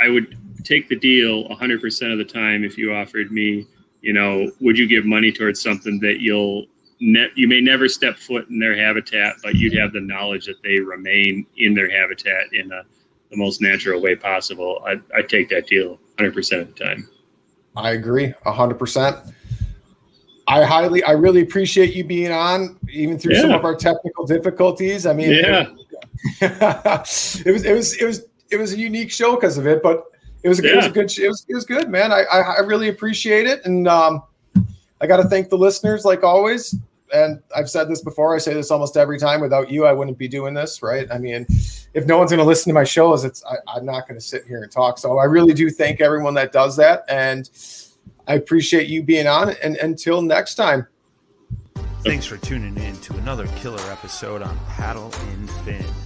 I 0.00 0.08
would 0.08 0.36
take 0.64 0.88
the 0.88 0.96
deal 0.96 1.48
100% 1.48 2.12
of 2.12 2.18
the 2.18 2.24
time 2.24 2.64
if 2.64 2.78
you 2.78 2.92
offered 2.92 3.30
me, 3.30 3.66
you 4.00 4.12
know, 4.12 4.50
would 4.60 4.78
you 4.78 4.86
give 4.86 5.04
money 5.04 5.32
towards 5.32 5.60
something 5.60 6.00
that 6.00 6.20
you'll 6.20 6.66
ne- 7.00 7.30
you 7.34 7.48
may 7.48 7.60
never 7.60 7.88
step 7.88 8.16
foot 8.16 8.48
in 8.48 8.58
their 8.58 8.76
habitat, 8.76 9.36
but 9.42 9.54
you'd 9.54 9.76
have 9.76 9.92
the 9.92 10.00
knowledge 10.00 10.46
that 10.46 10.62
they 10.62 10.78
remain 10.80 11.46
in 11.56 11.74
their 11.74 11.90
habitat 11.90 12.52
in 12.52 12.70
a, 12.72 12.82
the 13.30 13.36
most 13.36 13.60
natural 13.60 14.00
way 14.00 14.14
possible. 14.14 14.82
I 14.86 15.00
I 15.16 15.22
take 15.22 15.48
that 15.50 15.66
deal 15.66 15.98
100% 16.18 16.60
of 16.60 16.74
the 16.74 16.84
time. 16.84 17.08
I 17.76 17.92
agree 17.92 18.32
100%. 18.44 19.32
I 20.48 20.64
highly, 20.64 21.02
I 21.02 21.12
really 21.12 21.42
appreciate 21.42 21.94
you 21.94 22.04
being 22.04 22.30
on, 22.30 22.78
even 22.90 23.18
through 23.18 23.34
yeah. 23.34 23.40
some 23.42 23.52
of 23.52 23.64
our 23.64 23.74
technical 23.74 24.24
difficulties. 24.24 25.04
I 25.04 25.12
mean, 25.12 25.30
yeah, 25.30 25.66
it 26.40 27.52
was, 27.52 27.64
it 27.64 27.72
was, 27.72 27.94
it 27.96 28.04
was, 28.04 28.22
it 28.50 28.56
was 28.56 28.72
a 28.72 28.78
unique 28.78 29.10
show 29.10 29.34
because 29.34 29.58
of 29.58 29.66
it, 29.66 29.82
but 29.82 30.04
it 30.44 30.48
was, 30.48 30.62
yeah. 30.62 30.70
it 30.70 30.76
was 30.76 30.86
a 30.86 30.90
good, 30.90 31.18
it 31.18 31.28
was, 31.28 31.44
it 31.48 31.54
was 31.54 31.64
good, 31.64 31.90
man. 31.90 32.12
I, 32.12 32.22
I, 32.32 32.40
I 32.40 32.58
really 32.60 32.88
appreciate 32.88 33.46
it, 33.46 33.64
and 33.64 33.88
um, 33.88 34.22
I 35.00 35.06
got 35.08 35.16
to 35.16 35.24
thank 35.24 35.48
the 35.48 35.58
listeners, 35.58 36.04
like 36.04 36.22
always. 36.22 36.76
And 37.12 37.40
I've 37.54 37.70
said 37.70 37.88
this 37.88 38.02
before. 38.02 38.34
I 38.34 38.38
say 38.38 38.54
this 38.54 38.70
almost 38.70 38.96
every 38.96 39.18
time. 39.18 39.40
Without 39.40 39.70
you, 39.70 39.86
I 39.86 39.92
wouldn't 39.92 40.18
be 40.18 40.28
doing 40.28 40.54
this, 40.54 40.82
right? 40.82 41.06
I 41.10 41.18
mean, 41.18 41.46
if 41.94 42.06
no 42.06 42.18
one's 42.18 42.30
going 42.30 42.38
to 42.38 42.44
listen 42.44 42.70
to 42.70 42.74
my 42.74 42.84
shows, 42.84 43.24
it's 43.24 43.44
I, 43.44 43.78
am 43.78 43.84
not 43.84 44.08
going 44.08 44.18
to 44.18 44.24
sit 44.24 44.44
here 44.46 44.62
and 44.62 44.70
talk. 44.70 44.98
So 44.98 45.18
I 45.18 45.24
really 45.24 45.54
do 45.54 45.70
thank 45.70 46.00
everyone 46.00 46.34
that 46.34 46.52
does 46.52 46.76
that, 46.76 47.04
and 47.08 47.48
I 48.26 48.34
appreciate 48.34 48.88
you 48.88 49.02
being 49.02 49.26
on. 49.26 49.54
And 49.62 49.76
until 49.76 50.22
next 50.22 50.56
time. 50.56 50.86
Thanks 52.02 52.26
for 52.26 52.36
tuning 52.36 52.76
in 52.76 52.96
to 52.98 53.14
another 53.14 53.48
killer 53.56 53.80
episode 53.90 54.42
on 54.42 54.56
Paddle 54.68 55.12
and 55.32 55.50
Fin. 55.64 56.05